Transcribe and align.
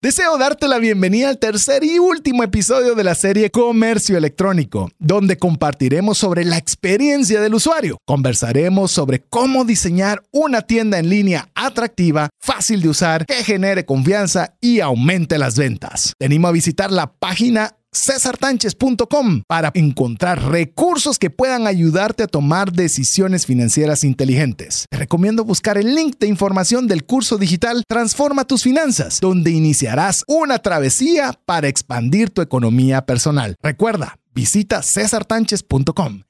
Deseo 0.00 0.38
darte 0.38 0.68
la 0.68 0.78
bienvenida 0.78 1.28
al 1.28 1.38
tercer 1.40 1.82
y 1.82 1.98
último 1.98 2.44
episodio 2.44 2.94
de 2.94 3.02
la 3.02 3.16
serie 3.16 3.50
Comercio 3.50 4.16
Electrónico, 4.16 4.92
donde 5.00 5.38
compartiremos 5.38 6.18
sobre 6.18 6.44
la 6.44 6.56
experiencia 6.56 7.40
del 7.40 7.54
usuario. 7.54 7.98
Conversaremos 8.06 8.92
sobre 8.92 9.22
cómo 9.22 9.64
diseñar 9.64 10.22
una 10.30 10.62
tienda 10.62 11.00
en 11.00 11.10
línea 11.10 11.48
atractiva, 11.56 12.28
fácil 12.38 12.80
de 12.80 12.90
usar, 12.90 13.26
que 13.26 13.42
genere 13.42 13.86
confianza 13.86 14.54
y 14.60 14.78
aumente 14.78 15.36
las 15.36 15.58
ventas. 15.58 16.12
Te 16.16 16.26
animo 16.26 16.46
a 16.46 16.52
visitar 16.52 16.92
la 16.92 17.10
página 17.10 17.74
cesartanches.com 17.98 19.42
para 19.46 19.70
encontrar 19.74 20.50
recursos 20.50 21.18
que 21.18 21.30
puedan 21.30 21.66
ayudarte 21.66 22.22
a 22.22 22.26
tomar 22.28 22.72
decisiones 22.72 23.46
financieras 23.46 24.04
inteligentes. 24.04 24.86
Te 24.90 24.98
recomiendo 24.98 25.44
buscar 25.44 25.78
el 25.78 25.94
link 25.94 26.18
de 26.18 26.28
información 26.28 26.86
del 26.86 27.04
curso 27.04 27.38
digital 27.38 27.84
Transforma 27.88 28.44
tus 28.44 28.62
finanzas, 28.62 29.18
donde 29.20 29.50
iniciarás 29.50 30.24
una 30.26 30.58
travesía 30.58 31.32
para 31.44 31.68
expandir 31.68 32.30
tu 32.30 32.42
economía 32.42 33.06
personal. 33.06 33.56
Recuerda, 33.62 34.18
visita 34.34 34.82
cesartanches.com. 34.82 36.22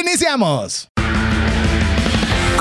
¡Iniciamos! 0.00 0.91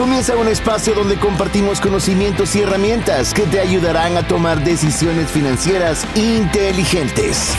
Comienza 0.02 0.36
un 0.36 0.48
espacio 0.48 0.96
donde 0.96 1.20
compartimos 1.20 1.80
conocimientos 1.80 2.56
y 2.56 2.62
herramientas 2.62 3.36
que 3.36 3.44
te 3.44 3.60
ayudarán 3.60 4.18
a 4.18 4.28
tomar 4.28 4.64
decisiones 4.64 5.30
financieras 5.30 6.08
inteligentes. 6.16 7.54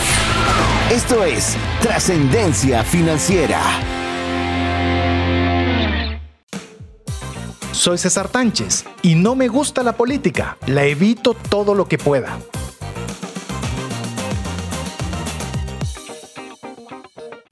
Esto 0.91 1.23
es 1.23 1.57
Trascendencia 1.81 2.83
Financiera. 2.83 3.61
Soy 7.71 7.97
César 7.97 8.27
Tánchez 8.27 8.87
y 9.03 9.15
no 9.15 9.37
me 9.37 9.47
gusta 9.47 9.85
la 9.85 9.93
política. 9.93 10.57
La 10.67 10.83
evito 10.83 11.35
todo 11.35 11.77
lo 11.77 11.87
que 11.87 11.97
pueda. 11.97 12.41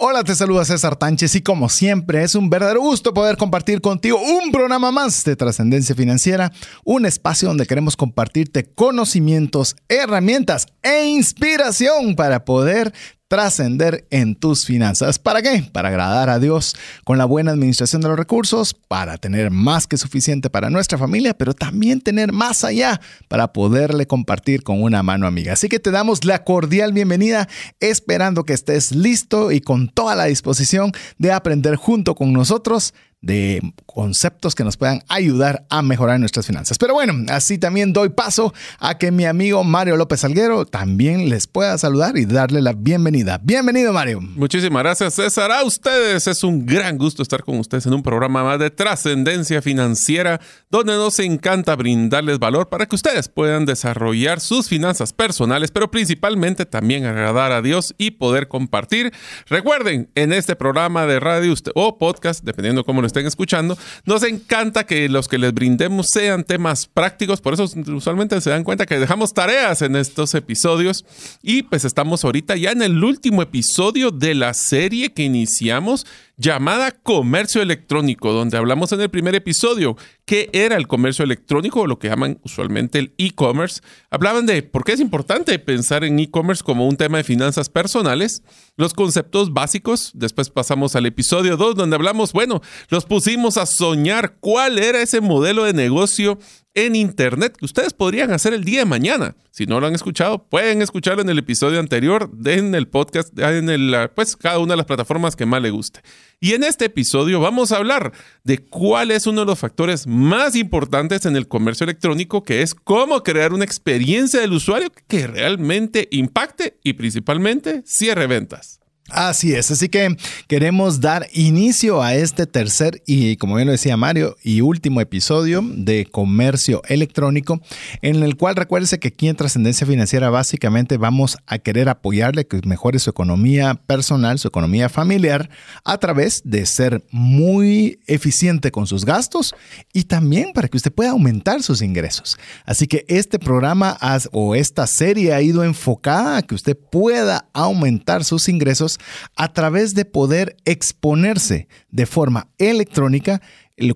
Hola, 0.03 0.25
te 0.25 0.35
saluda 0.35 0.65
César 0.65 0.97
Tánchez 0.97 1.35
y 1.35 1.43
como 1.43 1.69
siempre 1.69 2.23
es 2.23 2.35
un 2.35 2.49
verdadero 2.49 2.81
gusto 2.81 3.13
poder 3.13 3.37
compartir 3.37 3.83
contigo 3.83 4.19
un 4.19 4.51
programa 4.51 4.91
más 4.91 5.25
de 5.25 5.37
trascendencia 5.37 5.95
financiera, 5.95 6.53
un 6.85 7.05
espacio 7.05 7.49
donde 7.49 7.67
queremos 7.67 7.99
compartirte 7.99 8.65
conocimientos, 8.65 9.77
herramientas 9.91 10.69
e 10.83 11.05
inspiración 11.05 12.17
para 12.17 12.47
poder 12.47 12.95
trascender 13.31 14.09
en 14.11 14.35
tus 14.35 14.67
finanzas. 14.67 15.21
¿Para 15.21 15.41
qué? 15.41 15.63
Para 15.73 15.89
agradar 15.89 16.29
a 16.29 16.41
Dios 16.41 16.75
con 17.05 17.17
la 17.17 17.27
buena 17.27 17.53
administración 17.53 18.03
de 18.03 18.09
los 18.09 18.19
recursos, 18.19 18.75
para 18.75 19.19
tener 19.19 19.53
más 19.53 19.87
que 19.87 19.97
suficiente 19.99 20.51
para 20.51 20.69
nuestra 20.69 20.99
familia, 20.99 21.33
pero 21.33 21.55
también 21.55 22.01
tener 22.01 22.33
más 22.33 22.65
allá 22.65 23.01
para 23.29 23.53
poderle 23.53 24.09
compartir 24.09 24.65
con 24.65 24.83
una 24.83 25.05
mano 25.05 25.29
amiga. 25.29 25.53
Así 25.53 25.69
que 25.69 25.79
te 25.79 25.93
damos 25.93 26.25
la 26.25 26.43
cordial 26.43 26.93
bienvenida, 26.93 27.49
esperando 27.79 28.43
que 28.43 28.53
estés 28.53 28.91
listo 28.91 29.53
y 29.53 29.61
con 29.61 29.89
toda 29.89 30.17
la 30.17 30.25
disposición 30.25 30.91
de 31.19 31.31
aprender 31.31 31.77
junto 31.77 32.17
con 32.17 32.33
nosotros 32.33 32.95
de 33.23 33.61
conceptos 33.87 34.55
que 34.55 34.65
nos 34.65 34.77
puedan 34.77 35.03
ayudar 35.09 35.67
a 35.69 35.83
mejorar 35.83 36.19
nuestras 36.19 36.47
finanzas. 36.47 36.79
Pero 36.79 36.95
bueno, 36.95 37.13
así 37.29 37.59
también 37.59 37.93
doy 37.93 38.09
paso 38.09 38.55
a 38.79 38.97
que 38.97 39.11
mi 39.11 39.27
amigo 39.27 39.63
Mario 39.63 39.97
López 39.97 40.25
Alguero 40.25 40.65
también 40.65 41.29
les 41.29 41.47
pueda 41.47 41.77
saludar 41.77 42.17
y 42.17 42.25
darle 42.25 42.63
la 42.63 42.73
bienvenida. 42.73 43.39
Bienvenido, 43.43 43.93
Mario. 43.93 44.21
Muchísimas 44.21 44.83
gracias, 44.83 45.15
César. 45.15 45.53
A 45.53 45.65
ustedes 45.65 46.27
es 46.27 46.43
un 46.45 46.65
gran 46.65 46.97
gusto 46.97 47.23
estar 47.23 47.43
con 47.45 47.59
ustedes 47.59 47.85
en 47.87 47.93
un 47.93 48.03
programa 48.03 48.43
más 48.43 48.59
de 48.59 48.71
trascendencia 48.71 49.61
financiera, 49.61 50.41
donde 50.71 50.95
nos 50.95 51.19
encanta 51.19 51.77
brindarles 51.77 52.39
valor 52.39 52.69
para 52.69 52.87
que 52.87 52.97
ustedes 52.97 53.29
puedan 53.29 53.67
desarrollar 53.67 54.41
sus 54.41 54.69
finanzas 54.69 55.13
personales, 55.13 55.71
pero 55.71 55.91
principalmente 55.91 56.65
también 56.65 57.05
agradar 57.05 57.53
a 57.53 57.61
Dios 57.61 57.95
y 57.99 58.13
poder 58.13 58.49
compartir. 58.49 59.13
Recuerden, 59.47 60.11
en 60.15 60.33
este 60.33 60.57
programa 60.57 61.07
de 61.07 61.21
radio 61.21 61.51
o 61.75 61.99
podcast, 61.99 62.45
dependiendo 62.45 62.85
cómo 62.85 63.01
lo 63.01 63.10
estén 63.11 63.27
escuchando, 63.27 63.77
nos 64.05 64.23
encanta 64.23 64.85
que 64.85 65.09
los 65.09 65.29
que 65.29 65.39
les 65.39 65.53
brindemos 65.53 66.09
sean 66.11 66.45
temas 66.45 66.87
prácticos, 66.87 67.41
por 67.41 67.55
eso 67.55 67.65
usualmente 67.89 68.41
se 68.41 68.51
dan 68.51 68.65
cuenta 68.65 68.87
que 68.87 68.99
dejamos 68.99 69.35
tareas 69.35 69.83
en 69.83 69.97
estos 69.97 70.35
episodios. 70.35 71.05
Y 71.43 71.63
pues 71.63 71.85
estamos 71.85 72.25
ahorita 72.25 72.57
ya 72.57 72.73
en 72.73 72.83
el 72.83 73.03
último 73.05 73.43
episodio 73.43 74.11
de 74.11 74.35
la 74.35 74.55
serie 74.55 75.13
que 75.13 75.23
iniciamos 75.23 76.07
llamada 76.41 76.91
Comercio 76.91 77.61
Electrónico, 77.61 78.33
donde 78.33 78.57
hablamos 78.57 78.93
en 78.93 79.03
el 79.03 79.11
primer 79.11 79.35
episodio 79.35 79.97
qué 80.25 80.49
era 80.55 80.77
el 80.77 80.87
comercio 80.87 81.23
electrónico 81.23 81.81
o 81.81 81.87
lo 81.87 81.99
que 81.99 82.09
llaman 82.09 82.41
usualmente 82.43 82.99
el 82.99 83.15
e-commerce. 83.19 83.83
Hablaban 84.11 84.47
de 84.47 84.63
por 84.63 84.85
qué 84.85 84.93
es 84.93 85.01
importante 85.01 85.59
pensar 85.59 86.03
en 86.03 86.19
e-commerce 86.19 86.65
como 86.65 86.89
un 86.89 86.97
tema 86.97 87.19
de 87.19 87.25
finanzas 87.25 87.69
personales, 87.69 88.43
los 88.77 88.95
conceptos 88.95 89.53
básicos. 89.53 90.13
Después 90.15 90.49
pasamos 90.49 90.97
al 90.97 91.05
episodio 91.05 91.59
2, 91.59 91.75
donde 91.75 91.97
hablamos, 91.97 92.33
bueno, 92.33 92.63
los 92.89 93.05
pusimos 93.05 93.59
a 93.59 93.67
soñar 93.67 94.37
cuál 94.41 94.79
era 94.79 95.03
ese 95.03 95.21
modelo 95.21 95.65
de 95.65 95.75
negocio 95.75 96.39
en 96.75 96.95
Internet 96.95 97.57
que 97.57 97.65
ustedes 97.65 97.93
podrían 97.93 98.33
hacer 98.33 98.55
el 98.55 98.65
día 98.65 98.81
de 98.81 98.85
mañana. 98.85 99.35
Si 99.51 99.67
no 99.67 99.81
lo 99.81 99.87
han 99.87 99.95
escuchado, 99.95 100.45
pueden 100.45 100.83
escucharlo 100.83 101.23
en 101.23 101.29
el 101.29 101.39
episodio 101.39 101.81
anterior, 101.81 102.31
en 102.45 102.75
el 102.75 102.89
podcast, 102.89 103.37
en 103.39 103.69
el, 103.69 104.11
pues 104.15 104.37
cada 104.37 104.59
una 104.59 104.75
de 104.75 104.79
las 104.79 104.87
plataformas 104.87 105.37
que 105.37 105.47
más 105.47 105.61
le 105.61 105.71
guste. 105.71 106.01
Y 106.39 106.55
en 106.55 106.65
este 106.65 106.87
episodio 106.87 107.41
vamos 107.41 107.73
a 107.73 107.77
hablar 107.77 108.13
de 108.45 108.59
cuál 108.59 109.11
es 109.11 109.27
uno 109.27 109.41
de 109.41 109.47
los 109.47 109.59
factores 109.59 110.07
más 110.07 110.57
importantes 110.57 111.27
en 111.27 111.37
el 111.37 111.49
comercio 111.49 111.85
electrónico, 111.85 112.43
que 112.43 112.63
es 112.63 112.75
cómo 112.75 113.23
crear 113.23 113.53
una 113.53 113.65
experiencia 113.65 114.41
del 114.41 114.53
usuario 114.53 114.91
que 115.09 115.27
realmente 115.27 116.09
impacte 116.11 116.79
y 116.83 116.95
principalmente 116.95 117.83
cierre 117.85 118.27
ventas. 118.27 118.80
Así 119.11 119.55
es, 119.55 119.71
así 119.73 119.89
que 119.89 120.17
queremos 120.47 121.01
dar 121.01 121.27
inicio 121.33 122.01
a 122.03 122.15
este 122.15 122.47
tercer 122.47 123.03
y, 123.07 123.37
como 123.37 123.57
bien 123.57 123.67
lo 123.67 123.73
decía 123.73 123.97
Mario, 123.97 124.37
y 124.43 124.61
último 124.61 125.01
episodio 125.01 125.63
de 125.65 126.07
comercio 126.07 126.81
electrónico, 126.89 127.61
en 128.03 128.23
el 128.23 128.37
cual 128.37 128.55
recuérdese 128.55 129.01
que 129.01 129.09
aquí 129.09 129.29
en 129.29 129.35
Trascendencia 129.35 129.85
Financiera 129.85 130.31
básicamente 130.31 130.97
vamos 130.97 131.39
a 131.47 131.59
querer 131.59 131.89
apoyarle 131.89 132.47
que 132.47 132.61
mejore 132.65 133.01
su 133.01 133.11
economía 133.11 133.75
personal, 133.75 134.39
su 134.39 134.47
economía 134.47 134.89
familiar, 134.89 135.51
a 135.85 135.99
través 135.99 136.43
de 136.45 136.65
ser 136.67 137.05
muy 137.11 137.99
eficiente 138.07 138.71
con 138.71 138.87
sus 138.87 139.05
gastos 139.05 139.55
y 139.93 140.05
también 140.05 140.53
para 140.53 140.69
que 140.69 140.77
usted 140.77 140.93
pueda 140.93 141.11
aumentar 141.11 141.65
sus 141.65 141.83
ingresos. 141.83 142.39
Así 142.65 142.87
que 142.87 143.05
este 143.09 143.41
programa 143.41 143.99
o 144.31 144.55
esta 144.55 144.87
serie 144.87 145.35
ha 145.35 145.43
ido 145.43 145.65
enfocada 145.65 146.37
a 146.37 146.43
que 146.43 146.55
usted 146.55 146.77
pueda 146.77 147.49
aumentar 147.53 148.25
sus 148.25 148.49
ingresos 148.49 149.00
a 149.37 149.53
través 149.53 149.95
de 149.95 150.05
poder 150.05 150.57
exponerse 150.65 151.69
de 151.91 152.07
forma 152.07 152.49
electrónica 152.59 153.41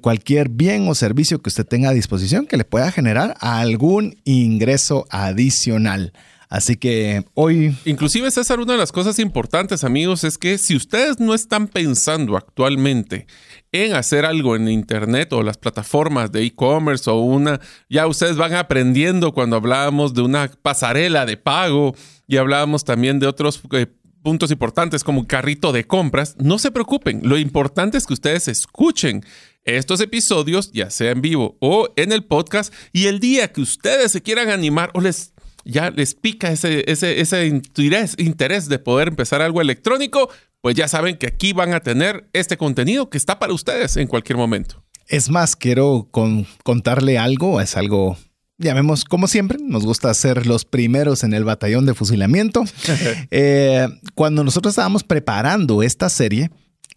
cualquier 0.01 0.49
bien 0.49 0.89
o 0.89 0.95
servicio 0.95 1.41
que 1.41 1.49
usted 1.49 1.67
tenga 1.67 1.91
a 1.91 1.95
disposición 1.95 2.47
que 2.47 2.57
le 2.57 2.65
pueda 2.65 2.91
generar 2.91 3.37
algún 3.41 4.17
ingreso 4.25 5.07
adicional. 5.11 6.13
Así 6.49 6.77
que 6.77 7.25
hoy... 7.35 7.77
Inclusive, 7.85 8.31
César, 8.31 8.61
una 8.61 8.75
de 8.75 8.79
las 8.79 8.93
cosas 8.93 9.19
importantes, 9.19 9.83
amigos, 9.83 10.23
es 10.25 10.39
que 10.39 10.57
si 10.57 10.77
ustedes 10.77 11.19
no 11.19 11.35
están 11.35 11.67
pensando 11.67 12.37
actualmente 12.37 13.27
en 13.73 13.95
hacer 13.95 14.25
algo 14.25 14.55
en 14.55 14.69
Internet 14.69 15.33
o 15.33 15.43
las 15.43 15.59
plataformas 15.59 16.31
de 16.31 16.45
e-commerce 16.45 17.11
o 17.11 17.19
una, 17.21 17.61
ya 17.89 18.07
ustedes 18.07 18.37
van 18.37 18.55
aprendiendo 18.55 19.33
cuando 19.33 19.57
hablábamos 19.57 20.15
de 20.15 20.23
una 20.23 20.49
pasarela 20.63 21.27
de 21.27 21.37
pago 21.37 21.95
y 22.29 22.37
hablábamos 22.37 22.85
también 22.85 23.19
de 23.19 23.27
otros... 23.27 23.61
Eh, 23.73 23.87
puntos 24.25 24.51
importantes 24.51 25.05
como 25.05 25.29
carrito 25.29 25.71
de 25.71 25.87
compras, 25.87 26.35
no 26.39 26.59
se 26.59 26.73
preocupen. 26.73 27.21
Lo 27.23 27.39
importante 27.39 27.99
es 27.99 28.07
que 28.07 28.15
ustedes 28.15 28.49
escuchen 28.49 29.25
estos 29.63 30.01
episodios, 30.01 30.73
ya 30.73 30.91
sea 30.91 31.13
en 31.13 31.21
vivo 31.21 31.57
o 31.61 31.91
en 31.97 32.11
el 32.11 32.25
podcast, 32.25 32.73
y 32.93 33.07
el 33.07 33.21
día 33.21 33.53
que 33.53 33.61
ustedes 33.61 34.11
se 34.11 34.23
quieran 34.23 34.51
animar 34.51 34.91
o 34.95 35.01
les 35.01 35.33
ya 35.67 35.91
les 35.91 36.15
pica 36.15 36.51
ese, 36.51 36.91
ese, 36.91 37.21
ese 37.21 37.47
interés, 37.47 38.17
interés 38.19 38.69
de 38.69 38.79
poder 38.79 39.09
empezar 39.09 39.41
algo 39.41 39.61
electrónico, 39.61 40.29
pues 40.61 40.75
ya 40.75 40.89
saben 40.89 41.17
que 41.17 41.27
aquí 41.27 41.53
van 41.53 41.73
a 41.73 41.81
tener 41.81 42.29
este 42.33 42.57
contenido 42.57 43.09
que 43.09 43.19
está 43.19 43.39
para 43.39 43.53
ustedes 43.53 43.97
en 43.97 44.09
cualquier 44.09 44.37
momento. 44.37 44.83
Es 45.07 45.31
más, 45.31 45.57
quiero 45.57 46.09
contarle 46.63 47.19
algo, 47.19 47.61
es 47.61 47.77
algo 47.77 48.19
llamemos 48.59 49.05
como 49.05 49.27
siempre, 49.27 49.59
nos 49.61 49.85
gusta 49.85 50.13
ser 50.15 50.47
los 50.47 50.65
primeros 50.65 51.25
en 51.25 51.35
el 51.35 51.45
batallón 51.45 51.87
de 51.87 51.95
fusilamiento. 51.95 52.65
Eh, 53.31 53.89
cuando 54.15 54.45
nosotros 54.45 54.73
estábamos 54.73 55.03
preparando 55.03 55.83
esta 55.83 56.09
serie, 56.09 56.51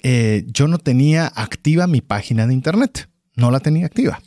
eh, 0.04 0.44
yo 0.48 0.68
no 0.68 0.78
tenía 0.78 1.32
activa 1.36 1.88
mi 1.88 2.02
página 2.02 2.46
de 2.46 2.54
internet, 2.54 3.10
no 3.36 3.50
la 3.50 3.60
tenía 3.60 3.86
activa. 3.86 4.22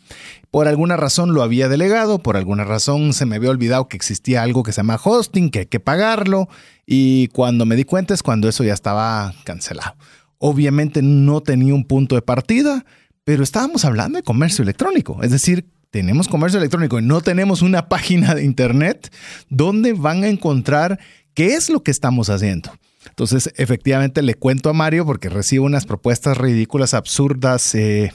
Por 0.50 0.66
alguna 0.66 0.96
razón 0.96 1.32
lo 1.32 1.42
había 1.42 1.68
delegado, 1.68 2.18
por 2.18 2.36
alguna 2.36 2.64
razón 2.64 3.12
se 3.12 3.26
me 3.26 3.36
había 3.36 3.50
olvidado 3.50 3.86
que 3.86 3.96
existía 3.96 4.42
algo 4.42 4.62
que 4.62 4.72
se 4.72 4.78
llama 4.78 5.00
hosting, 5.02 5.50
que 5.50 5.60
hay 5.60 5.66
que 5.66 5.78
pagarlo, 5.78 6.48
y 6.86 7.28
cuando 7.28 7.66
me 7.66 7.76
di 7.76 7.84
cuenta 7.84 8.14
es 8.14 8.22
cuando 8.22 8.48
eso 8.48 8.64
ya 8.64 8.74
estaba 8.74 9.34
cancelado. 9.44 9.94
Obviamente 10.38 11.02
no 11.02 11.40
tenía 11.40 11.74
un 11.74 11.84
punto 11.84 12.16
de 12.16 12.22
partida, 12.22 12.84
pero 13.24 13.44
estábamos 13.44 13.84
hablando 13.84 14.16
de 14.16 14.24
comercio 14.24 14.62
electrónico, 14.62 15.22
es 15.22 15.30
decir, 15.30 15.66
tenemos 15.90 16.28
comercio 16.28 16.58
electrónico 16.58 16.98
y 16.98 17.02
no 17.02 17.20
tenemos 17.20 17.62
una 17.62 17.88
página 17.88 18.34
de 18.34 18.44
internet, 18.44 19.12
¿dónde 19.48 19.92
van 19.92 20.24
a 20.24 20.28
encontrar 20.28 20.98
qué 21.34 21.54
es 21.54 21.68
lo 21.68 21.82
que 21.82 21.90
estamos 21.90 22.30
haciendo? 22.30 22.72
Entonces, 23.08 23.52
efectivamente, 23.56 24.22
le 24.22 24.34
cuento 24.34 24.70
a 24.70 24.72
Mario 24.72 25.06
porque 25.06 25.28
recibo 25.28 25.64
unas 25.64 25.86
propuestas 25.86 26.36
ridículas, 26.36 26.94
absurdas, 26.94 27.74
eh, 27.74 28.12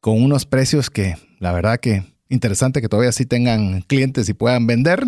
con 0.00 0.22
unos 0.22 0.46
precios 0.46 0.90
que 0.90 1.16
la 1.38 1.52
verdad 1.52 1.80
que 1.80 2.04
interesante 2.28 2.80
que 2.80 2.88
todavía 2.88 3.12
sí 3.12 3.24
tengan 3.24 3.80
clientes 3.82 4.28
y 4.28 4.34
puedan 4.34 4.66
vender. 4.66 5.02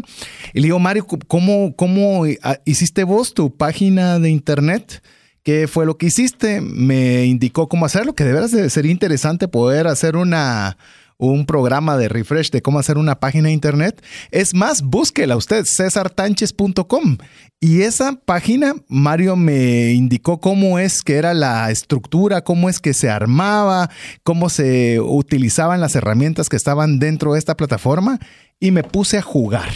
Y 0.55 0.61
le 0.61 0.67
digo, 0.69 0.79
Mario, 0.79 1.07
¿cómo, 1.07 1.77
cómo 1.77 2.25
ah, 2.43 2.59
hiciste 2.65 3.05
vos 3.05 3.35
tu 3.35 3.55
página 3.57 4.19
de 4.19 4.31
internet? 4.31 5.03
¿Qué 5.43 5.69
fue 5.69 5.87
lo 5.87 5.97
que 5.97 6.07
hiciste? 6.07 6.61
Me 6.61 7.27
indicó 7.27 7.69
cómo 7.69 7.87
hacerlo, 7.87 8.15
que 8.15 8.25
de 8.25 8.33
veras 8.33 8.51
sería 8.73 8.93
interesante 8.93 9.49
poder 9.49 9.87
hacer 9.87 10.17
una, 10.17 10.77
un 11.21 11.45
programa 11.47 11.97
de 11.97 12.09
refresh 12.09 12.51
de 12.51 12.63
cómo 12.63 12.79
hacer 12.79 12.99
una 12.99 13.21
página 13.21 13.49
de 13.49 13.53
internet. 13.53 14.03
Es 14.31 14.55
más, 14.55 14.83
búsquela 14.83 15.37
usted, 15.37 15.65
cesartanches.com. 15.67 17.19
Y 17.61 17.83
esa 17.83 18.13
página, 18.25 18.75
Mario 18.89 19.37
me 19.37 19.93
indicó 19.93 20.41
cómo 20.41 20.79
es 20.79 21.03
que 21.03 21.17
era 21.17 21.35
la 21.35 21.71
estructura, 21.71 22.43
cómo 22.43 22.71
es 22.71 22.81
que 22.81 22.95
se 22.95 23.11
armaba, 23.11 23.91
cómo 24.23 24.49
se 24.49 24.99
utilizaban 24.99 25.81
las 25.81 25.95
herramientas 25.95 26.49
que 26.49 26.57
estaban 26.57 26.99
dentro 26.99 27.35
de 27.35 27.39
esta 27.39 27.57
plataforma 27.57 28.19
y 28.59 28.71
me 28.71 28.83
puse 28.83 29.19
a 29.19 29.23
jugar. 29.23 29.69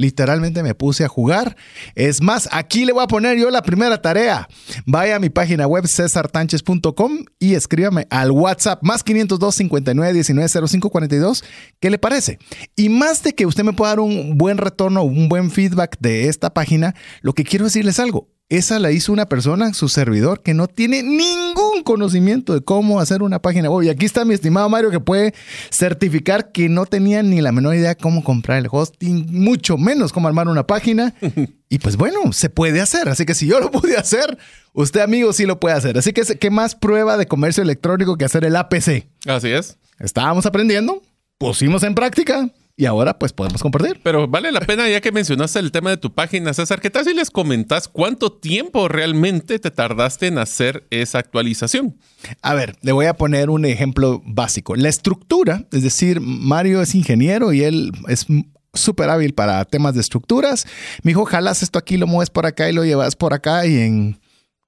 Literalmente 0.00 0.62
me 0.62 0.74
puse 0.74 1.04
a 1.04 1.08
jugar. 1.08 1.58
Es 1.94 2.22
más, 2.22 2.48
aquí 2.52 2.86
le 2.86 2.94
voy 2.94 3.04
a 3.04 3.06
poner 3.06 3.36
yo 3.36 3.50
la 3.50 3.60
primera 3.60 4.00
tarea. 4.00 4.48
Vaya 4.86 5.16
a 5.16 5.18
mi 5.18 5.28
página 5.28 5.66
web 5.66 5.86
cesartanches.com 5.86 7.24
y 7.38 7.54
escríbame 7.54 8.06
al 8.08 8.30
WhatsApp 8.30 8.82
más 8.82 9.04
502 9.04 9.54
59 9.54 10.14
19 10.14 10.68
05 10.68 10.88
42. 10.88 11.44
¿Qué 11.80 11.90
le 11.90 11.98
parece? 11.98 12.38
Y 12.76 12.88
más 12.88 13.22
de 13.22 13.34
que 13.34 13.44
usted 13.44 13.62
me 13.62 13.74
pueda 13.74 13.90
dar 13.90 14.00
un 14.00 14.38
buen 14.38 14.56
retorno, 14.56 15.02
un 15.02 15.28
buen 15.28 15.50
feedback 15.50 15.98
de 16.00 16.28
esta 16.28 16.54
página, 16.54 16.94
lo 17.20 17.34
que 17.34 17.44
quiero 17.44 17.66
decirles 17.66 18.00
algo. 18.00 18.39
Esa 18.50 18.80
la 18.80 18.90
hizo 18.90 19.12
una 19.12 19.26
persona, 19.26 19.72
su 19.74 19.88
servidor, 19.88 20.42
que 20.42 20.54
no 20.54 20.66
tiene 20.66 21.04
ningún 21.04 21.84
conocimiento 21.84 22.52
de 22.52 22.60
cómo 22.60 22.98
hacer 22.98 23.22
una 23.22 23.40
página 23.40 23.70
web. 23.70 23.86
Y 23.86 23.90
aquí 23.90 24.04
está 24.04 24.24
mi 24.24 24.34
estimado 24.34 24.68
Mario 24.68 24.90
que 24.90 24.98
puede 24.98 25.34
certificar 25.70 26.50
que 26.50 26.68
no 26.68 26.84
tenía 26.84 27.22
ni 27.22 27.40
la 27.40 27.52
menor 27.52 27.76
idea 27.76 27.94
cómo 27.94 28.24
comprar 28.24 28.58
el 28.58 28.66
hosting, 28.68 29.28
mucho 29.30 29.78
menos 29.78 30.12
cómo 30.12 30.26
armar 30.26 30.48
una 30.48 30.66
página. 30.66 31.14
y 31.68 31.78
pues 31.78 31.96
bueno, 31.96 32.32
se 32.32 32.50
puede 32.50 32.80
hacer. 32.80 33.08
Así 33.08 33.24
que 33.24 33.34
si 33.34 33.46
yo 33.46 33.60
lo 33.60 33.70
pude 33.70 33.96
hacer, 33.96 34.36
usted 34.72 35.00
amigo 35.00 35.32
sí 35.32 35.46
lo 35.46 35.60
puede 35.60 35.76
hacer. 35.76 35.96
Así 35.96 36.12
que, 36.12 36.22
¿qué 36.22 36.50
más 36.50 36.74
prueba 36.74 37.16
de 37.16 37.26
comercio 37.26 37.62
electrónico 37.62 38.18
que 38.18 38.24
hacer 38.24 38.44
el 38.44 38.56
APC? 38.56 39.06
Así 39.26 39.48
es. 39.48 39.78
Estábamos 40.00 40.44
aprendiendo, 40.44 41.00
pusimos 41.38 41.84
en 41.84 41.94
práctica 41.94 42.50
y 42.80 42.86
ahora 42.86 43.18
pues 43.18 43.34
podemos 43.34 43.60
compartir. 43.60 44.00
Pero 44.02 44.26
vale 44.26 44.50
la 44.50 44.60
pena, 44.60 44.88
ya 44.88 45.02
que 45.02 45.12
mencionaste 45.12 45.58
el 45.58 45.70
tema 45.70 45.90
de 45.90 45.98
tu 45.98 46.14
página, 46.14 46.54
César, 46.54 46.80
¿qué 46.80 46.88
tal 46.88 47.04
si 47.04 47.12
les 47.12 47.30
comentas 47.30 47.88
cuánto 47.88 48.32
tiempo 48.32 48.88
realmente 48.88 49.58
te 49.58 49.70
tardaste 49.70 50.28
en 50.28 50.38
hacer 50.38 50.86
esa 50.88 51.18
actualización? 51.18 51.98
A 52.40 52.54
ver, 52.54 52.78
le 52.80 52.92
voy 52.92 53.04
a 53.04 53.18
poner 53.18 53.50
un 53.50 53.66
ejemplo 53.66 54.22
básico. 54.24 54.76
La 54.76 54.88
estructura, 54.88 55.66
es 55.72 55.82
decir, 55.82 56.22
Mario 56.22 56.80
es 56.80 56.94
ingeniero 56.94 57.52
y 57.52 57.64
él 57.64 57.92
es 58.08 58.24
súper 58.72 59.10
hábil 59.10 59.34
para 59.34 59.62
temas 59.66 59.92
de 59.92 60.00
estructuras. 60.00 60.66
Me 61.02 61.10
dijo, 61.10 61.26
jalas 61.26 61.62
esto 61.62 61.78
aquí, 61.78 61.98
lo 61.98 62.06
mueves 62.06 62.30
por 62.30 62.46
acá 62.46 62.70
y 62.70 62.72
lo 62.72 62.86
llevas 62.86 63.14
por 63.14 63.34
acá 63.34 63.66
y 63.66 63.78
en 63.78 64.20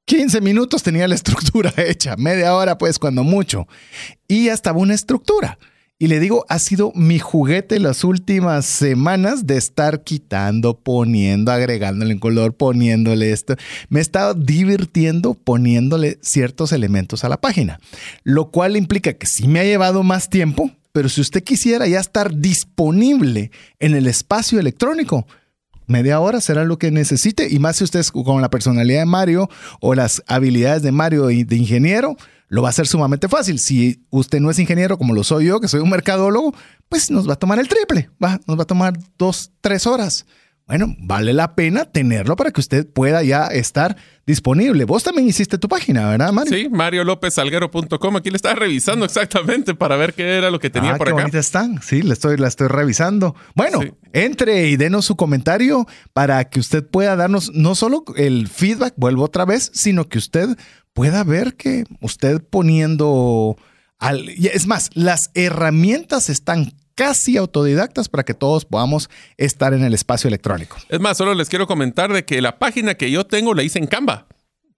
15 0.04 0.42
minutos 0.42 0.82
tenía 0.82 1.08
la 1.08 1.14
estructura 1.14 1.72
hecha, 1.78 2.16
media 2.18 2.54
hora 2.54 2.76
pues 2.76 2.98
cuando 2.98 3.24
mucho. 3.24 3.66
Y 4.28 4.46
ya 4.46 4.52
estaba 4.52 4.78
una 4.78 4.92
estructura. 4.92 5.58
Y 6.02 6.08
le 6.08 6.18
digo, 6.18 6.44
ha 6.48 6.58
sido 6.58 6.90
mi 6.96 7.20
juguete 7.20 7.78
las 7.78 8.02
últimas 8.02 8.66
semanas 8.66 9.46
de 9.46 9.56
estar 9.56 10.02
quitando, 10.02 10.76
poniendo, 10.76 11.52
agregándole 11.52 12.10
en 12.10 12.18
color, 12.18 12.56
poniéndole 12.56 13.30
esto. 13.30 13.54
Me 13.88 14.00
he 14.00 14.02
estado 14.02 14.34
divirtiendo 14.34 15.34
poniéndole 15.34 16.18
ciertos 16.20 16.72
elementos 16.72 17.22
a 17.22 17.28
la 17.28 17.40
página, 17.40 17.78
lo 18.24 18.50
cual 18.50 18.76
implica 18.76 19.12
que 19.12 19.28
sí 19.28 19.46
me 19.46 19.60
ha 19.60 19.64
llevado 19.64 20.02
más 20.02 20.28
tiempo, 20.28 20.72
pero 20.90 21.08
si 21.08 21.20
usted 21.20 21.44
quisiera 21.44 21.86
ya 21.86 22.00
estar 22.00 22.34
disponible 22.34 23.52
en 23.78 23.94
el 23.94 24.08
espacio 24.08 24.58
electrónico, 24.58 25.24
media 25.86 26.18
hora 26.18 26.40
será 26.40 26.64
lo 26.64 26.78
que 26.78 26.90
necesite. 26.90 27.46
Y 27.48 27.60
más 27.60 27.76
si 27.76 27.84
usted 27.84 28.00
es 28.00 28.10
con 28.10 28.42
la 28.42 28.50
personalidad 28.50 29.02
de 29.02 29.06
Mario 29.06 29.48
o 29.80 29.94
las 29.94 30.24
habilidades 30.26 30.82
de 30.82 30.90
Mario 30.90 31.26
de 31.26 31.56
ingeniero, 31.56 32.16
lo 32.52 32.60
va 32.60 32.68
a 32.68 32.70
hacer 32.70 32.86
sumamente 32.86 33.30
fácil. 33.30 33.58
Si 33.58 34.04
usted 34.10 34.38
no 34.38 34.50
es 34.50 34.58
ingeniero 34.58 34.98
como 34.98 35.14
lo 35.14 35.24
soy 35.24 35.46
yo, 35.46 35.58
que 35.58 35.68
soy 35.68 35.80
un 35.80 35.88
mercadólogo, 35.88 36.54
pues 36.90 37.10
nos 37.10 37.26
va 37.26 37.32
a 37.32 37.38
tomar 37.38 37.58
el 37.58 37.66
triple, 37.66 38.10
va, 38.22 38.38
nos 38.46 38.58
va 38.58 38.64
a 38.64 38.66
tomar 38.66 38.92
dos, 39.16 39.52
tres 39.62 39.86
horas. 39.86 40.26
Bueno, 40.66 40.94
vale 40.98 41.32
la 41.32 41.54
pena 41.54 41.84
tenerlo 41.84 42.36
para 42.36 42.50
que 42.50 42.60
usted 42.60 42.86
pueda 42.86 43.22
ya 43.22 43.46
estar 43.48 43.96
disponible. 44.26 44.84
Vos 44.84 45.02
también 45.02 45.28
hiciste 45.28 45.58
tu 45.58 45.68
página, 45.68 46.08
¿verdad, 46.08 46.32
Mario? 46.32 46.56
Sí, 46.56 46.68
mariolopezalguero.com. 46.68 48.16
Aquí 48.16 48.30
le 48.30 48.36
estaba 48.36 48.54
revisando 48.54 49.04
exactamente 49.04 49.74
para 49.74 49.96
ver 49.96 50.14
qué 50.14 50.36
era 50.38 50.50
lo 50.50 50.60
que 50.60 50.70
tenía 50.70 50.94
ah, 50.94 50.98
por 50.98 51.08
qué 51.08 51.12
acá. 51.12 51.22
bonitas 51.22 51.46
están. 51.46 51.82
Sí, 51.82 52.02
la 52.02 52.12
estoy, 52.12 52.36
la 52.36 52.48
estoy 52.48 52.68
revisando. 52.68 53.34
Bueno, 53.54 53.80
entre 54.12 54.68
y 54.68 54.76
denos 54.76 55.04
su 55.04 55.16
comentario 55.16 55.86
para 56.12 56.48
que 56.48 56.60
usted 56.60 56.86
pueda 56.86 57.16
darnos 57.16 57.52
no 57.52 57.74
solo 57.74 58.04
el 58.16 58.48
feedback, 58.48 58.94
vuelvo 58.96 59.24
otra 59.24 59.44
vez, 59.44 59.70
sino 59.74 60.08
que 60.08 60.18
usted 60.18 60.56
pueda 60.92 61.24
ver 61.24 61.54
que 61.54 61.84
usted 62.00 62.42
poniendo... 62.42 63.56
Al, 63.98 64.28
es 64.28 64.66
más, 64.66 64.90
las 64.94 65.30
herramientas 65.34 66.28
están 66.28 66.72
casi 67.02 67.36
autodidactas 67.36 68.08
para 68.08 68.22
que 68.22 68.32
todos 68.32 68.64
podamos 68.64 69.10
estar 69.36 69.74
en 69.74 69.82
el 69.82 69.92
espacio 69.92 70.28
electrónico. 70.28 70.76
Es 70.88 71.00
más, 71.00 71.18
solo 71.18 71.34
les 71.34 71.48
quiero 71.48 71.66
comentar 71.66 72.12
de 72.12 72.24
que 72.24 72.40
la 72.40 72.60
página 72.60 72.94
que 72.94 73.10
yo 73.10 73.26
tengo 73.26 73.54
la 73.54 73.64
hice 73.64 73.80
en 73.80 73.88
Canva 73.88 74.28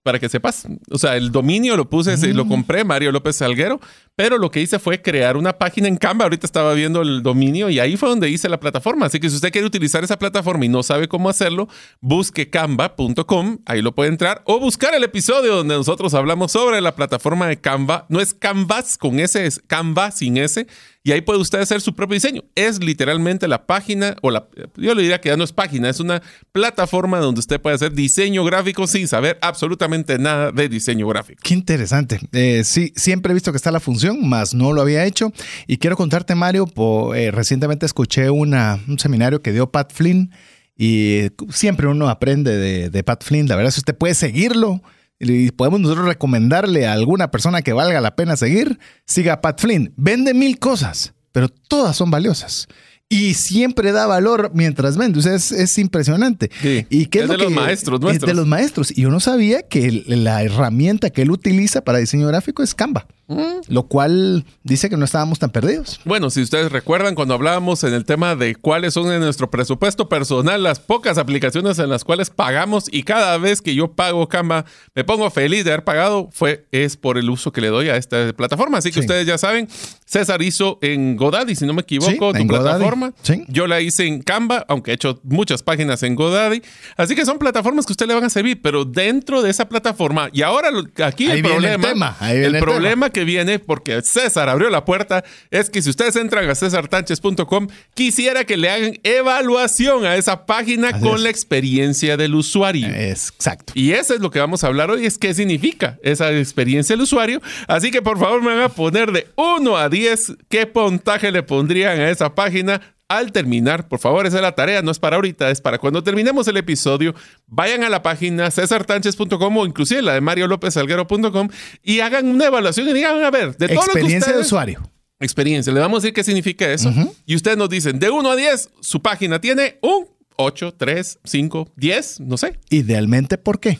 para 0.01 0.19
que 0.19 0.27
sepas. 0.27 0.67
O 0.89 0.97
sea, 0.97 1.17
el 1.17 1.31
dominio 1.31 1.77
lo 1.77 1.87
puse, 1.87 2.15
lo 2.33 2.45
mm. 2.45 2.49
compré, 2.49 2.83
Mario 2.83 3.11
López 3.11 3.35
Salguero, 3.35 3.79
pero 4.15 4.39
lo 4.39 4.49
que 4.49 4.59
hice 4.59 4.79
fue 4.79 5.03
crear 5.03 5.37
una 5.37 5.53
página 5.53 5.87
en 5.87 5.97
Canva. 5.97 6.25
Ahorita 6.25 6.47
estaba 6.47 6.73
viendo 6.73 7.03
el 7.03 7.21
dominio 7.21 7.69
y 7.69 7.79
ahí 7.79 7.95
fue 7.95 8.09
donde 8.09 8.29
hice 8.29 8.49
la 8.49 8.59
plataforma. 8.59 9.05
Así 9.05 9.19
que 9.19 9.29
si 9.29 9.35
usted 9.35 9.51
quiere 9.51 9.67
utilizar 9.67 10.03
esa 10.03 10.17
plataforma 10.17 10.65
y 10.65 10.69
no 10.69 10.81
sabe 10.81 11.07
cómo 11.07 11.29
hacerlo, 11.29 11.67
busque 12.01 12.49
canva.com, 12.49 13.59
ahí 13.67 13.83
lo 13.83 13.93
puede 13.93 14.09
entrar, 14.09 14.41
o 14.45 14.59
buscar 14.59 14.95
el 14.95 15.03
episodio 15.03 15.57
donde 15.57 15.75
nosotros 15.75 16.15
hablamos 16.15 16.51
sobre 16.51 16.81
la 16.81 16.95
plataforma 16.95 17.47
de 17.47 17.57
Canva. 17.57 18.07
No 18.09 18.19
es 18.19 18.33
Canvas 18.33 18.97
con 18.97 19.19
S, 19.19 19.43
es 19.43 19.59
Canva 19.59 20.09
sin 20.09 20.37
S 20.37 20.65
y 21.05 21.11
ahí 21.11 21.21
puede 21.21 21.39
usted 21.39 21.59
hacer 21.59 21.81
su 21.81 21.93
propio 21.93 22.15
diseño. 22.15 22.43
Es 22.55 22.83
literalmente 22.83 23.47
la 23.47 23.67
página, 23.67 24.15
o 24.23 24.31
la, 24.31 24.47
yo 24.75 24.95
le 24.95 25.03
diría 25.03 25.21
que 25.21 25.29
ya 25.29 25.37
no 25.37 25.43
es 25.43 25.53
página, 25.53 25.87
es 25.87 25.99
una 25.99 26.19
plataforma 26.51 27.19
donde 27.19 27.41
usted 27.41 27.61
puede 27.61 27.75
hacer 27.75 27.93
diseño 27.93 28.43
gráfico 28.43 28.87
sin 28.87 29.07
saber 29.07 29.37
absolutamente 29.43 30.17
nada 30.17 30.51
de 30.51 30.67
diseño 30.67 31.07
gráfico. 31.07 31.39
Qué 31.43 31.53
interesante. 31.53 32.19
Eh, 32.31 32.63
sí, 32.63 32.91
siempre 32.95 33.29
he 33.29 33.33
visto 33.35 33.51
que 33.51 33.57
está 33.57 33.69
la 33.69 33.79
función, 33.79 34.27
más 34.27 34.55
no 34.55 34.73
lo 34.73 34.81
había 34.81 35.05
hecho. 35.05 35.31
Y 35.67 35.77
quiero 35.77 35.95
contarte, 35.95 36.33
Mario, 36.33 36.65
eh, 37.13 37.29
recientemente 37.29 37.85
escuché 37.85 38.31
un 38.31 38.97
seminario 38.97 39.43
que 39.43 39.51
dio 39.51 39.69
Pat 39.69 39.93
Flynn. 39.93 40.31
Y 40.75 41.27
siempre 41.51 41.85
uno 41.85 42.09
aprende 42.09 42.57
de, 42.57 42.89
de 42.89 43.03
Pat 43.03 43.23
Flynn. 43.23 43.47
La 43.47 43.55
verdad, 43.55 43.69
si 43.69 43.79
usted 43.79 43.95
puede 43.95 44.15
seguirlo, 44.15 44.81
y 45.19 45.51
podemos 45.51 45.79
nosotros 45.79 46.07
recomendarle 46.07 46.87
a 46.87 46.93
alguna 46.93 47.31
persona 47.31 47.61
que 47.61 47.73
valga 47.73 48.01
la 48.01 48.15
pena 48.15 48.35
seguir, 48.35 48.79
siga 49.05 49.33
a 49.33 49.41
Pat 49.41 49.61
Flynn. 49.61 49.93
Vende 49.95 50.33
mil 50.33 50.59
cosas, 50.59 51.13
pero 51.31 51.49
todas 51.49 51.95
son 51.95 52.11
valiosas. 52.11 52.67
Y 53.07 53.35
siempre 53.35 53.91
da 53.91 54.07
valor 54.07 54.51
mientras 54.55 54.97
vende. 54.97 55.19
O 55.19 55.21
sea, 55.21 55.35
es, 55.35 55.77
impresionante. 55.77 56.49
¿Y 56.89 57.05
qué 57.05 57.19
es, 57.19 57.29
de 57.29 57.37
los 57.37 57.51
maestros 57.51 58.01
Es 58.11 58.19
de 58.19 58.33
los 58.33 58.47
maestros. 58.47 58.91
Y 58.97 59.03
yo 59.03 59.11
no 59.11 59.19
sabía 59.19 59.61
que 59.61 60.03
la 60.07 60.41
herramienta 60.41 61.11
que 61.11 61.21
él 61.21 61.29
utiliza 61.29 61.83
para 61.83 61.99
diseño 61.99 62.27
gráfico 62.27 62.63
es 62.63 62.73
Canva. 62.73 63.05
Lo 63.27 63.83
cual 63.87 64.45
dice 64.63 64.89
que 64.89 64.97
no 64.97 65.05
estábamos 65.05 65.39
tan 65.39 65.49
perdidos. 65.49 65.99
Bueno, 66.05 66.29
si 66.29 66.41
ustedes 66.41 66.71
recuerdan 66.71 67.15
cuando 67.15 67.33
hablábamos 67.33 67.83
en 67.83 67.93
el 67.93 68.05
tema 68.05 68.35
de 68.35 68.55
cuáles 68.55 68.93
son 68.93 69.11
en 69.11 69.19
nuestro 69.19 69.49
presupuesto 69.49 70.09
personal 70.09 70.61
las 70.61 70.79
pocas 70.79 71.17
aplicaciones 71.17 71.79
en 71.79 71.89
las 71.89 72.03
cuales 72.03 72.29
pagamos 72.29 72.85
y 72.91 73.03
cada 73.03 73.37
vez 73.37 73.61
que 73.61 73.73
yo 73.73 73.93
pago 73.93 74.27
Canva 74.29 74.65
me 74.93 75.03
pongo 75.03 75.29
feliz 75.31 75.65
de 75.65 75.71
haber 75.71 75.83
pagado, 75.83 76.29
fue 76.31 76.67
es 76.71 76.97
por 76.97 77.17
el 77.17 77.29
uso 77.29 77.51
que 77.51 77.61
le 77.61 77.67
doy 77.67 77.89
a 77.89 77.97
esta 77.97 78.31
plataforma. 78.33 78.77
Así 78.77 78.91
que 78.91 78.99
ustedes 78.99 79.25
ya 79.25 79.37
saben, 79.37 79.67
César 80.05 80.41
hizo 80.41 80.77
en 80.81 81.15
Godaddy, 81.15 81.55
si 81.55 81.65
no 81.65 81.73
me 81.73 81.81
equivoco, 81.81 82.33
tu 82.33 82.47
plataforma. 82.47 83.13
Yo 83.47 83.67
la 83.67 83.81
hice 83.81 84.05
en 84.05 84.21
Canva, 84.21 84.65
aunque 84.67 84.91
he 84.91 84.93
hecho 84.93 85.19
muchas 85.23 85.63
páginas 85.63 86.03
en 86.03 86.15
Godaddy. 86.15 86.61
Así 86.97 87.15
que 87.15 87.25
son 87.25 87.39
plataformas 87.39 87.85
que 87.85 87.91
a 87.91 87.95
usted 87.95 88.07
le 88.07 88.13
van 88.13 88.23
a 88.23 88.29
servir, 88.29 88.61
pero 88.61 88.85
dentro 88.85 89.41
de 89.41 89.49
esa 89.49 89.67
plataforma, 89.67 90.29
y 90.31 90.41
ahora 90.41 90.69
aquí 91.03 91.29
el 91.29 91.41
problema, 91.41 92.15
el, 92.21 92.59
problema 92.59 93.09
que 93.15 93.23
viene, 93.23 93.59
porque 93.59 94.01
César 94.01 94.49
abrió 94.49 94.69
la 94.69 94.83
puerta, 94.83 95.23
es 95.49 95.69
que 95.69 95.81
si 95.81 95.89
ustedes 95.89 96.17
entran 96.17 96.49
a 96.49 96.53
cesartanches.com, 96.53 97.67
quisiera 97.93 98.43
que 98.43 98.57
le 98.57 98.69
hagan 98.69 98.99
evaluación 99.03 100.05
a 100.05 100.17
esa 100.17 100.45
página 100.45 100.89
Así 100.89 100.99
con 100.99 101.15
es. 101.15 101.21
la 101.21 101.29
experiencia 101.29 102.17
del 102.17 102.35
usuario. 102.35 102.89
Exacto. 102.89 103.71
Y 103.73 103.93
eso 103.93 104.13
es 104.13 104.19
lo 104.19 104.31
que 104.31 104.39
vamos 104.39 104.65
a 104.65 104.67
hablar 104.67 104.91
hoy, 104.91 105.05
es 105.05 105.17
qué 105.17 105.33
significa 105.33 105.97
esa 106.03 106.29
experiencia 106.37 106.93
del 106.93 107.03
usuario. 107.03 107.41
Así 107.69 107.89
que 107.89 108.01
por 108.01 108.19
favor 108.19 108.41
me 108.41 108.53
van 108.53 108.63
a 108.63 108.69
poner 108.69 109.13
de 109.13 109.27
1 109.37 109.77
a 109.77 109.87
10 109.87 110.33
qué 110.49 110.67
puntaje 110.67 111.31
le 111.31 111.41
pondrían 111.41 111.97
a 112.01 112.09
esa 112.09 112.35
página 112.35 112.81
al 113.17 113.31
terminar. 113.31 113.87
Por 113.87 113.99
favor, 113.99 114.25
esa 114.25 114.37
es 114.37 114.41
la 114.41 114.53
tarea, 114.53 114.81
no 114.81 114.91
es 114.91 114.99
para 114.99 115.15
ahorita, 115.15 115.49
es 115.51 115.61
para 115.61 115.77
cuando 115.77 116.03
terminemos 116.03 116.47
el 116.47 116.57
episodio. 116.57 117.15
Vayan 117.47 117.83
a 117.83 117.89
la 117.89 118.01
página 118.01 118.51
cesartanches.com 118.51 119.57
o 119.57 119.65
inclusive 119.65 120.01
la 120.01 120.13
de 120.13 120.21
mariolopezalguero.com 120.21 121.49
y 121.83 121.99
hagan 121.99 122.27
una 122.27 122.45
evaluación 122.45 122.87
y 122.89 122.93
digan, 122.93 123.23
a 123.23 123.31
ver, 123.31 123.55
de 123.57 123.67
todo 123.67 123.77
lo 123.77 123.93
que 123.93 123.99
Experiencia 123.99 124.33
de 124.33 124.39
usuario. 124.39 124.81
Experiencia. 125.19 125.71
Le 125.71 125.79
vamos 125.79 125.97
a 125.97 126.01
decir 126.01 126.13
qué 126.13 126.23
significa 126.23 126.71
eso. 126.71 126.91
Y 127.25 127.35
ustedes 127.35 127.57
nos 127.57 127.69
dicen, 127.69 127.99
de 127.99 128.09
1 128.09 128.29
a 128.29 128.35
10, 128.35 128.69
su 128.81 129.01
página 129.01 129.39
tiene 129.39 129.77
un 129.81 130.07
8, 130.37 130.75
3, 130.77 131.19
5, 131.23 131.71
10, 131.75 132.19
no 132.21 132.37
sé. 132.37 132.59
Idealmente, 132.69 133.37
¿por 133.37 133.59
qué? 133.59 133.79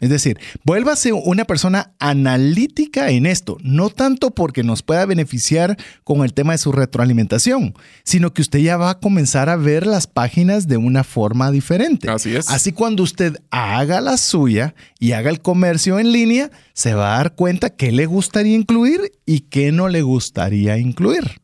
Es 0.00 0.10
decir, 0.10 0.40
vuélvase 0.64 1.12
una 1.12 1.44
persona 1.44 1.94
analítica 2.00 3.10
en 3.10 3.26
esto, 3.26 3.58
no 3.62 3.90
tanto 3.90 4.32
porque 4.32 4.64
nos 4.64 4.82
pueda 4.82 5.06
beneficiar 5.06 5.76
con 6.02 6.24
el 6.24 6.34
tema 6.34 6.52
de 6.52 6.58
su 6.58 6.72
retroalimentación, 6.72 7.74
sino 8.02 8.34
que 8.34 8.42
usted 8.42 8.58
ya 8.58 8.76
va 8.76 8.90
a 8.90 8.98
comenzar 8.98 9.48
a 9.48 9.56
ver 9.56 9.86
las 9.86 10.08
páginas 10.08 10.66
de 10.66 10.78
una 10.78 11.04
forma 11.04 11.52
diferente. 11.52 12.10
Así 12.10 12.34
es. 12.34 12.50
Así 12.50 12.72
cuando 12.72 13.04
usted 13.04 13.36
haga 13.50 14.00
la 14.00 14.16
suya 14.16 14.74
y 14.98 15.12
haga 15.12 15.30
el 15.30 15.40
comercio 15.40 16.00
en 16.00 16.10
línea, 16.10 16.50
se 16.72 16.94
va 16.94 17.14
a 17.14 17.18
dar 17.18 17.36
cuenta 17.36 17.70
qué 17.70 17.92
le 17.92 18.06
gustaría 18.06 18.56
incluir 18.56 19.12
y 19.24 19.40
qué 19.42 19.70
no 19.70 19.88
le 19.88 20.02
gustaría 20.02 20.76
incluir. 20.76 21.43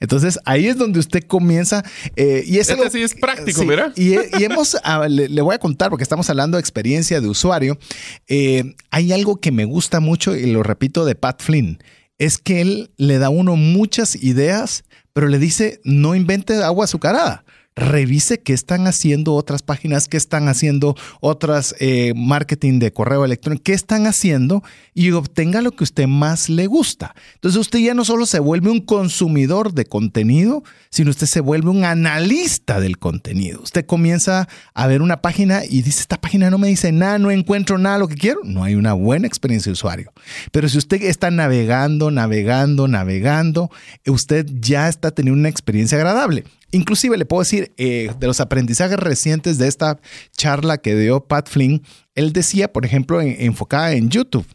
Entonces 0.00 0.38
ahí 0.46 0.66
es 0.66 0.76
donde 0.78 0.98
usted 0.98 1.22
comienza 1.26 1.84
eh, 2.16 2.42
y 2.46 2.54
es 2.58 2.68
Este 2.70 2.72
algo- 2.82 2.90
sí 2.90 3.02
es 3.02 3.14
práctico, 3.14 3.60
sí, 3.60 3.66
¿verdad? 3.66 3.92
Y, 3.96 4.14
y 4.14 4.44
hemos, 4.44 4.76
ah, 4.82 5.06
le, 5.08 5.28
le 5.28 5.42
voy 5.42 5.54
a 5.54 5.58
contar 5.58 5.90
porque 5.90 6.02
estamos 6.02 6.28
hablando 6.30 6.56
de 6.56 6.60
experiencia 6.60 7.20
de 7.20 7.28
usuario. 7.28 7.78
Eh, 8.26 8.74
hay 8.90 9.12
algo 9.12 9.36
que 9.40 9.52
me 9.52 9.66
gusta 9.66 10.00
mucho 10.00 10.34
y 10.34 10.46
lo 10.50 10.62
repito 10.62 11.04
de 11.04 11.14
Pat 11.14 11.42
Flynn, 11.42 11.82
es 12.18 12.38
que 12.38 12.60
él 12.62 12.90
le 12.96 13.18
da 13.18 13.26
a 13.26 13.30
uno 13.30 13.56
muchas 13.56 14.16
ideas, 14.22 14.84
pero 15.12 15.28
le 15.28 15.38
dice 15.38 15.80
no 15.84 16.14
invente 16.14 16.54
agua 16.62 16.84
azucarada. 16.86 17.44
Revise 17.76 18.40
qué 18.40 18.52
están 18.52 18.86
haciendo 18.86 19.34
otras 19.34 19.62
páginas, 19.62 20.08
qué 20.08 20.16
están 20.16 20.48
haciendo 20.48 20.96
otras 21.20 21.74
eh, 21.78 22.12
marketing 22.16 22.78
de 22.78 22.92
correo 22.92 23.24
electrónico, 23.24 23.62
qué 23.64 23.72
están 23.72 24.06
haciendo 24.06 24.62
y 24.92 25.10
obtenga 25.12 25.62
lo 25.62 25.72
que 25.72 25.84
usted 25.84 26.06
más 26.06 26.48
le 26.48 26.66
gusta. 26.66 27.14
Entonces 27.34 27.60
usted 27.60 27.78
ya 27.78 27.94
no 27.94 28.04
solo 28.04 28.26
se 28.26 28.40
vuelve 28.40 28.70
un 28.70 28.80
consumidor 28.80 29.72
de 29.72 29.86
contenido, 29.86 30.62
sino 30.90 31.10
usted 31.10 31.26
se 31.26 31.40
vuelve 31.40 31.70
un 31.70 31.84
analista 31.84 32.80
del 32.80 32.98
contenido. 32.98 33.60
Usted 33.62 33.86
comienza 33.86 34.48
a 34.74 34.86
ver 34.86 35.00
una 35.00 35.22
página 35.22 35.64
y 35.64 35.82
dice, 35.82 36.00
esta 36.00 36.20
página 36.20 36.50
no 36.50 36.58
me 36.58 36.68
dice 36.68 36.92
nada, 36.92 37.18
no 37.18 37.30
encuentro 37.30 37.78
nada 37.78 37.98
lo 37.98 38.08
que 38.08 38.16
quiero. 38.16 38.40
No 38.44 38.64
hay 38.64 38.74
una 38.74 38.92
buena 38.94 39.26
experiencia 39.26 39.70
de 39.70 39.74
usuario. 39.74 40.12
Pero 40.52 40.68
si 40.68 40.76
usted 40.76 41.02
está 41.02 41.30
navegando, 41.30 42.10
navegando, 42.10 42.88
navegando, 42.88 43.70
usted 44.06 44.46
ya 44.60 44.88
está 44.88 45.12
teniendo 45.12 45.38
una 45.38 45.48
experiencia 45.48 45.96
agradable. 45.96 46.44
Inclusive 46.72 47.16
le 47.16 47.24
puedo 47.24 47.42
decir, 47.42 47.72
eh, 47.76 48.10
de 48.18 48.26
los 48.26 48.40
aprendizajes 48.40 48.96
recientes 48.98 49.58
de 49.58 49.66
esta 49.68 49.98
charla 50.36 50.78
que 50.78 50.94
dio 50.96 51.20
Pat 51.26 51.48
Flynn, 51.48 51.82
él 52.14 52.32
decía, 52.32 52.72
por 52.72 52.84
ejemplo, 52.84 53.20
en- 53.20 53.36
enfocada 53.40 53.92
en 53.92 54.08
YouTube, 54.08 54.46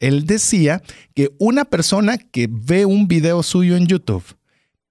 él 0.00 0.24
decía 0.26 0.82
que 1.14 1.30
una 1.38 1.64
persona 1.64 2.16
que 2.18 2.48
ve 2.50 2.84
un 2.86 3.06
video 3.08 3.42
suyo 3.42 3.76
en 3.76 3.86
YouTube, 3.86 4.24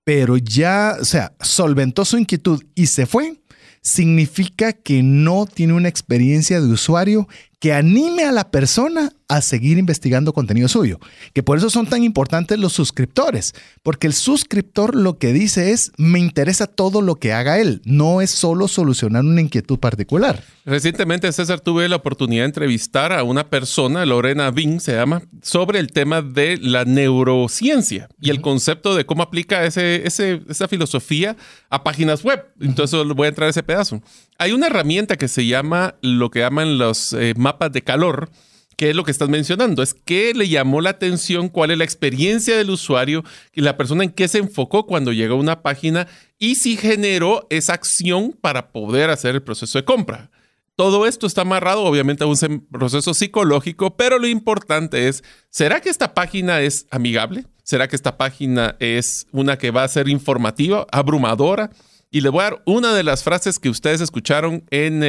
pero 0.03 0.37
ya, 0.37 0.95
o 1.01 1.05
sea, 1.05 1.33
solventó 1.41 2.05
su 2.05 2.17
inquietud 2.17 2.63
y 2.75 2.85
se 2.87 3.05
fue, 3.05 3.41
significa 3.81 4.73
que 4.73 5.01
no 5.03 5.45
tiene 5.45 5.73
una 5.73 5.87
experiencia 5.89 6.59
de 6.61 6.67
usuario 6.67 7.27
que 7.59 7.73
anime 7.73 8.23
a 8.23 8.31
la 8.31 8.51
persona 8.51 9.11
a 9.29 9.41
seguir 9.41 9.77
investigando 9.77 10.31
contenido 10.33 10.67
suyo. 10.67 10.99
Que 11.33 11.43
por 11.43 11.57
eso 11.57 11.69
son 11.69 11.85
tan 11.87 12.03
importantes 12.03 12.57
los 12.59 12.73
suscriptores, 12.73 13.53
porque 13.83 14.07
el 14.07 14.13
suscriptor 14.13 14.95
lo 14.95 15.17
que 15.17 15.33
dice 15.33 15.71
es, 15.71 15.91
me 15.97 16.19
interesa 16.19 16.65
todo 16.67 17.01
lo 17.01 17.15
que 17.15 17.33
haga 17.33 17.59
él, 17.59 17.81
no 17.83 18.21
es 18.21 18.31
solo 18.31 18.67
solucionar 18.67 19.23
una 19.25 19.41
inquietud 19.41 19.79
particular. 19.79 20.43
Recientemente, 20.65 21.31
César, 21.31 21.59
tuve 21.59 21.87
la 21.89 21.95
oportunidad 21.97 22.43
de 22.43 22.47
entrevistar 22.47 23.11
a 23.13 23.23
una 23.23 23.49
persona, 23.49 24.05
Lorena 24.05 24.51
Bing 24.51 24.79
se 24.79 24.93
llama, 24.95 25.21
sobre 25.41 25.79
el 25.79 25.91
tema 25.91 26.21
de 26.21 26.57
la 26.61 26.85
neurociencia 26.85 28.09
y 28.21 28.29
el 28.29 28.41
concepto 28.41 28.95
de 28.95 29.05
cómo 29.05 29.23
aplica 29.23 29.65
ese, 29.65 30.05
ese- 30.07 30.41
esa 30.49 30.67
filosofía 30.67 31.35
a 31.69 31.83
páginas 31.83 32.23
web. 32.23 32.43
Entonces, 32.59 32.99
voy 33.15 33.25
a 33.25 33.29
entrar 33.29 33.47
a 33.47 33.51
ese 33.51 33.63
pedazo. 33.63 34.01
Hay 34.37 34.51
una 34.51 34.67
herramienta 34.67 35.17
que 35.17 35.27
se 35.27 35.45
llama 35.45 35.95
lo 36.01 36.31
que 36.31 36.39
llaman 36.39 36.77
los 36.77 37.13
eh, 37.13 37.33
mapas 37.37 37.71
de 37.71 37.81
calor, 37.83 38.29
que 38.77 38.91
es 38.91 38.95
lo 38.95 39.03
que 39.03 39.11
estás 39.11 39.27
mencionando, 39.27 39.81
es 39.81 39.95
que 39.95 40.33
le 40.35 40.47
llamó 40.47 40.81
la 40.81 40.91
atención, 40.91 41.49
cuál 41.49 41.71
es 41.71 41.79
la 41.79 41.83
experiencia 41.83 42.55
del 42.55 42.69
usuario 42.69 43.23
y 43.51 43.61
la 43.61 43.75
persona 43.75 44.03
en 44.03 44.11
qué 44.11 44.27
se 44.27 44.37
enfocó 44.37 44.85
cuando 44.85 45.11
llegó 45.11 45.33
a 45.33 45.39
una 45.39 45.63
página 45.63 46.07
y 46.37 46.55
si 46.55 46.77
generó 46.77 47.47
esa 47.49 47.73
acción 47.73 48.37
para 48.39 48.71
poder 48.71 49.09
hacer 49.09 49.33
el 49.33 49.41
proceso 49.41 49.79
de 49.79 49.83
compra. 49.85 50.29
Todo 50.75 51.07
esto 51.07 51.25
está 51.25 51.41
amarrado 51.41 51.83
obviamente 51.85 52.23
a 52.23 52.27
un 52.27 52.67
proceso 52.71 53.15
psicológico, 53.15 53.97
pero 53.97 54.19
lo 54.19 54.27
importante 54.27 55.07
es, 55.07 55.23
¿será 55.49 55.81
que 55.81 55.89
esta 55.89 56.13
página 56.13 56.61
es 56.61 56.85
amigable? 56.91 57.45
¿Será 57.63 57.87
que 57.87 57.95
esta 57.95 58.15
página 58.15 58.75
es 58.79 59.25
una 59.31 59.57
que 59.57 59.71
va 59.71 59.83
a 59.83 59.87
ser 59.87 60.07
informativa, 60.07 60.85
abrumadora? 60.91 61.71
Y 62.11 62.21
le 62.21 62.29
voy 62.29 62.41
a 62.41 62.43
dar 62.51 62.61
una 62.65 62.93
de 62.93 63.03
las 63.03 63.23
frases 63.23 63.57
que 63.57 63.69
ustedes 63.69 64.01
escucharon 64.01 64.63
en, 64.69 65.01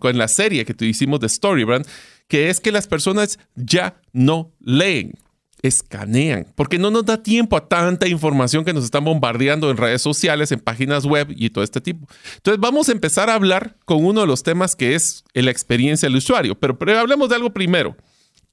la 0.00 0.28
serie 0.28 0.64
que 0.64 0.84
hicimos 0.86 1.18
de 1.18 1.28
Storybrand, 1.28 1.86
que 2.28 2.50
es 2.50 2.60
que 2.60 2.72
las 2.72 2.86
personas 2.86 3.38
ya 3.54 4.00
no 4.12 4.52
leen, 4.60 5.14
escanean, 5.62 6.46
porque 6.54 6.78
no 6.78 6.90
nos 6.90 7.04
da 7.04 7.22
tiempo 7.22 7.56
a 7.56 7.68
tanta 7.68 8.08
información 8.08 8.64
que 8.64 8.72
nos 8.72 8.84
están 8.84 9.04
bombardeando 9.04 9.70
en 9.70 9.76
redes 9.76 10.02
sociales, 10.02 10.52
en 10.52 10.60
páginas 10.60 11.04
web 11.04 11.28
y 11.36 11.50
todo 11.50 11.64
este 11.64 11.80
tipo. 11.80 12.06
Entonces 12.36 12.60
vamos 12.60 12.88
a 12.88 12.92
empezar 12.92 13.30
a 13.30 13.34
hablar 13.34 13.76
con 13.84 14.04
uno 14.04 14.20
de 14.20 14.26
los 14.26 14.42
temas 14.42 14.76
que 14.76 14.94
es 14.94 15.24
la 15.34 15.50
experiencia 15.50 16.08
del 16.08 16.16
usuario, 16.16 16.58
pero, 16.58 16.78
pero 16.78 16.98
hablemos 16.98 17.28
de 17.28 17.36
algo 17.36 17.52
primero. 17.52 17.96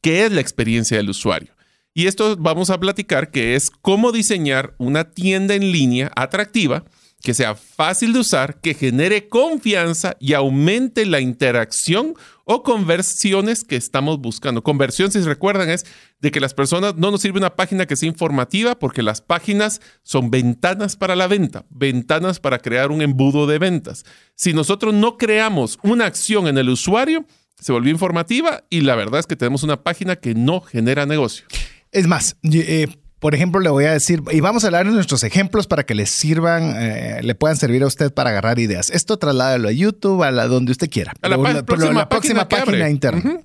¿Qué 0.02 0.26
es 0.26 0.32
la 0.32 0.42
experiencia 0.42 0.98
del 0.98 1.10
usuario? 1.10 1.54
Y 1.94 2.08
esto 2.08 2.36
vamos 2.38 2.70
a 2.70 2.80
platicar 2.80 3.32
que 3.32 3.56
es 3.56 3.70
cómo 3.70 4.12
diseñar 4.12 4.74
una 4.78 5.12
tienda 5.12 5.54
en 5.54 5.72
línea 5.72 6.12
atractiva 6.16 6.84
que 7.24 7.34
sea 7.34 7.56
fácil 7.56 8.12
de 8.12 8.20
usar, 8.20 8.60
que 8.60 8.74
genere 8.74 9.30
confianza 9.30 10.18
y 10.20 10.34
aumente 10.34 11.06
la 11.06 11.22
interacción 11.22 12.16
o 12.44 12.64
conversiones 12.64 13.64
que 13.64 13.78
estamos 13.78 14.20
buscando. 14.20 14.62
Conversión, 14.62 15.10
si 15.10 15.22
recuerdan, 15.22 15.70
es 15.70 15.86
de 16.20 16.32
que 16.32 16.42
las 16.42 16.54
personas 16.54 16.98
no 16.98 17.12
nos 17.12 17.22
sirve 17.22 17.40
una 17.40 17.56
página 17.56 17.86
que 17.86 17.96
sea 17.96 18.10
informativa 18.10 18.78
porque 18.78 19.02
las 19.02 19.22
páginas 19.22 19.80
son 20.04 20.32
ventanas 20.32 20.98
para 20.98 21.16
la 21.16 21.28
venta, 21.28 21.66
ventanas 21.70 22.42
para 22.42 22.60
crear 22.60 22.92
un 22.92 23.02
embudo 23.02 23.48
de 23.48 23.58
ventas. 23.58 24.04
Si 24.36 24.52
nosotros 24.52 24.94
no 24.94 25.18
creamos 25.18 25.80
una 25.82 26.06
acción 26.06 26.48
en 26.48 26.58
el 26.58 26.68
usuario, 26.68 27.26
se 27.58 27.72
volvió 27.72 27.90
informativa 27.90 28.66
y 28.70 28.82
la 28.82 28.96
verdad 28.96 29.22
es 29.22 29.28
que 29.28 29.38
tenemos 29.38 29.64
una 29.64 29.82
página 29.82 30.18
que 30.18 30.36
no 30.36 30.60
genera 30.60 31.06
negocio. 31.06 31.46
Es 31.94 32.06
más, 32.06 32.36
eh, 32.44 32.88
por 33.24 33.36
ejemplo, 33.36 33.62
le 33.62 33.70
voy 33.70 33.86
a 33.86 33.94
decir, 33.94 34.22
y 34.34 34.42
vamos 34.42 34.66
a 34.66 34.68
hablar 34.68 34.86
de 34.86 34.92
nuestros 34.92 35.24
ejemplos 35.24 35.66
para 35.66 35.86
que 35.86 35.96
les 35.96 36.10
sirvan, 36.10 36.74
eh, 36.76 37.22
le 37.24 37.36
puedan 37.36 37.56
servir 37.56 37.82
a 37.84 37.88
usted 37.88 38.14
para 38.14 38.32
agarrar 38.32 38.60
ideas. 38.60 38.90
Esto 38.90 39.16
trasládalo 39.16 39.70
a 39.70 39.72
YouTube, 39.72 40.24
a 40.24 40.32
la 40.32 40.48
donde 40.48 40.74
usted 40.74 40.90
quiera. 40.90 41.14
A 41.22 41.30
la 41.30 41.38
próxima 41.64 41.94
la 41.94 42.10
próxima 42.10 42.50
página 42.50 42.84
de 42.84 42.92
internet. 42.92 43.42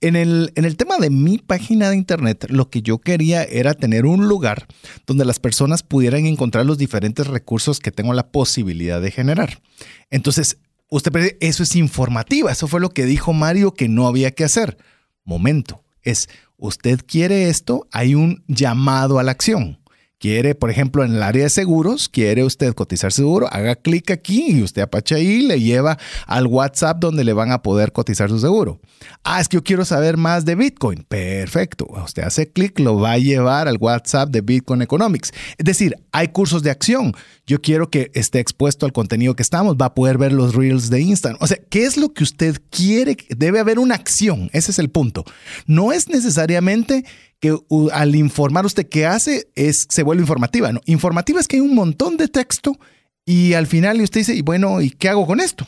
en, 0.00 0.16
el, 0.16 0.50
en 0.54 0.64
el 0.64 0.78
tema 0.78 0.96
de 0.96 1.10
mi 1.10 1.36
página 1.36 1.90
de 1.90 1.96
internet, 1.96 2.46
lo 2.48 2.70
que 2.70 2.80
yo 2.80 3.00
quería 3.00 3.44
era 3.44 3.74
tener 3.74 4.06
un 4.06 4.28
lugar 4.28 4.66
donde 5.06 5.26
las 5.26 5.38
personas 5.38 5.82
pudieran 5.82 6.24
encontrar 6.24 6.64
los 6.64 6.78
diferentes 6.78 7.26
recursos 7.26 7.80
que 7.80 7.92
tengo 7.92 8.14
la 8.14 8.28
posibilidad 8.28 8.98
de 9.02 9.10
generar. 9.10 9.60
Entonces, 10.08 10.56
usted 10.88 11.36
eso 11.40 11.64
es 11.64 11.76
informativa. 11.76 12.50
Eso 12.50 12.66
fue 12.66 12.80
lo 12.80 12.88
que 12.88 13.04
dijo 13.04 13.34
Mario 13.34 13.74
que 13.74 13.90
no 13.90 14.06
había 14.06 14.30
que 14.30 14.44
hacer. 14.44 14.78
Momento, 15.22 15.84
es 16.02 16.30
usted 16.58 17.00
quiere 17.06 17.48
esto, 17.48 17.86
hay 17.92 18.14
un 18.14 18.44
llamado 18.46 19.18
a 19.18 19.22
la 19.22 19.32
acción. 19.32 19.78
Quiere, 20.20 20.56
por 20.56 20.68
ejemplo, 20.68 21.04
en 21.04 21.14
el 21.14 21.22
área 21.22 21.44
de 21.44 21.50
seguros, 21.50 22.08
quiere 22.08 22.42
usted 22.42 22.74
cotizar 22.74 23.12
seguro, 23.12 23.46
haga 23.52 23.76
clic 23.76 24.10
aquí 24.10 24.46
y 24.48 24.62
usted 24.64 24.82
apacha 24.82 25.14
ahí, 25.14 25.42
le 25.42 25.60
lleva 25.60 25.96
al 26.26 26.48
WhatsApp 26.48 26.98
donde 26.98 27.22
le 27.22 27.32
van 27.32 27.52
a 27.52 27.62
poder 27.62 27.92
cotizar 27.92 28.28
su 28.28 28.40
seguro. 28.40 28.80
Ah, 29.22 29.40
es 29.40 29.48
que 29.48 29.58
yo 29.58 29.62
quiero 29.62 29.84
saber 29.84 30.16
más 30.16 30.44
de 30.44 30.56
Bitcoin. 30.56 31.04
Perfecto. 31.08 31.86
Usted 32.04 32.24
hace 32.24 32.50
clic, 32.50 32.80
lo 32.80 32.98
va 32.98 33.12
a 33.12 33.18
llevar 33.18 33.68
al 33.68 33.76
WhatsApp 33.78 34.30
de 34.30 34.40
Bitcoin 34.40 34.82
Economics. 34.82 35.32
Es 35.56 35.64
decir, 35.64 35.94
hay 36.10 36.28
cursos 36.28 36.64
de 36.64 36.72
acción. 36.72 37.14
Yo 37.48 37.62
quiero 37.62 37.88
que 37.88 38.10
esté 38.12 38.40
expuesto 38.40 38.84
al 38.84 38.92
contenido 38.92 39.34
que 39.34 39.42
estamos, 39.42 39.76
va 39.76 39.86
a 39.86 39.94
poder 39.94 40.18
ver 40.18 40.32
los 40.32 40.54
reels 40.54 40.90
de 40.90 41.00
Instagram. 41.00 41.42
O 41.42 41.46
sea, 41.46 41.58
¿qué 41.70 41.84
es 41.84 41.96
lo 41.96 42.12
que 42.12 42.22
usted 42.22 42.60
quiere? 42.70 43.16
Debe 43.30 43.58
haber 43.58 43.78
una 43.78 43.94
acción, 43.94 44.50
ese 44.52 44.70
es 44.70 44.78
el 44.78 44.90
punto. 44.90 45.24
No 45.66 45.90
es 45.92 46.08
necesariamente 46.08 47.04
que 47.40 47.56
al 47.92 48.14
informar 48.14 48.66
usted 48.66 48.86
qué 48.86 49.06
hace 49.06 49.48
es, 49.54 49.86
se 49.88 50.02
vuelve 50.02 50.22
informativa. 50.22 50.70
No, 50.72 50.80
informativa 50.84 51.40
es 51.40 51.48
que 51.48 51.56
hay 51.56 51.62
un 51.62 51.74
montón 51.74 52.18
de 52.18 52.28
texto 52.28 52.78
y 53.24 53.54
al 53.54 53.66
final 53.66 53.98
usted 54.02 54.20
dice, 54.20 54.34
y 54.34 54.42
bueno, 54.42 54.82
¿y 54.82 54.90
qué 54.90 55.08
hago 55.08 55.26
con 55.26 55.40
esto? 55.40 55.66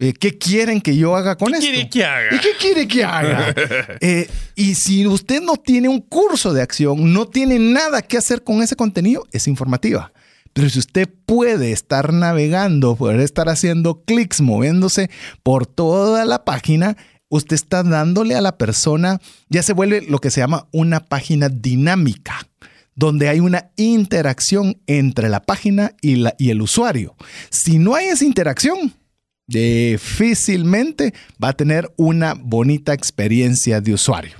Eh, 0.00 0.12
¿Qué 0.12 0.36
quieren 0.36 0.82
que 0.82 0.94
yo 0.94 1.16
haga 1.16 1.36
con 1.36 1.52
¿Qué 1.52 1.58
esto? 1.58 1.70
quiere 1.70 1.88
que 1.88 2.04
haga? 2.04 2.36
¿Y 2.36 2.38
qué 2.38 2.50
quiere 2.60 2.86
que 2.86 3.02
haga? 3.02 3.54
Eh, 4.00 4.28
y 4.54 4.74
si 4.74 5.06
usted 5.06 5.40
no 5.40 5.56
tiene 5.56 5.88
un 5.88 6.00
curso 6.00 6.52
de 6.52 6.60
acción, 6.60 7.14
no 7.14 7.26
tiene 7.26 7.58
nada 7.58 8.02
que 8.02 8.18
hacer 8.18 8.44
con 8.44 8.62
ese 8.62 8.76
contenido, 8.76 9.26
es 9.32 9.48
informativa. 9.48 10.12
Pero 10.58 10.70
si 10.70 10.80
usted 10.80 11.08
puede 11.24 11.70
estar 11.70 12.12
navegando, 12.12 12.96
poder 12.96 13.20
estar 13.20 13.48
haciendo 13.48 14.02
clics, 14.02 14.40
moviéndose 14.40 15.08
por 15.44 15.68
toda 15.68 16.24
la 16.24 16.44
página, 16.44 16.96
usted 17.28 17.54
está 17.54 17.84
dándole 17.84 18.34
a 18.34 18.40
la 18.40 18.58
persona, 18.58 19.20
ya 19.48 19.62
se 19.62 19.72
vuelve 19.72 20.02
lo 20.02 20.18
que 20.18 20.32
se 20.32 20.40
llama 20.40 20.66
una 20.72 20.98
página 20.98 21.48
dinámica 21.48 22.48
donde 22.96 23.28
hay 23.28 23.38
una 23.38 23.70
interacción 23.76 24.80
entre 24.88 25.28
la 25.28 25.44
página 25.44 25.94
y, 26.02 26.24
el 26.50 26.60
usuario. 26.60 27.14
Si 27.50 27.78
no 27.78 27.94
hay 27.94 28.06
esa 28.06 28.24
interacción, 28.24 28.92
difícilmente 29.46 31.14
va 31.40 31.50
a 31.50 31.56
tener 31.56 31.88
una 31.96 32.34
bonita 32.34 32.94
experiencia 32.94 33.80
de 33.80 33.92
usuario. 33.94 34.36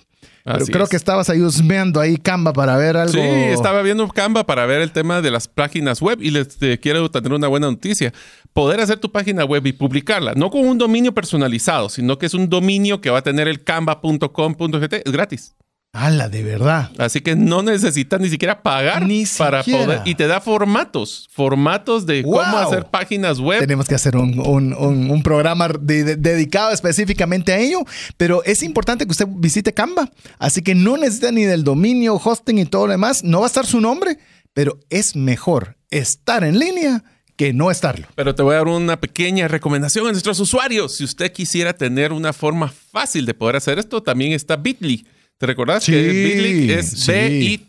Pero 0.53 0.67
creo 0.67 0.85
es. 0.85 0.91
que 0.91 0.97
estabas 0.97 1.31
ahí 1.31 1.41
husmeando 1.41 2.01
ahí 2.01 2.17
Canva 2.17 2.53
para 2.53 2.77
ver 2.77 2.97
algo. 2.97 3.13
Sí, 3.13 3.19
estaba 3.21 3.83
viendo 3.83 4.07
Canva 4.09 4.45
para 4.45 4.67
ver 4.67 4.81
el 4.81 4.93
tema 4.93 5.21
de 5.21 5.31
las 5.31 5.49
páginas 5.49 6.01
web 6.01 6.19
y 6.23 6.31
les 6.31 6.57
eh, 6.63 6.79
quiero 6.81 7.11
tener 7.11 7.33
una 7.33 7.49
buena 7.49 7.69
noticia. 7.69 8.13
Poder 8.53 8.81
hacer 8.81 8.99
tu 8.99 9.13
página 9.13 9.45
web 9.45 9.67
y 9.67 9.73
publicarla, 9.73 10.35
no 10.35 10.51
con 10.51 10.67
un 10.67 10.79
dominio 10.79 11.13
personalizado, 11.13 11.89
sino 11.89 12.19
que 12.19 12.27
es 12.27 12.35
un 12.35 12.49
dominio 12.49 13.01
que 13.01 13.11
va 13.11 13.19
a 13.19 13.23
tener 13.23 13.49
el 13.49 13.63
canva.com.gt, 13.63 14.93
es 15.05 15.13
gratis. 15.13 15.55
¡Hala, 15.95 16.29
de 16.29 16.43
verdad! 16.43 16.91
Así 16.99 17.23
que 17.23 17.35
no 17.35 17.63
necesitas 17.63 18.21
ni 18.21 18.29
siquiera 18.29 18.63
pagar 18.63 19.07
Ni 19.07 19.25
para 19.39 19.63
siquiera. 19.63 19.85
poder. 19.87 20.01
Y 20.05 20.15
te 20.15 20.27
da 20.27 20.41
formatos, 20.41 21.27
formatos 21.33 22.05
de 22.05 22.23
¡Wow! 22.23 22.33
cómo 22.35 22.59
hacer 22.59 22.85
páginas 22.85 23.41
web. 23.41 23.59
Tenemos 23.61 23.89
que 23.89 23.95
hacer 23.95 24.15
un, 24.17 24.39
un- 24.39 24.75
un- 24.75 25.11
un 25.11 25.23
programa 25.23 25.69
de- 25.81 26.05
de- 26.05 26.17
dedicado 26.17 26.73
específicamente 26.73 27.53
a 27.55 27.59
ello, 27.59 27.81
pero 28.19 28.45
es 28.45 28.63
importante 28.63 29.07
que 29.07 29.13
usted 29.13 29.27
visite 29.29 29.73
Canva, 29.73 30.11
así 30.39 30.61
que 30.63 30.75
no 30.75 30.99
necesita 30.99 31.33
ni 31.33 31.45
del 31.45 31.65
dominio, 31.65 32.17
hosting 32.23 32.59
y 32.59 32.65
todo 32.67 32.87
lo 32.87 32.93
demás, 32.93 33.25
no 33.25 33.41
va 33.41 33.47
a 33.47 33.49
estar 33.49 33.65
su 33.65 33.81
nombre, 33.81 34.19
pero 34.53 34.79
es 34.91 35.17
mejor 35.17 35.79
estar 35.91 36.45
en 36.45 36.59
línea 36.59 37.03
que 37.37 37.55
no 37.55 37.71
estarlo. 37.71 38.07
Pero 38.15 38.35
te 38.35 38.43
voy 38.43 38.55
a 38.55 38.59
dar 38.59 38.69
una 38.69 39.01
pequeña 39.01 39.49
recomendación 39.49 40.07
a 40.07 40.11
nuestros 40.13 40.39
usuarios. 40.39 40.97
Si 40.97 41.05
usted 41.05 41.33
quisiera 41.33 41.73
tener 41.73 42.13
una 42.13 42.33
forma 42.35 42.69
fácil 42.69 43.25
de 43.25 43.33
poder 43.35 43.57
hacer 43.57 43.79
esto, 43.79 44.03
también 44.03 44.33
está 44.33 44.57
Bitly. 44.57 45.07
¿Te 45.39 45.47
recordás 45.47 45.85
Sí, 45.85 45.93
que 45.93 46.09
Bitly 46.09 46.73
es 46.73 46.91
sí. 46.91 47.69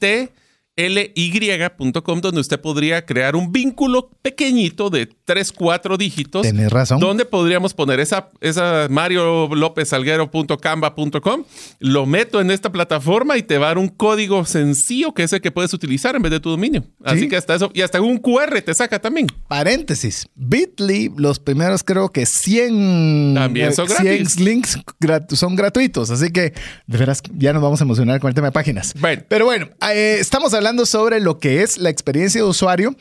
B-I-T-L-Y.com, 0.87 2.21
donde 2.21 2.41
usted 2.41 2.59
podría 2.59 3.05
crear 3.05 3.35
un 3.35 3.51
vínculo 3.51 4.09
pequeñito 4.21 4.89
de 4.89 5.07
3, 5.25 5.51
4 5.51 5.97
dígitos. 5.97 6.41
Tenés 6.43 6.71
razón. 6.71 6.99
Donde 6.99 7.25
podríamos 7.25 7.73
poner 7.73 7.99
esa, 7.99 8.29
esa 8.41 8.87
Mario 8.89 9.47
López 9.53 9.89
Salguero.canva.com. 9.89 11.43
Lo 11.79 12.05
meto 12.05 12.41
en 12.41 12.51
esta 12.51 12.71
plataforma 12.71 13.37
y 13.37 13.43
te 13.43 13.57
va 13.57 13.67
a 13.67 13.69
dar 13.69 13.77
un 13.77 13.89
código 13.89 14.45
sencillo 14.45 15.13
que 15.13 15.23
es 15.23 15.33
el 15.33 15.41
que 15.41 15.51
puedes 15.51 15.73
utilizar 15.73 16.15
en 16.15 16.21
vez 16.21 16.31
de 16.31 16.39
tu 16.39 16.49
dominio. 16.49 16.85
Así 17.03 17.21
Sí. 17.21 17.27
que 17.27 17.35
hasta 17.35 17.55
eso, 17.55 17.71
y 17.73 17.81
hasta 17.81 17.99
un 18.01 18.17
QR 18.17 18.61
te 18.61 18.73
saca 18.73 18.99
también. 18.99 19.27
Paréntesis, 19.47 20.27
Bitly, 20.35 21.11
los 21.17 21.39
primeros 21.39 21.83
creo 21.83 22.09
que 22.09 22.25
100, 22.25 23.33
También 23.35 23.73
son 23.73 23.87
100 23.87 24.03
gratis. 24.05 24.39
links 24.39 24.77
grat- 24.99 25.33
son 25.35 25.55
gratuitos, 25.55 26.09
así 26.11 26.31
que 26.31 26.53
de 26.87 26.97
veras 26.97 27.21
ya 27.33 27.51
nos 27.53 27.61
vamos 27.61 27.81
a 27.81 27.83
emocionar 27.83 28.19
con 28.19 28.29
el 28.29 28.35
tema 28.35 28.47
de 28.47 28.51
páginas. 28.51 28.93
Bueno. 28.99 29.23
Pero 29.27 29.45
bueno, 29.45 29.67
eh, 29.91 30.17
estamos 30.19 30.53
hablando 30.53 30.68
sobre 30.85 31.19
lo 31.19 31.39
que 31.39 31.63
es 31.63 31.77
la 31.77 31.89
experiencia 31.89 32.41
de 32.41 32.47
usuario 32.47 32.95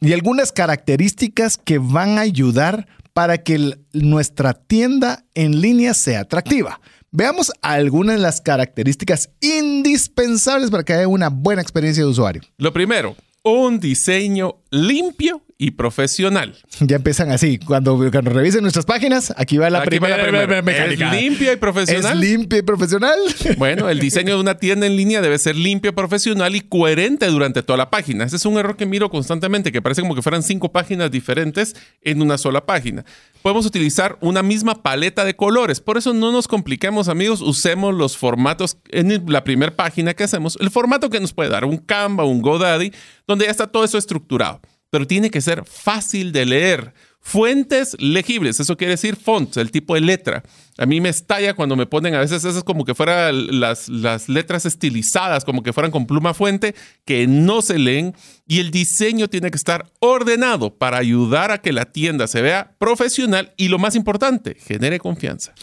y 0.00 0.12
algunas 0.12 0.52
características 0.52 1.56
que 1.56 1.78
van 1.78 2.18
a 2.18 2.22
ayudar 2.22 2.86
para 3.12 3.38
que 3.38 3.78
nuestra 3.92 4.54
tienda 4.54 5.24
en 5.34 5.60
línea 5.60 5.94
sea 5.94 6.20
atractiva. 6.20 6.80
Veamos 7.10 7.52
algunas 7.62 8.16
de 8.16 8.22
las 8.22 8.40
características 8.40 9.30
indispensables 9.40 10.70
para 10.70 10.82
que 10.82 10.94
haya 10.94 11.08
una 11.08 11.28
buena 11.28 11.62
experiencia 11.62 12.02
de 12.02 12.10
usuario. 12.10 12.42
Lo 12.58 12.72
primero, 12.72 13.14
un 13.44 13.78
diseño 13.78 14.56
limpio 14.70 15.42
y 15.64 15.70
profesional. 15.70 16.54
Ya 16.80 16.96
empiezan 16.96 17.30
así. 17.30 17.58
Cuando, 17.58 17.96
cuando 18.10 18.30
revisen 18.30 18.60
nuestras 18.60 18.84
páginas, 18.84 19.32
aquí 19.36 19.56
va 19.56 19.70
la 19.70 19.78
Aquí 19.78 19.98
va 19.98 20.06
primera, 20.08 20.16
la 20.18 20.28
primera. 20.28 20.62
mecánica. 20.62 21.14
¿Es 21.14 21.22
limpia 21.22 21.52
y 21.52 21.56
profesional? 21.56 22.22
¿Es 22.22 22.30
limpia 22.30 22.58
y 22.58 22.62
profesional? 22.62 23.18
Bueno, 23.56 23.88
el 23.88 23.98
diseño 23.98 24.34
de 24.34 24.40
una 24.40 24.56
tienda 24.58 24.86
en 24.86 24.96
línea 24.96 25.22
debe 25.22 25.38
ser 25.38 25.56
limpio, 25.56 25.94
profesional 25.94 26.54
y 26.56 26.60
coherente 26.60 27.26
durante 27.26 27.62
toda 27.62 27.76
la 27.78 27.88
página. 27.88 28.24
Ese 28.24 28.36
es 28.36 28.44
un 28.44 28.58
error 28.58 28.76
que 28.76 28.84
miro 28.84 29.08
constantemente, 29.10 29.72
que 29.72 29.80
parece 29.80 30.02
como 30.02 30.14
que 30.14 30.22
fueran 30.22 30.42
cinco 30.42 30.70
páginas 30.72 31.10
diferentes 31.10 31.74
en 32.02 32.20
una 32.20 32.36
sola 32.36 32.66
página. 32.66 33.04
Podemos 33.42 33.64
utilizar 33.64 34.18
una 34.20 34.42
misma 34.42 34.82
paleta 34.82 35.24
de 35.24 35.34
colores. 35.36 35.80
Por 35.80 35.96
eso 35.96 36.12
no 36.14 36.32
nos 36.32 36.48
compliquemos, 36.48 37.08
amigos. 37.08 37.40
Usemos 37.40 37.94
los 37.94 38.16
formatos 38.16 38.76
en 38.90 39.24
la 39.28 39.44
primera 39.44 39.74
página 39.74 40.14
que 40.14 40.24
hacemos. 40.24 40.58
El 40.60 40.70
formato 40.70 41.10
que 41.10 41.20
nos 41.20 41.32
puede 41.32 41.50
dar 41.50 41.64
un 41.64 41.76
Canva, 41.78 42.24
un 42.24 42.42
GoDaddy, 42.42 42.92
donde 43.26 43.44
ya 43.46 43.50
está 43.50 43.66
todo 43.66 43.84
eso 43.84 43.98
estructurado. 43.98 44.60
Pero 44.94 45.08
tiene 45.08 45.28
que 45.28 45.40
ser 45.40 45.64
fácil 45.64 46.30
de 46.30 46.46
leer. 46.46 46.94
Fuentes 47.18 47.96
legibles, 47.98 48.60
eso 48.60 48.76
quiere 48.76 48.92
decir 48.92 49.16
fonts, 49.16 49.56
el 49.56 49.72
tipo 49.72 49.96
de 49.96 50.00
letra. 50.00 50.44
A 50.78 50.86
mí 50.86 51.00
me 51.00 51.08
estalla 51.08 51.54
cuando 51.54 51.74
me 51.74 51.84
ponen 51.84 52.14
a 52.14 52.20
veces 52.20 52.44
esas 52.44 52.62
como 52.62 52.84
que 52.84 52.94
fueran 52.94 53.58
las, 53.58 53.88
las 53.88 54.28
letras 54.28 54.66
estilizadas, 54.66 55.44
como 55.44 55.64
que 55.64 55.72
fueran 55.72 55.90
con 55.90 56.06
pluma 56.06 56.32
fuente, 56.32 56.76
que 57.04 57.26
no 57.26 57.60
se 57.60 57.80
leen. 57.80 58.14
Y 58.46 58.60
el 58.60 58.70
diseño 58.70 59.26
tiene 59.26 59.50
que 59.50 59.56
estar 59.56 59.90
ordenado 59.98 60.78
para 60.78 60.98
ayudar 60.98 61.50
a 61.50 61.58
que 61.58 61.72
la 61.72 61.86
tienda 61.86 62.28
se 62.28 62.40
vea 62.40 62.76
profesional 62.78 63.52
y 63.56 63.66
lo 63.66 63.80
más 63.80 63.96
importante, 63.96 64.54
genere 64.64 65.00
confianza. 65.00 65.54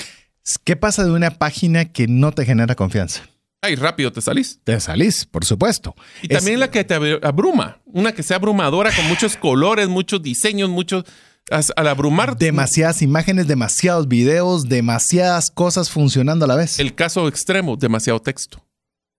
¿Qué 0.65 0.75
pasa 0.75 1.05
de 1.05 1.11
una 1.11 1.31
página 1.31 1.85
que 1.85 2.07
no 2.09 2.33
te 2.33 2.43
genera 2.43 2.75
confianza? 2.75 3.23
Ay, 3.63 3.75
rápido 3.75 4.11
te 4.11 4.21
salís. 4.21 4.59
Te 4.63 4.79
salís, 4.79 5.25
por 5.25 5.45
supuesto. 5.45 5.95
Y 6.23 6.33
Es- 6.33 6.39
también 6.39 6.59
la 6.59 6.71
que 6.71 6.83
te 6.83 6.95
abruma, 7.21 7.79
una 7.85 8.11
que 8.11 8.23
sea 8.23 8.37
abrumadora 8.37 8.91
con 8.95 9.07
muchos 9.07 9.37
colores, 9.37 9.87
muchos 9.87 10.21
diseños, 10.21 10.69
muchos... 10.69 11.03
Al 11.75 11.87
abrumar, 11.87 12.37
demasiadas 12.37 13.01
imágenes, 13.01 13.45
demasiados 13.45 14.07
videos, 14.07 14.69
demasiadas 14.69 15.51
cosas 15.51 15.89
funcionando 15.89 16.45
a 16.45 16.47
la 16.47 16.55
vez. 16.55 16.79
el 16.79 16.95
caso 16.95 17.27
extremo, 17.27 17.75
demasiado 17.75 18.21
texto, 18.21 18.63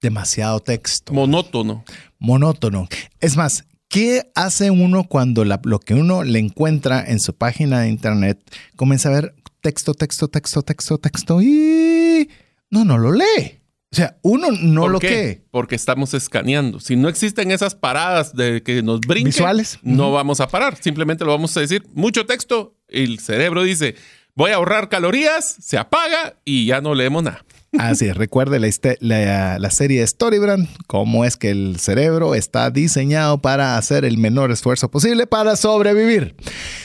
Demasiado 0.00 0.58
texto. 0.60 1.12
monótono. 1.12 1.84
monótono. 2.18 2.88
Es 3.20 3.36
más, 3.36 3.64
¿qué 3.88 4.30
hace 4.34 4.70
uno 4.70 5.04
cuando 5.04 5.44
la- 5.44 5.60
lo 5.64 5.78
que 5.78 5.94
uno 5.94 6.22
le 6.24 6.38
encuentra 6.38 7.04
en 7.06 7.20
su 7.20 7.34
página 7.34 7.80
de 7.80 7.88
internet 7.90 8.40
comienza 8.76 9.10
a 9.10 9.12
ver 9.12 9.34
texto, 9.60 9.92
texto, 9.92 10.28
texto, 10.28 10.62
texto, 10.62 10.98
texto 10.98 11.42
y 11.42 12.30
no, 12.70 12.84
no 12.86 12.96
lo 12.98 13.12
lee? 13.12 13.60
O 13.92 13.96
sea, 13.96 14.16
uno 14.22 14.48
no 14.50 14.82
¿Por 14.82 14.90
lo 14.92 14.98
qué? 15.00 15.08
que. 15.08 15.44
Porque 15.50 15.74
estamos 15.74 16.14
escaneando. 16.14 16.80
Si 16.80 16.96
no 16.96 17.10
existen 17.10 17.50
esas 17.50 17.74
paradas 17.74 18.34
de 18.34 18.62
que 18.62 18.82
nos 18.82 19.00
brinquen, 19.00 19.26
Visuales. 19.26 19.78
no 19.82 20.12
vamos 20.12 20.40
a 20.40 20.48
parar. 20.48 20.78
Simplemente 20.80 21.24
lo 21.26 21.30
vamos 21.32 21.54
a 21.56 21.60
decir 21.60 21.84
mucho 21.92 22.24
texto. 22.24 22.74
El 22.88 23.18
cerebro 23.18 23.62
dice, 23.62 23.94
voy 24.34 24.50
a 24.52 24.54
ahorrar 24.54 24.88
calorías, 24.88 25.56
se 25.60 25.76
apaga 25.76 26.36
y 26.44 26.64
ya 26.66 26.80
no 26.80 26.94
leemos 26.94 27.22
nada. 27.22 27.44
Así 27.78 28.06
es, 28.06 28.16
recuerde 28.16 28.60
la, 28.60 28.68
la, 29.00 29.58
la 29.58 29.70
serie 29.70 30.06
Storybrand, 30.06 30.68
cómo 30.86 31.24
es 31.24 31.36
que 31.36 31.50
el 31.50 31.78
cerebro 31.80 32.34
está 32.34 32.70
diseñado 32.70 33.40
para 33.40 33.78
hacer 33.78 34.04
el 34.04 34.18
menor 34.18 34.50
esfuerzo 34.50 34.90
posible 34.90 35.26
para 35.26 35.56
sobrevivir. 35.56 36.36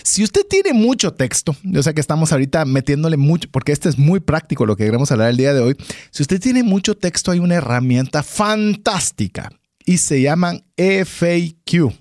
Si 0.04 0.24
usted 0.24 0.46
tiene 0.50 0.72
mucho 0.72 1.14
texto, 1.14 1.58
yo 1.64 1.84
sé 1.84 1.94
que 1.94 2.00
estamos 2.00 2.32
ahorita 2.32 2.64
metiéndole 2.64 3.18
mucho, 3.18 3.50
porque 3.52 3.74
este 3.74 3.90
es 3.90 3.98
muy 3.98 4.22
práctico 4.22 4.66
lo 4.66 4.78
que 4.78 4.86
queremos 4.86 5.12
hablar 5.12 5.30
el 5.30 5.38
día 5.38 5.54
de 5.54 5.60
hoy. 5.60 5.76
Si 6.12 6.22
usted 6.22 6.40
tiene 6.40 6.64
mucho 6.64 6.96
texto, 6.96 7.32
hay 7.32 7.40
una 7.40 7.56
herramienta 7.56 8.24
fantástica 8.24 9.52
y 9.86 9.98
se 9.98 10.22
llaman 10.22 10.64
FAQ, 10.78 11.94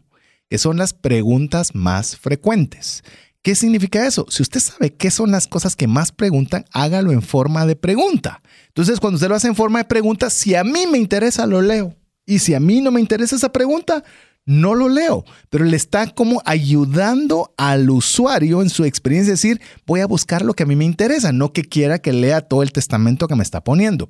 que 0.49 0.59
son 0.59 0.77
las 0.77 0.94
preguntas 0.94 1.75
más 1.75 2.16
frecuentes. 2.16 3.03
¿Qué 3.46 3.54
significa 3.54 4.04
eso? 4.04 4.26
Si 4.28 4.42
usted 4.42 4.59
sabe 4.59 4.92
qué 4.92 5.09
son 5.09 5.30
las 5.30 5.46
cosas 5.46 5.76
que 5.76 5.87
más 5.87 6.11
preguntan, 6.11 6.64
hágalo 6.72 7.12
en 7.12 7.22
forma 7.22 7.64
de 7.64 7.76
pregunta. 7.76 8.42
Entonces, 8.66 8.98
cuando 8.98 9.18
usted 9.18 9.28
lo 9.28 9.37
hace 9.37 9.46
en 9.46 9.54
forma 9.54 9.78
de 9.78 9.85
pregunta, 9.85 10.30
si 10.30 10.56
a 10.56 10.64
mí 10.64 10.85
me 10.90 10.98
interesa, 10.98 11.46
lo 11.46 11.62
leo. 11.62 11.94
Y 12.26 12.40
si 12.40 12.54
a 12.54 12.59
mí 12.59 12.80
no 12.80 12.90
me 12.90 13.00
interesa 13.00 13.37
esa 13.37 13.52
pregunta, 13.52 14.02
no 14.46 14.74
lo 14.76 14.88
leo, 14.88 15.24
pero 15.50 15.64
le 15.64 15.76
está 15.76 16.06
como 16.06 16.40
ayudando 16.44 17.52
al 17.56 17.90
usuario 17.90 18.62
en 18.62 18.70
su 18.70 18.85
experiencia, 18.85 19.32
decir, 19.32 19.61
voy 19.87 20.00
a 20.00 20.06
buscar 20.06 20.42
lo 20.42 20.54
que 20.54 20.62
a 20.62 20.66
mí 20.66 20.76
me 20.76 20.85
interesa, 20.85 21.32
no 21.32 21.52
que 21.52 21.64
quiera 21.64 21.98
que 21.98 22.12
lea 22.12 22.40
todo 22.40 22.62
el 22.62 22.70
testamento 22.70 23.26
que 23.26 23.35
me 23.35 23.42
está 23.42 23.64
poniendo. 23.64 24.09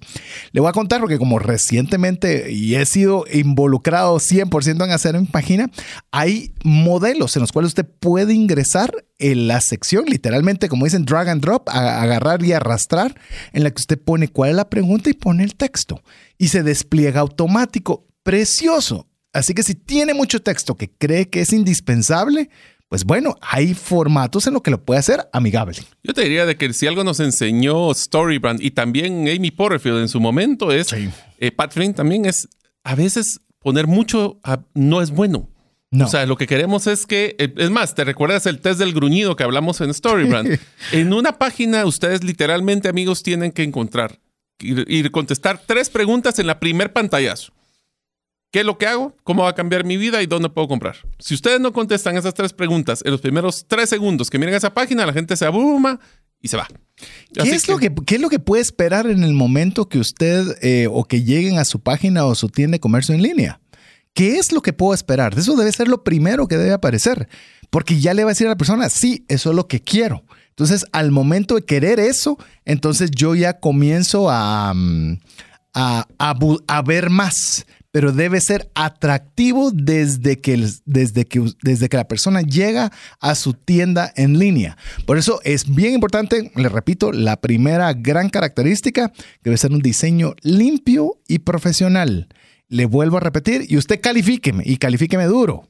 Le 0.52 0.60
voy 0.60 0.68
a 0.68 0.74
contar 0.74 1.00
porque 1.00 1.18
como 1.18 1.38
recientemente 1.38 2.52
y 2.52 2.74
he 2.74 2.84
sido 2.84 3.24
involucrado 3.32 4.16
100% 4.18 4.84
en 4.84 4.90
hacer 4.90 5.18
mi 5.18 5.26
página, 5.26 5.70
hay 6.10 6.52
modelos 6.62 7.34
en 7.36 7.40
los 7.40 7.50
cuales 7.50 7.70
usted 7.70 7.86
puede 7.98 8.34
ingresar 8.34 8.92
en 9.18 9.48
la 9.48 9.62
sección, 9.62 10.04
literalmente 10.04 10.68
como 10.68 10.84
dicen 10.84 11.06
drag 11.06 11.30
and 11.30 11.40
drop, 11.40 11.68
agarrar 11.70 12.44
y 12.44 12.52
arrastrar, 12.52 13.18
en 13.54 13.64
la 13.64 13.70
que 13.70 13.80
usted 13.80 13.98
pone 13.98 14.28
cuál 14.28 14.50
es 14.50 14.56
la 14.56 14.68
pregunta 14.68 15.08
y 15.08 15.14
pone 15.14 15.44
el 15.44 15.56
texto 15.56 16.02
y 16.36 16.48
se 16.48 16.62
despliega 16.62 17.20
automático. 17.20 18.06
Precioso. 18.22 19.06
Así 19.36 19.52
que 19.52 19.62
si 19.62 19.74
tiene 19.74 20.14
mucho 20.14 20.40
texto 20.40 20.76
que 20.76 20.90
cree 20.90 21.28
que 21.28 21.42
es 21.42 21.52
indispensable, 21.52 22.48
pues 22.88 23.04
bueno, 23.04 23.36
hay 23.42 23.74
formatos 23.74 24.46
en 24.46 24.54
los 24.54 24.62
que 24.62 24.70
lo 24.70 24.82
puede 24.82 24.98
hacer 24.98 25.28
amigable. 25.30 25.76
Yo 26.02 26.14
te 26.14 26.22
diría 26.22 26.46
de 26.46 26.56
que 26.56 26.72
si 26.72 26.86
algo 26.86 27.04
nos 27.04 27.20
enseñó 27.20 27.92
Storybrand 27.92 28.62
y 28.62 28.70
también 28.70 29.28
Amy 29.28 29.50
Porterfield 29.50 29.98
en 29.98 30.08
su 30.08 30.20
momento 30.20 30.72
es, 30.72 30.88
eh, 30.92 31.52
Pat 31.52 31.72
Flynn 31.72 31.92
también 31.92 32.24
es, 32.24 32.48
a 32.82 32.94
veces 32.94 33.40
poner 33.58 33.86
mucho 33.86 34.40
no 34.72 35.02
es 35.02 35.10
bueno. 35.10 35.50
No. 35.90 36.06
O 36.06 36.08
sea, 36.08 36.24
lo 36.24 36.36
que 36.36 36.46
queremos 36.46 36.86
es 36.86 37.04
que, 37.04 37.36
eh, 37.38 37.52
es 37.58 37.70
más, 37.70 37.94
te 37.94 38.04
recuerdas 38.04 38.46
el 38.46 38.60
test 38.60 38.78
del 38.78 38.94
gruñido 38.94 39.36
que 39.36 39.44
hablamos 39.44 39.82
en 39.82 39.92
Storybrand. 39.92 40.58
en 40.92 41.12
una 41.12 41.38
página 41.38 41.84
ustedes 41.84 42.24
literalmente, 42.24 42.88
amigos, 42.88 43.22
tienen 43.22 43.52
que 43.52 43.64
encontrar 43.64 44.18
y 44.58 45.06
contestar 45.10 45.60
tres 45.66 45.90
preguntas 45.90 46.38
en 46.38 46.46
la 46.46 46.58
primer 46.58 46.94
pantallazo. 46.94 47.55
¿Qué 48.50 48.60
es 48.60 48.66
lo 48.66 48.78
que 48.78 48.86
hago? 48.86 49.14
¿Cómo 49.24 49.42
va 49.42 49.50
a 49.50 49.54
cambiar 49.54 49.84
mi 49.84 49.96
vida? 49.96 50.22
¿Y 50.22 50.26
dónde 50.26 50.48
puedo 50.48 50.68
comprar? 50.68 50.96
Si 51.18 51.34
ustedes 51.34 51.60
no 51.60 51.72
contestan 51.72 52.16
esas 52.16 52.34
tres 52.34 52.52
preguntas 52.52 53.02
en 53.04 53.12
los 53.12 53.20
primeros 53.20 53.66
tres 53.68 53.88
segundos 53.90 54.30
que 54.30 54.38
miren 54.38 54.54
esa 54.54 54.72
página, 54.72 55.04
la 55.04 55.12
gente 55.12 55.36
se 55.36 55.44
abruma 55.44 56.00
y 56.40 56.48
se 56.48 56.56
va. 56.56 56.68
¿Qué 57.34 57.50
es, 57.50 57.68
Lo 57.68 57.78
que, 57.78 57.92
es 58.06 58.20
lo 58.20 58.28
que 58.30 58.38
puede 58.38 58.62
esperar 58.62 59.06
en 59.08 59.22
el 59.24 59.34
momento 59.34 59.88
que 59.88 59.98
usted 59.98 60.56
eh, 60.62 60.88
o 60.90 61.04
que 61.04 61.22
lleguen 61.22 61.58
a 61.58 61.64
su 61.64 61.80
página 61.80 62.24
o 62.24 62.34
su 62.34 62.48
tienda 62.48 62.76
de 62.76 62.80
comercio 62.80 63.14
en 63.14 63.22
línea? 63.22 63.60
¿Qué 64.14 64.38
es 64.38 64.52
lo 64.52 64.62
que 64.62 64.72
puedo 64.72 64.94
esperar? 64.94 65.38
Eso 65.38 65.56
debe 65.56 65.70
ser 65.72 65.88
lo 65.88 66.02
primero 66.02 66.48
que 66.48 66.56
debe 66.56 66.72
aparecer, 66.72 67.28
porque 67.68 68.00
ya 68.00 68.14
le 68.14 68.24
va 68.24 68.30
a 68.30 68.32
decir 68.32 68.46
a 68.46 68.50
la 68.50 68.56
persona, 68.56 68.88
sí, 68.88 69.26
eso 69.28 69.50
es 69.50 69.56
lo 69.56 69.68
que 69.68 69.82
quiero. 69.82 70.24
Entonces, 70.48 70.86
al 70.92 71.10
momento 71.10 71.56
de 71.56 71.62
querer 71.66 72.00
eso, 72.00 72.38
entonces 72.64 73.10
yo 73.10 73.34
ya 73.34 73.60
comienzo 73.60 74.30
a, 74.30 74.72
mm, 74.74 75.18
a, 75.74 76.06
a 76.18 76.82
ver 76.82 77.10
más 77.10 77.66
pero 77.96 78.12
debe 78.12 78.42
ser 78.42 78.70
atractivo 78.74 79.70
desde 79.70 80.38
que, 80.38 80.68
desde, 80.84 81.24
que, 81.24 81.42
desde 81.62 81.88
que 81.88 81.96
la 81.96 82.06
persona 82.06 82.42
llega 82.42 82.92
a 83.20 83.34
su 83.34 83.54
tienda 83.54 84.12
en 84.16 84.38
línea. 84.38 84.76
Por 85.06 85.16
eso 85.16 85.40
es 85.44 85.74
bien 85.74 85.94
importante, 85.94 86.52
le 86.56 86.68
repito, 86.68 87.10
la 87.10 87.40
primera 87.40 87.94
gran 87.94 88.28
característica 88.28 89.14
debe 89.42 89.56
ser 89.56 89.72
un 89.72 89.78
diseño 89.78 90.34
limpio 90.42 91.22
y 91.26 91.38
profesional. 91.38 92.28
Le 92.68 92.84
vuelvo 92.84 93.16
a 93.16 93.20
repetir 93.20 93.64
y 93.66 93.78
usted 93.78 93.98
califíqueme 94.02 94.62
y 94.66 94.76
califíqueme 94.76 95.24
duro. 95.24 95.66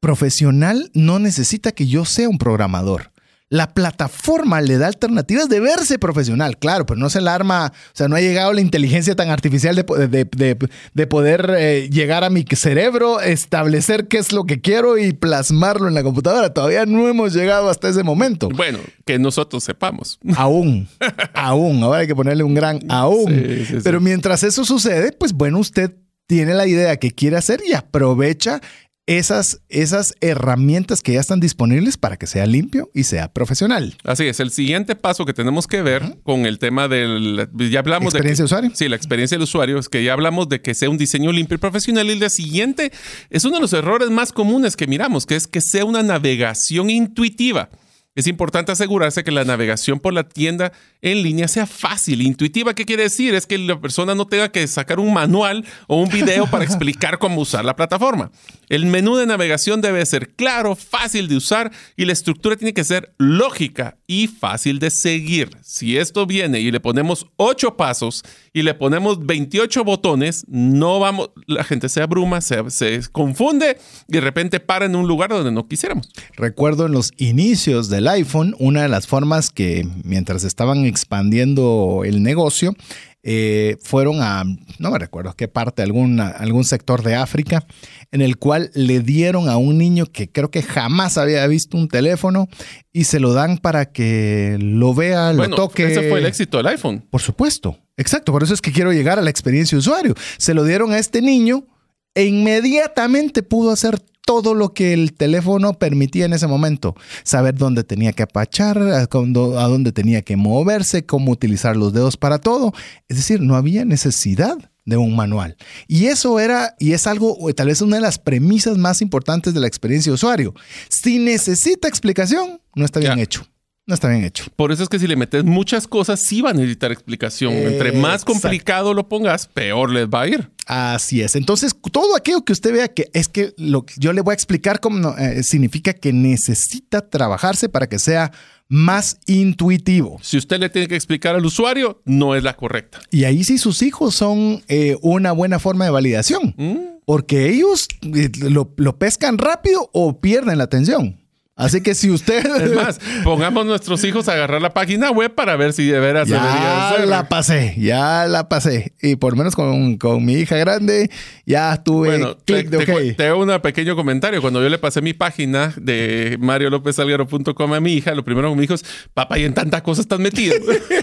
Profesional 0.00 0.90
no 0.92 1.18
necesita 1.18 1.72
que 1.72 1.86
yo 1.86 2.04
sea 2.04 2.28
un 2.28 2.36
programador. 2.36 3.10
La 3.50 3.72
plataforma 3.72 4.60
le 4.60 4.76
da 4.76 4.88
alternativas 4.88 5.48
de 5.48 5.60
verse 5.60 5.98
profesional, 5.98 6.58
claro, 6.58 6.84
pero 6.84 7.00
no 7.00 7.06
es 7.06 7.16
el 7.16 7.28
arma, 7.28 7.72
o 7.74 7.90
sea, 7.94 8.06
no 8.06 8.16
ha 8.16 8.20
llegado 8.20 8.52
la 8.52 8.60
inteligencia 8.60 9.16
tan 9.16 9.30
artificial 9.30 9.74
de, 9.74 11.06
poder 11.06 11.54
eh, 11.56 11.88
llegar 11.90 12.24
a 12.24 12.30
mi 12.30 12.44
cerebro, 12.44 13.22
establecer 13.22 14.06
qué 14.06 14.18
es 14.18 14.32
lo 14.32 14.44
que 14.44 14.60
quiero 14.60 14.98
y 14.98 15.14
plasmarlo 15.14 15.88
en 15.88 15.94
la 15.94 16.02
computadora. 16.02 16.52
Todavía 16.52 16.84
no 16.84 17.08
hemos 17.08 17.32
llegado 17.32 17.70
hasta 17.70 17.88
ese 17.88 18.02
momento. 18.02 18.50
Bueno, 18.50 18.80
que 19.06 19.18
nosotros 19.18 19.64
sepamos. 19.64 20.18
Aún, 20.36 20.86
aún, 21.32 21.82
ahora 21.82 22.00
hay 22.00 22.06
que 22.06 22.14
ponerle 22.14 22.44
un 22.44 22.52
gran 22.52 22.80
aún. 22.90 23.64
pero 23.82 23.98
mientras 23.98 24.42
eso 24.42 24.66
sucede, 24.66 25.12
pues 25.12 25.32
bueno, 25.32 25.58
usted 25.58 25.94
tiene 26.26 26.52
la 26.52 26.66
idea 26.66 26.98
que 26.98 27.10
quiere 27.10 27.38
hacer 27.38 27.60
y 27.66 27.72
aprovecha 27.72 28.60
esas, 29.08 29.62
esas 29.70 30.14
herramientas 30.20 31.00
que 31.00 31.14
ya 31.14 31.20
están 31.20 31.40
disponibles 31.40 31.96
para 31.96 32.18
que 32.18 32.26
sea 32.26 32.44
limpio 32.44 32.90
y 32.92 33.04
sea 33.04 33.32
profesional. 33.32 33.96
Así 34.04 34.26
es, 34.26 34.38
el 34.38 34.50
siguiente 34.50 34.96
paso 34.96 35.24
que 35.24 35.32
tenemos 35.32 35.66
que 35.66 35.80
ver 35.80 36.18
con 36.24 36.44
el 36.44 36.58
tema 36.58 36.88
del, 36.88 37.48
ya 37.56 37.78
hablamos 37.78 38.12
¿Experiencia 38.12 38.42
de... 38.42 38.44
usuario? 38.44 38.70
Sí, 38.74 38.86
la 38.86 38.96
experiencia 38.96 39.36
del 39.36 39.44
usuario, 39.44 39.78
es 39.78 39.88
que 39.88 40.04
ya 40.04 40.12
hablamos 40.12 40.50
de 40.50 40.60
que 40.60 40.74
sea 40.74 40.90
un 40.90 40.98
diseño 40.98 41.32
limpio 41.32 41.54
y 41.54 41.58
profesional 41.58 42.06
y 42.06 42.22
el 42.22 42.30
siguiente 42.30 42.92
es 43.30 43.46
uno 43.46 43.54
de 43.54 43.62
los 43.62 43.72
errores 43.72 44.10
más 44.10 44.30
comunes 44.30 44.76
que 44.76 44.86
miramos, 44.86 45.24
que 45.24 45.36
es 45.36 45.46
que 45.46 45.62
sea 45.62 45.86
una 45.86 46.02
navegación 46.02 46.90
intuitiva. 46.90 47.70
Es 48.18 48.26
importante 48.26 48.72
asegurarse 48.72 49.22
que 49.22 49.30
la 49.30 49.44
navegación 49.44 50.00
por 50.00 50.12
la 50.12 50.28
tienda 50.28 50.72
en 51.02 51.22
línea 51.22 51.46
sea 51.46 51.66
fácil, 51.66 52.20
intuitiva. 52.20 52.74
¿Qué 52.74 52.84
quiere 52.84 53.04
decir? 53.04 53.32
Es 53.36 53.46
que 53.46 53.56
la 53.58 53.80
persona 53.80 54.16
no 54.16 54.26
tenga 54.26 54.50
que 54.50 54.66
sacar 54.66 54.98
un 54.98 55.12
manual 55.12 55.64
o 55.86 56.02
un 56.02 56.08
video 56.08 56.48
para 56.48 56.64
explicar 56.64 57.20
cómo 57.20 57.40
usar 57.40 57.64
la 57.64 57.76
plataforma. 57.76 58.32
El 58.68 58.86
menú 58.86 59.14
de 59.14 59.26
navegación 59.26 59.80
debe 59.80 60.04
ser 60.04 60.30
claro, 60.30 60.74
fácil 60.74 61.28
de 61.28 61.36
usar 61.36 61.70
y 61.94 62.06
la 62.06 62.12
estructura 62.12 62.56
tiene 62.56 62.74
que 62.74 62.82
ser 62.82 63.14
lógica 63.18 63.97
y 64.08 64.26
fácil 64.26 64.78
de 64.78 64.90
seguir. 64.90 65.50
Si 65.62 65.98
esto 65.98 66.26
viene 66.26 66.60
y 66.60 66.72
le 66.72 66.80
ponemos 66.80 67.26
ocho 67.36 67.76
pasos 67.76 68.24
y 68.54 68.62
le 68.62 68.72
ponemos 68.72 69.24
28 69.24 69.84
botones, 69.84 70.44
no 70.48 70.98
vamos, 70.98 71.30
la 71.46 71.62
gente 71.62 71.90
se 71.90 72.00
abruma, 72.00 72.40
se 72.40 73.02
confunde 73.12 73.76
y 74.08 74.12
de 74.14 74.20
repente 74.22 74.60
para 74.60 74.86
en 74.86 74.96
un 74.96 75.06
lugar 75.06 75.28
donde 75.28 75.52
no 75.52 75.68
quisiéramos. 75.68 76.08
Recuerdo 76.36 76.86
en 76.86 76.92
los 76.92 77.12
inicios 77.18 77.90
del 77.90 78.08
iPhone, 78.08 78.56
una 78.58 78.82
de 78.82 78.88
las 78.88 79.06
formas 79.06 79.50
que 79.50 79.86
mientras 80.04 80.42
estaban 80.42 80.86
expandiendo 80.86 82.00
el 82.04 82.22
negocio, 82.22 82.74
eh, 83.22 83.76
fueron 83.82 84.22
a, 84.22 84.44
no 84.78 84.90
me 84.90 84.98
recuerdo 84.98 85.34
qué 85.34 85.48
parte, 85.48 85.82
algún, 85.82 86.20
algún 86.20 86.64
sector 86.64 87.02
de 87.02 87.16
África, 87.16 87.66
en 88.12 88.20
el 88.20 88.36
cual 88.38 88.70
le 88.74 89.00
dieron 89.00 89.48
a 89.48 89.56
un 89.56 89.78
niño 89.78 90.06
que 90.06 90.30
creo 90.30 90.50
que 90.50 90.62
jamás 90.62 91.18
había 91.18 91.46
visto 91.46 91.76
un 91.76 91.88
teléfono 91.88 92.48
y 92.92 93.04
se 93.04 93.20
lo 93.20 93.32
dan 93.32 93.58
para 93.58 93.86
que 93.92 94.56
lo 94.60 94.94
vea, 94.94 95.32
lo 95.32 95.48
toque. 95.50 95.90
Ese 95.90 96.08
fue 96.08 96.20
el 96.20 96.26
éxito 96.26 96.58
del 96.58 96.68
iPhone. 96.68 97.04
Por 97.10 97.20
supuesto, 97.20 97.78
exacto, 97.96 98.32
por 98.32 98.42
eso 98.42 98.54
es 98.54 98.60
que 98.60 98.72
quiero 98.72 98.92
llegar 98.92 99.18
a 99.18 99.22
la 99.22 99.30
experiencia 99.30 99.76
de 99.76 99.80
usuario. 99.80 100.14
Se 100.36 100.54
lo 100.54 100.64
dieron 100.64 100.92
a 100.92 100.98
este 100.98 101.20
niño 101.20 101.66
e 102.14 102.24
inmediatamente 102.24 103.42
pudo 103.42 103.70
hacer 103.70 104.00
todo 104.28 104.52
lo 104.52 104.74
que 104.74 104.92
el 104.92 105.14
teléfono 105.14 105.72
permitía 105.72 106.26
en 106.26 106.34
ese 106.34 106.46
momento. 106.46 106.94
Saber 107.22 107.54
dónde 107.54 107.82
tenía 107.82 108.12
que 108.12 108.24
apachar, 108.24 108.76
a 108.76 109.06
dónde 109.08 109.90
tenía 109.92 110.20
que 110.20 110.36
moverse, 110.36 111.06
cómo 111.06 111.32
utilizar 111.32 111.78
los 111.78 111.94
dedos 111.94 112.18
para 112.18 112.36
todo. 112.36 112.74
Es 113.08 113.16
decir, 113.16 113.40
no 113.40 113.56
había 113.56 113.86
necesidad 113.86 114.58
de 114.84 114.98
un 114.98 115.16
manual. 115.16 115.56
Y 115.86 116.08
eso 116.08 116.40
era, 116.40 116.74
y 116.78 116.92
es 116.92 117.06
algo, 117.06 117.38
tal 117.54 117.68
vez 117.68 117.80
una 117.80 117.96
de 117.96 118.02
las 118.02 118.18
premisas 118.18 118.76
más 118.76 119.00
importantes 119.00 119.54
de 119.54 119.60
la 119.60 119.66
experiencia 119.66 120.10
de 120.10 120.16
usuario. 120.16 120.54
Si 120.90 121.18
necesita 121.18 121.88
explicación, 121.88 122.60
no 122.74 122.84
está 122.84 123.00
bien 123.00 123.18
hecho 123.18 123.46
no 123.88 123.94
está 123.94 124.08
bien 124.08 124.22
hecho. 124.22 124.44
Por 124.54 124.70
eso 124.70 124.82
es 124.82 124.90
que 124.90 124.98
si 124.98 125.06
le 125.06 125.16
metes 125.16 125.44
muchas 125.44 125.88
cosas, 125.88 126.20
sí 126.20 126.42
va 126.42 126.50
a 126.50 126.52
necesitar 126.52 126.92
explicación. 126.92 127.54
Entre 127.54 127.92
más 127.92 128.22
complicado 128.22 128.92
lo 128.92 129.08
pongas, 129.08 129.48
peor 129.48 129.90
les 129.90 130.06
va 130.06 130.22
a 130.22 130.28
ir. 130.28 130.50
Así 130.66 131.22
es. 131.22 131.34
Entonces, 131.34 131.74
todo 131.90 132.14
aquello 132.14 132.44
que 132.44 132.52
usted 132.52 132.74
vea 132.74 132.88
que 132.88 133.08
es 133.14 133.28
que 133.28 133.54
lo 133.56 133.86
que 133.86 133.94
yo 133.96 134.12
le 134.12 134.20
voy 134.20 134.32
a 134.32 134.34
explicar 134.34 134.80
cómo 134.80 135.16
eh, 135.16 135.42
significa 135.42 135.94
que 135.94 136.12
necesita 136.12 137.08
trabajarse 137.08 137.70
para 137.70 137.88
que 137.88 137.98
sea 137.98 138.30
más 138.68 139.20
intuitivo. 139.26 140.18
Si 140.20 140.36
usted 140.36 140.60
le 140.60 140.68
tiene 140.68 140.86
que 140.86 140.96
explicar 140.96 141.34
al 141.34 141.46
usuario, 141.46 142.02
no 142.04 142.34
es 142.34 142.44
la 142.44 142.56
correcta. 142.56 143.00
Y 143.10 143.24
ahí 143.24 143.42
sí 143.42 143.56
sus 143.56 143.80
hijos 143.80 144.14
son 144.14 144.62
eh, 144.68 144.98
una 145.00 145.32
buena 145.32 145.58
forma 145.58 145.86
de 145.86 145.90
validación, 145.92 146.54
mm. 146.58 146.76
porque 147.06 147.48
ellos 147.48 147.88
eh, 148.02 148.30
lo, 148.50 148.70
lo 148.76 148.98
pescan 148.98 149.38
rápido 149.38 149.88
o 149.94 150.20
pierden 150.20 150.58
la 150.58 150.64
atención. 150.64 151.16
Así 151.58 151.80
que 151.80 151.96
si 151.96 152.08
usted. 152.08 152.46
Es 152.62 152.72
más, 152.72 153.00
pongamos 153.24 153.66
nuestros 153.66 154.04
hijos 154.04 154.28
a 154.28 154.34
agarrar 154.34 154.62
la 154.62 154.72
página 154.72 155.10
web 155.10 155.34
para 155.34 155.56
ver 155.56 155.72
si 155.72 155.86
de 155.86 155.98
veras 155.98 156.28
ya 156.28 157.04
la 157.04 157.28
pasé, 157.28 157.74
ya 157.76 158.26
la 158.28 158.48
pasé. 158.48 158.92
Y 159.02 159.16
por 159.16 159.32
lo 159.32 159.38
menos 159.38 159.56
con, 159.56 159.96
con 159.96 160.24
mi 160.24 160.34
hija 160.34 160.56
grande, 160.56 161.10
ya 161.46 161.82
tuve 161.82 162.10
bueno, 162.10 162.38
clic 162.44 162.68
de 162.68 162.86
te, 162.86 163.14
Te 163.14 163.26
hago 163.26 163.42
un 163.42 163.60
pequeño 163.60 163.96
comentario. 163.96 164.40
Cuando 164.40 164.62
yo 164.62 164.68
le 164.68 164.78
pasé 164.78 165.02
mi 165.02 165.14
página 165.14 165.74
de 165.76 166.36
mariolopezalguero.com 166.38 167.74
a 167.74 167.80
mi 167.80 167.94
hija, 167.94 168.14
lo 168.14 168.24
primero 168.24 168.50
que 168.50 168.54
me 168.54 168.62
dijo 168.62 168.74
es: 168.74 168.84
Papá, 169.12 169.36
y 169.40 169.44
en 169.44 169.52
tantas 169.52 169.82
cosas 169.82 170.04
estás 170.04 170.20
metido. 170.20 170.54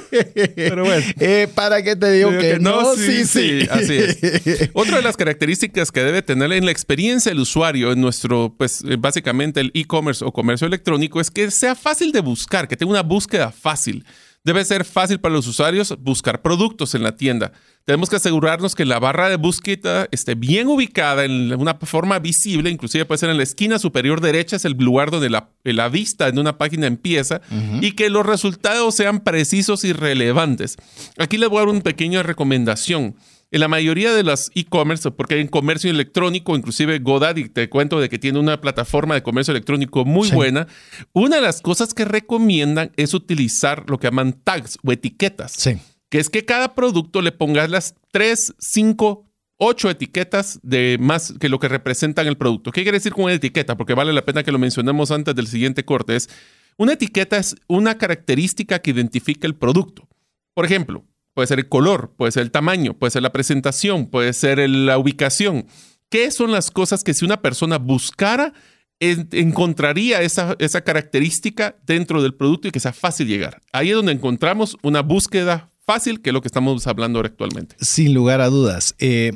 Pero 0.56 0.86
bueno. 0.86 1.06
Eh, 1.20 1.50
¿Para 1.54 1.84
qué 1.84 1.98
te 1.98 2.10
digo, 2.14 2.30
que, 2.32 2.60
no? 2.62 2.96
Sí, 2.96 3.26
sí, 3.26 3.68
Así 3.70 3.98
es. 3.98 4.70
Otra 4.74 4.98
de 4.98 5.04
las 5.04 5.18
características 5.18 5.92
que 5.92 6.02
debe 6.02 6.22
tener 6.22 6.54
en 6.54 6.64
la 6.64 6.72
experiencia 6.72 7.30
del 7.30 7.42
usuario, 7.42 7.92
en 7.92 8.00
nuestro, 8.00 8.56
pues 8.58 8.86
básicamente 9.00 9.60
el 9.60 9.72
e-commerce 9.74 10.24
o 10.24 10.32
comercio 10.32 10.45
electrónico, 10.54 11.20
es 11.20 11.32
que 11.32 11.52
sea 11.52 11.76
fácil 11.76 12.12
de 12.12 12.22
buscar, 12.22 12.68
que 12.68 12.78
tenga 12.78 12.92
una 12.92 13.04
búsqueda 13.04 13.52
fácil. 13.52 14.06
Debe 14.44 14.64
ser 14.64 14.86
fácil 14.86 15.20
para 15.20 15.34
los 15.34 15.48
usuarios 15.48 15.96
buscar 16.00 16.44
productos 16.44 16.94
en 16.94 17.02
la 17.02 17.18
tienda. 17.18 17.52
Tenemos 17.84 18.12
que 18.12 18.18
asegurarnos 18.18 18.76
que 18.76 18.86
la 18.86 19.00
barra 19.00 19.28
de 19.28 19.38
búsqueda 19.38 20.08
esté 20.12 20.36
bien 20.36 20.68
ubicada 20.68 21.26
en 21.26 21.60
una 21.60 21.74
forma 21.74 22.20
visible, 22.20 22.70
inclusive 22.70 23.06
puede 23.06 23.18
ser 23.18 23.32
en 23.32 23.38
la 23.38 23.44
esquina 23.44 23.80
superior 23.80 24.22
derecha, 24.22 24.56
es 24.56 24.66
el 24.66 24.74
lugar 24.74 25.10
donde 25.10 25.32
la, 25.32 25.50
la 25.64 25.90
vista 25.90 26.28
en 26.28 26.38
una 26.38 26.60
página 26.60 26.86
empieza, 26.86 27.42
y 27.82 27.94
que 27.94 28.12
los 28.12 28.24
resultados 28.24 28.94
sean 28.94 29.24
precisos 29.24 29.84
y 29.84 29.94
relevantes. 29.94 30.78
Aquí 31.18 31.40
les 31.40 31.50
voy 31.50 31.58
a 31.58 31.62
dar 31.62 31.70
una 31.70 31.82
pequeña 31.82 32.22
recomendación. 32.22 33.16
En 33.56 33.62
la 33.62 33.70
mayoría 33.70 34.14
de 34.14 34.24
las 34.24 34.52
e-commerce, 34.54 35.12
porque 35.12 35.40
en 35.40 35.48
comercio 35.48 35.90
electrónico, 35.90 36.58
inclusive 36.58 37.00
GoDaddy, 37.00 37.48
te 37.48 37.70
cuento 37.70 38.02
de 38.02 38.10
que 38.10 38.20
tiene 38.20 38.38
una 38.38 38.60
plataforma 38.60 39.16
de 39.16 39.24
comercio 39.24 39.54
electrónico 39.54 40.04
muy 40.04 40.30
buena, 40.30 40.68
una 41.14 41.38
de 41.38 41.42
las 41.42 41.62
cosas 41.62 41.94
que 41.94 42.04
recomiendan 42.04 42.92
es 42.98 43.14
utilizar 43.14 43.90
lo 43.90 43.98
que 43.98 44.08
llaman 44.08 44.34
tags 44.44 44.78
o 44.84 44.92
etiquetas. 44.92 45.54
Sí. 45.54 45.78
Que 46.10 46.20
es 46.20 46.30
que 46.30 46.44
cada 46.44 46.76
producto 46.76 47.22
le 47.22 47.32
pongas 47.32 47.70
las 47.70 47.96
3, 48.12 48.56
5, 48.60 49.26
8 49.56 49.90
etiquetas 49.90 50.60
de 50.62 50.98
más 51.00 51.34
que 51.40 51.48
lo 51.48 51.58
que 51.58 51.70
representan 51.70 52.28
el 52.28 52.36
producto. 52.36 52.74
¿Qué 52.74 52.84
quiere 52.84 52.98
decir 52.98 53.14
con 53.14 53.24
una 53.24 53.36
etiqueta? 53.36 53.78
Porque 53.78 53.94
vale 53.94 54.12
la 54.12 54.26
pena 54.26 54.44
que 54.44 54.52
lo 54.52 54.60
mencionemos 54.60 55.12
antes 55.12 55.34
del 55.34 55.48
siguiente 55.48 55.86
corte. 55.86 56.18
Es 56.18 56.30
una 56.76 56.92
etiqueta 56.92 57.38
es 57.38 57.56
una 57.70 57.98
característica 57.98 58.80
que 58.80 58.92
identifica 58.92 59.48
el 59.48 59.56
producto. 59.56 60.10
Por 60.54 60.66
ejemplo, 60.66 61.06
Puede 61.36 61.48
ser 61.48 61.60
el 61.60 61.68
color, 61.68 62.14
puede 62.18 62.32
ser 62.32 62.44
el 62.44 62.52
tamaño, 62.52 62.94
puede 62.94 63.12
ser 63.12 63.22
la 63.22 63.34
presentación, 63.34 64.08
puede 64.08 64.32
ser 64.32 64.68
la 64.70 64.98
ubicación. 64.98 65.68
¿Qué 66.10 66.32
son 66.32 66.52
las 66.52 66.72
cosas 66.72 67.04
que 67.04 67.14
si 67.14 67.26
una 67.26 67.42
persona 67.42 67.78
buscara, 67.78 68.54
encontraría 69.00 70.22
esa, 70.22 70.56
esa 70.60 70.82
característica 70.82 71.76
dentro 71.86 72.24
del 72.24 72.36
producto 72.36 72.70
y 72.70 72.72
que 72.72 72.80
sea 72.80 72.94
fácil 72.94 73.28
llegar? 73.28 73.62
Ahí 73.74 73.90
es 73.90 73.96
donde 73.96 74.14
encontramos 74.14 74.78
una 74.82 75.02
búsqueda 75.02 75.72
fácil, 75.86 76.22
que 76.22 76.30
es 76.30 76.34
lo 76.34 76.42
que 76.42 76.48
estamos 76.48 76.88
hablando 76.88 77.20
ahora 77.20 77.28
actualmente. 77.28 77.76
Sin 77.82 78.14
lugar 78.14 78.40
a 78.40 78.48
dudas. 78.48 78.96
Eh, 79.00 79.34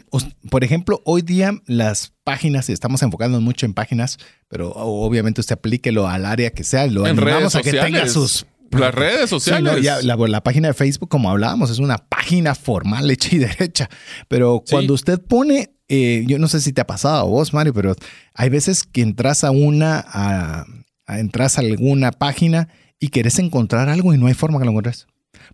por 0.50 0.64
ejemplo, 0.64 1.02
hoy 1.04 1.22
día 1.22 1.52
las 1.66 2.14
páginas, 2.24 2.70
estamos 2.70 3.04
enfocando 3.04 3.42
mucho 3.42 3.66
en 3.66 3.74
páginas, 3.74 4.18
pero 4.48 4.72
obviamente 4.72 5.42
usted 5.42 5.56
aplíquelo 5.56 6.08
al 6.08 6.26
área 6.26 6.52
que 6.52 6.64
sea, 6.64 6.88
lo 6.88 7.02
En 7.02 7.20
animamos 7.20 7.54
redes 7.54 7.56
a 7.56 7.62
que 7.62 7.72
tenga 7.74 8.08
sus 8.08 8.46
Las 8.72 8.94
redes 8.94 9.30
Sí, 9.30 9.36
no, 9.36 9.40
sociales. 9.40 9.82
ya 9.84 10.02
la, 10.02 10.16
la 10.16 10.44
página 10.44 10.68
de 10.70 10.74
Facebook, 10.74 11.10
como 11.10 11.30
hablábamos, 11.30 11.70
es 11.72 11.80
una 11.80 11.98
página 11.98 12.56
formal 12.56 13.10
hecha 13.12 13.36
y 13.36 13.40
derecha. 13.40 13.90
Pero 14.28 14.64
Sí. 14.66 14.72
cuando 14.72 14.94
usted 14.94 15.20
pone, 15.22 15.72
eh, 15.88 16.24
yo 16.28 16.38
no 16.40 16.48
sé 16.48 16.62
si 16.62 16.74
te 16.74 16.82
ha 16.82 16.88
pasado 16.88 17.18
a 17.20 17.24
vos, 17.24 17.54
Mario, 17.54 17.74
pero 17.74 17.96
hay 18.34 18.50
veces 18.50 18.84
que 18.84 19.02
entras 19.02 19.44
a 19.44 19.52
una, 19.52 20.04
a, 20.08 20.66
a- 21.08 21.20
entras 21.20 21.58
a 21.58 21.62
alguna 21.62 22.12
página 22.12 22.68
y 23.00 23.10
querés 23.10 23.40
encontrar 23.40 23.90
algo 23.90 24.14
y 24.14 24.18
no 24.18 24.28
hay 24.28 24.34
forma 24.34 24.60
que 24.60 24.66
lo 24.66 24.72
encuentres. 24.72 25.08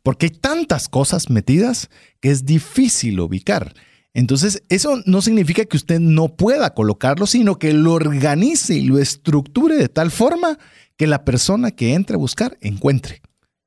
Porque 0.03 0.25
hay 0.27 0.31
tantas 0.31 0.89
cosas 0.89 1.29
metidas 1.29 1.89
que 2.19 2.31
es 2.31 2.45
difícil 2.45 3.19
ubicar. 3.19 3.73
Entonces, 4.13 4.63
eso 4.69 5.01
no 5.05 5.21
significa 5.21 5.65
que 5.65 5.75
usted 5.77 5.99
no 5.99 6.29
pueda 6.35 6.73
colocarlo, 6.73 7.27
sino 7.27 7.59
que 7.59 7.73
lo 7.73 7.91
organice 7.93 8.75
y 8.75 8.85
lo 8.85 8.97
estructure 8.99 9.75
de 9.75 9.89
tal 9.89 10.09
forma 10.09 10.57
que 10.97 11.07
la 11.07 11.25
persona 11.25 11.71
que 11.71 11.93
entre 11.93 12.15
a 12.15 12.19
buscar 12.19 12.57
encuentre. 12.61 13.21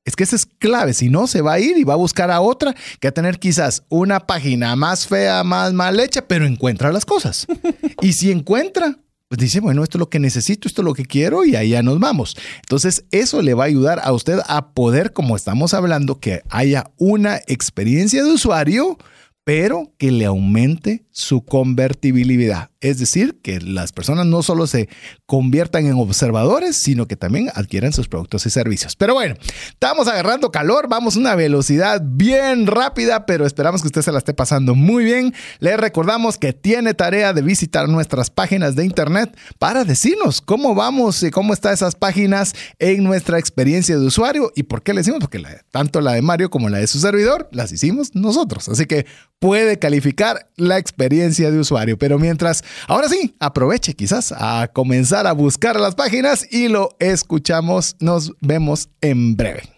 Es 0.05 0.17
que 0.17 0.25
esa 0.25 0.37
es 0.37 0.47
clave, 0.47 0.95
si 0.95 1.11
no 1.11 1.27
se 1.27 1.43
va 1.43 1.55
a 1.55 1.61
ir 1.61 1.77
y 1.77 1.85
va 1.85 1.93
a 1.93 1.99
buscar 1.99 2.31
a 2.31 2.41
otra 2.41 2.75
que 2.99 3.09
va 3.09 3.11
a 3.11 3.15
tener 3.15 3.39
quizás 3.39 3.83
una 3.91 4.21
página 4.21 4.75
más 4.75 5.07
fea, 5.07 5.45
más 5.45 5.75
mal 5.75 6.01
hecha, 6.01 6.27
pero 6.27 6.47
encuentra 6.47 6.91
las 6.93 7.05
cosas. 7.05 7.47
y 8.01 8.15
si 8.15 8.31
encuentra, 8.31 8.97
pues 9.29 9.39
dice, 9.39 9.61
bueno, 9.61 9.85
esto 9.85 9.99
es 9.99 10.01
lo 10.01 10.09
que 10.09 10.19
necesito, 10.19 10.67
esto 10.67 10.81
es 10.81 10.87
lo 10.87 10.95
que 10.95 11.05
quiero 11.05 11.45
y 11.45 11.57
allá 11.57 11.83
nos 11.83 12.01
vamos. 12.01 12.37
Entonces, 12.61 13.05
eso 13.11 13.43
le 13.43 13.53
va 13.53 13.65
a 13.65 13.67
ayudar 13.67 14.01
a 14.03 14.13
usted 14.13 14.39
a 14.47 14.73
poder, 14.73 15.13
como 15.13 15.37
estamos 15.37 15.75
hablando, 15.75 16.19
que 16.19 16.41
haya 16.49 16.91
una 16.97 17.37
experiencia 17.47 18.25
de 18.25 18.33
usuario, 18.33 18.97
pero 19.45 19.93
que 19.99 20.11
le 20.11 20.25
aumente 20.25 21.05
su 21.11 21.45
convertibilidad. 21.45 22.71
Es 22.81 22.99
decir, 22.99 23.41
que 23.43 23.61
las 23.61 23.93
personas 23.93 24.27
no 24.27 24.43
solo 24.43 24.69
se 24.69 24.89
conviertan 25.27 25.87
en 25.87 25.95
observadores, 25.95 26.77
sino 26.77 27.09
que 27.09 27.17
también 27.17 27.51
adquieran 27.55 27.93
sus 27.93 28.07
productos 28.07 28.47
y 28.47 28.51
servicios. 28.51 28.95
Pero 28.95 29.15
bueno, 29.15 29.35
estamos 29.69 30.07
agarrando 30.07 30.53
calor, 30.53 30.89
vamos 30.89 31.17
a 31.17 31.19
una 31.19 31.35
velocidad 31.35 32.01
bien 32.05 32.69
rápida, 32.69 33.27
pero 33.27 33.47
esperamos 33.47 33.83
que 33.83 33.89
usted 33.89 34.03
se 34.03 34.13
la 34.13 34.19
esté 34.19 34.33
pasando 34.33 34.77
muy 34.77 35.05
bien. 35.05 35.35
Le 35.59 35.77
recordamos 35.77 36.39
que 36.39 36.53
tiene 36.53 36.95
tarea 36.95 37.33
de 37.33 37.43
visitar 37.43 37.89
nuestras 37.89 38.31
páginas 38.31 38.77
de 38.77 38.85
internet 38.85 39.37
para 39.59 39.85
decirnos 39.85 40.41
cómo 40.41 40.77
vamos 40.77 41.23
y 41.25 41.31
cómo 41.31 41.55
están 41.55 41.75
esas 41.75 41.97
páginas 41.97 42.55
en 42.79 43.03
nuestra 43.03 43.39
experiencia 43.39 43.99
de 43.99 44.07
usuario 44.07 44.53
y 44.55 44.63
por 44.63 44.83
qué 44.83 44.95
le 44.95 45.01
decimos, 45.01 45.19
porque 45.21 45.43
tanto 45.73 46.01
la 46.01 46.13
de 46.13 46.23
Mario 46.23 46.49
como 46.49 46.69
la 46.69 46.79
de 46.79 46.87
su 46.87 47.01
servidor 47.01 47.49
las 47.51 47.73
hicimos 47.73 48.15
nosotros. 48.15 48.69
Así 48.69 48.87
que 48.87 49.07
puede 49.39 49.79
calificar 49.79 50.49
la 50.57 50.79
experiencia 50.79 51.51
de 51.51 51.59
usuario. 51.59 51.99
Pero 51.99 52.19
mientras, 52.19 52.65
ahora 52.87 53.09
sí, 53.09 53.35
aproveche 53.39 53.95
quizás 53.95 54.33
a 54.37 54.69
comenzar 54.73 55.27
a 55.27 55.33
buscar 55.33 55.79
las 55.79 55.95
páginas 55.95 56.47
y 56.51 56.69
lo 56.69 56.97
escuchamos. 56.99 57.97
Nos 58.01 58.33
vemos 58.41 58.89
en 59.01 59.37
breve. 59.37 59.78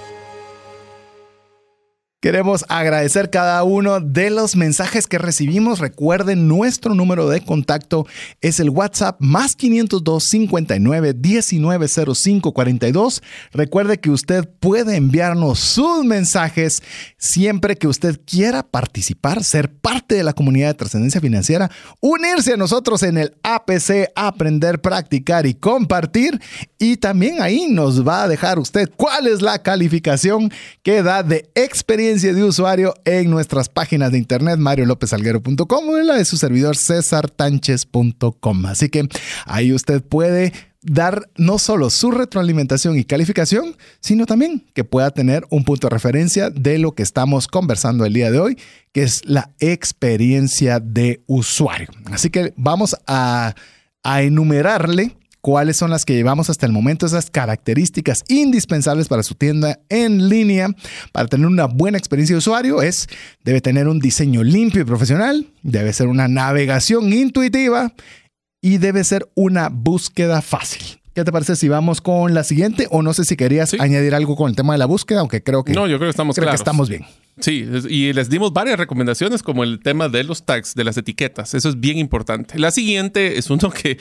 Queremos 2.21 2.65
agradecer 2.69 3.31
cada 3.31 3.63
uno 3.63 3.99
de 3.99 4.29
los 4.29 4.55
mensajes 4.55 5.07
que 5.07 5.17
recibimos. 5.17 5.79
Recuerden, 5.79 6.47
nuestro 6.47 6.93
número 6.93 7.27
de 7.27 7.41
contacto 7.41 8.05
es 8.41 8.59
el 8.59 8.69
WhatsApp 8.69 9.15
más 9.19 9.55
502 9.55 10.23
59 10.23 11.15
19 11.15 11.87
05 11.87 12.53
42. 12.53 13.23
Recuerde 13.53 13.99
que 13.99 14.11
usted 14.11 14.47
puede 14.59 14.97
enviarnos 14.97 15.57
sus 15.57 16.05
mensajes 16.05 16.83
siempre 17.17 17.75
que 17.75 17.87
usted 17.87 18.19
quiera 18.23 18.61
participar, 18.61 19.43
ser 19.43 19.73
parte 19.73 20.13
de 20.13 20.23
la 20.23 20.33
comunidad 20.33 20.67
de 20.67 20.75
trascendencia 20.75 21.21
financiera, 21.21 21.71
unirse 22.01 22.53
a 22.53 22.57
nosotros 22.57 23.01
en 23.01 23.17
el 23.17 23.33
APC, 23.41 24.11
aprender, 24.15 24.79
practicar 24.79 25.47
y 25.47 25.55
compartir. 25.55 26.39
Y 26.77 26.97
también 26.97 27.41
ahí 27.41 27.65
nos 27.67 28.07
va 28.07 28.21
a 28.21 28.27
dejar 28.27 28.59
usted 28.59 28.91
cuál 28.95 29.25
es 29.25 29.41
la 29.41 29.63
calificación 29.63 30.51
que 30.83 31.01
da 31.01 31.23
de 31.23 31.49
experiencia 31.55 32.10
de 32.19 32.43
usuario 32.43 32.93
en 33.05 33.29
nuestras 33.29 33.69
páginas 33.69 34.11
de 34.11 34.17
internet 34.17 34.57
mariolopezalguero.com 34.59 35.89
o 35.89 35.97
en 35.97 36.07
la 36.07 36.15
de 36.15 36.25
su 36.25 36.35
servidor 36.35 36.75
cesartanches.com. 36.75 38.65
Así 38.65 38.89
que 38.89 39.07
ahí 39.45 39.71
usted 39.71 40.03
puede 40.03 40.51
dar 40.81 41.29
no 41.37 41.57
solo 41.57 41.89
su 41.89 42.11
retroalimentación 42.11 42.97
y 42.97 43.05
calificación, 43.05 43.77
sino 44.01 44.25
también 44.25 44.65
que 44.73 44.83
pueda 44.83 45.11
tener 45.11 45.45
un 45.49 45.63
punto 45.63 45.87
de 45.87 45.93
referencia 45.93 46.49
de 46.49 46.79
lo 46.79 46.95
que 46.95 47.03
estamos 47.03 47.47
conversando 47.47 48.03
el 48.03 48.11
día 48.13 48.29
de 48.29 48.39
hoy, 48.39 48.57
que 48.91 49.03
es 49.03 49.21
la 49.23 49.51
experiencia 49.59 50.81
de 50.81 51.23
usuario. 51.27 51.87
Así 52.11 52.29
que 52.29 52.53
vamos 52.57 52.97
a 53.07 53.55
enumerarle 54.03 55.15
cuáles 55.41 55.75
son 55.77 55.89
las 55.89 56.05
que 56.05 56.13
llevamos 56.13 56.49
hasta 56.49 56.65
el 56.65 56.71
momento, 56.71 57.05
esas 57.05 57.29
características 57.29 58.23
indispensables 58.27 59.07
para 59.07 59.23
su 59.23 59.35
tienda 59.35 59.79
en 59.89 60.29
línea, 60.29 60.69
para 61.11 61.27
tener 61.27 61.47
una 61.47 61.65
buena 61.65 61.97
experiencia 61.97 62.35
de 62.35 62.39
usuario, 62.39 62.81
es, 62.81 63.07
debe 63.43 63.59
tener 63.61 63.87
un 63.87 63.99
diseño 63.99 64.43
limpio 64.43 64.81
y 64.81 64.85
profesional, 64.85 65.47
debe 65.63 65.93
ser 65.93 66.07
una 66.07 66.27
navegación 66.27 67.11
intuitiva 67.11 67.93
y 68.61 68.77
debe 68.77 69.03
ser 69.03 69.27
una 69.35 69.69
búsqueda 69.69 70.41
fácil. 70.41 70.81
¿Qué 71.13 71.25
te 71.25 71.31
parece 71.31 71.57
si 71.57 71.67
vamos 71.67 71.99
con 71.99 72.33
la 72.33 72.43
siguiente? 72.45 72.87
O 72.89 73.01
no 73.01 73.13
sé 73.13 73.25
si 73.25 73.35
querías 73.35 73.71
Sí. 73.71 73.77
añadir 73.81 74.15
algo 74.15 74.37
con 74.37 74.49
el 74.49 74.55
tema 74.55 74.73
de 74.73 74.79
la 74.79 74.85
búsqueda, 74.85 75.19
aunque 75.19 75.43
creo 75.43 75.63
que, 75.65 75.73
No, 75.73 75.85
yo 75.87 75.97
creo 75.97 76.07
que 76.07 76.11
estamos 76.11 76.35
creo 76.37 76.47
que 76.49 76.55
estamos 76.55 76.87
bien. 76.87 77.05
Sí, 77.39 77.65
y 77.89 78.13
les 78.13 78.29
dimos 78.29 78.53
varias 78.53 78.77
recomendaciones 78.77 79.41
como 79.41 79.63
el 79.63 79.79
tema 79.79 80.09
de 80.09 80.23
los 80.23 80.45
tags, 80.45 80.75
de 80.75 80.83
las 80.83 80.97
etiquetas. 80.97 81.53
Eso 81.53 81.69
es 81.69 81.79
bien 81.79 81.97
importante. 81.97 82.59
La 82.59 82.71
siguiente 82.71 83.37
es 83.37 83.49
uno 83.49 83.71
que, 83.71 83.97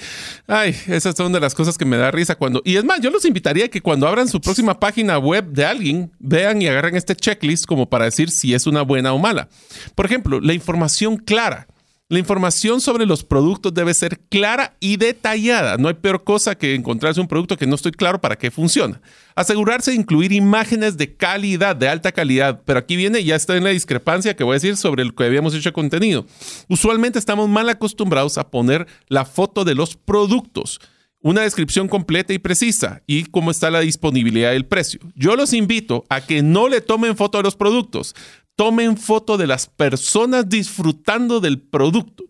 ay, 0.47 0.77
esas 0.89 1.17
son 1.17 1.33
de 1.33 1.41
las 1.41 1.55
cosas 1.55 1.79
que 1.79 1.85
me 1.85 1.97
da 1.97 2.11
risa 2.11 2.35
cuando... 2.35 2.61
Y 2.65 2.77
es 2.77 2.85
más, 2.85 3.01
yo 3.01 3.11
los 3.11 3.25
invitaría 3.25 3.67
a 3.67 3.69
que 3.69 3.81
cuando 3.81 4.09
abran 4.09 4.29
su 4.29 4.41
próxima 4.41 4.79
página 4.79 5.19
web 5.19 5.47
de 5.53 5.65
alguien, 5.65 6.13
vean 6.19 6.61
y 6.61 6.67
agarren 6.67 6.97
este 6.97 7.15
checklist 7.17 7.67
como 7.67 7.89
para 7.89 8.07
decir 8.07 8.31
si 8.31 8.53
es 8.53 8.67
una 8.67 8.83
buena 8.83 9.13
o 9.13 9.19
mala. 9.19 9.49
Por 9.95 10.07
ejemplo, 10.07 10.41
la 10.41 10.53
información 10.53 11.17
clara. 11.17 11.67
La 12.11 12.19
información 12.19 12.81
sobre 12.81 13.07
los 13.07 13.23
productos 13.23 13.73
debe 13.73 13.95
ser 13.95 14.19
clara 14.29 14.75
y 14.81 14.97
detallada. 14.97 15.77
No 15.77 15.87
hay 15.87 15.95
peor 15.95 16.25
cosa 16.25 16.57
que 16.57 16.75
encontrarse 16.75 17.21
un 17.21 17.29
producto 17.29 17.57
que 17.57 17.69
no 17.69 17.77
estoy 17.77 17.93
claro 17.93 18.21
para 18.21 18.35
qué 18.35 18.51
funciona. 18.51 19.01
Asegurarse 19.37 19.93
de 19.93 19.99
incluir 19.99 20.33
imágenes 20.33 20.97
de 20.97 21.15
calidad, 21.15 21.77
de 21.77 21.89
alta 21.89 22.11
calidad. 22.11 22.63
Pero 22.65 22.81
aquí 22.81 22.97
viene, 22.97 23.23
ya 23.23 23.37
está 23.37 23.57
en 23.57 23.63
la 23.63 23.71
discrepancia 23.71 24.35
que 24.35 24.43
voy 24.43 24.55
a 24.55 24.55
decir 24.55 24.77
sobre 24.77 25.05
lo 25.05 25.15
que 25.15 25.23
habíamos 25.23 25.55
hecho 25.55 25.73
contenido. 25.73 26.27
Usualmente 26.69 27.21
estamos 27.21 27.49
mal 27.49 27.69
acostumbrados 27.69 28.39
a 28.39 28.51
poner 28.51 28.89
la 29.07 29.25
foto 29.25 29.65
de 29.65 29.77
los 29.77 29.95
productos 29.95 30.81
una 31.23 31.43
descripción 31.43 31.89
completa 31.89 32.33
y 32.33 32.39
precisa 32.39 33.03
y 33.07 33.25
cómo 33.25 33.51
está 33.51 33.71
la 33.71 33.81
disponibilidad 33.81 34.53
del 34.53 34.65
precio. 34.65 35.01
Yo 35.15 35.37
los 35.37 35.53
invito 35.53 36.05
a 36.09 36.23
que 36.23 36.43
no 36.43 36.69
le 36.69 36.81
tomen 36.81 37.17
foto 37.17 37.39
de 37.39 37.45
los 37.45 37.57
productos, 37.57 38.15
tomen 38.61 38.99
foto 38.99 39.39
de 39.39 39.47
las 39.47 39.67
personas 39.67 40.47
disfrutando 40.47 41.41
del 41.41 41.63
producto. 41.63 42.25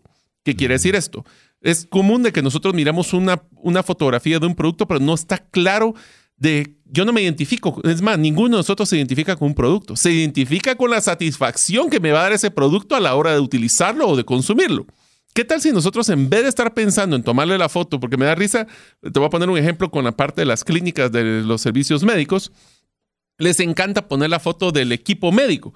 ¿Qué 0.45 0.55
quiere 0.55 0.75
decir 0.75 0.95
esto? 0.95 1.25
Es 1.59 1.85
común 1.85 2.23
de 2.23 2.31
que 2.31 2.41
nosotros 2.41 2.73
miramos 2.73 3.11
una, 3.11 3.43
una 3.57 3.83
fotografía 3.83 4.39
de 4.39 4.47
un 4.47 4.55
producto, 4.55 4.87
pero 4.87 5.01
no 5.01 5.13
está 5.13 5.39
claro 5.39 5.93
de, 6.37 6.77
yo 6.85 7.03
no 7.03 7.11
me 7.11 7.21
identifico, 7.21 7.81
es 7.83 8.01
más, 8.01 8.17
ninguno 8.17 8.55
de 8.55 8.61
nosotros 8.61 8.87
se 8.87 8.95
identifica 8.95 9.35
con 9.35 9.49
un 9.49 9.53
producto, 9.53 9.97
se 9.97 10.09
identifica 10.09 10.75
con 10.75 10.89
la 10.89 11.01
satisfacción 11.01 11.89
que 11.89 11.99
me 11.99 12.13
va 12.13 12.21
a 12.21 12.23
dar 12.23 12.31
ese 12.31 12.49
producto 12.49 12.95
a 12.95 13.01
la 13.01 13.13
hora 13.15 13.33
de 13.33 13.41
utilizarlo 13.41 14.07
o 14.07 14.15
de 14.15 14.23
consumirlo. 14.23 14.85
¿Qué 15.33 15.43
tal 15.43 15.59
si 15.59 15.73
nosotros 15.73 16.07
en 16.07 16.29
vez 16.29 16.43
de 16.43 16.47
estar 16.47 16.73
pensando 16.73 17.17
en 17.17 17.23
tomarle 17.23 17.57
la 17.57 17.67
foto, 17.67 17.99
porque 17.99 18.15
me 18.15 18.23
da 18.23 18.35
risa, 18.35 18.67
te 19.01 19.19
voy 19.19 19.25
a 19.25 19.29
poner 19.29 19.49
un 19.49 19.57
ejemplo 19.57 19.91
con 19.91 20.05
la 20.05 20.13
parte 20.13 20.43
de 20.43 20.45
las 20.45 20.63
clínicas 20.63 21.11
de 21.11 21.41
los 21.41 21.59
servicios 21.59 22.03
médicos, 22.03 22.53
les 23.37 23.59
encanta 23.59 24.07
poner 24.07 24.29
la 24.29 24.39
foto 24.39 24.71
del 24.71 24.93
equipo 24.93 25.33
médico. 25.33 25.73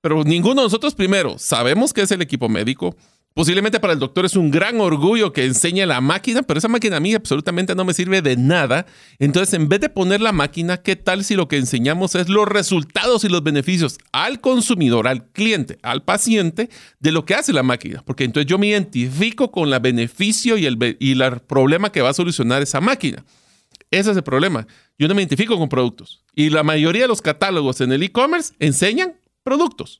Pero 0.00 0.24
ninguno 0.24 0.62
de 0.62 0.66
nosotros, 0.66 0.94
primero, 0.94 1.38
sabemos 1.38 1.92
que 1.92 2.02
es 2.02 2.10
el 2.10 2.22
equipo 2.22 2.48
médico. 2.48 2.96
Posiblemente 3.38 3.78
para 3.78 3.92
el 3.92 4.00
doctor 4.00 4.24
es 4.24 4.34
un 4.34 4.50
gran 4.50 4.80
orgullo 4.80 5.32
que 5.32 5.44
enseñe 5.44 5.86
la 5.86 6.00
máquina, 6.00 6.42
pero 6.42 6.58
esa 6.58 6.66
máquina 6.66 6.96
a 6.96 7.00
mí 7.00 7.14
absolutamente 7.14 7.76
no 7.76 7.84
me 7.84 7.94
sirve 7.94 8.20
de 8.20 8.36
nada. 8.36 8.84
Entonces, 9.20 9.54
en 9.54 9.68
vez 9.68 9.78
de 9.78 9.88
poner 9.88 10.20
la 10.20 10.32
máquina, 10.32 10.78
¿qué 10.78 10.96
tal 10.96 11.22
si 11.22 11.36
lo 11.36 11.46
que 11.46 11.56
enseñamos 11.56 12.16
es 12.16 12.28
los 12.28 12.48
resultados 12.48 13.22
y 13.22 13.28
los 13.28 13.44
beneficios 13.44 13.98
al 14.10 14.40
consumidor, 14.40 15.06
al 15.06 15.28
cliente, 15.30 15.78
al 15.82 16.02
paciente 16.02 16.68
de 16.98 17.12
lo 17.12 17.24
que 17.24 17.36
hace 17.36 17.52
la 17.52 17.62
máquina? 17.62 18.02
Porque 18.04 18.24
entonces 18.24 18.50
yo 18.50 18.58
me 18.58 18.66
identifico 18.66 19.52
con 19.52 19.72
el 19.72 19.78
beneficio 19.78 20.56
y 20.56 20.66
el, 20.66 20.96
y 20.98 21.12
el 21.12 21.40
problema 21.42 21.92
que 21.92 22.02
va 22.02 22.08
a 22.08 22.14
solucionar 22.14 22.60
esa 22.60 22.80
máquina. 22.80 23.24
Ese 23.92 24.10
es 24.10 24.16
el 24.16 24.24
problema. 24.24 24.66
Yo 24.98 25.06
no 25.06 25.14
me 25.14 25.22
identifico 25.22 25.56
con 25.56 25.68
productos. 25.68 26.24
Y 26.34 26.50
la 26.50 26.64
mayoría 26.64 27.02
de 27.02 27.08
los 27.08 27.22
catálogos 27.22 27.80
en 27.80 27.92
el 27.92 28.02
e-commerce 28.02 28.52
enseñan 28.58 29.14
productos. 29.48 29.98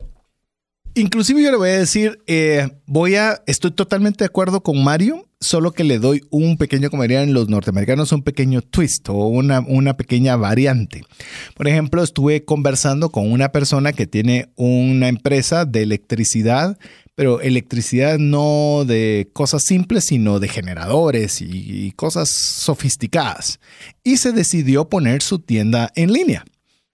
Inclusive 0.95 1.43
yo 1.43 1.51
le 1.51 1.57
voy 1.57 1.71
a 1.71 1.79
decir, 1.79 2.19
eh, 2.27 2.69
voy 2.87 3.15
a, 3.15 3.43
estoy 3.47 3.71
totalmente 3.71 4.19
de 4.19 4.27
acuerdo 4.27 4.63
con 4.63 4.83
Mario, 4.83 5.27
solo 5.41 5.73
que 5.73 5.85
le 5.85 5.99
doy 5.99 6.23
un 6.31 6.59
pequeño, 6.59 6.91
como 6.91 7.03
dirían 7.03 7.33
los 7.33 7.49
norteamericanos, 7.49 8.13
un 8.13 8.23
pequeño 8.23 8.61
twist 8.61 9.09
o 9.09 9.15
una, 9.29 9.61
una 9.61 9.97
pequeña 9.97 10.37
variante. 10.37 11.03
Por 11.55 11.67
ejemplo, 11.67 12.03
estuve 12.03 12.45
conversando 12.45 13.11
con 13.11 13.31
una 13.31 13.51
persona 13.51 13.93
que 13.93 14.07
tiene 14.07 14.51
una 14.57 15.09
empresa 15.09 15.65
de 15.65 15.83
electricidad, 15.83 16.77
pero 17.15 17.41
electricidad 17.41 18.19
no 18.19 18.85
de 18.85 19.31
cosas 19.33 19.63
simples, 19.65 20.05
sino 20.05 20.41
de 20.41 20.49
generadores 20.49 21.41
y 21.41 21.93
cosas 21.93 22.29
sofisticadas. 22.29 23.61
Y 24.05 24.19
se 24.19 24.33
decidió 24.33 24.89
poner 24.89 25.23
su 25.23 25.39
tienda 25.39 25.91
en 25.95 26.13
línea. 26.13 26.45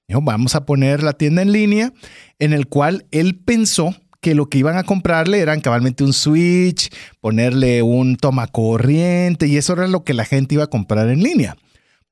Dijo, 0.08 0.20
vamos 0.22 0.54
a 0.54 0.66
poner 0.66 1.02
la 1.02 1.14
tienda 1.14 1.42
en 1.42 1.52
línea 1.52 1.92
en 2.38 2.52
el 2.52 2.66
cual 2.66 3.06
él 3.10 3.38
pensó 3.38 3.94
que 4.20 4.34
lo 4.34 4.48
que 4.48 4.58
iban 4.58 4.78
a 4.78 4.84
comprarle 4.84 5.40
eran 5.40 5.60
cabalmente 5.60 6.02
un 6.04 6.14
switch, 6.14 6.90
ponerle 7.20 7.82
un 7.82 8.16
toma 8.16 8.46
corriente 8.46 9.46
y 9.46 9.56
eso 9.56 9.74
era 9.74 9.86
lo 9.86 10.02
que 10.02 10.14
la 10.14 10.24
gente 10.24 10.54
iba 10.54 10.64
a 10.64 10.70
comprar 10.70 11.08
en 11.10 11.22
línea. 11.22 11.56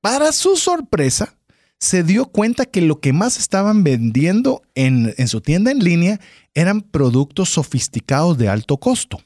Para 0.01 0.33
su 0.33 0.57
sorpresa, 0.57 1.37
se 1.79 2.03
dio 2.03 2.27
cuenta 2.27 2.67
que 2.67 2.81
lo 2.81 3.01
que 3.01 3.13
más 3.13 3.39
estaban 3.39 3.83
vendiendo 3.83 4.63
en, 4.75 5.15
en 5.17 5.27
su 5.27 5.41
tienda 5.41 5.71
en 5.71 5.79
línea 5.79 6.21
eran 6.55 6.83
productos 6.83 7.49
sofisticados 7.49 8.39
de 8.39 8.49
alto 8.49 8.77
costo. 8.77 9.21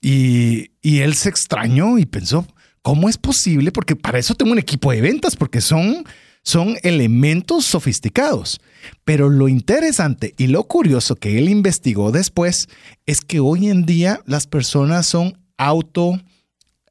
Y, 0.00 0.70
y 0.80 1.00
él 1.00 1.14
se 1.14 1.28
extrañó 1.28 1.98
y 1.98 2.06
pensó, 2.06 2.46
¿cómo 2.82 3.08
es 3.08 3.18
posible? 3.18 3.72
Porque 3.72 3.94
para 3.94 4.18
eso 4.18 4.34
tengo 4.34 4.52
un 4.52 4.58
equipo 4.58 4.90
de 4.90 5.00
ventas, 5.00 5.36
porque 5.36 5.60
son 5.60 6.04
son 6.46 6.76
elementos 6.82 7.66
sofisticados. 7.66 8.60
Pero 9.04 9.28
lo 9.28 9.48
interesante 9.48 10.32
y 10.38 10.46
lo 10.46 10.64
curioso 10.64 11.16
que 11.16 11.38
él 11.38 11.48
investigó 11.48 12.12
después 12.12 12.68
es 13.04 13.20
que 13.20 13.40
hoy 13.40 13.68
en 13.68 13.84
día 13.84 14.20
las 14.26 14.46
personas 14.46 15.06
son 15.06 15.36
auto 15.58 16.18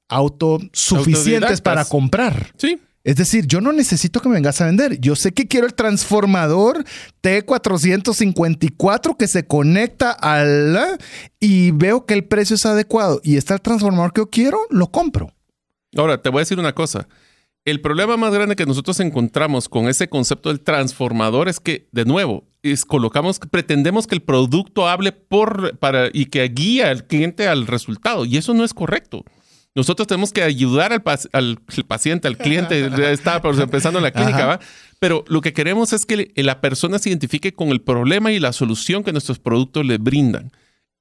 autosuficientes 0.08 1.62
para 1.62 1.86
comprar. 1.86 2.52
Sí. 2.58 2.80
Es 3.06 3.15
decir, 3.15 3.48
yo 3.48 3.62
no 3.62 3.72
necesito 3.72 4.20
que 4.20 4.28
me 4.30 4.36
vengas 4.36 4.60
a 4.62 4.65
vender. 4.65 5.00
Yo 5.00 5.15
sé 5.15 5.32
que 5.32 5.48
quiero 5.48 5.68
el 5.68 5.74
transformador 5.74 6.84
T454 7.24 9.15
que 9.15 9.28
se 9.28 9.48
conecta 9.48 10.12
al 10.12 10.98
y 11.39 11.72
veo 11.72 12.06
que 12.06 12.13
el 12.13 12.26
precio 12.26 12.56
es 12.56 12.65
adecuado 12.65 13.22
y 13.24 13.38
está 13.38 13.54
el 13.54 13.62
transformador 13.62 14.12
que 14.12 14.22
yo 14.22 14.30
quiero, 14.30 14.60
lo 14.70 14.91
compro. 14.91 15.32
Ahora, 15.96 16.22
te 16.22 16.30
voy 16.30 16.39
a 16.39 16.41
decir 16.41 16.60
una 16.60 16.76
cosa. 16.76 17.08
El 17.65 17.82
problema 17.82 18.15
más 18.15 18.32
grande 18.32 18.56
que 18.56 18.67
nosotros 18.67 18.99
encontramos 18.99 19.67
con 19.67 19.88
ese 19.88 20.08
concepto 20.08 20.49
del 20.49 20.62
transformador 20.62 21.49
es 21.49 21.60
que, 21.60 21.89
de 21.91 22.06
nuevo, 22.06 22.47
es, 22.62 22.86
colocamos, 22.86 23.39
pretendemos 23.39 24.06
que 24.06 24.13
el 24.13 24.21
producto 24.21 24.88
hable 24.88 25.12
por, 25.12 25.75
para, 25.80 26.10
y 26.13 26.28
que 26.28 26.47
guíe 26.47 26.84
al 26.84 27.08
cliente 27.08 27.47
al 27.47 27.65
resultado, 27.65 28.23
y 28.23 28.38
eso 28.38 28.54
no 28.54 28.63
es 28.63 28.75
correcto. 28.75 29.25
Nosotros 29.73 30.08
tenemos 30.08 30.32
que 30.32 30.43
ayudar 30.43 30.93
al, 30.93 31.01
paciente, 31.88 32.28
al 32.28 32.38
cliente, 32.38 32.86
está 33.12 33.41
empezando 33.43 33.97
en 33.97 34.04
la 34.04 34.12
clínica, 34.12 34.45
¿va? 34.45 34.60
Pero 34.99 35.25
lo 35.28 35.41
que 35.41 35.51
queremos 35.51 35.91
es 35.91 36.06
que 36.06 36.32
la 36.36 36.62
persona 36.62 36.99
se 36.99 37.10
identifique 37.10 37.51
con 37.51 37.69
el 37.69 37.82
problema 37.82 38.32
y 38.32 38.39
la 38.39 38.54
solución 38.54 39.04
que 39.04 39.12
nuestros 39.12 39.39
productos 39.39 39.84
le 39.88 39.97
brindan. 39.97 40.51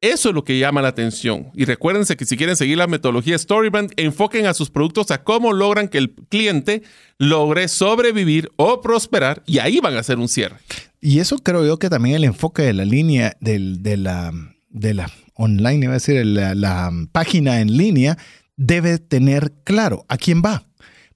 Eso 0.04 0.28
es 0.28 0.34
lo 0.34 0.44
que 0.44 0.58
llama 0.58 0.82
la 0.82 0.88
atención. 0.88 1.50
Y 1.54 1.64
recuérdense 1.64 2.14
que 2.14 2.26
si 2.26 2.36
quieren 2.36 2.56
seguir 2.56 2.76
la 2.76 2.86
metodología 2.86 3.38
Storybrand, 3.38 3.92
enfoquen 3.96 4.44
a 4.44 4.52
sus 4.52 4.68
productos 4.68 5.10
a 5.10 5.24
cómo 5.24 5.54
logran 5.54 5.88
que 5.88 5.96
el 5.96 6.14
cliente 6.28 6.82
logre 7.16 7.68
sobrevivir 7.68 8.50
o 8.56 8.82
prosperar 8.82 9.42
y 9.46 9.60
ahí 9.60 9.80
van 9.80 9.96
a 9.96 10.00
hacer 10.00 10.18
un 10.18 10.28
cierre. 10.28 10.56
Y 11.00 11.20
eso 11.20 11.38
creo 11.38 11.64
yo 11.64 11.78
que 11.78 11.88
también 11.88 12.16
el 12.16 12.24
enfoque 12.24 12.60
de 12.60 12.74
la 12.74 12.84
línea 12.84 13.34
de, 13.40 13.96
la, 13.96 14.30
de 14.68 14.92
la 14.92 15.10
online, 15.36 15.86
iba 15.86 15.92
a 15.92 15.94
decir, 15.94 16.22
la, 16.26 16.54
la 16.54 16.92
página 17.10 17.62
en 17.62 17.74
línea, 17.74 18.18
debe 18.58 18.98
tener 18.98 19.54
claro 19.64 20.04
a 20.10 20.18
quién 20.18 20.42
va. 20.44 20.66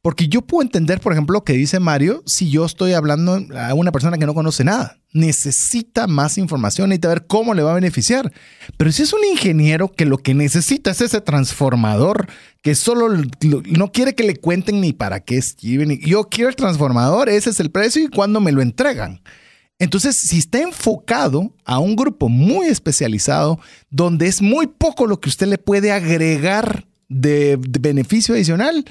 Porque 0.00 0.28
yo 0.28 0.40
puedo 0.40 0.62
entender, 0.62 1.00
por 1.00 1.12
ejemplo, 1.12 1.34
lo 1.34 1.44
que 1.44 1.52
dice 1.52 1.78
Mario 1.78 2.22
si 2.24 2.48
yo 2.48 2.64
estoy 2.64 2.94
hablando 2.94 3.38
a 3.54 3.74
una 3.74 3.92
persona 3.92 4.16
que 4.16 4.24
no 4.24 4.32
conoce 4.32 4.64
nada. 4.64 4.97
Necesita 5.12 6.06
más 6.06 6.36
información, 6.36 6.90
necesita 6.90 7.08
ver 7.08 7.26
cómo 7.26 7.54
le 7.54 7.62
va 7.62 7.72
a 7.72 7.74
beneficiar. 7.74 8.32
Pero 8.76 8.92
si 8.92 9.02
es 9.02 9.12
un 9.12 9.24
ingeniero 9.24 9.90
que 9.90 10.04
lo 10.04 10.18
que 10.18 10.34
necesita 10.34 10.90
es 10.90 11.00
ese 11.00 11.20
transformador, 11.20 12.28
que 12.62 12.74
solo 12.74 13.08
no 13.66 13.92
quiere 13.92 14.14
que 14.14 14.24
le 14.24 14.36
cuenten 14.36 14.80
ni 14.80 14.92
para 14.92 15.20
qué 15.20 15.38
es. 15.38 15.56
Yo 15.56 16.24
quiero 16.24 16.50
el 16.50 16.56
transformador, 16.56 17.28
ese 17.28 17.50
es 17.50 17.60
el 17.60 17.70
precio 17.70 18.02
y 18.02 18.08
cuándo 18.08 18.40
me 18.40 18.52
lo 18.52 18.60
entregan. 18.60 19.22
Entonces, 19.78 20.16
si 20.16 20.38
está 20.38 20.60
enfocado 20.60 21.54
a 21.64 21.78
un 21.78 21.94
grupo 21.94 22.28
muy 22.28 22.66
especializado, 22.66 23.60
donde 23.90 24.26
es 24.26 24.42
muy 24.42 24.66
poco 24.66 25.06
lo 25.06 25.20
que 25.20 25.28
usted 25.28 25.46
le 25.46 25.58
puede 25.58 25.92
agregar 25.92 26.86
de 27.08 27.58
beneficio 27.80 28.34
adicional, 28.34 28.84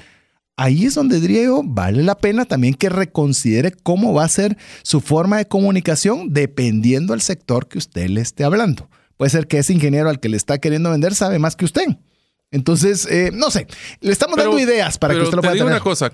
ahí 0.58 0.86
es 0.86 0.94
donde 0.94 1.20
yo, 1.20 1.62
vale 1.64 2.02
la 2.02 2.18
pena 2.18 2.44
también 2.44 2.74
que 2.74 2.88
reconsidere 2.88 3.70
cómo 3.70 4.12
va 4.12 4.24
a 4.24 4.28
ser 4.28 4.58
su 4.82 5.00
forma 5.00 5.38
de 5.38 5.46
comunicación 5.46 6.34
dependiendo 6.34 7.14
del 7.14 7.22
sector 7.22 7.68
que 7.68 7.78
usted 7.78 8.08
le 8.08 8.20
esté 8.20 8.44
hablando. 8.44 8.90
Puede 9.16 9.30
ser 9.30 9.46
que 9.46 9.58
ese 9.58 9.72
ingeniero 9.72 10.10
al 10.10 10.20
que 10.20 10.28
le 10.28 10.36
está 10.36 10.58
queriendo 10.58 10.90
vender 10.90 11.14
sabe 11.14 11.38
más 11.38 11.56
que 11.56 11.64
usted. 11.64 11.86
Entonces, 12.50 13.06
eh, 13.10 13.30
no 13.30 13.50
sé, 13.50 13.66
le 14.00 14.10
estamos 14.10 14.38
dando 14.38 14.58
ideas 14.58 14.96
para 14.96 15.12
que 15.12 15.20
usted 15.20 15.36
lo 15.36 15.42
pueda 15.42 15.52
te 15.52 15.58
digo 15.58 15.66
una 15.66 15.80
cosa, 15.80 16.10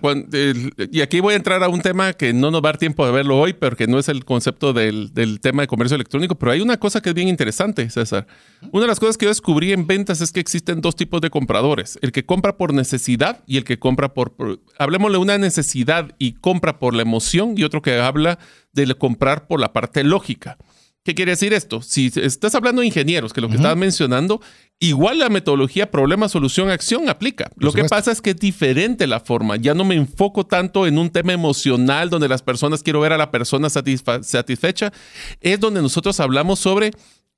y 0.91 1.01
aquí 1.01 1.21
voy 1.21 1.35
a 1.35 1.37
entrar 1.37 1.63
a 1.63 1.69
un 1.69 1.81
tema 1.81 2.13
que 2.13 2.33
no 2.33 2.51
nos 2.51 2.61
va 2.61 2.71
a 2.71 2.73
dar 2.73 2.79
tiempo 2.79 3.07
de 3.07 3.13
verlo 3.13 3.39
hoy, 3.39 3.53
porque 3.53 3.87
no 3.87 4.01
es 4.01 4.09
el 4.09 4.25
concepto 4.25 4.73
del, 4.73 5.13
tema 5.41 5.63
de 5.63 5.69
comercio 5.69 5.95
electrónico, 5.95 6.35
pero 6.35 6.51
hay 6.51 6.61
una 6.61 6.77
cosa 6.77 7.01
que 7.01 7.11
es 7.11 7.15
bien 7.15 7.29
interesante, 7.29 7.89
César. 7.89 8.27
Una 8.73 8.83
de 8.83 8.89
las 8.89 8.99
cosas 8.99 9.17
que 9.17 9.27
yo 9.27 9.31
descubrí 9.31 9.73
en 9.73 9.87
ventas 9.87 10.21
es 10.21 10.33
que 10.33 10.41
existen 10.41 10.81
dos 10.81 10.97
tipos 10.97 11.21
de 11.21 11.31
compradores, 11.31 12.01
el 12.03 12.11
que 12.11 12.27
compra 12.27 12.57
por 12.57 12.75
necesidad 12.75 13.45
y 13.47 13.57
el 13.57 13.63
que 13.63 13.79
compra 13.79 14.13
por, 14.13 14.35
por 14.35 14.59
hablemosle 14.77 15.19
una 15.19 15.39
necesidad 15.39 16.17
y 16.19 16.33
compra 16.33 16.81
por 16.81 16.95
la 16.95 17.03
emoción 17.03 17.55
y 17.57 17.63
otro 17.63 17.81
que 17.81 18.01
habla 18.01 18.41
de 18.73 18.93
comprar 18.97 19.47
por 19.47 19.61
la 19.61 19.73
parte 19.73 20.03
lógica. 20.03 20.59
¿Qué 21.05 21.15
quiere 21.15 21.33
decir 21.33 21.53
esto? 21.53 21.83
Si 21.83 22.11
estás 22.17 22.55
hablando 22.55 22.81
de 22.81 22.87
ingenieros, 22.87 23.35
que 23.35 23.43
lo 23.43 23.51
que 23.51 23.57
estabas 23.57 23.77
mencionando, 23.77 24.41
igual 24.81 25.19
la 25.19 25.29
metodología 25.29 25.91
problema, 25.91 26.29
solución, 26.29 26.71
acción 26.71 27.09
aplica. 27.09 27.51
lo 27.57 27.73
que 27.73 27.85
pasa 27.85 28.13
es 28.13 28.21
que 28.21 28.31
es 28.31 28.37
diferente 28.37 29.07
la 29.07 29.21
forma. 29.21 29.57
Ya 29.57 29.75
no 29.75 29.85
me 29.85 29.95
enfoco 29.95 30.45
tanto 30.47 30.87
en 30.87 30.99
un 30.99 31.11
tema 31.11 31.33
emocional 31.33 32.11
donde 32.11 32.29
las 32.29 32.43
personas 32.43 32.83
quiero 32.83 33.01
ver 33.01 33.13
a 33.13 33.19
la 33.19 33.31
persona 33.31 33.69
satisfecha. 33.71 34.93
Es 35.41 35.61
donde 35.61 35.81
nosotros 35.83 36.21
hablamos 36.21 36.59
sobre 36.59 36.91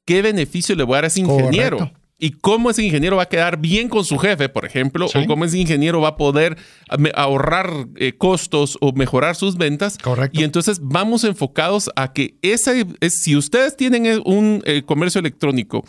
qué 0.04 0.22
beneficio 0.22 0.74
le 0.74 0.84
voy 0.84 0.94
a 0.94 0.96
dar 0.96 1.04
a 1.04 1.08
ese 1.08 1.20
ingeniero 1.20 1.90
y 2.18 2.30
cómo 2.30 2.70
ese 2.70 2.82
ingeniero 2.82 3.16
va 3.16 3.24
a 3.24 3.28
quedar 3.28 3.58
bien 3.58 3.88
con 3.88 4.04
su 4.04 4.16
jefe, 4.18 4.48
por 4.48 4.64
ejemplo, 4.64 5.06
o 5.06 5.26
cómo 5.26 5.44
ese 5.44 5.58
ingeniero 5.58 6.00
va 6.00 6.08
a 6.08 6.16
poder 6.16 6.56
ahorrar 7.14 7.70
eh, 7.96 8.14
costos 8.16 8.78
o 8.80 8.92
mejorar 8.92 9.36
sus 9.36 9.56
ventas. 9.56 9.98
Correcto. 9.98 10.40
Y 10.40 10.44
entonces 10.44 10.80
vamos 10.82 11.24
enfocados 11.24 11.90
a 11.94 12.12
que 12.12 12.36
ese, 12.40 12.86
si 13.10 13.36
ustedes 13.36 13.76
tienen 13.76 14.22
un 14.24 14.62
eh, 14.64 14.82
comercio 14.84 15.18
electrónico 15.18 15.84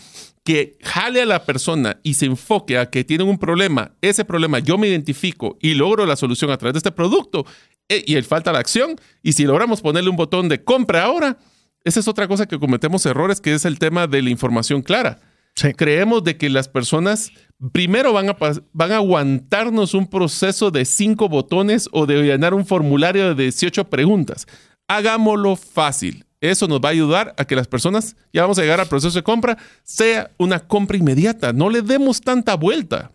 que 0.48 0.78
jale 0.82 1.24
a 1.24 1.26
la 1.26 1.44
persona 1.44 2.00
y 2.04 2.14
se 2.14 2.26
enfoque 2.26 2.78
a 2.78 2.90
que 2.90 3.04
tienen 3.04 3.28
un 3.28 3.38
problema, 3.38 3.92
ese 4.00 4.24
problema 4.24 4.60
yo 4.60 4.78
me 4.78 4.88
identifico 4.88 5.58
y 5.60 5.74
logro 5.74 6.06
la 6.06 6.16
solución 6.16 6.52
a 6.52 6.58
través 6.58 6.72
de 6.72 6.78
este 6.78 6.94
producto 6.94 7.46
eh, 7.90 8.02
y 8.08 8.16
el 8.16 8.24
falta 8.24 8.54
la 8.54 8.60
acción, 8.60 8.96
y 9.22 9.34
si 9.34 9.44
logramos 9.44 9.82
ponerle 9.82 10.10
un 10.10 10.16
botón 10.16 10.48
de 10.48 10.64
compra 10.64 11.04
ahora, 11.04 11.38
esa 11.84 12.00
es 12.00 12.08
otra 12.08 12.30
cosa 12.30 12.46
que 12.46 12.58
cometemos 12.58 13.06
errores, 13.06 13.42
que 13.42 13.56
es 13.56 13.66
el 13.66 13.78
tema 13.78 14.08
de 14.08 14.22
la 14.22 14.30
información 14.30 14.84
clara. 14.84 15.20
Creemos 15.76 16.24
de 16.24 16.38
que 16.38 16.50
las 16.50 16.70
personas 16.70 17.32
primero 17.74 18.14
van 18.14 18.30
a, 18.30 18.38
van 18.72 18.92
a 18.94 18.98
aguantarnos 18.98 19.96
un 19.96 20.08
proceso 20.08 20.72
de 20.72 20.86
cinco 20.86 21.28
botones 21.28 21.90
o 21.92 22.06
de 22.06 22.24
llenar 22.24 22.54
un 22.54 22.66
formulario 22.66 23.36
de 23.36 23.44
18 23.44 23.90
preguntas. 23.90 24.48
Hagámoslo 24.88 25.58
fácil. 25.58 26.27
Eso 26.40 26.68
nos 26.68 26.80
va 26.80 26.90
a 26.90 26.92
ayudar 26.92 27.34
a 27.38 27.46
que 27.46 27.56
las 27.56 27.68
personas, 27.68 28.16
ya 28.32 28.42
vamos 28.42 28.60
a 28.60 28.62
llegar 28.62 28.80
al 28.80 28.88
proceso 28.88 29.18
de 29.18 29.24
compra, 29.24 29.58
sea 29.84 30.32
una 30.38 30.60
compra 30.60 30.98
inmediata. 30.98 31.54
No 31.54 31.70
le 31.70 31.82
demos 31.82 32.22
tanta 32.22 32.56
vuelta. 32.56 33.12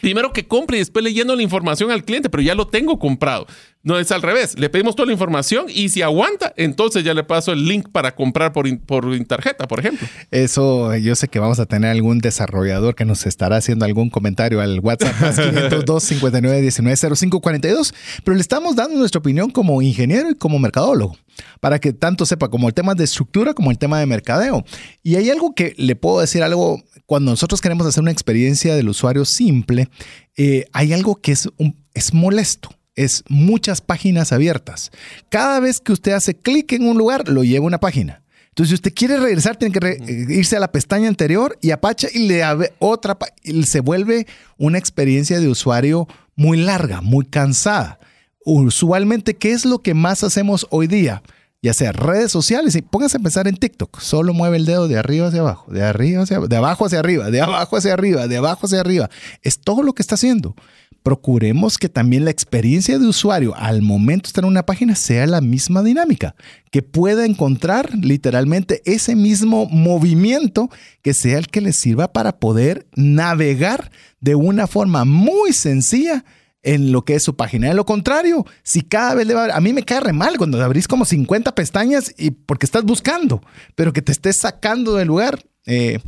Primero 0.00 0.32
que 0.32 0.46
compre 0.46 0.76
y 0.76 0.80
después 0.80 1.04
leyendo 1.04 1.34
la 1.34 1.42
información 1.42 1.90
al 1.90 2.04
cliente, 2.04 2.30
pero 2.30 2.42
ya 2.42 2.54
lo 2.54 2.68
tengo 2.68 2.98
comprado. 2.98 3.46
No 3.84 3.98
es 3.98 4.12
al 4.12 4.22
revés. 4.22 4.58
Le 4.58 4.70
pedimos 4.70 4.94
toda 4.94 5.06
la 5.06 5.12
información 5.12 5.66
y 5.68 5.88
si 5.88 6.02
aguanta, 6.02 6.52
entonces 6.56 7.02
ya 7.02 7.14
le 7.14 7.24
paso 7.24 7.52
el 7.52 7.66
link 7.66 7.88
para 7.90 8.14
comprar 8.14 8.52
por, 8.52 8.78
por 8.80 9.24
tarjeta, 9.24 9.66
por 9.66 9.80
ejemplo. 9.80 10.06
Eso, 10.30 10.94
yo 10.96 11.16
sé 11.16 11.28
que 11.28 11.40
vamos 11.40 11.58
a 11.58 11.66
tener 11.66 11.90
algún 11.90 12.18
desarrollador 12.18 12.94
que 12.94 13.04
nos 13.04 13.26
estará 13.26 13.56
haciendo 13.56 13.84
algún 13.84 14.08
comentario 14.08 14.60
al 14.60 14.78
WhatsApp 14.80 15.20
más 15.20 15.38
502 15.38 16.02
59 16.02 16.60
19 16.60 17.16
05 17.16 17.40
42, 17.40 17.94
pero 18.24 18.36
le 18.36 18.40
estamos 18.40 18.76
dando 18.76 18.98
nuestra 18.98 19.18
opinión 19.18 19.50
como 19.50 19.82
ingeniero 19.82 20.30
y 20.30 20.34
como 20.34 20.58
mercadólogo 20.58 21.16
para 21.60 21.78
que 21.78 21.92
tanto 21.92 22.26
sepa 22.26 22.48
como 22.48 22.68
el 22.68 22.74
tema 22.74 22.94
de 22.94 23.04
estructura 23.04 23.54
como 23.54 23.70
el 23.70 23.78
tema 23.78 23.98
de 23.98 24.06
mercadeo. 24.06 24.64
Y 25.02 25.16
hay 25.16 25.30
algo 25.30 25.54
que 25.54 25.74
le 25.76 25.96
puedo 25.96 26.20
decir 26.20 26.42
algo 26.42 26.82
cuando 27.06 27.30
nosotros 27.30 27.60
queremos 27.60 27.86
hacer 27.86 28.02
una 28.02 28.10
experiencia 28.10 28.74
del 28.74 28.88
usuario 28.88 29.24
simple, 29.24 29.88
eh, 30.36 30.66
hay 30.72 30.92
algo 30.92 31.16
que 31.16 31.32
es, 31.32 31.48
es 31.94 32.14
molesto. 32.14 32.70
Es 32.94 33.24
muchas 33.28 33.80
páginas 33.80 34.32
abiertas. 34.32 34.90
Cada 35.28 35.60
vez 35.60 35.80
que 35.80 35.92
usted 35.92 36.12
hace 36.12 36.34
clic 36.34 36.72
en 36.72 36.86
un 36.86 36.98
lugar, 36.98 37.28
lo 37.28 37.44
lleva 37.44 37.64
a 37.64 37.66
una 37.68 37.80
página. 37.80 38.22
Entonces, 38.48 38.68
si 38.68 38.74
usted 38.74 38.92
quiere 38.94 39.16
regresar, 39.18 39.56
tiene 39.56 39.78
que 39.78 39.88
eh, 39.88 40.26
irse 40.28 40.56
a 40.56 40.60
la 40.60 40.70
pestaña 40.70 41.08
anterior 41.08 41.56
y 41.62 41.70
apacha 41.70 42.08
y 42.12 42.26
le 42.28 42.42
abre 42.42 42.74
otra. 42.78 43.16
Y 43.42 43.62
se 43.62 43.80
vuelve 43.80 44.26
una 44.58 44.78
experiencia 44.78 45.40
de 45.40 45.48
usuario 45.48 46.06
muy 46.36 46.58
larga, 46.58 47.00
muy 47.00 47.24
cansada. 47.24 47.98
Usualmente, 48.44 49.36
¿qué 49.36 49.52
es 49.52 49.64
lo 49.64 49.78
que 49.78 49.94
más 49.94 50.22
hacemos 50.22 50.66
hoy 50.70 50.86
día? 50.86 51.22
ya 51.62 51.72
sea 51.72 51.92
redes 51.92 52.32
sociales, 52.32 52.74
y 52.74 52.82
póngase 52.82 53.18
a 53.18 53.20
pensar 53.20 53.46
en 53.46 53.56
TikTok, 53.56 54.00
solo 54.00 54.34
mueve 54.34 54.56
el 54.56 54.66
dedo 54.66 54.88
de 54.88 54.98
arriba 54.98 55.28
hacia 55.28 55.40
abajo, 55.40 55.70
de 55.70 55.84
arriba 55.84 56.24
hacia 56.24 56.40
de 56.40 56.56
abajo 56.56 56.86
hacia 56.86 56.98
arriba, 56.98 57.30
de 57.30 57.40
abajo 57.40 57.76
hacia 57.76 57.92
arriba, 57.92 58.26
de 58.26 58.36
abajo 58.36 58.66
hacia 58.66 58.80
arriba. 58.80 59.08
Es 59.42 59.60
todo 59.60 59.84
lo 59.84 59.92
que 59.92 60.02
está 60.02 60.16
haciendo. 60.16 60.56
Procuremos 61.02 61.78
que 61.78 61.88
también 61.88 62.24
la 62.24 62.30
experiencia 62.30 62.98
de 62.98 63.06
usuario 63.06 63.54
al 63.56 63.82
momento 63.82 64.28
estar 64.28 64.44
en 64.44 64.50
una 64.50 64.64
página 64.64 64.94
sea 64.94 65.26
la 65.26 65.40
misma 65.40 65.82
dinámica, 65.82 66.34
que 66.70 66.82
pueda 66.82 67.26
encontrar 67.26 67.90
literalmente 67.96 68.82
ese 68.84 69.16
mismo 69.16 69.66
movimiento 69.66 70.70
que 71.02 71.14
sea 71.14 71.38
el 71.38 71.48
que 71.48 71.60
le 71.60 71.72
sirva 71.72 72.12
para 72.12 72.38
poder 72.38 72.86
navegar 72.94 73.90
de 74.20 74.34
una 74.36 74.66
forma 74.66 75.04
muy 75.04 75.52
sencilla 75.52 76.24
en 76.62 76.92
lo 76.92 77.04
que 77.04 77.16
es 77.16 77.22
su 77.22 77.36
página. 77.36 77.68
De 77.68 77.74
lo 77.74 77.84
contrario, 77.84 78.46
si 78.62 78.82
cada 78.82 79.14
vez 79.14 79.26
le 79.26 79.34
va 79.34 79.46
a... 79.46 79.56
A 79.56 79.60
mí 79.60 79.72
me 79.72 79.82
cae 79.82 80.00
re 80.00 80.12
mal 80.12 80.38
cuando 80.38 80.62
abrís 80.62 80.88
como 80.88 81.04
50 81.04 81.54
pestañas 81.54 82.14
y 82.16 82.30
porque 82.30 82.66
estás 82.66 82.84
buscando, 82.84 83.42
pero 83.74 83.92
que 83.92 84.02
te 84.02 84.12
estés 84.12 84.36
sacando 84.36 84.94
del 84.94 85.08
lugar, 85.08 85.42
eh, 85.66 85.98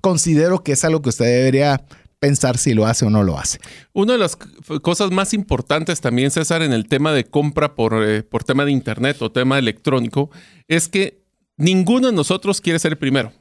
considero 0.00 0.62
que 0.62 0.72
es 0.72 0.84
algo 0.84 1.02
que 1.02 1.10
usted 1.10 1.26
debería 1.26 1.84
pensar 2.20 2.58
si 2.58 2.74
lo 2.74 2.86
hace 2.86 3.06
o 3.06 3.10
no 3.10 3.24
lo 3.24 3.38
hace. 3.38 3.58
Una 3.92 4.12
de 4.12 4.18
las 4.18 4.36
cosas 4.82 5.10
más 5.10 5.34
importantes 5.34 6.00
también, 6.00 6.30
César, 6.30 6.62
en 6.62 6.72
el 6.72 6.86
tema 6.86 7.12
de 7.12 7.24
compra 7.24 7.74
por, 7.74 8.06
eh, 8.06 8.22
por 8.22 8.44
tema 8.44 8.64
de 8.64 8.70
Internet 8.70 9.20
o 9.20 9.32
tema 9.32 9.58
electrónico, 9.58 10.30
es 10.68 10.86
que 10.86 11.24
ninguno 11.56 12.08
de 12.08 12.12
nosotros 12.12 12.60
quiere 12.60 12.78
ser 12.78 12.92
el 12.92 12.98
primero. 12.98 13.32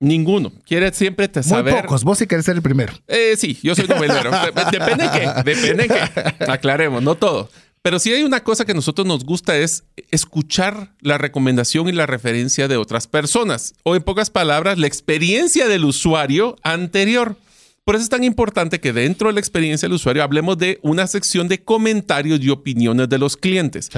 Ninguno. 0.00 0.52
Quiere 0.66 0.92
siempre 0.92 1.28
te 1.28 1.42
saber. 1.42 1.72
Muy 1.72 1.82
pocos. 1.82 2.04
Vos 2.04 2.18
sí 2.18 2.26
querés 2.26 2.44
ser 2.44 2.56
el 2.56 2.62
primero. 2.62 2.92
Eh, 3.06 3.34
sí, 3.36 3.58
yo 3.62 3.74
soy 3.74 3.86
novelero. 3.86 4.30
Depende 4.72 5.04
de 5.04 5.10
qué. 5.10 5.42
Depende 5.44 5.86
de 5.86 5.88
qué. 5.88 6.44
Aclaremos, 6.50 7.02
no 7.02 7.14
todo. 7.14 7.50
Pero 7.80 7.98
sí 7.98 8.12
hay 8.12 8.22
una 8.22 8.42
cosa 8.42 8.64
que 8.64 8.72
a 8.72 8.74
nosotros 8.74 9.06
nos 9.06 9.24
gusta 9.24 9.56
es 9.56 9.84
escuchar 10.10 10.94
la 11.00 11.18
recomendación 11.18 11.88
y 11.88 11.92
la 11.92 12.06
referencia 12.06 12.66
de 12.66 12.76
otras 12.76 13.06
personas. 13.06 13.74
O 13.82 13.94
en 13.94 14.02
pocas 14.02 14.30
palabras, 14.30 14.78
la 14.78 14.86
experiencia 14.86 15.68
del 15.68 15.84
usuario 15.84 16.56
anterior. 16.62 17.36
Por 17.84 17.96
eso 17.96 18.04
es 18.04 18.08
tan 18.08 18.24
importante 18.24 18.80
que 18.80 18.94
dentro 18.94 19.28
de 19.28 19.34
la 19.34 19.40
experiencia 19.40 19.86
del 19.86 19.96
usuario 19.96 20.22
hablemos 20.22 20.56
de 20.56 20.78
una 20.80 21.06
sección 21.06 21.48
de 21.48 21.62
comentarios 21.62 22.40
y 22.40 22.48
opiniones 22.48 23.10
de 23.10 23.18
los 23.18 23.36
clientes. 23.36 23.90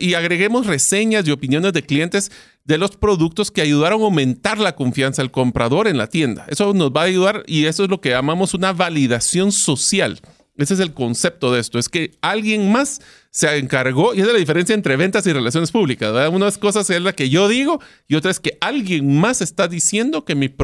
y 0.00 0.14
agreguemos 0.14 0.66
reseñas 0.66 1.26
y 1.26 1.30
opiniones 1.30 1.72
de 1.72 1.84
clientes 1.84 2.32
de 2.64 2.78
los 2.78 2.96
productos 2.96 3.52
que 3.52 3.60
ayudaron 3.60 4.00
a 4.00 4.04
aumentar 4.06 4.58
la 4.58 4.74
confianza 4.74 5.22
del 5.22 5.30
comprador 5.30 5.86
en 5.86 5.98
la 5.98 6.08
tienda. 6.08 6.46
Eso 6.48 6.74
nos 6.74 6.90
va 6.90 7.02
a 7.02 7.04
ayudar 7.04 7.44
y 7.46 7.66
eso 7.66 7.84
es 7.84 7.90
lo 7.90 8.00
que 8.00 8.10
llamamos 8.10 8.54
una 8.54 8.72
validación 8.72 9.52
social. 9.52 10.20
Ese 10.56 10.74
es 10.74 10.80
el 10.80 10.94
concepto 10.94 11.52
de 11.52 11.60
esto, 11.60 11.78
es 11.78 11.88
que 11.88 12.12
alguien 12.22 12.72
más 12.72 13.00
se 13.30 13.54
encargó, 13.58 14.14
y 14.14 14.18
esa 14.18 14.28
es 14.28 14.32
la 14.32 14.38
diferencia 14.38 14.74
entre 14.74 14.96
ventas 14.96 15.26
y 15.26 15.32
relaciones 15.32 15.70
públicas. 15.70 16.12
¿verdad? 16.12 16.34
Una 16.34 16.50
cosas 16.52 16.88
es 16.88 17.02
la 17.02 17.12
que 17.12 17.28
yo 17.28 17.48
digo 17.48 17.80
y 18.08 18.14
otra 18.14 18.30
es 18.30 18.40
que 18.40 18.56
alguien 18.60 19.18
más 19.18 19.42
está 19.42 19.68
diciendo 19.68 20.24
que 20.24 20.34
mi, 20.34 20.54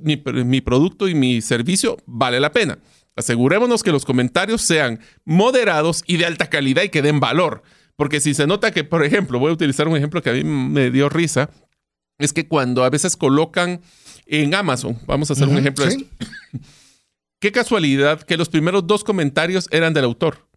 mi 0.00 0.60
producto 0.60 1.08
y 1.08 1.14
mi 1.14 1.40
servicio 1.40 1.98
vale 2.06 2.40
la 2.40 2.52
pena. 2.52 2.78
Asegurémonos 3.18 3.82
que 3.82 3.90
los 3.90 4.04
comentarios 4.04 4.62
sean 4.62 5.00
moderados 5.24 6.04
y 6.06 6.18
de 6.18 6.26
alta 6.26 6.48
calidad 6.48 6.84
y 6.84 6.88
que 6.88 7.02
den 7.02 7.18
valor. 7.18 7.62
Porque 7.96 8.20
si 8.20 8.32
se 8.32 8.46
nota 8.46 8.70
que, 8.70 8.84
por 8.84 9.04
ejemplo, 9.04 9.40
voy 9.40 9.50
a 9.50 9.54
utilizar 9.54 9.88
un 9.88 9.96
ejemplo 9.96 10.22
que 10.22 10.30
a 10.30 10.32
mí 10.34 10.44
me 10.44 10.92
dio 10.92 11.08
risa, 11.08 11.50
es 12.18 12.32
que 12.32 12.46
cuando 12.46 12.84
a 12.84 12.90
veces 12.90 13.16
colocan 13.16 13.80
en 14.26 14.54
Amazon, 14.54 14.98
vamos 15.04 15.30
a 15.30 15.32
hacer 15.32 15.48
un 15.48 15.58
ejemplo 15.58 15.84
de 15.84 15.90
esto. 15.90 16.04
Qué 17.40 17.52
casualidad 17.52 18.22
que 18.22 18.36
los 18.36 18.48
primeros 18.48 18.86
dos 18.86 19.04
comentarios 19.04 19.68
eran 19.70 19.94
del 19.94 20.04
autor. 20.04 20.48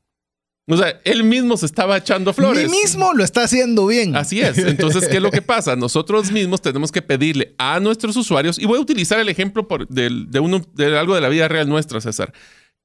O 0.68 0.78
sea, 0.78 1.00
él 1.04 1.24
mismo 1.24 1.58
se 1.58 1.66
estaba 1.66 1.98
echando 1.98 2.34
flores. 2.34 2.64
Él 2.64 2.70
mismo 2.70 3.14
lo 3.14 3.24
está 3.24 3.44
haciendo 3.44 3.88
bien. 3.88 4.16
Así 4.16 4.42
es. 4.42 4.58
Entonces, 4.58 5.08
¿qué 5.08 5.18
es 5.18 5.22
lo 5.22 5.32
que 5.32 5.42
pasa? 5.42 5.76
Nosotros 5.76 6.32
mismos 6.32 6.62
tenemos 6.62 6.92
que 6.92 7.02
pedirle 7.02 7.56
a 7.58 7.80
nuestros 7.80 8.16
usuarios, 8.16 8.58
y 8.58 8.66
voy 8.66 8.78
a 8.78 8.82
utilizar 8.82 9.20
el 9.20 9.30
ejemplo 9.30 9.68
de, 9.90 10.40
uno, 10.40 10.62
de 10.74 10.98
algo 10.98 11.16
de 11.16 11.22
la 11.22 11.30
vida 11.30 11.48
real 11.48 11.68
nuestra, 11.68 12.00
César. 12.00 12.34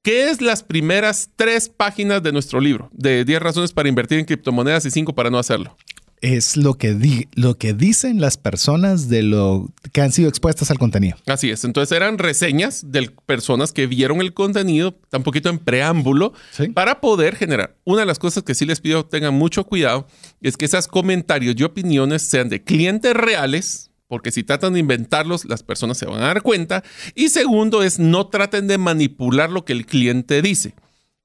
¿Qué 0.03 0.29
es 0.29 0.41
las 0.41 0.63
primeras 0.63 1.31
tres 1.35 1.69
páginas 1.69 2.21
de 2.23 2.31
nuestro 2.31 2.59
libro? 2.59 2.89
De 2.93 3.25
10 3.25 3.41
razones 3.41 3.73
para 3.73 3.89
invertir 3.89 4.19
en 4.19 4.25
criptomonedas 4.25 4.85
y 4.85 4.91
5 4.91 5.13
para 5.15 5.29
no 5.29 5.37
hacerlo 5.37 5.75
es 6.21 6.57
lo 6.57 6.75
que, 6.75 7.27
lo 7.35 7.57
que 7.57 7.73
dicen 7.73 8.19
las 8.19 8.37
personas 8.37 9.07
de 9.07 9.21
lo 9.21 9.69
que 9.91 10.01
han 10.01 10.11
sido 10.11 10.29
expuestas 10.29 10.71
al 10.71 10.79
contenido. 10.79 11.17
Así 11.27 11.49
es. 11.49 11.63
Entonces 11.63 11.95
eran 11.95 12.17
reseñas 12.17 12.91
de 12.91 13.11
personas 13.25 13.71
que 13.71 13.87
vieron 13.87 14.21
el 14.21 14.33
contenido, 14.33 14.93
tan 15.09 15.23
poquito 15.23 15.49
en 15.49 15.59
preámbulo, 15.59 16.33
para 16.73 17.01
poder 17.01 17.35
generar. 17.35 17.75
Una 17.83 18.01
de 18.01 18.07
las 18.07 18.19
cosas 18.19 18.43
que 18.43 18.55
sí 18.55 18.65
les 18.65 18.81
pido 18.81 19.05
tengan 19.05 19.35
mucho 19.35 19.65
cuidado 19.65 20.07
es 20.41 20.57
que 20.57 20.65
esos 20.65 20.87
comentarios 20.87 21.55
y 21.57 21.63
opiniones 21.63 22.23
sean 22.23 22.49
de 22.49 22.63
clientes 22.63 23.13
reales, 23.13 23.91
porque 24.07 24.31
si 24.31 24.43
tratan 24.43 24.73
de 24.73 24.79
inventarlos, 24.79 25.45
las 25.45 25.63
personas 25.63 25.97
se 25.97 26.05
van 26.05 26.23
a 26.23 26.27
dar 26.27 26.41
cuenta. 26.41 26.83
Y 27.13 27.29
segundo 27.29 27.83
es 27.83 27.99
no 27.99 28.27
traten 28.27 28.67
de 28.67 28.77
manipular 28.77 29.51
lo 29.51 29.65
que 29.65 29.73
el 29.73 29.85
cliente 29.85 30.41
dice. 30.41 30.73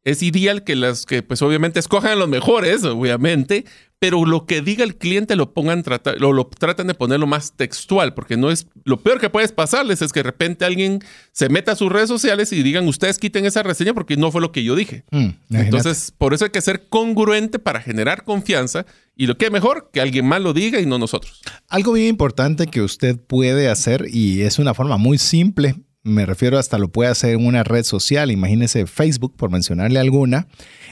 Es 0.04 0.22
ideal 0.22 0.64
que 0.64 0.76
las 0.76 1.06
que 1.06 1.22
pues 1.22 1.42
obviamente 1.42 1.78
escojan 1.78 2.18
los 2.18 2.28
mejores, 2.28 2.84
obviamente, 2.84 3.64
pero 4.02 4.24
lo 4.24 4.46
que 4.46 4.62
diga 4.62 4.82
el 4.82 4.96
cliente 4.96 5.36
lo 5.36 5.54
pongan 5.54 5.84
lo, 6.18 6.32
lo 6.32 6.46
tratan 6.48 6.88
de 6.88 6.94
ponerlo 6.94 7.28
más 7.28 7.52
textual, 7.52 8.14
porque 8.14 8.36
no 8.36 8.50
es 8.50 8.66
lo 8.84 8.96
peor 8.96 9.20
que 9.20 9.30
puedes 9.30 9.52
pasarles 9.52 10.02
es 10.02 10.12
que 10.12 10.18
de 10.20 10.24
repente 10.24 10.64
alguien 10.64 10.98
se 11.30 11.48
meta 11.48 11.70
a 11.70 11.76
sus 11.76 11.92
redes 11.92 12.08
sociales 12.08 12.52
y 12.52 12.64
digan 12.64 12.88
ustedes 12.88 13.20
quiten 13.20 13.46
esa 13.46 13.62
reseña 13.62 13.94
porque 13.94 14.16
no 14.16 14.32
fue 14.32 14.40
lo 14.40 14.50
que 14.50 14.64
yo 14.64 14.74
dije. 14.74 15.04
Mm. 15.12 15.28
Entonces, 15.50 16.12
por 16.18 16.34
eso 16.34 16.46
hay 16.46 16.50
que 16.50 16.60
ser 16.60 16.88
congruente 16.88 17.60
para 17.60 17.80
generar 17.80 18.24
confianza 18.24 18.86
y 19.14 19.28
lo 19.28 19.38
que 19.38 19.50
mejor 19.50 19.90
que 19.92 20.00
alguien 20.00 20.26
más 20.26 20.40
lo 20.40 20.52
diga 20.52 20.80
y 20.80 20.86
no 20.86 20.98
nosotros. 20.98 21.40
Algo 21.68 21.92
bien 21.92 22.08
importante 22.08 22.66
que 22.66 22.82
usted 22.82 23.20
puede 23.20 23.68
hacer 23.68 24.06
y 24.10 24.42
es 24.42 24.58
una 24.58 24.74
forma 24.74 24.96
muy 24.96 25.18
simple, 25.18 25.76
me 26.02 26.26
refiero 26.26 26.58
hasta 26.58 26.78
lo 26.78 26.88
puede 26.88 27.10
hacer 27.10 27.34
en 27.34 27.46
una 27.46 27.64
red 27.64 27.84
social, 27.84 28.30
imagínese 28.30 28.86
Facebook 28.86 29.34
por 29.36 29.50
mencionarle 29.50 29.98
alguna, 29.98 30.48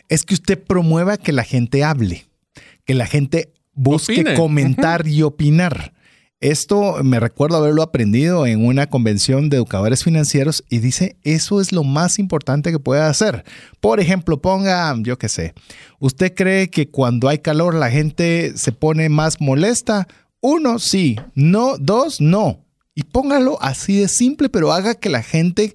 es 0.08 0.24
que 0.24 0.34
usted 0.34 0.62
promueva 0.62 1.16
que 1.16 1.32
la 1.32 1.44
gente 1.44 1.84
hable, 1.84 2.26
que 2.84 2.94
la 2.94 3.06
gente 3.06 3.52
busque 3.72 4.20
Opine. 4.20 4.34
comentar 4.34 5.06
y 5.06 5.22
opinar. 5.22 5.92
Esto 6.40 7.04
me 7.04 7.20
recuerdo 7.20 7.58
haberlo 7.58 7.82
aprendido 7.82 8.46
en 8.46 8.64
una 8.64 8.86
convención 8.86 9.50
de 9.50 9.58
educadores 9.58 10.04
financieros 10.04 10.64
y 10.70 10.78
dice, 10.78 11.16
eso 11.22 11.60
es 11.60 11.70
lo 11.70 11.84
más 11.84 12.18
importante 12.18 12.72
que 12.72 12.78
puede 12.78 13.02
hacer. 13.02 13.44
Por 13.78 14.00
ejemplo, 14.00 14.40
ponga, 14.40 14.94
yo 15.00 15.18
qué 15.18 15.28
sé, 15.28 15.52
¿usted 15.98 16.34
cree 16.34 16.70
que 16.70 16.88
cuando 16.88 17.28
hay 17.28 17.40
calor 17.40 17.74
la 17.74 17.90
gente 17.90 18.56
se 18.56 18.72
pone 18.72 19.10
más 19.10 19.38
molesta? 19.38 20.08
Uno, 20.40 20.78
sí. 20.78 21.16
No, 21.34 21.76
dos, 21.76 22.22
no. 22.22 22.64
Y 22.94 23.04
póngalo 23.04 23.58
así 23.60 23.96
de 23.96 24.08
simple, 24.08 24.48
pero 24.48 24.72
haga 24.72 24.94
que 24.94 25.08
la 25.08 25.22
gente 25.22 25.74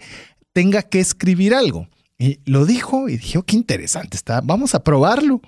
tenga 0.53 0.81
que 0.81 0.99
escribir 0.99 1.53
algo. 1.53 1.87
Y 2.17 2.39
lo 2.45 2.65
dijo 2.65 3.09
y 3.09 3.17
dije, 3.17 3.37
oh, 3.37 3.43
qué 3.43 3.55
interesante 3.55 4.15
está, 4.15 4.41
vamos 4.41 4.75
a 4.75 4.83
probarlo. 4.83 5.41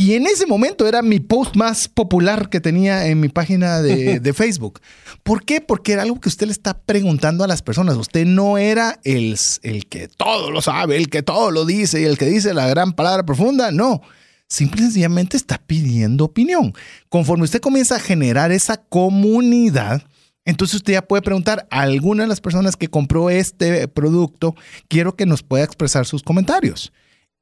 Y 0.00 0.14
en 0.14 0.28
ese 0.28 0.46
momento 0.46 0.86
era 0.86 1.02
mi 1.02 1.18
post 1.18 1.56
más 1.56 1.88
popular 1.88 2.48
que 2.50 2.60
tenía 2.60 3.08
en 3.08 3.18
mi 3.18 3.28
página 3.28 3.82
de, 3.82 4.20
de 4.20 4.32
Facebook. 4.32 4.80
¿Por 5.24 5.44
qué? 5.44 5.60
Porque 5.60 5.92
era 5.92 6.02
algo 6.02 6.20
que 6.20 6.28
usted 6.28 6.46
le 6.46 6.52
está 6.52 6.78
preguntando 6.78 7.42
a 7.42 7.48
las 7.48 7.62
personas. 7.62 7.96
Usted 7.96 8.24
no 8.24 8.58
era 8.58 9.00
el, 9.02 9.36
el 9.62 9.86
que 9.86 10.06
todo 10.06 10.52
lo 10.52 10.62
sabe, 10.62 10.96
el 10.96 11.10
que 11.10 11.24
todo 11.24 11.50
lo 11.50 11.64
dice 11.64 12.00
y 12.00 12.04
el 12.04 12.16
que 12.16 12.26
dice 12.26 12.54
la 12.54 12.68
gran 12.68 12.92
palabra 12.92 13.26
profunda. 13.26 13.72
No. 13.72 14.00
Simple 14.46 14.82
y 14.82 14.84
sencillamente 14.84 15.36
está 15.36 15.58
pidiendo 15.58 16.26
opinión. 16.26 16.72
Conforme 17.08 17.42
usted 17.42 17.60
comienza 17.60 17.96
a 17.96 18.00
generar 18.00 18.52
esa 18.52 18.76
comunidad, 18.76 20.04
entonces 20.48 20.76
usted 20.76 20.94
ya 20.94 21.02
puede 21.02 21.20
preguntar 21.20 21.68
a 21.70 21.82
alguna 21.82 22.22
de 22.22 22.28
las 22.30 22.40
personas 22.40 22.74
que 22.74 22.88
compró 22.88 23.28
este 23.28 23.86
producto, 23.86 24.56
quiero 24.88 25.14
que 25.14 25.26
nos 25.26 25.42
pueda 25.42 25.62
expresar 25.62 26.06
sus 26.06 26.22
comentarios. 26.22 26.90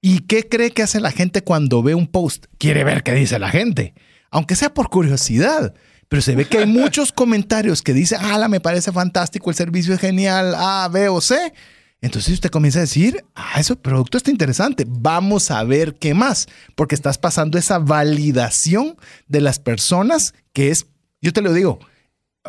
¿Y 0.03 0.23
qué 0.23 0.49
cree 0.49 0.73
que 0.73 0.83
hace 0.83 0.99
la 0.99 1.13
gente 1.13 1.45
cuando 1.45 1.85
ve 1.85 1.95
un 1.95 2.09
post? 2.09 2.47
Quiere 2.59 2.83
ver 2.83 3.05
qué 3.05 3.15
dice 3.15 3.39
la 3.39 3.49
gente, 3.49 3.95
aunque 4.33 4.57
sea 4.57 4.75
por 4.75 4.91
curiosidad. 4.91 5.73
Pero 6.09 6.21
se 6.21 6.35
ve 6.35 6.47
que 6.47 6.59
hay 6.59 6.67
muchos 6.67 7.13
comentarios 7.17 7.81
que 7.81 7.93
dicen, 7.93 8.19
ah, 8.21 8.49
me 8.49 8.59
parece 8.59 8.91
fantástico, 8.91 9.51
el 9.51 9.57
servicio 9.57 9.95
es 9.95 10.01
genial, 10.01 10.57
A, 10.57 10.89
B 10.93 11.09
o 11.09 11.21
C. 11.21 11.55
Entonces 12.01 12.35
usted 12.35 12.51
comienza 12.51 12.81
a 12.81 12.83
decir, 12.83 13.25
ah, 13.37 13.61
ese 13.61 13.77
producto 13.77 14.19
está 14.19 14.33
interesante, 14.33 14.85
vamos 14.85 15.53
a 15.53 15.63
ver 15.63 15.95
qué 15.95 16.13
más, 16.13 16.49
porque 16.75 16.97
estás 16.97 17.19
pasando 17.19 17.57
esa 17.57 17.79
validación 17.79 18.97
de 19.29 19.43
las 19.43 19.61
personas 19.61 20.35
que 20.53 20.73
es, 20.73 20.87
yo 21.23 21.33
te 21.33 21.41
lo 21.41 21.53
digo, 21.53 21.79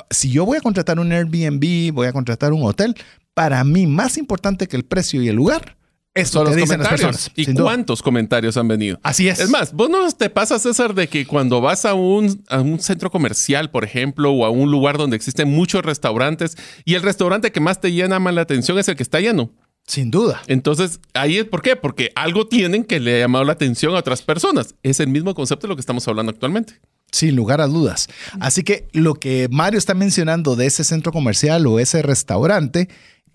si 0.09 0.31
yo 0.31 0.45
voy 0.45 0.57
a 0.57 0.61
contratar 0.61 0.99
un 0.99 1.11
Airbnb, 1.11 1.93
voy 1.93 2.07
a 2.07 2.13
contratar 2.13 2.53
un 2.53 2.63
hotel, 2.63 2.95
para 3.33 3.63
mí 3.63 3.87
más 3.87 4.17
importante 4.17 4.67
que 4.67 4.75
el 4.77 4.83
precio 4.83 5.21
y 5.21 5.27
el 5.29 5.35
lugar 5.35 5.77
es 6.13 6.29
Son 6.29 6.45
lo 6.45 6.49
los 6.49 6.59
las 6.59 6.69
comentarios. 6.69 7.01
personas. 7.01 7.31
¿Y 7.35 7.45
duda. 7.45 7.63
cuántos 7.63 8.01
comentarios 8.01 8.57
han 8.57 8.67
venido? 8.67 8.99
Así 9.03 9.27
es. 9.27 9.39
Es 9.39 9.51
más, 9.51 9.73
vos 9.73 9.89
no 9.89 10.09
te 10.11 10.31
pasa, 10.31 10.57
César, 10.57 10.95
de 10.95 11.07
que 11.07 11.27
cuando 11.27 11.61
vas 11.61 11.85
a 11.85 11.93
un, 11.93 12.43
a 12.49 12.59
un 12.59 12.79
centro 12.79 13.11
comercial, 13.11 13.69
por 13.69 13.83
ejemplo, 13.83 14.31
o 14.31 14.45
a 14.45 14.49
un 14.49 14.71
lugar 14.71 14.97
donde 14.97 15.15
existen 15.15 15.49
muchos 15.49 15.83
restaurantes, 15.85 16.57
y 16.85 16.95
el 16.95 17.03
restaurante 17.03 17.51
que 17.51 17.59
más 17.59 17.79
te 17.79 17.93
llama 17.93 18.31
la 18.31 18.41
atención 18.41 18.79
es 18.79 18.87
el 18.87 18.95
que 18.95 19.03
está 19.03 19.19
lleno. 19.19 19.51
Sin 19.85 20.09
duda. 20.11 20.41
Entonces, 20.47 20.99
ahí 21.13 21.37
es 21.37 21.45
por 21.45 21.61
qué, 21.61 21.75
porque 21.75 22.11
algo 22.15 22.47
tienen 22.47 22.83
que 22.83 22.99
le 22.99 23.15
ha 23.15 23.19
llamado 23.19 23.45
la 23.45 23.53
atención 23.53 23.95
a 23.95 23.99
otras 23.99 24.21
personas. 24.21 24.75
Es 24.83 24.99
el 24.99 25.07
mismo 25.07 25.33
concepto 25.35 25.67
de 25.67 25.69
lo 25.69 25.75
que 25.75 25.81
estamos 25.81 26.05
hablando 26.07 26.31
actualmente. 26.31 26.81
Sin 27.11 27.35
lugar 27.35 27.61
a 27.61 27.67
dudas. 27.67 28.07
Así 28.39 28.63
que 28.63 28.87
lo 28.91 29.15
que 29.15 29.47
Mario 29.49 29.77
está 29.77 29.93
mencionando 29.93 30.55
de 30.55 30.65
ese 30.65 30.83
centro 30.83 31.11
comercial 31.11 31.65
o 31.67 31.79
ese 31.79 32.01
restaurante 32.01 32.89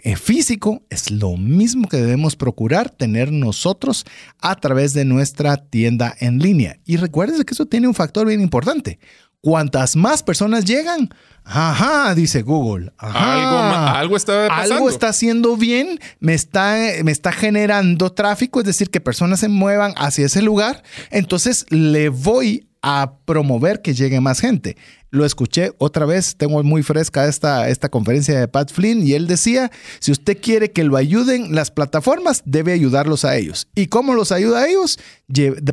eh, 0.05 0.17
físico 0.17 0.83
es 0.91 1.13
lo 1.13 1.37
mismo 1.37 1.89
que 1.89 1.97
debemos 1.97 2.35
procurar 2.35 2.91
tener 2.91 3.31
nosotros 3.31 4.05
a 4.41 4.57
través 4.57 4.95
de 4.95 5.05
nuestra 5.05 5.57
tienda 5.57 6.13
en 6.19 6.41
línea. 6.41 6.81
Y 6.85 6.97
recuérdense 6.97 7.45
que 7.45 7.55
eso 7.55 7.67
tiene 7.67 7.87
un 7.87 7.95
factor 7.95 8.27
bien 8.27 8.41
importante. 8.41 8.99
Cuantas 9.41 9.95
más 9.95 10.25
personas 10.25 10.65
llegan, 10.65 11.11
ajá, 11.45 12.17
dice 12.17 12.43
Google. 12.43 12.93
ajá, 12.99 13.99
Algo 13.99 14.17
está 14.17 14.49
pasando. 14.49 14.75
Algo 14.75 14.89
está 14.89 15.09
haciendo 15.09 15.57
bien, 15.57 16.01
me 16.19 16.35
está, 16.35 16.77
me 17.05 17.13
está 17.13 17.31
generando 17.31 18.11
tráfico, 18.11 18.59
es 18.59 18.67
decir, 18.67 18.91
que 18.91 19.01
personas 19.01 19.39
se 19.39 19.49
muevan 19.49 19.95
hacia 19.97 20.27
ese 20.27 20.43
lugar. 20.43 20.83
Entonces 21.11 21.65
le 21.71 22.09
voy 22.09 22.67
a 22.83 23.15
promover 23.25 23.81
que 23.81 23.95
llegue 23.95 24.21
más 24.21 24.41
gente. 24.41 24.77
Lo 25.11 25.25
escuché 25.25 25.73
otra 25.79 26.05
vez, 26.07 26.37
tengo 26.37 26.63
muy 26.63 26.83
fresca 26.83 27.27
esta, 27.27 27.69
esta 27.69 27.89
conferencia 27.89 28.39
de 28.39 28.49
Pat 28.49 28.73
Flynn 28.73 29.07
y 29.07 29.13
él 29.13 29.27
decía, 29.27 29.71
si 30.01 30.11
usted 30.11 30.39
quiere 30.41 30.73
que 30.73 30.85
lo 30.85 30.97
ayuden 30.97 31.55
las 31.55 31.71
plataformas, 31.71 32.43
debe 32.45 32.73
ayudarlos 32.73 33.25
a 33.25 33.37
ellos. 33.37 33.69
¿Y 33.75 33.87
cómo 33.87 34.15
los 34.15 34.33
ayuda 34.33 34.63
a 34.63 34.69
ellos? 34.69 34.99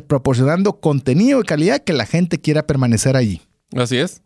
Proporcionando 0.06 0.80
contenido 0.80 1.38
de 1.38 1.44
calidad 1.44 1.82
que 1.82 1.92
la 1.92 2.06
gente 2.06 2.40
quiera 2.40 2.66
permanecer 2.66 3.16
allí. 3.16 3.42
Así 3.74 3.96
es. 3.96 4.22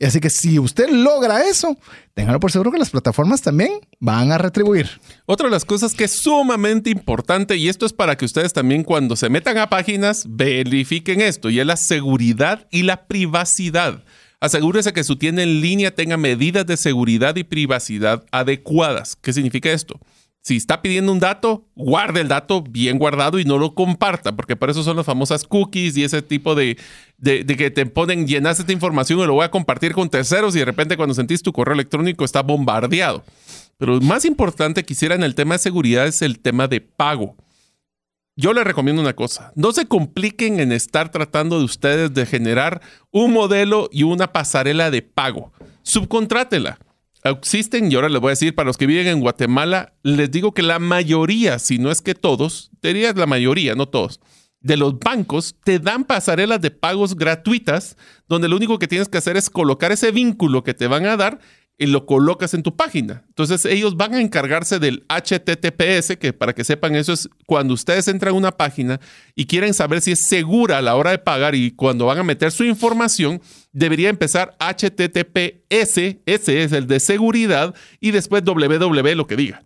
Así 0.00 0.20
que 0.20 0.30
si 0.30 0.58
usted 0.58 0.88
logra 0.90 1.48
eso, 1.48 1.76
téngalo 2.14 2.40
por 2.40 2.52
seguro 2.52 2.70
que 2.70 2.78
las 2.78 2.90
plataformas 2.90 3.40
también 3.40 3.72
van 3.98 4.30
a 4.30 4.38
retribuir. 4.38 4.88
Otra 5.24 5.46
de 5.46 5.52
las 5.52 5.64
cosas 5.64 5.94
que 5.94 6.04
es 6.04 6.12
sumamente 6.20 6.90
importante, 6.90 7.56
y 7.56 7.68
esto 7.68 7.86
es 7.86 7.92
para 7.92 8.16
que 8.16 8.24
ustedes 8.24 8.52
también 8.52 8.84
cuando 8.84 9.16
se 9.16 9.30
metan 9.30 9.58
a 9.58 9.70
páginas 9.70 10.24
verifiquen 10.28 11.20
esto, 11.20 11.48
y 11.48 11.60
es 11.60 11.66
la 11.66 11.76
seguridad 11.76 12.66
y 12.70 12.82
la 12.82 13.06
privacidad. 13.06 14.04
Asegúrese 14.38 14.92
que 14.92 15.04
su 15.04 15.16
tienda 15.16 15.42
en 15.42 15.62
línea 15.62 15.94
tenga 15.94 16.18
medidas 16.18 16.66
de 16.66 16.76
seguridad 16.76 17.36
y 17.36 17.44
privacidad 17.44 18.24
adecuadas. 18.30 19.16
¿Qué 19.16 19.32
significa 19.32 19.70
esto? 19.70 19.98
Si 20.46 20.54
está 20.54 20.80
pidiendo 20.80 21.10
un 21.10 21.18
dato, 21.18 21.66
guarde 21.74 22.20
el 22.20 22.28
dato 22.28 22.62
bien 22.62 23.00
guardado 23.00 23.40
y 23.40 23.44
no 23.44 23.58
lo 23.58 23.74
comparta, 23.74 24.36
porque 24.36 24.54
para 24.54 24.70
eso 24.70 24.84
son 24.84 24.96
las 24.96 25.04
famosas 25.04 25.42
cookies 25.42 25.96
y 25.96 26.04
ese 26.04 26.22
tipo 26.22 26.54
de, 26.54 26.78
de, 27.18 27.44
que 27.44 27.72
te 27.72 27.84
ponen, 27.84 28.28
llenas 28.28 28.60
esta 28.60 28.70
información 28.70 29.18
y 29.18 29.26
lo 29.26 29.34
voy 29.34 29.44
a 29.44 29.50
compartir 29.50 29.92
con 29.92 30.08
terceros 30.08 30.54
y 30.54 30.60
de 30.60 30.64
repente 30.64 30.96
cuando 30.96 31.16
sentís 31.16 31.42
tu 31.42 31.52
correo 31.52 31.74
electrónico 31.74 32.24
está 32.24 32.42
bombardeado. 32.42 33.24
Pero 33.76 34.00
más 34.02 34.24
importante 34.24 34.84
quisiera 34.84 35.16
en 35.16 35.24
el 35.24 35.34
tema 35.34 35.56
de 35.56 35.58
seguridad 35.58 36.06
es 36.06 36.22
el 36.22 36.38
tema 36.38 36.68
de 36.68 36.80
pago. 36.80 37.34
Yo 38.36 38.52
les 38.52 38.62
recomiendo 38.62 39.02
una 39.02 39.16
cosa, 39.16 39.50
no 39.56 39.72
se 39.72 39.86
compliquen 39.86 40.60
en 40.60 40.70
estar 40.70 41.10
tratando 41.10 41.58
de 41.58 41.64
ustedes 41.64 42.14
de 42.14 42.24
generar 42.24 42.82
un 43.10 43.32
modelo 43.32 43.88
y 43.90 44.04
una 44.04 44.32
pasarela 44.32 44.92
de 44.92 45.02
pago. 45.02 45.52
Subcontrátela. 45.82 46.78
Existen, 47.30 47.90
y 47.90 47.94
ahora 47.94 48.08
les 48.08 48.20
voy 48.20 48.28
a 48.28 48.30
decir, 48.30 48.54
para 48.54 48.66
los 48.66 48.76
que 48.76 48.86
viven 48.86 49.06
en 49.06 49.20
Guatemala, 49.20 49.94
les 50.02 50.30
digo 50.30 50.52
que 50.52 50.62
la 50.62 50.78
mayoría, 50.78 51.58
si 51.58 51.78
no 51.78 51.90
es 51.90 52.00
que 52.00 52.14
todos, 52.14 52.70
diría 52.82 53.12
la 53.12 53.26
mayoría, 53.26 53.74
no 53.74 53.88
todos, 53.88 54.20
de 54.60 54.76
los 54.76 54.98
bancos 54.98 55.54
te 55.64 55.78
dan 55.78 56.04
pasarelas 56.04 56.60
de 56.60 56.70
pagos 56.70 57.14
gratuitas, 57.14 57.96
donde 58.28 58.48
lo 58.48 58.56
único 58.56 58.78
que 58.78 58.88
tienes 58.88 59.08
que 59.08 59.18
hacer 59.18 59.36
es 59.36 59.50
colocar 59.50 59.92
ese 59.92 60.10
vínculo 60.10 60.64
que 60.64 60.74
te 60.74 60.88
van 60.88 61.06
a 61.06 61.16
dar 61.16 61.38
y 61.78 61.86
lo 61.86 62.06
colocas 62.06 62.54
en 62.54 62.62
tu 62.62 62.74
página. 62.74 63.22
Entonces 63.28 63.64
ellos 63.66 63.96
van 63.96 64.14
a 64.14 64.20
encargarse 64.20 64.78
del 64.78 65.04
HTTPS, 65.08 66.16
que 66.16 66.32
para 66.32 66.54
que 66.54 66.64
sepan 66.64 66.94
eso 66.94 67.12
es 67.12 67.28
cuando 67.46 67.74
ustedes 67.74 68.08
entran 68.08 68.34
a 68.34 68.36
una 68.36 68.52
página 68.52 69.00
y 69.34 69.46
quieren 69.46 69.74
saber 69.74 70.00
si 70.00 70.12
es 70.12 70.26
segura 70.26 70.78
a 70.78 70.82
la 70.82 70.96
hora 70.96 71.10
de 71.10 71.18
pagar 71.18 71.54
y 71.54 71.70
cuando 71.72 72.06
van 72.06 72.18
a 72.18 72.22
meter 72.22 72.50
su 72.50 72.64
información, 72.64 73.42
debería 73.72 74.08
empezar 74.08 74.56
HTTPS, 74.58 76.18
ese 76.24 76.62
es 76.62 76.72
el 76.72 76.86
de 76.86 77.00
seguridad, 77.00 77.74
y 78.00 78.10
después 78.10 78.42
www 78.44 79.14
lo 79.14 79.26
que 79.26 79.36
diga. 79.36 79.62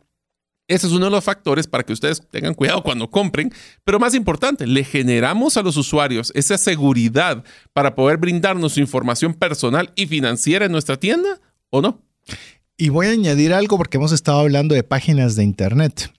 Ese 0.68 0.86
es 0.86 0.92
uno 0.92 1.06
de 1.06 1.10
los 1.10 1.24
factores 1.24 1.66
para 1.66 1.82
que 1.82 1.92
ustedes 1.92 2.22
tengan 2.30 2.54
cuidado 2.54 2.84
cuando 2.84 3.10
compren. 3.10 3.52
Pero 3.82 3.98
más 3.98 4.14
importante, 4.14 4.68
le 4.68 4.84
generamos 4.84 5.56
a 5.56 5.62
los 5.62 5.76
usuarios 5.76 6.30
esa 6.36 6.56
seguridad 6.58 7.42
para 7.72 7.96
poder 7.96 8.18
brindarnos 8.18 8.74
su 8.74 8.80
información 8.80 9.34
personal 9.34 9.92
y 9.96 10.06
financiera 10.06 10.66
en 10.66 10.72
nuestra 10.72 10.96
tienda 10.96 11.40
o 11.70 11.80
no. 11.80 12.00
Y 12.76 12.88
voy 12.88 13.06
a 13.06 13.10
añadir 13.10 13.52
algo 13.52 13.76
porque 13.76 13.96
hemos 13.96 14.12
estado 14.12 14.40
hablando 14.40 14.74
de 14.74 14.82
páginas 14.82 15.36
de 15.36 15.44
Internet. 15.44 16.12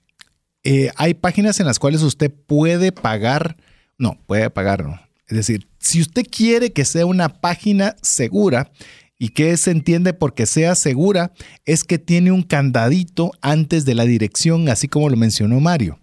Eh, 0.64 0.90
hay 0.96 1.14
páginas 1.14 1.58
en 1.60 1.66
las 1.66 1.78
cuales 1.78 2.02
usted 2.02 2.30
puede 2.30 2.92
pagar, 2.92 3.56
no, 3.98 4.18
puede 4.26 4.48
pagar, 4.50 4.84
no. 4.84 5.00
Es 5.26 5.36
decir, 5.36 5.66
si 5.78 6.00
usted 6.00 6.24
quiere 6.30 6.72
que 6.72 6.84
sea 6.84 7.06
una 7.06 7.40
página 7.40 7.96
segura, 8.02 8.70
¿y 9.18 9.30
qué 9.30 9.56
se 9.56 9.70
entiende 9.70 10.12
porque 10.12 10.46
sea 10.46 10.74
segura? 10.74 11.32
Es 11.64 11.84
que 11.84 11.98
tiene 11.98 12.30
un 12.30 12.42
candadito 12.42 13.32
antes 13.40 13.84
de 13.84 13.94
la 13.94 14.04
dirección, 14.04 14.68
así 14.68 14.88
como 14.88 15.08
lo 15.08 15.16
mencionó 15.16 15.58
Mario. 15.58 15.98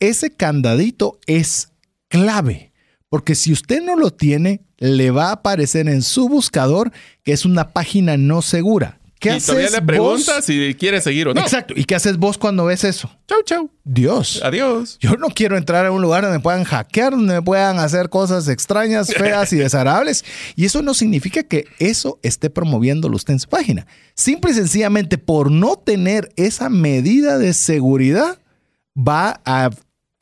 ese 0.00 0.30
candadito 0.30 1.18
es 1.26 1.68
clave, 2.08 2.72
porque 3.08 3.34
si 3.34 3.52
usted 3.52 3.82
no 3.82 3.96
lo 3.96 4.10
tiene, 4.10 4.60
le 4.84 5.10
va 5.10 5.28
a 5.28 5.32
aparecer 5.32 5.88
en 5.88 6.02
su 6.02 6.28
buscador 6.28 6.92
que 7.22 7.32
es 7.32 7.46
una 7.46 7.70
página 7.72 8.18
no 8.18 8.42
segura. 8.42 9.00
¿Qué 9.18 9.34
y 9.34 9.40
todavía 9.40 9.70
le 9.70 9.80
pregunta 9.80 10.42
si 10.42 10.74
quiere 10.74 11.00
seguir 11.00 11.28
o 11.28 11.32
no. 11.32 11.40
Exacto. 11.40 11.72
¿Y 11.74 11.84
qué 11.84 11.94
haces 11.94 12.18
vos 12.18 12.36
cuando 12.36 12.66
ves 12.66 12.84
eso? 12.84 13.10
Chau, 13.26 13.42
chau. 13.44 13.70
Dios. 13.82 14.42
Adiós. 14.44 14.98
Yo 15.00 15.16
no 15.16 15.28
quiero 15.28 15.56
entrar 15.56 15.86
a 15.86 15.90
un 15.90 16.02
lugar 16.02 16.24
donde 16.24 16.36
me 16.36 16.42
puedan 16.42 16.64
hackear, 16.64 17.12
donde 17.12 17.32
me 17.32 17.40
puedan 17.40 17.78
hacer 17.78 18.10
cosas 18.10 18.48
extrañas, 18.48 19.14
feas 19.14 19.50
y 19.54 19.56
desagradables. 19.60 20.26
Y 20.56 20.66
eso 20.66 20.82
no 20.82 20.92
significa 20.92 21.42
que 21.42 21.64
eso 21.78 22.18
esté 22.22 22.50
promoviéndolo 22.50 23.16
usted 23.16 23.32
en 23.32 23.40
su 23.40 23.48
página. 23.48 23.86
Simple 24.14 24.50
y 24.50 24.54
sencillamente 24.54 25.16
por 25.16 25.50
no 25.50 25.76
tener 25.76 26.30
esa 26.36 26.68
medida 26.68 27.38
de 27.38 27.54
seguridad, 27.54 28.38
va 28.94 29.40
a 29.46 29.70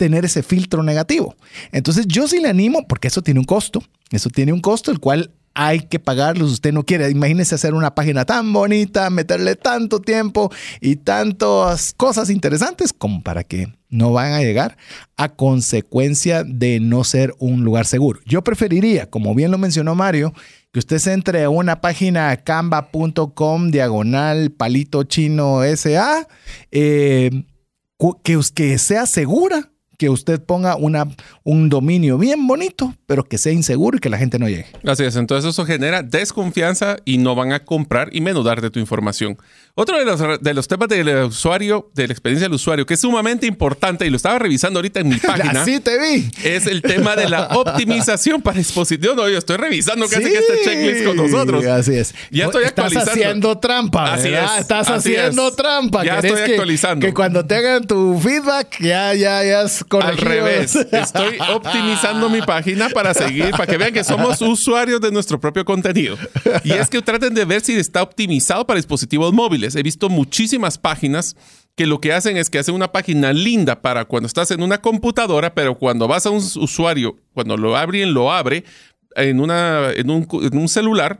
tener 0.03 0.25
ese 0.25 0.43
filtro 0.43 0.83
negativo. 0.83 1.37
Entonces 1.71 2.09
yo 2.09 2.27
sí 2.27 2.41
le 2.41 2.49
animo, 2.49 2.89
porque 2.89 3.07
eso 3.07 3.23
tiene 3.23 3.39
un 3.39 3.47
costo, 3.47 3.85
eso 4.11 4.31
tiene 4.31 4.53
un 4.53 4.59
costo 4.59 4.91
el 4.91 4.99
cual 4.99 5.31
hay 5.55 5.83
que 5.83 6.01
pagarlos. 6.01 6.51
Usted 6.51 6.73
no 6.73 6.83
quiere, 6.83 7.09
imagínese 7.09 7.55
hacer 7.55 7.73
una 7.73 7.95
página 7.95 8.25
tan 8.25 8.53
bonita, 8.53 9.11
meterle 9.11 9.55
tanto 9.55 10.01
tiempo 10.01 10.51
y 10.81 10.97
tantas 10.97 11.93
cosas 11.93 12.31
interesantes 12.31 12.93
como 12.93 13.23
para 13.23 13.45
que 13.45 13.73
no 13.91 14.13
van 14.13 14.33
a 14.33 14.41
llegar 14.41 14.77
a 15.17 15.29
consecuencia 15.29 16.43
de 16.43 16.81
no 16.81 17.05
ser 17.05 17.33
un 17.39 17.63
lugar 17.63 17.87
seguro. 17.87 18.19
Yo 18.27 18.43
preferiría, 18.43 19.09
como 19.09 19.37
bien 19.37 19.53
lo 19.53 19.59
mencionó 19.59 19.95
Mario, 19.95 20.35
que 20.73 20.81
usted 20.81 21.07
entre 21.13 21.45
a 21.45 21.49
una 21.49 21.81
página 21.81 22.37
canva.com 22.39 23.71
diagonal 23.71 24.51
palito 24.51 25.05
chino 25.05 25.61
SA, 25.77 26.27
eh, 26.73 27.45
que, 28.25 28.41
que 28.53 28.79
sea 28.79 29.07
segura 29.07 29.72
que 30.03 30.11
usted 30.11 30.43
ponga 30.43 30.75
una, 30.75 31.07
un 31.45 31.69
dominio 31.69 32.19
bien 32.19 32.49
bonito, 32.49 32.93
pero 33.07 33.23
que 33.23 33.39
sea 33.39 33.53
inseguro 33.53 33.99
y 33.99 34.01
que 34.01 34.09
la 34.09 34.19
gente 34.19 34.37
no 34.37 34.49
llegue. 34.49 34.67
Así 34.85 35.05
es, 35.05 35.15
entonces 35.15 35.49
eso 35.49 35.65
genera 35.65 36.03
desconfianza 36.03 36.97
y 37.05 37.19
no 37.19 37.37
van 37.37 37.53
a 37.53 37.61
comprar 37.61 38.09
y 38.11 38.21
menos 38.21 38.45
darte 38.45 38.69
tu 38.69 38.81
información. 38.81 39.39
Otro 39.75 39.97
de 39.97 40.05
los, 40.05 40.43
de 40.43 40.55
los 40.55 40.69
temas 40.69 40.89
del 40.89 41.09
usuario, 41.25 41.89
de 41.95 42.07
la 42.09 42.13
experiencia 42.13 42.47
del 42.47 42.55
usuario, 42.55 42.85
que 42.85 42.93
es 42.95 43.01
sumamente 43.01 43.47
importante 43.47 44.05
y 44.05 44.11
lo 44.11 44.17
estaba 44.17 44.39
revisando 44.39 44.81
ahorita 44.81 45.01
en 45.01 45.09
mi 45.09 45.17
página. 45.19 45.63
Así 45.63 45.81
te 45.81 45.99
vi. 45.99 46.29
Es 46.45 46.67
el 46.67 46.83
tema 46.83 47.17
de 47.17 47.29
la 47.29 47.47
optimización 47.53 48.43
para 48.43 48.59
dispositivos. 48.59 49.17
No, 49.17 49.29
yo 49.31 49.39
estoy 49.39 49.57
revisando 49.57 50.09
casi 50.09 50.25
que 50.25 50.39
este 50.39 50.65
checklist 50.65 51.07
con 51.07 51.17
nosotros. 51.17 51.65
Así 51.65 51.95
es. 51.95 52.15
Ya 52.31 52.47
estoy 52.47 52.65
Estás 52.65 52.97
haciendo 52.97 53.57
trampa. 53.59 54.15
Así 54.15 54.29
es. 54.29 54.51
Estás 54.59 54.91
haciendo 54.91 55.53
trampa. 55.53 56.05
Ya 56.05 56.19
estoy 56.19 56.41
actualizando. 56.41 57.07
Que 57.07 57.15
cuando 57.15 57.47
te 57.47 57.55
hagan 57.55 57.87
tu 57.87 58.19
feedback, 58.19 58.79
ya, 58.81 59.15
ya, 59.15 59.43
ya 59.43 59.65
es 60.01 60.07
Al 60.07 60.17
revés. 60.17 60.77
Estoy 60.77 61.39
optimizando 61.53 62.29
mi 62.29 62.43
página 62.43 62.89
para 62.89 63.15
seguir, 63.15 63.51
para 63.51 63.67
que 63.67 63.79
vean 63.79 63.93
que 63.93 64.05
somos 64.05 64.41
usuarios 64.41 65.01
de 65.01 65.11
nuestro 65.11 65.41
propio 65.41 65.65
contenido. 65.65 66.17
Y 66.65 66.73
es 66.73 66.89
que 66.89 67.03
traten 67.03 67.35
de 67.35 67.45
ver 67.45 67.61
si 67.61 67.75
está 67.75 68.03
optimizado 68.03 68.67
para 68.67 68.79
dispositivos 68.79 69.33
móviles. 69.33 69.75
He 69.75 69.83
visto 69.83 70.09
muchísimas 70.09 70.79
páginas 70.79 71.37
que 71.75 71.87
lo 71.87 72.01
que 72.01 72.13
hacen 72.13 72.37
es 72.37 72.51
que 72.51 72.59
hacen 72.59 72.75
una 72.75 72.93
página 72.93 73.33
linda 73.33 73.81
para 73.81 74.05
cuando 74.05 74.27
estás 74.27 74.51
en 74.51 74.63
una 74.63 74.79
computadora, 74.79 75.55
pero 75.55 75.79
cuando 75.79 76.07
vas 76.07 76.27
a 76.27 76.31
un 76.31 76.43
usuario, 76.57 77.17
cuando 77.33 77.57
lo 77.57 77.77
abren, 77.77 78.13
lo 78.13 78.33
abre 78.33 78.65
en, 79.17 79.41
una, 79.41 79.91
en, 79.93 80.11
un, 80.11 80.69
celular, 80.69 81.19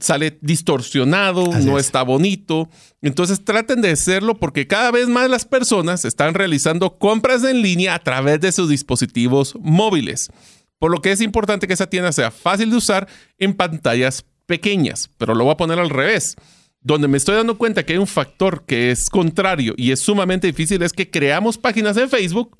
sale 0.00 0.38
distorsionado, 0.40 1.46
no 1.60 1.78
está 1.78 2.02
bonito. 2.02 2.68
Entonces 3.02 3.44
traten 3.44 3.80
de 3.80 3.90
hacerlo 3.90 4.34
porque 4.34 4.66
cada 4.66 4.90
vez 4.90 5.08
más 5.08 5.28
las 5.28 5.44
personas 5.44 6.04
están 6.04 6.34
realizando 6.34 6.98
compras 6.98 7.44
en 7.44 7.62
línea 7.62 7.94
a 7.94 7.98
través 7.98 8.40
de 8.40 8.52
sus 8.52 8.68
dispositivos 8.68 9.54
móviles. 9.60 10.30
Por 10.78 10.90
lo 10.90 11.00
que 11.00 11.12
es 11.12 11.20
importante 11.20 11.66
que 11.66 11.74
esa 11.74 11.88
tienda 11.88 12.12
sea 12.12 12.30
fácil 12.30 12.70
de 12.70 12.76
usar 12.76 13.08
en 13.38 13.54
pantallas 13.54 14.24
pequeñas, 14.46 15.10
pero 15.18 15.34
lo 15.34 15.44
voy 15.44 15.52
a 15.52 15.56
poner 15.56 15.78
al 15.78 15.90
revés 15.90 16.36
donde 16.84 17.08
me 17.08 17.16
estoy 17.16 17.34
dando 17.34 17.56
cuenta 17.56 17.84
que 17.84 17.94
hay 17.94 17.98
un 17.98 18.06
factor 18.06 18.64
que 18.66 18.90
es 18.90 19.08
contrario 19.08 19.74
y 19.76 19.90
es 19.90 20.00
sumamente 20.00 20.46
difícil 20.46 20.82
es 20.82 20.92
que 20.92 21.10
creamos 21.10 21.56
páginas 21.56 21.96
en 21.96 22.10
Facebook, 22.10 22.56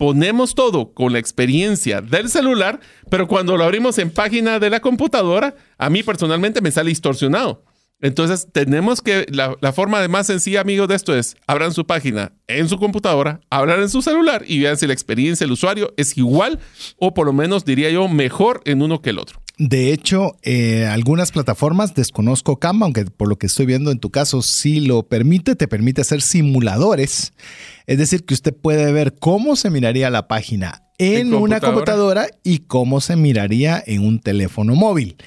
ponemos 0.00 0.54
todo 0.54 0.94
con 0.94 1.12
la 1.12 1.18
experiencia 1.18 2.00
del 2.00 2.30
celular, 2.30 2.80
pero 3.10 3.28
cuando 3.28 3.58
lo 3.58 3.64
abrimos 3.64 3.98
en 3.98 4.10
página 4.10 4.58
de 4.58 4.70
la 4.70 4.80
computadora, 4.80 5.54
a 5.76 5.90
mí 5.90 6.02
personalmente 6.02 6.62
me 6.62 6.70
sale 6.70 6.88
distorsionado. 6.88 7.64
Entonces, 8.00 8.48
tenemos 8.50 9.02
que, 9.02 9.26
la, 9.28 9.72
forma 9.74 10.00
de 10.00 10.08
más 10.08 10.26
sencilla, 10.26 10.62
amigos, 10.62 10.88
de 10.88 10.94
esto 10.94 11.14
es, 11.14 11.36
abran 11.46 11.74
su 11.74 11.86
página 11.86 12.32
en 12.46 12.66
su 12.66 12.78
computadora, 12.78 13.42
abran 13.50 13.82
en 13.82 13.90
su 13.90 14.00
celular 14.00 14.42
y 14.46 14.60
vean 14.60 14.78
si 14.78 14.86
la 14.86 14.94
experiencia 14.94 15.44
del 15.44 15.52
usuario 15.52 15.92
es 15.98 16.16
igual 16.16 16.60
o 16.96 17.12
por 17.12 17.26
lo 17.26 17.34
menos, 17.34 17.66
diría 17.66 17.90
yo, 17.90 18.08
mejor 18.08 18.62
en 18.64 18.80
uno 18.80 19.02
que 19.02 19.10
el 19.10 19.18
otro. 19.18 19.39
De 19.60 19.92
hecho, 19.92 20.38
eh, 20.42 20.86
algunas 20.86 21.32
plataformas, 21.32 21.94
desconozco 21.94 22.58
Canva, 22.58 22.86
aunque 22.86 23.04
por 23.04 23.28
lo 23.28 23.36
que 23.36 23.46
estoy 23.46 23.66
viendo 23.66 23.90
en 23.90 23.98
tu 23.98 24.08
caso 24.08 24.40
sí 24.40 24.80
lo 24.80 25.02
permite, 25.02 25.54
te 25.54 25.68
permite 25.68 26.00
hacer 26.00 26.22
simuladores. 26.22 27.34
Es 27.86 27.98
decir, 27.98 28.24
que 28.24 28.32
usted 28.32 28.56
puede 28.56 28.90
ver 28.90 29.16
cómo 29.16 29.56
se 29.56 29.68
miraría 29.68 30.08
la 30.08 30.28
página 30.28 30.84
en, 30.96 31.34
una 31.34 31.60
computadora 31.60 32.28
y 32.42 32.60
cómo 32.60 33.02
se 33.02 33.16
miraría 33.16 33.84
en 33.86 34.02
un 34.02 34.20
teléfono 34.20 34.74
móvil. 34.74 35.18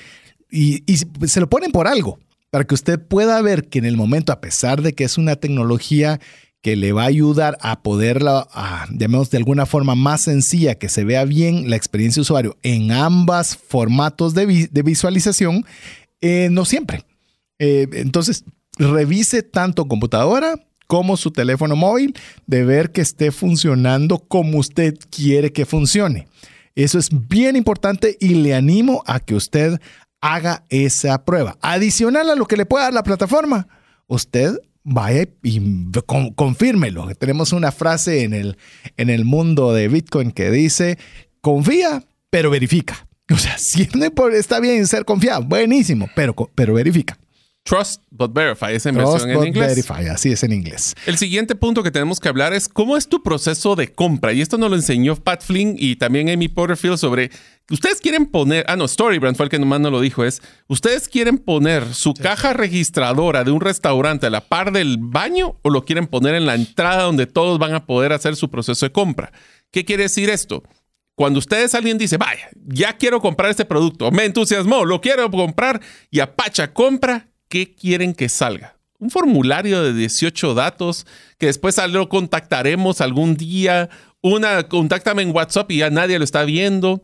Y, 0.50 0.82
y 0.92 0.98
se 1.28 1.40
lo 1.40 1.48
ponen 1.48 1.72
por 1.72 1.88
algo, 1.88 2.18
para 2.50 2.64
que 2.64 2.74
usted 2.74 3.00
pueda 3.00 3.40
ver 3.44 3.70
que 3.70 3.78
en 3.78 3.86
el 3.86 3.98
momento, 3.98 4.34
a 4.34 4.42
pesar 4.42 4.82
de 4.82 4.94
que 4.94 5.04
es 5.04 5.20
una 5.20 5.36
tecnología 5.36 6.20
que 6.64 6.78
le 6.78 6.94
va 6.94 7.04
a 7.04 7.08
ayudar 7.08 7.58
a 7.62 7.84
poderla, 7.84 8.48
a, 8.54 8.88
llamemos 8.90 9.30
de 9.30 9.38
alguna 9.38 9.66
forma 9.66 9.96
más 9.96 10.22
sencilla, 10.22 10.76
que 10.76 10.88
se 10.88 11.04
vea 11.04 11.26
bien 11.26 11.70
la 11.70 11.76
experiencia 11.76 12.22
de 12.22 12.24
usuario 12.24 12.58
en 12.64 12.94
ambas 12.94 13.58
formatos 13.58 14.34
de, 14.34 14.46
visualización, 14.84 15.66
eh, 16.22 16.48
no 16.50 16.64
siempre. 16.64 17.04
Eh, 17.60 17.90
entonces, 17.92 18.46
revise 18.78 19.44
tanto 19.44 19.90
computadora 19.90 20.56
como 20.88 21.18
su 21.18 21.32
teléfono 21.32 21.76
móvil 21.76 22.16
de 22.48 22.64
ver 22.64 22.92
que 22.92 23.02
esté 23.02 23.32
funcionando 23.32 24.20
como 24.20 24.58
usted 24.58 24.98
quiere 25.12 25.52
que 25.52 25.66
funcione. 25.66 26.28
Eso 26.76 26.98
es 26.98 27.10
bien 27.28 27.58
importante 27.58 28.18
y 28.22 28.36
le 28.36 28.56
animo 28.56 29.04
a 29.06 29.20
que 29.20 29.36
usted 29.36 29.82
haga 30.22 30.64
esa 30.70 31.26
prueba. 31.26 31.58
Adicional 31.62 32.30
a 32.30 32.36
lo 32.36 32.46
que 32.46 32.56
le 32.56 32.66
pueda 32.66 32.86
dar 32.86 32.94
la 32.94 33.04
plataforma, 33.04 33.68
usted 34.08 34.58
vaya 34.84 35.28
y 35.42 35.62
confírmelo. 36.36 37.14
Tenemos 37.16 37.54
una 37.54 37.72
frase 37.72 38.24
en 38.24 38.34
el, 38.34 38.58
en 38.98 39.10
el 39.10 39.26
mundo 39.26 39.74
de 39.74 39.88
Bitcoin 39.88 40.32
que 40.32 40.52
dice, 40.52 40.98
confía, 41.42 42.04
pero 42.30 42.50
verifica. 42.50 43.08
O 43.32 43.38
sea, 43.38 43.58
siempre 43.58 44.12
está 44.38 44.60
bien 44.60 44.86
ser 44.86 45.06
confiado, 45.06 45.44
buenísimo, 45.44 46.10
pero, 46.14 46.36
pero 46.54 46.74
verifica. 46.74 47.18
Trust 47.64 48.04
but 48.12 48.34
verify, 48.34 48.74
esa 48.74 48.90
inversión 48.90 49.30
en 49.30 49.48
inglés. 49.48 49.70
Verify, 49.70 50.08
así 50.08 50.34
es 50.34 50.44
en 50.44 50.52
inglés. 50.52 50.96
El 51.06 51.18
siguiente 51.18 51.56
punto 51.56 51.82
que 51.82 51.92
tenemos 51.92 52.20
que 52.20 52.28
hablar 52.28 52.54
es 52.54 52.68
cómo 52.68 52.98
es 52.98 53.08
tu 53.08 53.24
proceso 53.24 53.78
de 53.78 53.94
compra. 53.94 54.34
Y 54.34 54.42
esto 54.42 54.58
nos 54.58 54.70
lo 54.70 54.76
enseñó 54.76 55.16
Pat 55.16 55.44
Flynn 55.44 55.76
y 55.78 55.96
también 55.96 56.30
Amy 56.30 56.50
Porterfield 56.50 56.98
sobre 56.98 57.32
ustedes 57.70 58.02
quieren 58.02 58.26
poner, 58.26 58.66
ah 58.68 58.76
no, 58.76 58.86
Storybrand 58.86 59.38
fue 59.38 59.46
el 59.46 59.50
que 59.50 59.60
nomás 59.60 59.80
no 59.80 59.90
lo 59.90 60.02
dijo, 60.02 60.26
es, 60.26 60.42
ustedes 60.68 61.08
quieren 61.08 61.38
poner 61.38 61.94
su 61.94 62.14
caja 62.14 62.52
registradora 62.52 63.46
de 63.46 63.52
un 63.52 63.62
restaurante 63.62 64.28
a 64.28 64.30
la 64.30 64.42
par 64.42 64.74
del 64.74 64.98
baño 65.00 65.58
o 65.62 65.70
lo 65.70 65.86
quieren 65.86 66.08
poner 66.08 66.36
en 66.36 66.46
la 66.46 66.56
entrada 66.56 67.04
donde 67.04 67.28
todos 67.28 67.60
van 67.60 67.74
a 67.74 67.86
poder 67.86 68.12
hacer 68.12 68.36
su 68.36 68.50
proceso 68.50 68.86
de 68.86 68.92
compra. 68.92 69.32
¿Qué 69.72 69.86
quiere 69.86 70.04
decir 70.04 70.30
esto? 70.30 70.64
Cuando 71.16 71.40
ustedes 71.40 71.76
alguien 71.76 71.98
dice, 71.98 72.18
vaya, 72.18 72.50
ya 72.66 72.98
quiero 72.98 73.22
comprar 73.22 73.52
este 73.52 73.66
producto, 73.66 74.12
me 74.12 74.26
entusiasmó, 74.26 74.84
lo 74.84 75.00
quiero 75.00 75.30
comprar 75.30 75.80
y 76.10 76.20
apacha 76.20 76.74
compra, 76.74 77.30
qué 77.54 77.76
quieren 77.76 78.16
que 78.16 78.30
salga. 78.30 78.80
Un 78.98 79.12
formulario 79.12 79.84
de 79.84 79.94
18 79.94 80.56
datos 80.56 81.06
que 81.38 81.46
después 81.46 81.78
lo 81.88 82.10
contactaremos 82.10 83.00
algún 83.00 83.38
día. 83.38 83.92
Una, 84.22 84.68
contáctame 84.68 85.22
en 85.22 85.36
WhatsApp 85.36 85.70
y 85.70 85.78
ya 85.78 85.92
nadie 85.92 86.18
lo 86.18 86.24
está 86.24 86.46
viendo. 86.46 87.04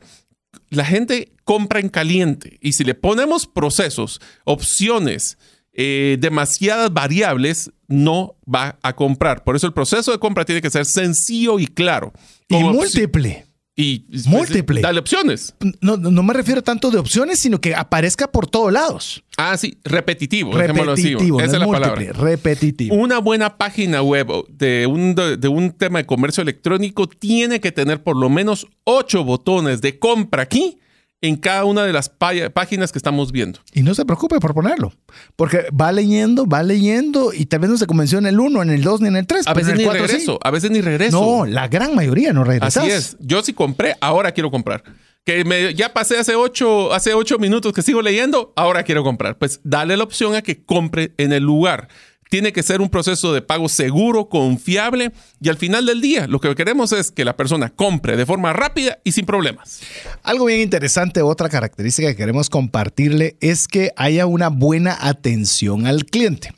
La 0.71 0.85
gente 0.85 1.33
compra 1.43 1.79
en 1.79 1.89
caliente 1.89 2.57
y 2.61 2.73
si 2.73 2.83
le 2.83 2.95
ponemos 2.95 3.45
procesos, 3.45 4.21
opciones, 4.43 5.37
eh, 5.71 6.17
demasiadas 6.19 6.91
variables, 6.91 7.71
no 7.87 8.35
va 8.51 8.79
a 8.81 8.95
comprar. 8.95 9.43
Por 9.43 9.55
eso 9.55 9.67
el 9.67 9.73
proceso 9.73 10.11
de 10.11 10.17
compra 10.17 10.45
tiene 10.45 10.63
que 10.63 10.71
ser 10.71 10.87
sencillo 10.87 11.59
y 11.59 11.67
claro. 11.67 12.11
Y 12.47 12.55
múltiple. 12.55 13.45
Y 13.79 14.03
múltiple. 14.25 14.81
Dale 14.81 14.99
opciones. 14.99 15.55
No, 15.79 15.95
no 15.95 16.21
me 16.21 16.33
refiero 16.33 16.61
tanto 16.61 16.91
de 16.91 16.97
opciones, 16.97 17.39
sino 17.39 17.61
que 17.61 17.73
aparezca 17.73 18.29
por 18.29 18.45
todos 18.45 18.73
lados. 18.73 19.23
Ah, 19.37 19.55
sí, 19.55 19.77
repetitivo. 19.85 20.51
Repetitivo. 20.51 21.39
Esa 21.39 21.53
es 21.53 21.59
la 21.59 21.65
palabra. 21.65 22.11
Repetitivo. 22.11 22.93
Una 22.93 23.19
buena 23.19 23.57
página 23.57 24.01
web 24.01 24.27
de 24.49 24.85
un, 24.85 25.15
de, 25.15 25.47
un 25.47 25.71
tema 25.71 25.99
de 25.99 26.05
comercio 26.05 26.41
electrónico 26.41 27.07
tiene 27.07 27.61
que 27.61 27.71
tener 27.71 28.03
por 28.03 28.17
lo 28.17 28.29
menos 28.29 28.67
ocho 28.83 29.23
botones 29.23 29.79
de 29.79 29.97
compra 29.97 30.43
aquí 30.43 30.77
en 31.21 31.35
cada 31.35 31.65
una 31.65 31.83
de 31.83 31.91
las 31.91 32.09
páginas 32.09 32.91
que 32.91 32.99
estamos 32.99 33.31
viendo. 33.31 33.59
Y 33.73 33.81
no 33.81 33.93
se 33.93 34.05
preocupe 34.05 34.39
por 34.39 34.53
ponerlo, 34.53 34.93
porque 35.35 35.65
va 35.69 35.91
leyendo, 35.91 36.45
va 36.45 36.63
leyendo 36.63 37.33
y 37.33 37.45
tal 37.45 37.61
vez 37.61 37.69
no 37.69 37.77
se 37.77 37.87
convenció 37.87 38.19
en 38.19 38.25
el 38.25 38.39
1, 38.39 38.61
en 38.63 38.69
el 38.69 38.83
2 38.83 39.01
ni 39.01 39.07
en 39.09 39.17
el 39.17 39.27
3. 39.27 39.47
A 39.47 39.53
veces 39.53 39.75
ni 39.75 39.85
regreso, 39.85 40.39
a 40.41 40.51
veces 40.51 40.71
ni 40.71 40.81
regreso. 40.81 41.19
No, 41.19 41.45
la 41.45 41.67
gran 41.67 41.95
mayoría 41.95 42.31
no 42.33 42.43
regresa. 42.43 42.81
Así 42.81 42.91
es. 42.91 43.17
Yo 43.19 43.41
sí 43.43 43.53
compré, 43.53 43.95
ahora 44.01 44.31
quiero 44.31 44.49
comprar. 44.51 44.83
Que 45.25 45.43
me, 45.43 45.75
ya 45.75 45.93
pasé 45.93 46.17
hace 46.17 46.35
ocho, 46.35 46.93
hace 46.93 47.13
ocho 47.13 47.37
minutos 47.37 47.73
que 47.73 47.81
sigo 47.81 48.01
leyendo, 48.01 48.53
ahora 48.55 48.83
quiero 48.83 49.03
comprar. 49.03 49.37
Pues 49.37 49.59
dale 49.63 49.97
la 49.97 50.05
opción 50.05 50.35
a 50.35 50.41
que 50.41 50.63
compre 50.63 51.13
en 51.17 51.33
el 51.33 51.43
lugar. 51.43 51.89
Tiene 52.29 52.53
que 52.53 52.61
ser 52.61 52.79
un 52.79 52.89
proceso 52.89 53.33
de 53.33 53.41
pago 53.41 53.67
seguro, 53.69 54.29
confiable 54.29 55.11
y 55.41 55.49
al 55.49 55.57
final 55.57 55.87
del 55.87 55.99
día 55.99 56.27
lo 56.27 56.39
que 56.39 56.53
queremos 56.53 56.91
es 56.91 57.09
que 57.11 57.25
la 57.25 57.35
persona 57.35 57.69
compre 57.69 58.17
de 58.17 58.25
forma 58.25 58.53
rápida 58.53 58.99
y 59.03 59.13
sin 59.13 59.25
problemas. 59.25 59.81
Algo 60.21 60.45
bien 60.45 60.61
interesante, 60.61 61.23
otra 61.23 61.49
característica 61.49 62.07
que 62.09 62.15
queremos 62.15 62.51
compartirle 62.51 63.35
es 63.41 63.67
que 63.67 63.91
haya 63.95 64.27
una 64.27 64.49
buena 64.49 64.95
atención 65.01 65.87
al 65.87 66.05
cliente. 66.05 66.53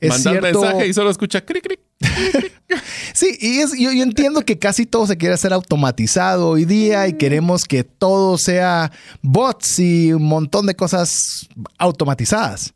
Es 0.00 0.24
Manda 0.24 0.40
mensaje 0.40 0.86
y 0.86 0.94
solo 0.94 1.10
escucha 1.10 1.44
cric, 1.44 1.64
cric. 1.64 1.80
sí, 3.14 3.36
y 3.40 3.60
yo, 3.60 3.92
yo, 3.92 4.02
entiendo 4.02 4.42
que 4.42 4.58
casi 4.58 4.86
todo 4.86 5.06
se 5.06 5.16
quiere 5.16 5.34
hacer 5.34 5.52
automatizado 5.52 6.50
hoy 6.50 6.66
día 6.66 7.08
y 7.08 7.14
queremos 7.14 7.64
que 7.64 7.82
todo 7.82 8.38
sea 8.38 8.92
bots 9.22 9.80
y 9.80 10.12
un 10.12 10.24
montón 10.24 10.66
de 10.66 10.76
cosas 10.76 11.48
automatizadas 11.78 12.74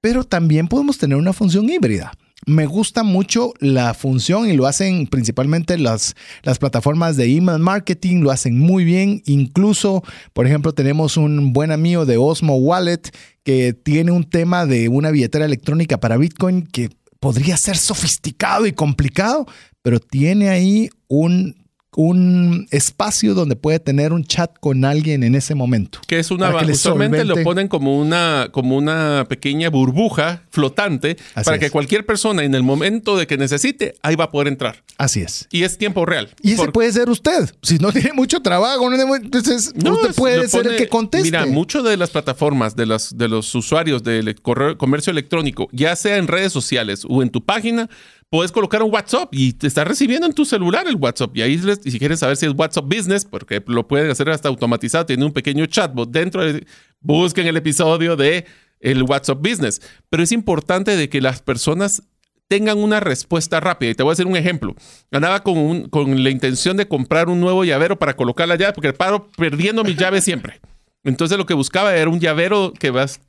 pero 0.00 0.24
también 0.24 0.68
podemos 0.68 0.98
tener 0.98 1.16
una 1.16 1.32
función 1.32 1.68
híbrida. 1.68 2.12
Me 2.46 2.64
gusta 2.64 3.02
mucho 3.02 3.52
la 3.60 3.92
función 3.92 4.48
y 4.48 4.54
lo 4.54 4.66
hacen 4.66 5.06
principalmente 5.06 5.76
las, 5.76 6.14
las 6.42 6.58
plataformas 6.58 7.16
de 7.16 7.26
email 7.26 7.58
marketing, 7.58 8.22
lo 8.22 8.30
hacen 8.30 8.58
muy 8.58 8.84
bien. 8.84 9.22
Incluso, 9.26 10.02
por 10.32 10.46
ejemplo, 10.46 10.72
tenemos 10.72 11.18
un 11.18 11.52
buen 11.52 11.70
amigo 11.70 12.06
de 12.06 12.16
Osmo 12.16 12.56
Wallet 12.56 13.02
que 13.44 13.74
tiene 13.74 14.10
un 14.10 14.24
tema 14.24 14.64
de 14.64 14.88
una 14.88 15.10
billetera 15.10 15.44
electrónica 15.44 16.00
para 16.00 16.16
Bitcoin 16.16 16.66
que 16.66 16.88
podría 17.20 17.58
ser 17.58 17.76
sofisticado 17.76 18.66
y 18.66 18.72
complicado, 18.72 19.46
pero 19.82 20.00
tiene 20.00 20.48
ahí 20.48 20.88
un 21.08 21.56
un 21.96 22.68
espacio 22.70 23.34
donde 23.34 23.56
puede 23.56 23.80
tener 23.80 24.12
un 24.12 24.24
chat 24.24 24.50
con 24.60 24.84
alguien 24.84 25.24
en 25.24 25.34
ese 25.34 25.54
momento. 25.54 26.00
Que 26.06 26.20
es 26.20 26.30
una, 26.30 26.54
usualmente 26.64 27.24
lo 27.24 27.42
ponen 27.42 27.68
como 27.68 27.98
una, 27.98 28.48
como 28.52 28.76
una 28.76 29.26
pequeña 29.28 29.70
burbuja 29.70 30.44
flotante 30.50 31.16
para 31.44 31.58
que 31.58 31.70
cualquier 31.70 32.06
persona 32.06 32.44
en 32.44 32.54
el 32.54 32.62
momento 32.62 33.16
de 33.16 33.26
que 33.26 33.36
necesite, 33.36 33.94
ahí 34.02 34.14
va 34.14 34.24
a 34.24 34.30
poder 34.30 34.48
entrar. 34.48 34.82
Así 34.98 35.20
es. 35.20 35.48
Y 35.50 35.64
es 35.64 35.78
tiempo 35.78 36.06
real. 36.06 36.28
Y 36.42 36.52
ese 36.52 36.68
puede 36.68 36.92
ser 36.92 37.08
usted. 37.08 37.50
Si 37.62 37.78
no 37.78 37.92
tiene 37.92 38.12
mucho 38.12 38.40
trabajo, 38.40 38.90
entonces 38.92 39.72
usted 39.74 40.14
puede 40.14 40.48
ser 40.48 40.66
el 40.66 40.76
que 40.76 40.88
conteste. 40.88 41.26
Mira, 41.26 41.46
muchas 41.46 41.82
de 41.84 41.96
las 41.96 42.10
plataformas 42.10 42.76
de, 42.76 42.86
las, 42.86 43.16
de 43.16 43.28
los 43.28 43.52
usuarios 43.54 44.02
del 44.02 44.40
comercio 44.42 45.10
electrónico, 45.10 45.68
ya 45.72 45.96
sea 45.96 46.18
en 46.18 46.28
redes 46.28 46.52
sociales 46.52 47.04
o 47.08 47.22
en 47.22 47.30
tu 47.30 47.44
página, 47.44 47.88
puedes 48.30 48.52
colocar 48.52 48.82
un 48.82 48.92
WhatsApp 48.92 49.28
y 49.32 49.52
te 49.52 49.66
está 49.66 49.84
recibiendo 49.84 50.26
en 50.26 50.32
tu 50.32 50.44
celular 50.44 50.86
el 50.86 50.96
WhatsApp. 50.96 51.36
Y 51.36 51.42
ahí, 51.42 51.58
si 51.58 51.98
quieren 51.98 52.16
saber 52.16 52.36
si 52.36 52.46
es 52.46 52.52
WhatsApp 52.56 52.84
Business, 52.84 53.24
porque 53.24 53.62
lo 53.66 53.86
pueden 53.86 54.10
hacer 54.10 54.30
hasta 54.30 54.48
automatizado, 54.48 55.04
tiene 55.04 55.24
un 55.24 55.32
pequeño 55.32 55.66
chatbot 55.66 56.10
dentro. 56.10 56.44
De, 56.44 56.64
busquen 57.00 57.46
el 57.48 57.56
episodio 57.56 58.16
de 58.16 58.46
el 58.78 59.02
WhatsApp 59.02 59.38
Business. 59.40 59.82
Pero 60.08 60.22
es 60.22 60.32
importante 60.32 60.96
de 60.96 61.08
que 61.08 61.20
las 61.20 61.42
personas 61.42 62.04
tengan 62.46 62.78
una 62.78 63.00
respuesta 63.00 63.60
rápida. 63.60 63.90
Y 63.90 63.94
te 63.94 64.02
voy 64.02 64.10
a 64.10 64.14
hacer 64.14 64.26
un 64.26 64.36
ejemplo. 64.36 64.74
Andaba 65.10 65.42
con, 65.42 65.88
con 65.88 66.22
la 66.22 66.30
intención 66.30 66.76
de 66.76 66.86
comprar 66.86 67.28
un 67.28 67.40
nuevo 67.40 67.64
llavero 67.64 67.98
para 67.98 68.14
colocar 68.14 68.46
la 68.48 68.56
llave, 68.56 68.72
porque 68.72 68.92
paro 68.92 69.28
perdiendo 69.36 69.82
mi 69.84 69.94
llave 69.94 70.20
siempre. 70.20 70.60
Entonces 71.02 71.38
lo 71.38 71.46
que 71.46 71.54
buscaba 71.54 71.94
era 71.96 72.10
un 72.10 72.20
llavero 72.20 72.72
que 72.78 72.90
vas, 72.90 73.20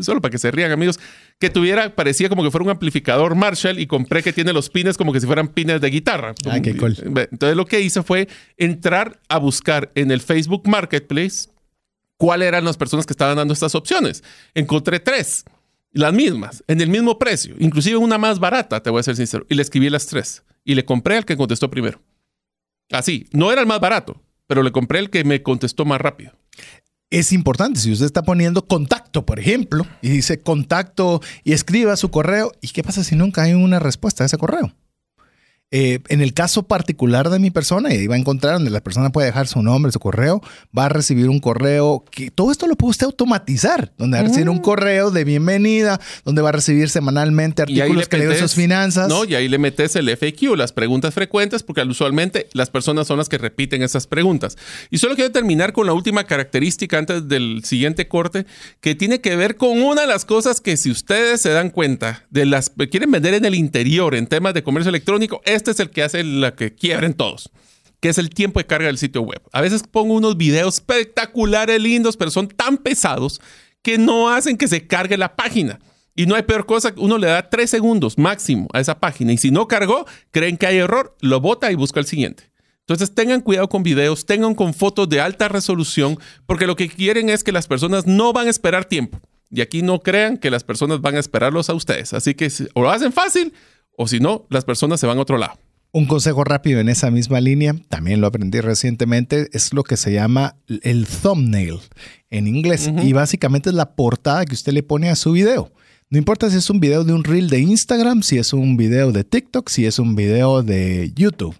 solo 0.00 0.20
para 0.20 0.32
que 0.32 0.38
se 0.38 0.50
rían 0.50 0.72
amigos, 0.72 0.98
que 1.42 1.50
tuviera, 1.50 1.92
parecía 1.96 2.28
como 2.28 2.44
que 2.44 2.52
fuera 2.52 2.62
un 2.62 2.70
amplificador 2.70 3.34
Marshall 3.34 3.80
y 3.80 3.88
compré 3.88 4.22
que 4.22 4.32
tiene 4.32 4.52
los 4.52 4.70
pines 4.70 4.96
como 4.96 5.12
que 5.12 5.18
si 5.18 5.26
fueran 5.26 5.48
pines 5.48 5.80
de 5.80 5.90
guitarra. 5.90 6.36
Ah, 6.48 6.60
qué 6.60 6.76
cool. 6.76 6.96
Entonces 7.02 7.56
lo 7.56 7.66
que 7.66 7.80
hice 7.80 8.04
fue 8.04 8.28
entrar 8.56 9.18
a 9.28 9.38
buscar 9.38 9.90
en 9.96 10.12
el 10.12 10.20
Facebook 10.20 10.68
Marketplace 10.68 11.48
cuáles 12.16 12.46
eran 12.46 12.64
las 12.64 12.76
personas 12.76 13.06
que 13.06 13.12
estaban 13.12 13.36
dando 13.36 13.52
estas 13.52 13.74
opciones. 13.74 14.22
Encontré 14.54 15.00
tres, 15.00 15.44
las 15.90 16.14
mismas, 16.14 16.62
en 16.68 16.80
el 16.80 16.88
mismo 16.88 17.18
precio, 17.18 17.56
inclusive 17.58 17.96
una 17.96 18.18
más 18.18 18.38
barata, 18.38 18.80
te 18.80 18.90
voy 18.90 19.00
a 19.00 19.02
ser 19.02 19.16
sincero, 19.16 19.44
y 19.50 19.56
le 19.56 19.62
escribí 19.62 19.90
las 19.90 20.06
tres 20.06 20.44
y 20.64 20.76
le 20.76 20.84
compré 20.84 21.16
al 21.16 21.24
que 21.24 21.36
contestó 21.36 21.68
primero. 21.68 22.00
Así, 22.92 23.26
no 23.32 23.50
era 23.50 23.62
el 23.62 23.66
más 23.66 23.80
barato, 23.80 24.22
pero 24.46 24.62
le 24.62 24.70
compré 24.70 25.00
el 25.00 25.10
que 25.10 25.24
me 25.24 25.42
contestó 25.42 25.84
más 25.84 26.00
rápido 26.00 26.34
es 27.12 27.32
importante. 27.32 27.78
Si 27.78 27.92
usted 27.92 28.06
está 28.06 28.22
poniendo 28.22 28.66
contacto, 28.66 29.24
por 29.24 29.38
ejemplo, 29.38 29.86
y 30.00 30.08
dice 30.08 30.40
contacto 30.40 31.20
y 31.44 31.52
escriba 31.52 31.96
su 31.96 32.10
correo, 32.10 32.52
¿y 32.60 32.68
qué 32.68 32.82
pasa 32.82 33.04
si 33.04 33.14
nunca 33.14 33.42
hay 33.42 33.52
una 33.52 33.78
respuesta 33.78 34.24
a 34.24 34.26
ese 34.26 34.38
correo? 34.38 34.72
Eh, 35.74 36.00
en 36.08 36.20
el 36.20 36.34
caso 36.34 36.64
particular 36.64 37.30
de 37.30 37.38
mi 37.38 37.50
persona, 37.50 37.94
y 37.94 37.96
ahí 37.96 38.06
va 38.06 38.14
a 38.14 38.18
encontrar 38.18 38.52
donde 38.54 38.70
la 38.70 38.82
persona 38.82 39.10
puede 39.10 39.28
dejar 39.28 39.48
su 39.48 39.62
nombre, 39.62 39.90
su 39.90 40.00
correo, 40.00 40.42
va 40.76 40.84
a 40.84 40.88
recibir 40.90 41.30
un 41.30 41.40
correo 41.40 42.04
que 42.10 42.30
todo 42.30 42.52
esto 42.52 42.66
lo 42.66 42.76
puede 42.76 42.90
usted 42.90 43.06
automatizar, 43.06 43.90
donde 43.96 44.18
va 44.18 44.20
a 44.20 44.26
recibir 44.26 44.50
un 44.50 44.58
mm. 44.58 44.62
correo 44.62 45.10
de 45.10 45.24
bienvenida, 45.24 45.98
donde 46.26 46.42
va 46.42 46.50
a 46.50 46.52
recibir 46.52 46.90
semanalmente 46.90 47.62
artículos 47.62 48.06
que 48.06 48.18
le 48.18 48.38
sus 48.38 48.54
finanzas. 48.54 49.08
No, 49.08 49.24
y 49.24 49.34
ahí 49.34 49.48
le 49.48 49.56
metes 49.56 49.96
el 49.96 50.14
FAQ, 50.14 50.56
las 50.56 50.72
preguntas 50.72 51.14
frecuentes, 51.14 51.62
porque 51.62 51.80
usualmente 51.82 52.48
las 52.52 52.68
personas 52.68 53.06
son 53.06 53.16
las 53.16 53.30
que 53.30 53.38
repiten 53.38 53.82
esas 53.82 54.06
preguntas. 54.06 54.58
Y 54.90 54.98
solo 54.98 55.14
quiero 55.14 55.32
terminar 55.32 55.72
con 55.72 55.86
la 55.86 55.94
última 55.94 56.24
característica 56.24 56.98
antes 56.98 57.28
del 57.28 57.64
siguiente 57.64 58.08
corte, 58.08 58.44
que 58.82 58.94
tiene 58.94 59.22
que 59.22 59.36
ver 59.36 59.56
con 59.56 59.80
una 59.80 60.02
de 60.02 60.06
las 60.06 60.26
cosas 60.26 60.60
que 60.60 60.76
si 60.76 60.90
ustedes 60.90 61.40
se 61.40 61.48
dan 61.48 61.70
cuenta 61.70 62.26
de 62.28 62.44
las 62.44 62.68
que 62.68 62.90
quieren 62.90 63.10
vender 63.10 63.32
en 63.32 63.46
el 63.46 63.54
interior 63.54 64.14
en 64.14 64.26
temas 64.26 64.52
de 64.52 64.62
comercio 64.62 64.90
electrónico, 64.90 65.40
es 65.46 65.61
este 65.62 65.70
es 65.70 65.80
el 65.80 65.90
que 65.90 66.02
hace 66.02 66.24
la 66.24 66.54
que 66.54 66.74
quiebren 66.74 67.14
todos, 67.14 67.50
que 68.00 68.08
es 68.08 68.18
el 68.18 68.30
tiempo 68.30 68.58
de 68.58 68.66
carga 68.66 68.88
del 68.88 68.98
sitio 68.98 69.22
web. 69.22 69.40
A 69.52 69.60
veces 69.60 69.84
pongo 69.88 70.14
unos 70.14 70.36
videos 70.36 70.74
espectaculares, 70.74 71.80
lindos, 71.80 72.16
pero 72.16 72.30
son 72.32 72.48
tan 72.48 72.78
pesados 72.78 73.40
que 73.82 73.96
no 73.96 74.28
hacen 74.28 74.56
que 74.56 74.66
se 74.66 74.86
cargue 74.86 75.16
la 75.16 75.36
página. 75.36 75.78
Y 76.14 76.26
no 76.26 76.34
hay 76.34 76.42
peor 76.42 76.66
cosa, 76.66 76.92
uno 76.96 77.16
le 77.16 77.28
da 77.28 77.48
tres 77.48 77.70
segundos 77.70 78.18
máximo 78.18 78.68
a 78.72 78.80
esa 78.80 78.98
página 79.00 79.32
y 79.32 79.38
si 79.38 79.50
no 79.50 79.66
cargó, 79.66 80.04
creen 80.30 80.58
que 80.58 80.66
hay 80.66 80.78
error, 80.78 81.16
lo 81.20 81.40
bota 81.40 81.72
y 81.72 81.74
busca 81.74 82.00
el 82.00 82.06
siguiente. 82.06 82.50
Entonces 82.80 83.14
tengan 83.14 83.40
cuidado 83.40 83.68
con 83.68 83.82
videos, 83.82 84.26
tengan 84.26 84.54
con 84.54 84.74
fotos 84.74 85.08
de 85.08 85.20
alta 85.20 85.48
resolución, 85.48 86.18
porque 86.44 86.66
lo 86.66 86.76
que 86.76 86.88
quieren 86.88 87.28
es 87.30 87.44
que 87.44 87.52
las 87.52 87.68
personas 87.68 88.06
no 88.06 88.32
van 88.32 88.48
a 88.48 88.50
esperar 88.50 88.84
tiempo. 88.84 89.20
Y 89.50 89.60
aquí 89.60 89.82
no 89.82 90.00
crean 90.00 90.38
que 90.38 90.50
las 90.50 90.64
personas 90.64 91.00
van 91.00 91.16
a 91.16 91.20
esperarlos 91.20 91.70
a 91.70 91.74
ustedes. 91.74 92.12
Así 92.12 92.34
que 92.34 92.50
o 92.74 92.82
lo 92.82 92.90
hacen 92.90 93.12
fácil 93.12 93.52
o 93.96 94.08
si 94.08 94.20
no, 94.20 94.46
las 94.50 94.64
personas 94.64 95.00
se 95.00 95.06
van 95.06 95.18
a 95.18 95.22
otro 95.22 95.38
lado. 95.38 95.54
Un 95.94 96.06
consejo 96.06 96.42
rápido 96.42 96.80
en 96.80 96.88
esa 96.88 97.10
misma 97.10 97.40
línea, 97.40 97.74
también 97.88 98.22
lo 98.22 98.26
aprendí 98.26 98.60
recientemente, 98.60 99.48
es 99.52 99.74
lo 99.74 99.84
que 99.84 99.98
se 99.98 100.12
llama 100.12 100.56
el 100.66 101.06
thumbnail 101.06 101.80
en 102.30 102.48
inglés. 102.48 102.90
Y 103.02 103.12
básicamente 103.12 103.68
es 103.68 103.74
la 103.74 103.94
portada 103.94 104.46
que 104.46 104.54
usted 104.54 104.72
le 104.72 104.82
pone 104.82 105.10
a 105.10 105.16
su 105.16 105.32
video. 105.32 105.70
No 106.08 106.18
importa 106.18 106.50
si 106.50 106.56
es 106.56 106.70
un 106.70 106.80
video 106.80 107.04
de 107.04 107.12
un 107.12 107.24
reel 107.24 107.50
de 107.50 107.60
Instagram, 107.60 108.22
si 108.22 108.38
es 108.38 108.54
un 108.54 108.78
video 108.78 109.12
de 109.12 109.24
TikTok, 109.24 109.68
si 109.68 109.84
es 109.84 109.98
un 109.98 110.14
video 110.14 110.62
de 110.62 111.12
YouTube. 111.14 111.56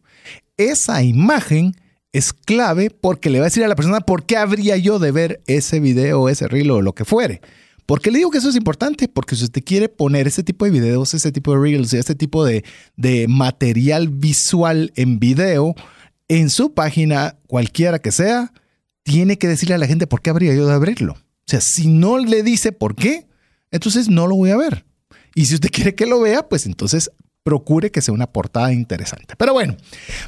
Esa 0.57 1.03
imagen 1.03 1.75
es 2.13 2.33
clave 2.33 2.91
porque 2.91 3.31
le 3.31 3.39
va 3.39 3.47
a 3.47 3.49
decir 3.49 3.65
a 3.65 3.69
la 3.69 3.77
persona 3.77 4.01
por 4.01 4.25
qué 4.25 4.37
habría 4.37 4.77
yo 4.77 4.99
de 4.99 5.11
ver 5.11 5.43
ese 5.47 5.81
video, 5.81 6.29
ese 6.29 6.49
reel 6.49 6.71
o 6.71 6.83
lo 6.83 6.95
que 6.95 7.05
fuere. 7.05 7.41
¿Por 7.87 8.01
qué 8.01 8.11
le 8.11 8.19
digo 8.19 8.31
que 8.31 8.39
eso 8.39 8.49
es 8.49 8.57
importante? 8.57 9.09
Porque 9.09 9.37
si 9.37 9.45
usted 9.45 9.63
quiere 9.65 9.89
poner 9.89 10.27
ese 10.27 10.43
tipo 10.43 10.65
de 10.65 10.71
videos, 10.71 11.15
ese 11.15 11.33
tipo 11.33 11.53
de 11.53 11.61
reels, 11.61 11.93
este 11.93 12.15
tipo 12.15 12.45
de, 12.45 12.65
de 12.97 13.27
material 13.29 14.09
visual 14.09 14.93
en 14.97 15.19
video 15.19 15.75
en 16.29 16.49
su 16.49 16.73
página, 16.73 17.37
cualquiera 17.47 17.99
que 17.99 18.13
sea, 18.13 18.53
tiene 19.03 19.37
que 19.37 19.49
decirle 19.49 19.75
a 19.75 19.79
la 19.79 19.87
gente 19.87 20.07
por 20.07 20.23
qué 20.23 20.31
habría 20.31 20.55
yo 20.55 20.67
de 20.67 20.73
abrirlo. 20.73 21.13
O 21.13 21.45
sea, 21.47 21.61
si 21.61 21.89
no 21.89 22.19
le 22.19 22.43
dice 22.43 22.73
por 22.73 22.95
qué, 22.95 23.27
entonces 23.71 24.09
no 24.09 24.27
lo 24.27 24.37
voy 24.37 24.51
a 24.51 24.57
ver. 24.57 24.87
Y 25.35 25.47
si 25.47 25.55
usted 25.55 25.71
quiere 25.73 25.95
que 25.95 26.07
lo 26.07 26.21
vea, 26.21 26.49
pues 26.49 26.67
entonces 26.67 27.11
procure 27.43 27.91
que 27.91 28.01
sea 28.01 28.15
una 28.15 28.29
portada 28.29 28.73
interesante. 28.73 29.35
Pero 29.37 29.53
bueno, 29.53 29.77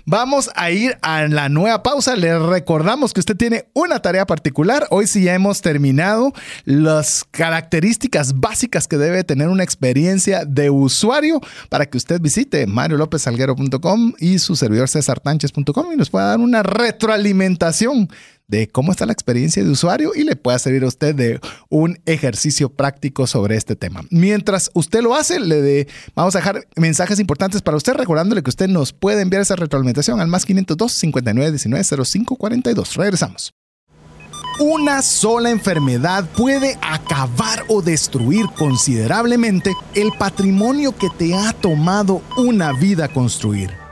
vamos 0.05 0.51
a 0.55 0.71
ir 0.71 0.99
a 1.03 1.27
la 1.29 1.49
nueva 1.49 1.83
pausa. 1.83 2.17
Le 2.17 2.39
recordamos 2.39 3.13
que 3.13 3.21
usted 3.21 3.37
tiene 3.37 3.67
una 3.73 4.01
tarea 4.01 4.27
particular. 4.27 4.87
Hoy 4.91 5.07
sí 5.07 5.25
ya 5.25 5.35
hemos 5.35 5.61
terminado 5.61 6.33
las 6.65 7.25
características 7.31 8.41
básicas 8.41 8.89
que 8.89 8.97
debe 8.97 9.23
tener 9.23 9.49
una 9.49 9.63
experiencia 9.63 10.45
de 10.45 10.71
usuario 10.71 11.41
para 11.69 11.87
que 11.87 11.99
usted 11.99 12.21
visite 12.21 12.67
mariolopezalguero.com 12.67 14.15
y 14.19 14.39
su 14.39 14.57
servidor 14.57 14.89
cesartanches.com 14.89 15.93
y 15.93 15.97
nos 15.97 16.11
pueda 16.11 16.27
dar 16.27 16.41
una 16.41 16.63
retroalimentación 16.63 18.09
de 18.49 18.69
cómo 18.69 18.93
está 18.93 19.07
la 19.07 19.13
experiencia 19.13 19.65
de 19.65 19.71
usuario 19.71 20.13
y 20.15 20.25
le 20.25 20.37
pueda 20.37 20.59
servir 20.59 20.85
a 20.85 20.89
usted 20.89 21.15
de 21.15 21.41
un 21.69 21.99
ejercicio 22.07 22.69
práctico 22.69 23.27
sobre 23.27 23.57
este 23.57 23.77
tema. 23.77 24.03
Mientras 24.11 24.71
usted 24.75 25.03
lo 25.03 25.15
hace, 25.15 25.41
le 25.41 25.87
vamos 26.15 26.35
a 26.35 26.39
dejar 26.39 26.67
mensajes 26.77 27.19
importantes 27.21 27.63
para 27.63 27.77
usted, 27.77 27.95
recordándole 27.95 28.43
que 28.43 28.51
usted 28.51 28.69
nos 28.69 28.93
puede 28.93 29.23
enviar 29.23 29.43
esa 29.43 29.57
retroalimentación 29.57 30.21
al 30.21 30.29
más 30.29 30.45
502 30.45 30.93
59 30.93 31.51
19 31.51 31.85
05 32.05 32.37
42. 32.37 32.97
Regresamos. 32.97 33.53
Una 34.61 35.03
sola 35.03 35.51
enfermedad 35.51 36.25
puede 36.37 36.79
acabar 36.81 37.65
o 37.67 37.83
destruir 37.83 38.47
considerablemente 38.57 39.73
el 39.95 40.13
patrimonio 40.17 40.97
que 40.97 41.09
te 41.19 41.35
ha 41.35 41.53
tomado 41.55 42.23
una 42.37 42.73
vida 42.73 43.09
construir. 43.09 43.84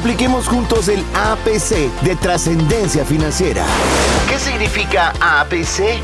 Apliquemos 0.00 0.48
juntos 0.48 0.88
el 0.88 1.04
APC 1.14 1.92
de 2.02 2.16
trascendencia 2.16 3.04
financiera. 3.04 3.66
¿Qué 4.30 4.38
significa 4.38 5.12
APC? 5.20 6.00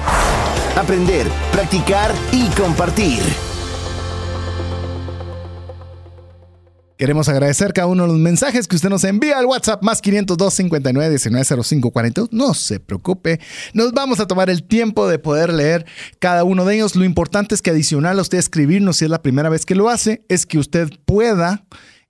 Aprender, 0.77 1.27
practicar 1.51 2.13
y 2.31 2.47
compartir. 2.49 3.21
Queremos 6.99 7.31
agradecer 7.31 7.73
cada 7.73 7.87
uno 7.87 8.03
de 8.03 8.09
los 8.11 8.19
mensajes 8.19 8.69
que 8.69 8.77
usted 8.77 8.91
nos 8.91 9.03
envía 9.05 9.39
al 9.39 9.47
WhatsApp 9.47 9.83
más 9.83 10.03
502 10.03 10.53
59 10.53 11.09
19 11.09 11.63
05 11.63 11.91
42. 11.91 12.29
No 12.33 12.53
se 12.53 12.81
preocupe, 12.81 13.41
nos 13.73 13.93
vamos 13.95 14.21
a 14.21 14.27
tomar 14.27 14.51
el 14.51 14.63
tiempo 14.65 15.09
de 15.09 15.19
poder 15.19 15.55
leer 15.55 15.87
cada 16.19 16.45
uno 16.45 16.67
de 16.67 16.75
ellos. 16.75 16.97
Lo 16.97 17.05
importante 17.05 17.55
es 17.55 17.63
que 17.63 17.71
adicional 17.71 18.19
a 18.19 18.23
usted 18.23 18.37
escribirnos, 18.37 18.99
si 18.99 19.07
es 19.07 19.11
la 19.11 19.23
primera 19.23 19.49
vez 19.49 19.65
que 19.65 19.75
lo 19.75 19.89
hace, 19.89 20.23
es 20.29 20.45
que 20.45 20.59
usted 20.59 20.91
pueda 21.07 21.65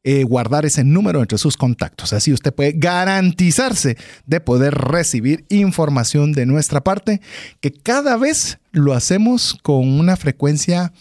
eh, 0.09 0.23
guardar 0.23 0.65
ese 0.65 0.85
número 0.85 1.21
entre 1.21 1.37
sus 1.37 1.57
contactos. 1.57 2.13
Así 2.13 2.33
usted 2.33 2.55
puede 2.55 2.71
garantizarse 2.71 3.97
de 4.25 4.39
poder 4.39 4.73
recibir 4.73 5.45
información 5.49 6.31
de 6.31 6.47
nuestra 6.47 6.81
parte, 6.81 7.21
que 7.61 7.73
cada 7.73 8.17
vez 8.17 8.61
lo 8.71 8.95
hacemos 8.95 9.59
con 9.65 9.99
una 9.99 10.17
frecuencia 10.17 10.93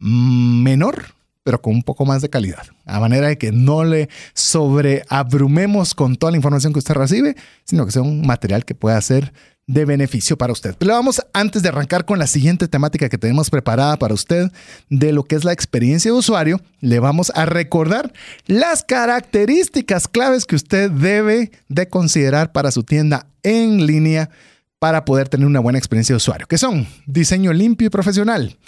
menor, 0.00 1.14
pero 1.44 1.62
con 1.62 1.74
un 1.74 1.84
poco 1.84 2.06
más 2.06 2.22
de 2.22 2.28
calidad. 2.28 2.66
A 2.86 2.98
manera 2.98 3.28
de 3.28 3.38
que 3.38 3.52
no 3.52 3.84
le 3.84 4.08
sobreabrumemos 4.32 5.94
con 5.94 6.16
toda 6.16 6.32
la 6.32 6.38
información 6.38 6.72
que 6.72 6.80
usted 6.80 6.94
recibe, 6.94 7.36
sino 7.62 7.86
que 7.86 7.92
sea 7.92 8.02
un 8.02 8.26
material 8.26 8.64
que 8.64 8.74
pueda 8.74 9.00
ser 9.00 9.32
de 9.66 9.84
beneficio 9.84 10.36
para 10.36 10.52
usted. 10.52 10.74
Pero 10.78 10.92
vamos, 10.92 11.22
antes 11.32 11.62
de 11.62 11.68
arrancar 11.68 12.04
con 12.04 12.18
la 12.18 12.26
siguiente 12.26 12.68
temática 12.68 13.08
que 13.08 13.18
tenemos 13.18 13.50
preparada 13.50 13.96
para 13.98 14.14
usted 14.14 14.50
de 14.90 15.12
lo 15.12 15.24
que 15.24 15.36
es 15.36 15.44
la 15.44 15.52
experiencia 15.52 16.10
de 16.10 16.18
usuario, 16.18 16.60
le 16.80 16.98
vamos 16.98 17.32
a 17.34 17.46
recordar 17.46 18.12
las 18.46 18.84
características 18.84 20.08
claves 20.08 20.44
que 20.44 20.56
usted 20.56 20.90
debe 20.90 21.50
de 21.68 21.88
considerar 21.88 22.52
para 22.52 22.70
su 22.70 22.82
tienda 22.82 23.26
en 23.42 23.86
línea 23.86 24.30
para 24.78 25.04
poder 25.04 25.28
tener 25.28 25.46
una 25.46 25.60
buena 25.60 25.78
experiencia 25.78 26.12
de 26.12 26.18
usuario, 26.18 26.46
que 26.46 26.58
son 26.58 26.86
diseño 27.06 27.52
limpio 27.54 27.86
y 27.86 27.90
profesional, 27.90 28.58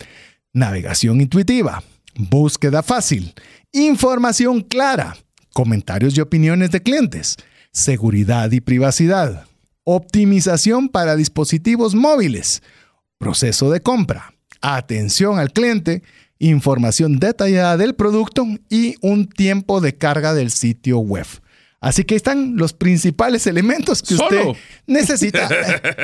navegación 0.54 1.20
intuitiva, 1.20 1.82
búsqueda 2.14 2.82
fácil, 2.82 3.34
información 3.72 4.62
clara, 4.62 5.14
comentarios 5.52 6.16
y 6.16 6.22
opiniones 6.22 6.70
de 6.70 6.82
clientes, 6.82 7.36
seguridad 7.70 8.50
y 8.50 8.62
privacidad 8.62 9.44
optimización 9.88 10.88
para 10.88 11.14
dispositivos 11.14 11.94
móviles, 11.94 12.60
proceso 13.18 13.70
de 13.70 13.80
compra, 13.80 14.34
atención 14.60 15.38
al 15.38 15.52
cliente, 15.52 16.02
información 16.40 17.20
detallada 17.20 17.76
del 17.76 17.94
producto 17.94 18.44
y 18.68 18.96
un 19.00 19.28
tiempo 19.28 19.80
de 19.80 19.96
carga 19.96 20.34
del 20.34 20.50
sitio 20.50 20.98
web. 20.98 21.26
Así 21.80 22.02
que 22.02 22.16
están 22.16 22.56
los 22.56 22.72
principales 22.72 23.46
elementos 23.46 24.02
que 24.02 24.14
usted 24.14 24.44
necesita. 24.88 25.48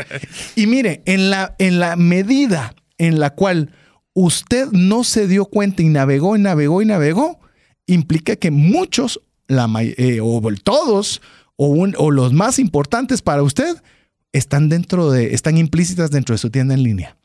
y 0.55 0.68
mire, 0.68 1.03
en 1.05 1.30
la, 1.30 1.57
en 1.59 1.80
la 1.80 1.97
medida 1.97 2.76
en 2.99 3.18
la 3.18 3.30
cual 3.30 3.72
usted 4.14 4.68
no 4.70 5.03
se 5.03 5.26
dio 5.26 5.47
cuenta 5.47 5.83
y 5.83 5.89
navegó 5.89 6.37
y 6.37 6.41
navegó 6.41 6.83
y 6.83 6.87
navegó, 6.87 7.41
implica 7.87 8.37
que 8.37 8.53
muchos, 8.53 9.20
la, 9.49 9.68
eh, 9.80 10.20
o 10.22 10.41
todos, 10.62 11.20
o, 11.62 12.10
los 12.10 12.32
más 12.32 12.58
importantes 12.58 13.22
para 13.22 13.42
usted 13.42 13.76
están 14.32 14.68
dentro 14.68 15.10
de, 15.10 15.34
están 15.34 15.58
implícitas 15.58 16.10
dentro 16.10 16.34
de 16.34 16.38
su 16.38 16.50
tienda 16.50 16.74
en 16.74 16.82
línea. 16.82 17.16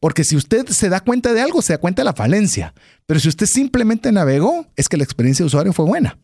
Porque 0.00 0.24
si 0.24 0.36
usted 0.36 0.66
se 0.66 0.88
da 0.88 1.00
cuenta 1.00 1.32
de 1.32 1.40
algo, 1.40 1.62
se 1.62 1.74
da 1.74 1.78
cuenta 1.78 2.02
de 2.02 2.04
la 2.04 2.12
falencia. 2.12 2.74
Pero 3.06 3.20
si 3.20 3.28
usted 3.28 3.46
simplemente 3.46 4.12
navegó, 4.12 4.66
es 4.76 4.88
que 4.88 4.96
la 4.96 5.04
experiencia 5.04 5.42
de 5.42 5.46
usuario 5.46 5.72
fue 5.72 5.84
buena. 5.84 6.18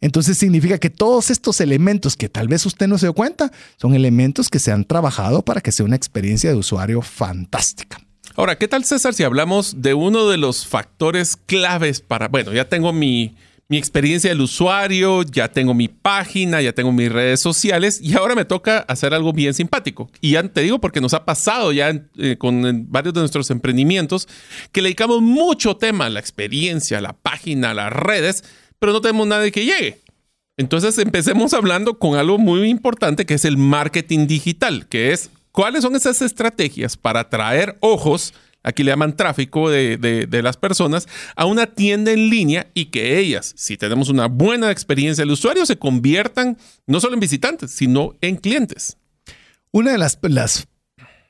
Entonces 0.00 0.38
significa 0.38 0.78
que 0.78 0.90
todos 0.90 1.30
estos 1.30 1.60
elementos 1.60 2.16
que 2.16 2.28
tal 2.28 2.48
vez 2.48 2.64
usted 2.64 2.88
no 2.88 2.98
se 2.98 3.06
dio 3.06 3.12
cuenta 3.12 3.52
son 3.76 3.94
elementos 3.94 4.48
que 4.48 4.58
se 4.58 4.72
han 4.72 4.84
trabajado 4.84 5.44
para 5.44 5.60
que 5.60 5.72
sea 5.72 5.84
una 5.84 5.96
experiencia 5.96 6.50
de 6.50 6.56
usuario 6.56 7.02
fantástica. 7.02 7.98
Ahora, 8.34 8.56
¿qué 8.56 8.68
tal 8.68 8.84
César 8.84 9.14
si 9.14 9.24
hablamos 9.24 9.82
de 9.82 9.94
uno 9.94 10.28
de 10.28 10.38
los 10.38 10.66
factores 10.66 11.36
claves 11.36 12.00
para, 12.00 12.28
bueno, 12.28 12.52
ya 12.52 12.68
tengo 12.68 12.92
mi, 12.92 13.36
mi 13.70 13.76
experiencia 13.76 14.30
del 14.30 14.40
usuario, 14.40 15.22
ya 15.24 15.52
tengo 15.52 15.74
mi 15.74 15.88
página, 15.88 16.62
ya 16.62 16.72
tengo 16.72 16.90
mis 16.90 17.12
redes 17.12 17.40
sociales 17.40 18.00
y 18.02 18.16
ahora 18.16 18.34
me 18.34 18.46
toca 18.46 18.78
hacer 18.78 19.12
algo 19.12 19.34
bien 19.34 19.52
simpático. 19.52 20.10
Y 20.22 20.32
ya 20.32 20.42
te 20.42 20.62
digo 20.62 20.80
porque 20.80 21.02
nos 21.02 21.12
ha 21.12 21.26
pasado 21.26 21.70
ya 21.72 21.92
eh, 22.16 22.36
con 22.38 22.90
varios 22.90 23.12
de 23.12 23.20
nuestros 23.20 23.50
emprendimientos 23.50 24.26
que 24.72 24.80
le 24.80 24.88
dedicamos 24.88 25.20
mucho 25.20 25.76
tema 25.76 26.06
a 26.06 26.10
la 26.10 26.18
experiencia, 26.18 26.98
a 26.98 27.02
la 27.02 27.12
página, 27.12 27.70
a 27.70 27.74
las 27.74 27.92
redes, 27.92 28.42
pero 28.78 28.92
no 28.92 29.02
tenemos 29.02 29.26
nadie 29.26 29.52
que 29.52 29.66
llegue. 29.66 30.00
Entonces 30.56 30.96
empecemos 30.96 31.52
hablando 31.52 31.98
con 31.98 32.18
algo 32.18 32.38
muy 32.38 32.70
importante 32.70 33.26
que 33.26 33.34
es 33.34 33.44
el 33.44 33.58
marketing 33.58 34.26
digital, 34.26 34.88
que 34.88 35.12
es 35.12 35.30
cuáles 35.52 35.82
son 35.82 35.94
esas 35.94 36.22
estrategias 36.22 36.96
para 36.96 37.20
atraer 37.20 37.76
ojos 37.80 38.32
aquí 38.62 38.82
le 38.82 38.90
llaman 38.90 39.16
tráfico 39.16 39.70
de, 39.70 40.28
las 40.42 40.56
personas, 40.56 41.08
a 41.36 41.46
una 41.46 41.66
tienda 41.66 42.12
en 42.12 42.30
línea 42.30 42.70
y 42.74 42.86
que 42.86 43.18
ellas, 43.18 43.54
si 43.56 43.76
tenemos 43.76 44.08
una 44.08 44.26
buena 44.26 44.70
experiencia 44.70 45.22
del 45.22 45.32
usuario, 45.32 45.66
se 45.66 45.78
conviertan 45.78 46.58
no 46.86 47.00
solo 47.00 47.14
en 47.14 47.20
visitantes, 47.20 47.70
sino 47.70 48.16
en 48.20 48.36
clientes. 48.36 48.96
Una 49.70 49.92
de 49.92 49.98
las, 49.98 50.18
las 50.22 50.68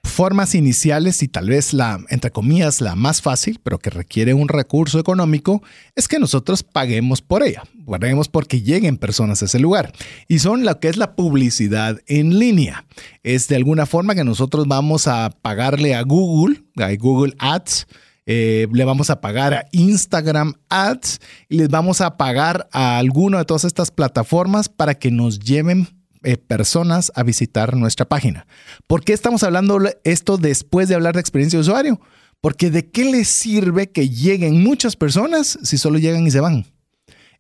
formas 0.05 0.55
iniciales 0.55 1.23
y 1.23 1.29
tal 1.29 1.49
vez 1.49 1.73
la, 1.73 2.01
entre 2.09 2.31
comillas, 2.31 2.81
la 2.81 2.97
más 2.97 3.23
fácil, 3.23 3.61
pero 3.63 3.79
que 3.79 3.91
requiere 3.91 4.35
un 4.35 4.49
recurso 4.49 4.99
económico, 4.99 5.63
es 5.95 6.09
que 6.09 6.19
nosotros 6.19 6.63
paguemos 6.63 7.23
por 7.23 7.43
ella. 7.43 7.63
Paguemos 7.87 8.29
porque 8.29 8.61
lleguen 8.61 8.97
personas 8.97 9.43
a 9.43 9.45
ese 9.45 9.59
lugar. 9.59 9.93
Y 10.27 10.41
son 10.41 10.65
lo 10.65 10.81
que 10.81 10.89
es 10.89 10.97
la 10.97 11.15
publicidad 11.15 12.01
en 12.07 12.39
línea. 12.39 12.85
Es 13.23 13.49
de 13.49 13.57
alguna 13.57 13.87
forma 13.87 14.15
que 14.15 14.25
nosotros 14.25 14.67
vamos 14.67 15.07
a 15.07 15.31
pagarle 15.43 15.95
a 15.95 16.03
Google, 16.03 16.63
a 16.77 16.95
Google 16.97 17.35
Ads, 17.39 17.87
eh, 18.31 18.69
le 18.71 18.85
vamos 18.85 19.09
a 19.09 19.23
pagar 19.23 19.55
a 19.55 19.69
Instagram 19.73 20.53
Ads 20.69 21.19
y 21.49 21.57
les 21.57 21.71
vamos 21.71 22.03
a 22.03 22.19
pagar 22.19 22.69
a 22.73 22.99
alguna 22.99 23.39
de 23.39 23.47
todas 23.47 23.65
estas 23.65 23.91
plataformas 23.91 24.69
para 24.69 24.95
que 24.95 25.11
nos 25.11 25.39
lleven 25.39 25.89
eh, 26.29 26.37
personas 26.37 27.11
a 27.14 27.22
visitar 27.22 27.74
nuestra 27.74 28.07
página. 28.07 28.47
¿Por 28.87 29.03
qué 29.03 29.14
estamos 29.14 29.43
hablando 29.43 29.81
esto 30.05 30.37
después 30.37 30.87
de 30.87 30.95
hablar 30.95 31.14
de 31.14 31.20
experiencia 31.20 31.57
de 31.57 31.62
usuario? 31.62 32.03
Porque 32.43 32.70
de 32.70 32.91
qué 32.91 33.07
les 33.07 33.29
sirve 33.29 33.91
que 33.91 34.11
lleguen 34.11 34.62
muchas 34.62 34.95
personas 34.95 35.59
si 35.62 35.79
solo 35.79 35.99
llegan 35.99 36.26
y 36.26 36.31
se 36.31 36.41
van. 36.41 36.66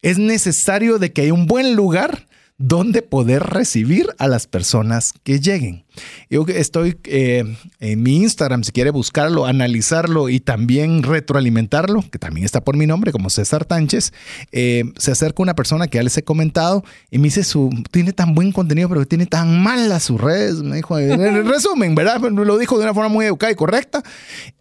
Es 0.00 0.16
necesario 0.16 0.98
de 0.98 1.12
que 1.12 1.20
haya 1.20 1.34
un 1.34 1.46
buen 1.46 1.76
lugar 1.76 2.28
donde 2.56 3.02
poder 3.02 3.42
recibir 3.42 4.06
a 4.16 4.26
las 4.26 4.46
personas 4.46 5.12
que 5.22 5.38
lleguen. 5.38 5.84
Yo 6.30 6.44
estoy 6.48 6.98
eh, 7.04 7.44
en 7.80 8.02
mi 8.02 8.16
Instagram, 8.16 8.64
si 8.64 8.72
quiere 8.72 8.90
buscarlo, 8.90 9.46
analizarlo 9.46 10.28
y 10.28 10.40
también 10.40 11.02
retroalimentarlo, 11.02 12.04
que 12.10 12.18
también 12.18 12.44
está 12.44 12.62
por 12.62 12.76
mi 12.76 12.86
nombre, 12.86 13.12
como 13.12 13.30
César 13.30 13.64
Tánchez, 13.64 14.12
eh, 14.52 14.84
se 14.96 15.12
acerca 15.12 15.42
una 15.42 15.54
persona 15.54 15.88
que 15.88 15.96
ya 15.96 16.02
les 16.02 16.16
he 16.16 16.24
comentado 16.24 16.84
y 17.10 17.18
me 17.18 17.24
dice, 17.24 17.44
su, 17.44 17.70
tiene 17.90 18.12
tan 18.12 18.34
buen 18.34 18.52
contenido, 18.52 18.88
pero 18.88 19.06
tiene 19.06 19.26
tan 19.26 19.62
malas 19.62 20.04
sus 20.04 20.20
redes. 20.20 20.62
Me 20.62 20.76
dijo, 20.76 20.98
en 20.98 21.46
resumen, 21.48 21.94
¿verdad? 21.94 22.20
Lo 22.20 22.58
dijo 22.58 22.78
de 22.78 22.84
una 22.84 22.94
forma 22.94 23.08
muy 23.08 23.26
educada 23.26 23.52
y 23.52 23.56
correcta. 23.56 24.02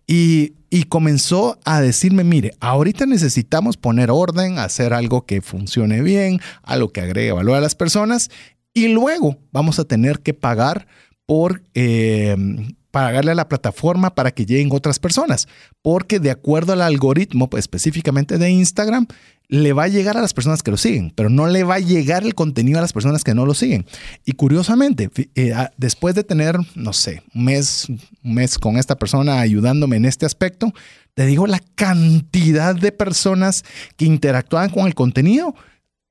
Y, 0.05 0.53
y 0.69 0.83
comenzó 0.83 1.59
a 1.65 1.81
decirme, 1.81 2.23
mire, 2.23 2.53
ahorita 2.59 3.05
necesitamos 3.05 3.77
poner 3.77 4.09
orden, 4.09 4.57
hacer 4.57 4.93
algo 4.93 5.25
que 5.25 5.41
funcione 5.41 6.01
bien, 6.01 6.39
algo 6.63 6.91
que 6.91 7.01
agregue 7.01 7.31
valor 7.31 7.55
a 7.57 7.61
las 7.61 7.75
personas 7.75 8.29
y 8.73 8.89
luego 8.89 9.37
vamos 9.51 9.79
a 9.79 9.85
tener 9.85 10.19
que 10.19 10.33
pagar 10.35 10.87
por 11.27 11.61
eh, 11.75 12.35
pagarle 12.89 13.31
a 13.31 13.35
la 13.35 13.47
plataforma 13.47 14.15
para 14.15 14.31
que 14.31 14.47
lleguen 14.47 14.69
otras 14.71 14.97
personas, 14.97 15.47
porque 15.83 16.19
de 16.19 16.31
acuerdo 16.31 16.73
al 16.73 16.81
algoritmo 16.81 17.47
pues, 17.47 17.65
específicamente 17.65 18.39
de 18.39 18.49
Instagram, 18.49 19.05
le 19.49 19.71
va 19.73 19.83
a 19.83 19.87
llegar 19.87 20.17
a 20.17 20.21
las 20.21 20.33
personas 20.33 20.63
que 20.63 20.71
lo 20.71 20.77
siguen, 20.77 21.13
pero 21.15 21.29
no 21.29 21.47
le 21.47 21.63
va 21.63 21.75
a 21.75 21.79
llegar 21.79 22.23
el 22.23 22.33
contenido 22.33 22.79
a 22.79 22.81
las 22.81 22.93
personas 22.93 23.23
que 23.23 23.35
no 23.35 23.45
lo 23.45 23.53
siguen. 23.53 23.85
Y 24.25 24.31
curiosamente, 24.31 25.09
eh, 25.35 25.53
después 25.77 26.15
de 26.15 26.23
tener, 26.23 26.57
no 26.75 26.91
sé, 26.91 27.21
un 27.35 27.45
mes, 27.45 27.87
un 27.87 28.33
mes 28.33 28.57
con 28.57 28.77
esta 28.77 28.95
persona 28.95 29.39
ayudándome 29.39 29.97
en 29.97 30.05
este 30.05 30.25
aspecto, 30.25 30.73
te 31.13 31.25
digo 31.25 31.45
la 31.45 31.61
cantidad 31.75 32.75
de 32.75 32.91
personas 32.91 33.63
que 33.95 34.05
interactuaban 34.05 34.69
con 34.69 34.87
el 34.87 34.95
contenido 34.95 35.53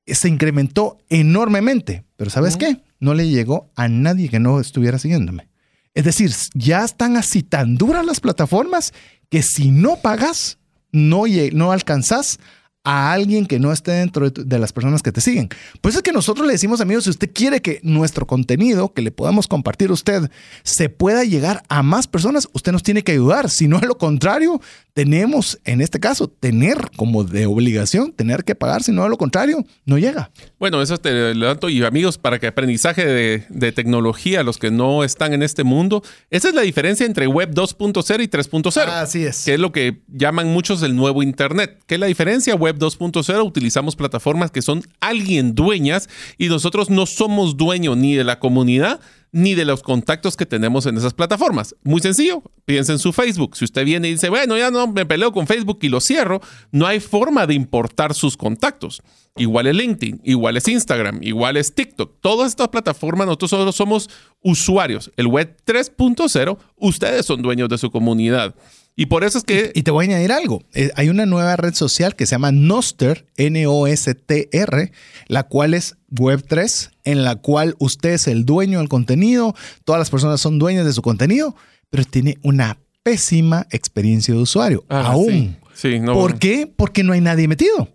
se 0.05 0.29
incrementó 0.29 0.97
enormemente. 1.09 2.03
Pero 2.15 2.29
¿sabes 2.29 2.55
qué? 2.55 2.77
No 2.99 3.13
le 3.13 3.27
llegó 3.27 3.71
a 3.75 3.87
nadie 3.87 4.29
que 4.29 4.39
no 4.39 4.59
estuviera 4.59 4.99
siguiéndome. 4.99 5.49
Es 5.93 6.05
decir, 6.05 6.31
ya 6.53 6.83
están 6.83 7.17
así 7.17 7.41
tan 7.41 7.75
duras 7.75 8.05
las 8.05 8.19
plataformas 8.19 8.93
que 9.29 9.41
si 9.41 9.71
no 9.71 9.97
pagas, 9.97 10.59
no, 10.91 11.23
no 11.53 11.71
alcanzas 11.71 12.39
a 12.83 13.11
alguien 13.11 13.47
que 13.47 13.59
no 13.59 13.73
esté 13.73 13.91
dentro 13.91 14.29
de, 14.29 14.59
las 14.59 14.71
personas 14.71 15.03
que 15.03 15.11
te 15.11 15.19
siguen. 15.19 15.49
Por 15.81 15.89
eso 15.89 15.99
es 15.99 16.03
que 16.03 16.13
nosotros 16.13 16.47
le 16.47 16.53
decimos, 16.53 16.79
amigos, 16.79 17.03
si 17.03 17.09
usted 17.09 17.29
quiere 17.33 17.61
que 17.61 17.81
nuestro 17.83 18.25
contenido 18.25 18.93
que 18.93 19.01
le 19.01 19.11
podamos 19.11 19.49
compartir 19.49 19.89
a 19.89 19.93
usted 19.93 20.31
se 20.63 20.87
pueda 20.87 21.25
llegar 21.25 21.63
a 21.67 21.83
más 21.83 22.07
personas, 22.07 22.47
usted 22.53 22.71
nos 22.71 22.83
tiene 22.83 23.03
que 23.03 23.11
ayudar. 23.11 23.49
Si 23.49 23.67
no, 23.67 23.77
a 23.77 23.85
lo 23.85 23.97
contrario, 23.97 24.61
tenemos, 24.97 25.59
en 25.63 25.81
este 25.81 25.99
caso, 25.99 26.27
tener 26.27 26.89
como 26.95 27.23
de 27.23 27.45
obligación, 27.45 28.11
tener 28.13 28.43
que 28.43 28.55
pagar, 28.55 28.81
si 28.81 28.91
no, 28.91 29.03
a 29.03 29.09
lo 29.09 29.19
contrario, 29.19 29.63
no 29.85 29.99
llega. 29.99 30.31
Bueno, 30.57 30.81
eso 30.81 30.97
te 30.97 31.35
levanto 31.35 31.69
y 31.69 31.83
amigos, 31.83 32.17
para 32.17 32.39
que 32.39 32.47
aprendizaje 32.47 33.05
de, 33.05 33.45
de 33.47 33.71
tecnología, 33.71 34.41
los 34.41 34.57
que 34.57 34.71
no 34.71 35.03
están 35.03 35.35
en 35.35 35.43
este 35.43 35.63
mundo, 35.63 36.01
esa 36.31 36.49
es 36.49 36.55
la 36.55 36.63
diferencia 36.63 37.05
entre 37.05 37.27
Web 37.27 37.51
2.0 37.53 38.23
y 38.23 38.27
3.0. 38.27 38.87
Así 38.87 39.23
es. 39.23 39.45
Que 39.45 39.53
es 39.53 39.59
lo 39.59 39.71
que 39.71 40.01
llaman 40.07 40.47
muchos 40.47 40.81
el 40.81 40.95
nuevo 40.95 41.21
Internet. 41.21 41.77
¿Qué 41.85 41.93
es 41.93 42.01
la 42.01 42.07
diferencia? 42.07 42.55
Web 42.55 42.79
2.0 42.79 43.45
utilizamos 43.45 43.95
plataformas 43.95 44.49
que 44.49 44.63
son 44.63 44.81
alguien 44.99 45.53
dueñas 45.53 46.09
y 46.39 46.47
nosotros 46.47 46.89
no 46.89 47.05
somos 47.05 47.55
dueños 47.55 47.97
ni 47.97 48.15
de 48.15 48.23
la 48.23 48.39
comunidad, 48.39 48.99
ni 49.31 49.55
de 49.55 49.65
los 49.65 49.83
contactos 49.83 50.37
que 50.37 50.45
tenemos 50.45 50.85
en 50.85 50.97
esas 50.97 51.13
plataformas. 51.13 51.75
Muy 51.83 52.01
sencillo, 52.01 52.41
piensa 52.65 52.93
en 52.93 52.99
su 52.99 53.13
Facebook. 53.13 53.55
Si 53.55 53.65
usted 53.65 53.85
viene 53.85 54.07
y 54.07 54.11
dice, 54.11 54.29
bueno, 54.29 54.57
ya 54.57 54.71
no 54.71 54.87
me 54.87 55.05
peleo 55.05 55.31
con 55.31 55.47
Facebook 55.47 55.79
y 55.81 55.89
lo 55.89 56.01
cierro, 56.01 56.41
no 56.71 56.85
hay 56.87 56.99
forma 56.99 57.45
de 57.45 57.53
importar 57.53 58.13
sus 58.13 58.37
contactos. 58.37 59.01
Igual 59.35 59.67
es 59.67 59.75
LinkedIn, 59.75 60.21
igual 60.23 60.57
es 60.57 60.67
Instagram, 60.67 61.19
igual 61.21 61.57
es 61.57 61.73
TikTok. 61.73 62.19
Todas 62.21 62.49
estas 62.49 62.69
plataformas, 62.69 63.27
nosotros 63.27 63.51
solo 63.51 63.71
somos 63.71 64.09
usuarios. 64.41 65.11
El 65.15 65.27
web 65.27 65.55
3.0, 65.65 66.57
ustedes 66.77 67.25
son 67.25 67.41
dueños 67.41 67.69
de 67.69 67.77
su 67.77 67.91
comunidad. 67.91 68.55
Y 68.99 69.05
por 69.05 69.23
eso 69.23 69.37
es 69.37 69.43
que... 69.43 69.71
Y, 69.75 69.83
te 69.83 69.91
voy 69.91 70.05
a 70.05 70.07
añadir 70.09 70.31
algo. 70.31 70.63
Eh, 70.73 70.89
hay 70.95 71.09
una 71.09 71.27
nueva 71.27 71.55
red 71.55 71.75
social 71.75 72.15
que 72.15 72.25
se 72.25 72.31
llama 72.31 72.51
Noster, 72.51 73.27
N-O-S-T-R, 73.37 74.91
la 75.27 75.43
cual 75.43 75.75
es 75.75 75.97
Web3, 76.11 76.89
en 77.03 77.23
la 77.23 77.35
cual 77.35 77.75
usted 77.77 78.13
es 78.13 78.27
el 78.27 78.43
dueño 78.43 78.79
del 78.79 78.89
contenido, 78.89 79.53
todas 79.85 79.99
las 79.99 80.09
personas 80.09 80.41
son 80.41 80.57
dueñas 80.57 80.83
de 80.83 80.93
su 80.93 81.03
contenido, 81.03 81.55
pero 81.91 82.05
tiene 82.05 82.39
una 82.41 82.79
pésima 83.03 83.67
experiencia 83.69 84.33
de 84.33 84.41
usuario. 84.41 84.83
Ah, 84.89 85.11
aún. 85.11 85.57
Sí. 85.75 85.99
¿Por 86.03 86.39
qué? 86.39 86.65
Porque 86.65 87.03
no 87.03 87.13
hay 87.13 87.21
nadie 87.21 87.47
metido. 87.47 87.89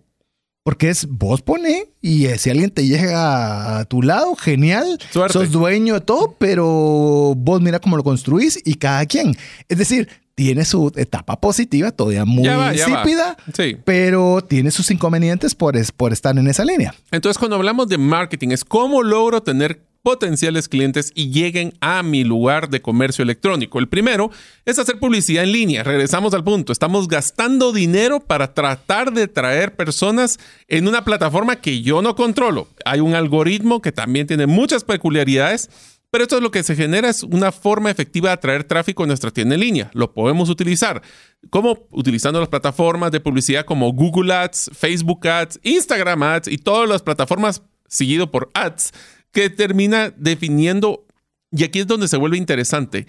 Porque 0.62 0.88
es 0.88 1.09
vos 1.09 1.42
pone 1.42 1.88
y 2.00 2.26
eh, 2.26 2.38
si 2.38 2.48
alguien 2.48 2.70
te 2.70 2.86
llega 2.86 3.80
a 3.80 3.84
tu 3.86 4.00
lado, 4.03 4.36
genial. 4.36 5.00
Sos 5.11 5.50
dueño 5.50 5.94
de 5.94 6.00
todo, 6.00 6.36
pero 6.38 7.34
vos 7.36 7.61
mira 7.61 7.80
cómo 7.80 7.96
lo 7.96 8.05
construís 8.05 8.61
y 8.64 8.74
cada 8.74 9.05
quien. 9.07 9.34
Es 9.68 9.78
decir, 9.78 10.09
tiene 10.34 10.64
su 10.64 10.92
etapa 10.96 11.40
positiva, 11.40 11.90
todavía 11.90 12.24
muy 12.24 12.48
insípida, 12.48 13.36
pero 13.84 14.40
tiene 14.42 14.70
sus 14.70 14.90
inconvenientes 14.90 15.54
por, 15.54 15.74
por 15.94 16.12
estar 16.12 16.36
en 16.38 16.48
esa 16.48 16.64
línea. 16.64 16.94
Entonces, 17.10 17.38
cuando 17.38 17.56
hablamos 17.56 17.88
de 17.88 17.98
marketing, 17.98 18.48
es 18.50 18.64
cómo 18.64 19.02
logro 19.02 19.42
tener 19.42 19.82
potenciales 20.02 20.68
clientes 20.68 21.12
y 21.14 21.30
lleguen 21.30 21.74
a 21.80 22.02
mi 22.02 22.24
lugar 22.24 22.68
de 22.70 22.82
comercio 22.82 23.22
electrónico. 23.22 23.78
El 23.78 23.88
primero 23.88 24.30
es 24.64 24.78
hacer 24.78 24.98
publicidad 24.98 25.44
en 25.44 25.52
línea. 25.52 25.84
Regresamos 25.84 26.34
al 26.34 26.44
punto. 26.44 26.72
Estamos 26.72 27.06
gastando 27.08 27.72
dinero 27.72 28.20
para 28.20 28.52
tratar 28.52 29.12
de 29.12 29.28
traer 29.28 29.76
personas 29.76 30.38
en 30.66 30.88
una 30.88 31.04
plataforma 31.04 31.56
que 31.56 31.82
yo 31.82 32.02
no 32.02 32.16
controlo. 32.16 32.68
Hay 32.84 33.00
un 33.00 33.14
algoritmo 33.14 33.80
que 33.80 33.92
también 33.92 34.26
tiene 34.26 34.46
muchas 34.46 34.82
peculiaridades 34.82 35.70
pero 36.12 36.24
esto 36.24 36.36
es 36.36 36.42
lo 36.42 36.50
que 36.50 36.62
se 36.62 36.76
genera, 36.76 37.08
es 37.08 37.22
una 37.22 37.50
forma 37.50 37.90
efectiva 37.90 38.28
de 38.28 38.34
atraer 38.34 38.64
tráfico 38.64 39.02
a 39.02 39.06
nuestra 39.06 39.30
tienda 39.30 39.54
en 39.54 39.62
línea. 39.62 39.90
Lo 39.94 40.12
podemos 40.12 40.50
utilizar. 40.50 41.00
como 41.48 41.86
Utilizando 41.90 42.38
las 42.38 42.50
plataformas 42.50 43.10
de 43.12 43.20
publicidad 43.20 43.64
como 43.64 43.90
Google 43.94 44.34
Ads, 44.34 44.72
Facebook 44.74 45.26
Ads, 45.26 45.58
Instagram 45.62 46.22
Ads 46.22 46.48
y 46.48 46.58
todas 46.58 46.86
las 46.86 47.00
plataformas 47.00 47.62
seguido 47.88 48.30
por 48.30 48.50
Ads 48.52 48.92
que 49.32 49.48
termina 49.48 50.12
definiendo, 50.14 51.06
y 51.50 51.64
aquí 51.64 51.80
es 51.80 51.86
donde 51.86 52.08
se 52.08 52.18
vuelve 52.18 52.36
interesante. 52.36 53.06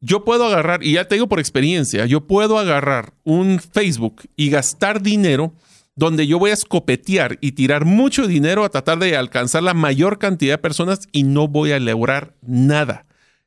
Yo 0.00 0.24
puedo 0.24 0.46
agarrar, 0.46 0.82
y 0.82 0.92
ya 0.92 1.04
te 1.04 1.16
digo 1.16 1.28
por 1.28 1.40
experiencia, 1.40 2.06
yo 2.06 2.26
puedo 2.26 2.58
agarrar 2.58 3.12
un 3.24 3.60
Facebook 3.60 4.22
y 4.36 4.48
gastar 4.48 5.02
dinero 5.02 5.52
donde 5.98 6.28
yo 6.28 6.38
voy 6.38 6.50
a 6.50 6.54
escopetear 6.54 7.38
y 7.40 7.52
tirar 7.52 7.84
mucho 7.84 8.28
dinero 8.28 8.64
a 8.64 8.68
tratar 8.68 9.00
de 9.00 9.16
alcanzar 9.16 9.64
la 9.64 9.74
mayor 9.74 10.20
cantidad 10.20 10.54
de 10.54 10.58
personas 10.58 11.08
y 11.10 11.24
no 11.24 11.48
voy 11.48 11.72
a 11.72 11.80
lograr 11.80 12.34
nada. 12.40 13.04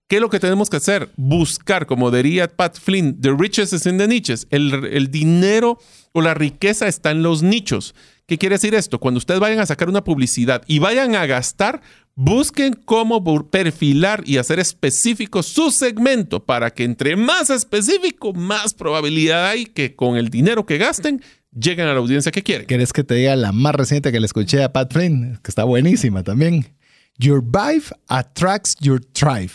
¿Qué 0.09 0.17
es 0.17 0.21
lo 0.21 0.29
que 0.29 0.41
tenemos 0.41 0.69
que 0.69 0.75
hacer? 0.75 1.07
Buscar, 1.15 1.85
como 1.85 2.11
diría 2.11 2.49
Pat 2.49 2.77
Flynn, 2.77 3.21
the 3.21 3.31
riches 3.31 3.71
is 3.71 3.85
in 3.85 3.97
the 3.97 4.05
niches. 4.05 4.47
El, 4.49 4.83
el 4.91 5.09
dinero 5.09 5.79
o 6.11 6.19
la 6.19 6.33
riqueza 6.33 6.89
está 6.89 7.11
en 7.11 7.23
los 7.23 7.41
nichos. 7.41 7.95
¿Qué 8.27 8.37
quiere 8.37 8.55
decir 8.55 8.75
esto? 8.75 8.99
Cuando 8.99 9.19
ustedes 9.19 9.39
vayan 9.39 9.59
a 9.59 9.65
sacar 9.65 9.87
una 9.87 10.03
publicidad 10.03 10.61
y 10.67 10.79
vayan 10.79 11.15
a 11.15 11.25
gastar, 11.27 11.81
busquen 12.15 12.73
cómo 12.73 13.23
perfilar 13.49 14.23
y 14.25 14.35
hacer 14.37 14.59
específico 14.59 15.41
su 15.41 15.71
segmento 15.71 16.43
para 16.43 16.71
que 16.71 16.83
entre 16.83 17.15
más 17.15 17.49
específico, 17.49 18.33
más 18.33 18.73
probabilidad 18.73 19.47
hay 19.47 19.65
que 19.67 19.95
con 19.95 20.17
el 20.17 20.29
dinero 20.29 20.65
que 20.65 20.77
gasten 20.77 21.21
lleguen 21.51 21.87
a 21.87 21.93
la 21.93 21.99
audiencia 21.99 22.31
que 22.31 22.43
quieren. 22.43 22.65
¿Quieres 22.65 22.93
que 22.93 23.03
te 23.03 23.15
diga 23.15 23.35
la 23.35 23.51
más 23.51 23.75
reciente 23.75 24.11
que 24.11 24.19
le 24.19 24.25
escuché 24.25 24.63
a 24.63 24.71
Pat 24.71 24.91
Flynn? 24.91 25.39
Que 25.43 25.51
está 25.51 25.63
buenísima 25.63 26.23
también. 26.23 26.65
Your 27.17 27.43
vibe 27.43 27.85
attracts 28.07 28.75
your 28.79 29.03
tribe. 29.03 29.51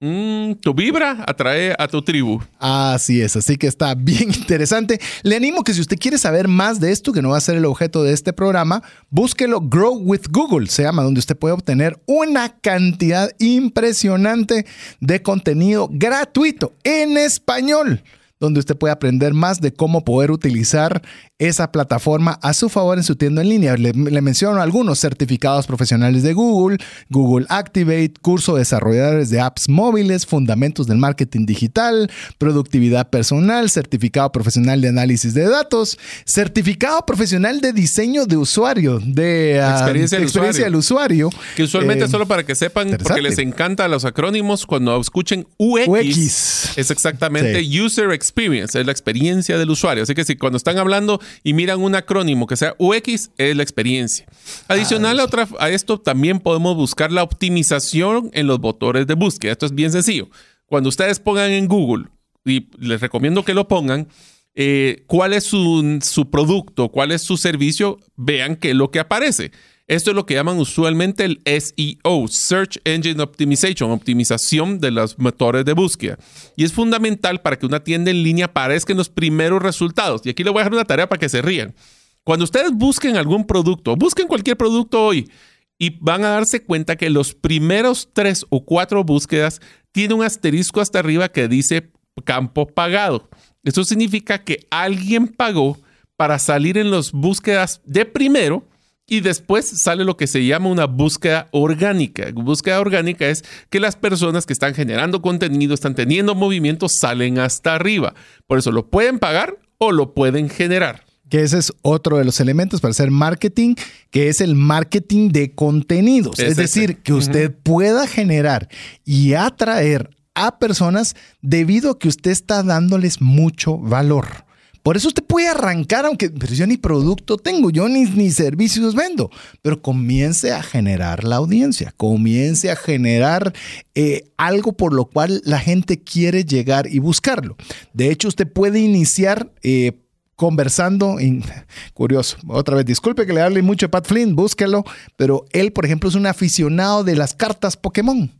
Mm, 0.00 0.52
tu 0.60 0.72
vibra 0.74 1.24
atrae 1.26 1.74
a 1.76 1.88
tu 1.88 2.00
tribu. 2.02 2.40
Así 2.60 3.20
es, 3.20 3.34
así 3.34 3.56
que 3.56 3.66
está 3.66 3.94
bien 3.96 4.32
interesante. 4.32 5.00
Le 5.22 5.34
animo 5.34 5.64
que 5.64 5.74
si 5.74 5.80
usted 5.80 5.98
quiere 5.98 6.18
saber 6.18 6.46
más 6.46 6.78
de 6.78 6.92
esto, 6.92 7.12
que 7.12 7.20
no 7.20 7.30
va 7.30 7.38
a 7.38 7.40
ser 7.40 7.56
el 7.56 7.64
objeto 7.64 8.04
de 8.04 8.12
este 8.12 8.32
programa, 8.32 8.82
búsquelo 9.10 9.60
Grow 9.60 9.98
with 9.98 10.26
Google, 10.30 10.68
se 10.68 10.84
llama, 10.84 11.02
donde 11.02 11.18
usted 11.18 11.36
puede 11.36 11.54
obtener 11.54 12.00
una 12.06 12.60
cantidad 12.60 13.30
impresionante 13.40 14.66
de 15.00 15.22
contenido 15.22 15.88
gratuito 15.90 16.74
en 16.84 17.16
español 17.16 18.02
donde 18.40 18.60
usted 18.60 18.76
puede 18.76 18.92
aprender 18.92 19.34
más 19.34 19.60
de 19.60 19.72
cómo 19.72 20.04
poder 20.04 20.30
utilizar 20.30 21.02
esa 21.38 21.70
plataforma 21.70 22.38
a 22.42 22.52
su 22.52 22.68
favor 22.68 22.98
en 22.98 23.04
su 23.04 23.16
tienda 23.16 23.42
en 23.42 23.48
línea. 23.48 23.76
Le, 23.76 23.92
menciono 23.92 24.60
algunos 24.60 25.00
certificados 25.00 25.66
profesionales 25.66 26.22
de 26.22 26.32
Google, 26.32 26.78
Google 27.08 27.46
Activate, 27.48 28.14
curso 28.20 28.54
de 28.54 28.60
desarrolladores 28.60 29.30
de 29.30 29.40
apps 29.40 29.68
móviles, 29.68 30.26
fundamentos 30.26 30.86
del 30.86 30.98
marketing 30.98 31.46
digital, 31.46 32.10
productividad 32.38 33.08
personal, 33.10 33.70
certificado 33.70 34.30
profesional 34.32 34.80
de 34.80 34.88
análisis 34.88 35.34
de 35.34 35.48
datos, 35.48 35.98
certificado 36.24 37.04
profesional 37.06 37.60
de 37.60 37.72
diseño 37.72 38.26
de 38.26 38.36
usuario, 38.36 38.98
de, 39.04 39.60
ah, 39.62 39.78
experiencia, 39.78 40.18
del, 40.18 40.76
usuario. 40.76 41.30
Que 41.56 41.64
usualmente, 41.64 42.04
eh, 42.04 42.08
solo 42.08 42.26
para 42.26 42.44
que 42.44 42.54
sepan, 42.54 42.96
porque 43.02 43.22
les 43.22 43.38
encanta 43.38 43.86
los 43.88 44.04
acrónimos, 44.04 44.66
cuando 44.66 45.00
escuchen 45.00 45.46
UX, 45.56 46.76
es 46.76 46.90
exactamente 46.90 47.62
User 47.80 48.10
Experience, 48.10 48.27
es 48.36 48.86
la 48.86 48.92
experiencia 48.92 49.58
del 49.58 49.70
usuario. 49.70 50.02
Así 50.02 50.14
que 50.14 50.24
si 50.24 50.36
cuando 50.36 50.56
están 50.56 50.78
hablando 50.78 51.20
y 51.42 51.52
miran 51.52 51.80
un 51.80 51.94
acrónimo 51.94 52.46
que 52.46 52.56
sea 52.56 52.74
UX, 52.78 53.30
es 53.36 53.56
la 53.56 53.62
experiencia. 53.62 54.26
Adicional 54.68 55.20
a, 55.20 55.24
otra, 55.24 55.48
a 55.58 55.70
esto, 55.70 56.00
también 56.00 56.40
podemos 56.40 56.76
buscar 56.76 57.12
la 57.12 57.22
optimización 57.22 58.30
en 58.32 58.46
los 58.46 58.60
motores 58.60 59.06
de 59.06 59.14
búsqueda. 59.14 59.52
Esto 59.52 59.66
es 59.66 59.74
bien 59.74 59.92
sencillo. 59.92 60.28
Cuando 60.66 60.88
ustedes 60.88 61.20
pongan 61.20 61.50
en 61.50 61.66
Google, 61.66 62.06
y 62.44 62.68
les 62.78 63.00
recomiendo 63.00 63.44
que 63.44 63.54
lo 63.54 63.68
pongan, 63.68 64.08
eh, 64.54 65.04
cuál 65.06 65.34
es 65.34 65.44
su, 65.44 65.98
su, 66.02 66.30
producto, 66.30 66.88
cuál 66.88 67.12
es 67.12 67.22
su 67.22 67.36
servicio, 67.36 67.98
vean 68.16 68.56
qué 68.56 68.70
es 68.70 68.76
lo 68.76 68.90
que 68.90 68.98
aparece. 68.98 69.52
Esto 69.88 70.10
es 70.10 70.16
lo 70.16 70.26
que 70.26 70.34
llaman 70.34 70.58
usualmente 70.58 71.24
el 71.24 71.40
SEO, 71.46 72.28
Search 72.28 72.78
Engine 72.84 73.22
Optimization, 73.22 73.90
optimización 73.90 74.80
de 74.80 74.90
los 74.90 75.18
motores 75.18 75.64
de 75.64 75.72
búsqueda. 75.72 76.18
Y 76.56 76.64
es 76.64 76.74
fundamental 76.74 77.40
para 77.40 77.58
que 77.58 77.64
una 77.64 77.82
tienda 77.82 78.10
en 78.10 78.22
línea 78.22 78.46
aparezca 78.46 78.92
en 78.92 78.98
los 78.98 79.08
primeros 79.08 79.62
resultados. 79.62 80.20
Y 80.24 80.28
aquí 80.30 80.44
le 80.44 80.50
voy 80.50 80.60
a 80.60 80.64
dejar 80.64 80.74
una 80.74 80.84
tarea 80.84 81.08
para 81.08 81.18
que 81.18 81.30
se 81.30 81.40
rían. 81.40 81.74
Cuando 82.22 82.44
ustedes 82.44 82.70
busquen 82.72 83.16
algún 83.16 83.46
producto, 83.46 83.96
busquen 83.96 84.28
cualquier 84.28 84.58
producto 84.58 85.02
hoy, 85.02 85.30
y 85.78 85.96
van 86.00 86.24
a 86.24 86.30
darse 86.30 86.62
cuenta 86.62 86.96
que 86.96 87.08
los 87.08 87.34
primeros 87.34 88.10
tres 88.12 88.44
o 88.50 88.64
cuatro 88.64 89.04
búsquedas 89.04 89.60
tiene 89.92 90.14
un 90.14 90.24
asterisco 90.24 90.80
hasta 90.80 90.98
arriba 90.98 91.30
que 91.30 91.48
dice 91.48 91.90
campo 92.24 92.66
pagado. 92.66 93.30
Eso 93.62 93.84
significa 93.84 94.42
que 94.42 94.66
alguien 94.70 95.28
pagó 95.28 95.78
para 96.16 96.38
salir 96.38 96.76
en 96.76 96.90
las 96.90 97.12
búsquedas 97.12 97.80
de 97.84 98.04
primero 98.04 98.64
y 99.08 99.20
después 99.20 99.66
sale 99.82 100.04
lo 100.04 100.16
que 100.16 100.26
se 100.26 100.44
llama 100.44 100.68
una 100.68 100.84
búsqueda 100.84 101.48
orgánica. 101.50 102.26
Búsqueda 102.34 102.78
orgánica 102.78 103.26
es 103.28 103.42
que 103.70 103.80
las 103.80 103.96
personas 103.96 104.44
que 104.44 104.52
están 104.52 104.74
generando 104.74 105.22
contenido, 105.22 105.74
están 105.74 105.94
teniendo 105.94 106.34
movimiento, 106.34 106.88
salen 106.88 107.38
hasta 107.38 107.74
arriba. 107.74 108.14
Por 108.46 108.58
eso 108.58 108.70
lo 108.70 108.90
pueden 108.90 109.18
pagar 109.18 109.58
o 109.78 109.92
lo 109.92 110.12
pueden 110.12 110.50
generar. 110.50 111.04
Que 111.30 111.42
ese 111.42 111.58
es 111.58 111.72
otro 111.82 112.18
de 112.18 112.24
los 112.24 112.38
elementos 112.40 112.80
para 112.80 112.90
hacer 112.90 113.10
marketing, 113.10 113.74
que 114.10 114.28
es 114.28 114.40
el 114.42 114.54
marketing 114.54 115.30
de 115.30 115.54
contenidos. 115.54 116.38
Es, 116.38 116.56
decir, 116.56 116.98
que 116.98 117.14
usted 117.14 117.54
pueda 117.54 118.06
generar 118.06 118.68
y 119.04 119.34
atraer 119.34 120.10
a 120.34 120.58
personas 120.58 121.16
debido 121.40 121.92
a 121.92 121.98
que 121.98 122.08
usted 122.08 122.30
está 122.30 122.62
dándoles 122.62 123.20
mucho 123.20 123.78
valor. 123.78 124.47
Por 124.82 124.96
eso 124.96 125.08
usted 125.08 125.24
puede 125.24 125.48
arrancar, 125.48 126.06
aunque 126.06 126.30
pero 126.30 126.54
yo 126.54 126.66
ni 126.66 126.76
producto 126.76 127.36
tengo, 127.36 127.70
yo 127.70 127.88
ni, 127.88 128.04
ni 128.04 128.30
servicios 128.30 128.94
vendo, 128.94 129.30
pero 129.62 129.82
comience 129.82 130.52
a 130.52 130.62
generar 130.62 131.24
la 131.24 131.36
audiencia, 131.36 131.92
comience 131.96 132.70
a 132.70 132.76
generar 132.76 133.52
eh, 133.94 134.30
algo 134.36 134.72
por 134.72 134.92
lo 134.92 135.06
cual 135.06 135.42
la 135.44 135.58
gente 135.58 136.02
quiere 136.02 136.44
llegar 136.44 136.86
y 136.86 136.98
buscarlo. 136.98 137.56
De 137.92 138.10
hecho, 138.10 138.28
usted 138.28 138.50
puede 138.50 138.80
iniciar... 138.80 139.52
Eh, 139.62 139.92
conversando, 140.38 141.16
curioso, 141.94 142.36
otra 142.46 142.76
vez, 142.76 142.86
disculpe 142.86 143.26
que 143.26 143.32
le 143.32 143.40
hable 143.40 143.60
mucho 143.60 143.86
a 143.86 143.88
Pat 143.88 144.06
Flynn, 144.06 144.36
búsquelo, 144.36 144.84
pero 145.16 145.46
él, 145.50 145.72
por 145.72 145.84
ejemplo, 145.84 146.08
es 146.08 146.14
un 146.14 146.26
aficionado 146.26 147.02
de 147.02 147.16
las 147.16 147.34
cartas 147.34 147.76
Pokémon 147.76 148.30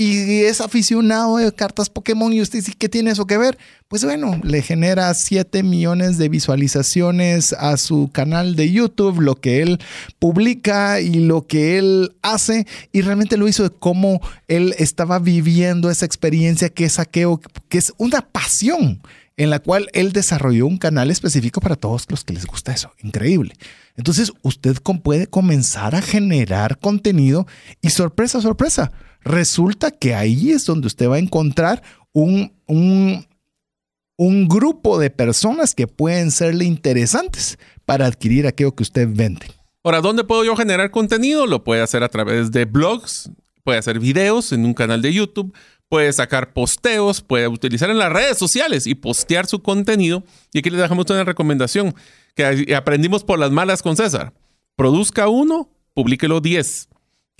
y 0.00 0.44
es 0.44 0.62
aficionado 0.62 1.36
de 1.36 1.52
cartas 1.52 1.90
Pokémon 1.90 2.32
y 2.32 2.40
usted 2.40 2.60
dice, 2.60 2.72
¿qué 2.78 2.88
tiene 2.88 3.10
eso 3.10 3.26
que 3.26 3.36
ver? 3.36 3.58
Pues 3.86 4.02
bueno, 4.02 4.40
le 4.42 4.62
genera 4.62 5.12
7 5.12 5.62
millones 5.62 6.16
de 6.16 6.30
visualizaciones 6.30 7.52
a 7.52 7.76
su 7.76 8.08
canal 8.10 8.56
de 8.56 8.72
YouTube, 8.72 9.20
lo 9.20 9.34
que 9.34 9.60
él 9.60 9.78
publica 10.18 11.02
y 11.02 11.16
lo 11.16 11.46
que 11.46 11.76
él 11.76 12.12
hace 12.22 12.66
y 12.92 13.02
realmente 13.02 13.36
lo 13.36 13.46
hizo 13.46 13.62
de 13.62 13.68
cómo 13.68 14.22
él 14.48 14.74
estaba 14.78 15.18
viviendo 15.18 15.90
esa 15.90 16.06
experiencia 16.06 16.70
que 16.70 16.86
es 16.86 16.94
saqueo, 16.94 17.38
que 17.68 17.76
es 17.76 17.92
una 17.98 18.22
pasión 18.22 19.02
en 19.36 19.50
la 19.50 19.58
cual 19.58 19.90
él 19.92 20.12
desarrolló 20.12 20.66
un 20.66 20.78
canal 20.78 21.10
específico 21.10 21.60
para 21.60 21.76
todos 21.76 22.06
los 22.08 22.24
que 22.24 22.32
les 22.32 22.46
gusta 22.46 22.72
eso. 22.72 22.90
Increíble. 23.02 23.52
Entonces 23.96 24.32
usted 24.40 24.78
puede 25.02 25.26
comenzar 25.26 25.94
a 25.94 26.00
generar 26.00 26.78
contenido 26.78 27.46
y 27.82 27.90
sorpresa, 27.90 28.40
sorpresa 28.40 28.92
resulta 29.22 29.90
que 29.90 30.14
ahí 30.14 30.50
es 30.50 30.64
donde 30.64 30.86
usted 30.86 31.08
va 31.08 31.16
a 31.16 31.20
encontrar 31.20 31.82
un, 32.12 32.52
un, 32.66 34.48
grupo 34.48 34.98
de 34.98 35.10
personas 35.10 35.74
que 35.74 35.86
pueden 35.86 36.30
serle 36.30 36.64
interesantes 36.64 37.58
para 37.84 38.06
adquirir 38.06 38.46
aquello 38.46 38.74
que 38.74 38.82
usted 38.82 39.08
vende. 39.10 39.46
Ahora, 39.82 40.00
¿dónde 40.00 40.24
puedo 40.24 40.44
yo 40.44 40.56
generar 40.56 40.90
contenido? 40.90 41.46
Lo 41.46 41.64
puede 41.64 41.82
hacer 41.82 42.02
a 42.02 42.08
través 42.08 42.50
de 42.52 42.64
blogs, 42.64 43.30
puede 43.64 43.78
hacer 43.78 43.98
videos 43.98 44.52
en 44.52 44.64
un 44.64 44.74
canal 44.74 45.00
de 45.00 45.12
YouTube, 45.12 45.54
puede 45.88 46.12
sacar 46.12 46.52
posteos, 46.52 47.22
puede 47.22 47.48
utilizar 47.48 47.90
en 47.90 47.98
las 47.98 48.12
redes 48.12 48.38
sociales 48.38 48.86
y 48.86 48.94
postear 48.94 49.46
su 49.46 49.62
contenido. 49.62 50.22
Y 50.52 50.58
aquí 50.58 50.70
le 50.70 50.76
dejamos 50.76 51.06
una 51.08 51.24
recomendación 51.24 51.94
que 52.34 52.74
aprendimos 52.74 53.24
por 53.24 53.38
las 53.38 53.50
malas 53.50 53.82
con 53.82 53.96
César. 53.96 54.32
Produzca 54.76 55.28
uno, 55.28 55.70
publíquelo 55.94 56.40
10. 56.40 56.89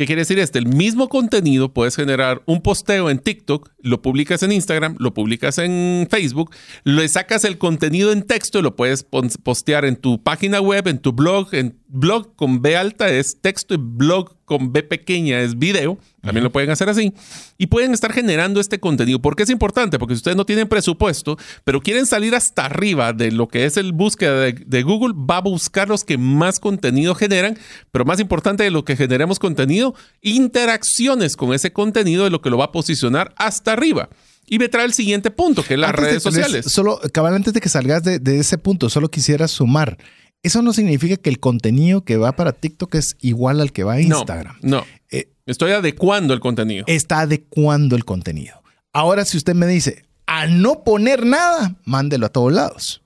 ¿Qué 0.01 0.07
quiere 0.07 0.23
decir 0.23 0.39
esto? 0.39 0.57
El 0.57 0.67
mismo 0.67 1.11
contenido 1.11 1.75
puedes 1.75 1.95
generar 1.95 2.41
un 2.47 2.63
posteo 2.63 3.11
en 3.11 3.19
TikTok, 3.19 3.69
lo 3.83 4.01
publicas 4.01 4.43
en 4.43 4.51
Instagram, 4.51 4.97
lo 4.99 5.13
publicas 5.13 5.59
en 5.59 6.09
Facebook, 6.09 6.55
le 6.85 7.07
sacas 7.07 7.45
el 7.45 7.59
contenido 7.59 8.11
en 8.11 8.23
texto 8.23 8.59
y 8.61 8.63
lo 8.63 8.77
puedes 8.77 9.05
postear 9.05 9.85
en 9.85 9.97
tu 9.97 10.23
página 10.23 10.63
web, 10.63 10.89
en 10.89 11.01
tu 11.01 11.13
blog, 11.13 11.55
en 11.55 11.77
blog 11.91 12.35
con 12.37 12.63
B 12.63 12.77
alta 12.77 13.09
es 13.09 13.41
texto 13.41 13.75
y 13.75 13.79
blog 13.81 14.37
con 14.45 14.73
B 14.73 14.83
pequeña 14.83 15.41
es 15.41 15.59
video. 15.59 15.99
También 16.23 16.45
lo 16.45 16.53
pueden 16.53 16.71
hacer 16.71 16.89
así. 16.89 17.13
Y 17.57 17.67
pueden 17.67 17.93
estar 17.93 18.13
generando 18.13 18.61
este 18.61 18.81
contenido. 18.81 19.21
¿Por 19.21 19.37
qué 19.37 19.45
es 19.45 19.51
importante? 19.51 19.99
Porque 19.99 20.15
si 20.15 20.19
ustedes 20.19 20.37
no 20.37 20.45
tienen 20.45 20.69
presupuesto, 20.69 21.37
pero 21.65 21.81
quieren 21.81 22.07
salir 22.07 22.35
hasta 22.35 22.67
arriba 22.67 23.13
de 23.13 23.33
lo 23.33 23.49
que 23.49 23.65
es 23.65 23.77
el 23.77 23.93
búsqueda 23.93 24.41
de, 24.41 24.83
Google, 24.83 25.15
va 25.15 25.39
a 25.39 25.41
buscar 25.41 25.89
los 25.89 26.05
que 26.05 26.19
más 26.19 26.61
contenido 26.61 27.15
generan. 27.15 27.59
Pero 27.93 28.05
más 28.05 28.21
importante 28.21 28.65
de 28.65 28.71
lo 28.71 28.85
que 28.85 28.97
generemos 28.97 29.39
contenido, 29.39 29.95
interacciones 30.21 31.37
con 31.37 31.55
ese 31.55 31.73
contenido 31.73 32.25
de 32.25 32.31
lo 32.31 32.41
que 32.41 32.51
lo 32.51 32.59
va 32.59 32.67
a 32.67 32.73
posicionar 32.73 33.33
hasta 33.37 33.73
arriba. 33.73 34.09
Y 34.47 34.59
me 34.59 34.69
trae 34.69 34.85
el 34.85 34.95
siguiente 34.95 35.31
punto, 35.31 35.63
que 35.63 35.75
es 35.75 35.81
las 35.81 35.95
redes 35.95 36.23
sociales. 36.23 36.67
Solo, 36.67 37.01
cabal, 37.13 37.35
antes 37.35 37.55
de 37.55 37.61
que 37.61 37.69
salgas 37.69 38.03
de, 38.03 38.19
de, 38.19 38.41
ese 38.41 38.59
punto, 38.59 38.91
solo 38.91 39.09
quisiera 39.09 39.47
sumar. 39.47 39.97
Eso 40.43 40.63
no 40.63 40.73
significa 40.73 41.17
que 41.17 41.29
el 41.29 41.39
contenido 41.39 42.03
que 42.03 42.17
va 42.17 42.33
para 42.33 42.53
TikTok 42.53 42.95
es 42.95 43.17
igual 43.21 43.61
al 43.61 43.73
que 43.73 43.85
va 43.85 43.95
a 43.95 44.01
Instagram. 44.01 44.57
No, 44.63 44.85
eh, 45.11 45.29
estoy 45.45 45.73
adecuando 45.73 46.33
el 46.33 46.41
contenido. 46.41 46.85
Está 46.87 47.21
adecuando 47.21 47.95
el 47.95 48.05
contenido. 48.07 48.63
Ahora, 48.93 49.25
si 49.27 49.37
usted 49.37 49.55
me 49.55 49.67
dice, 49.67 50.05
a 50.27 50.47
no 50.47 50.83
poner 50.83 51.27
nada, 51.27 51.77
mándelo 51.85 52.27
a 52.27 52.31
todos 52.31 52.53
lados. 52.53 53.03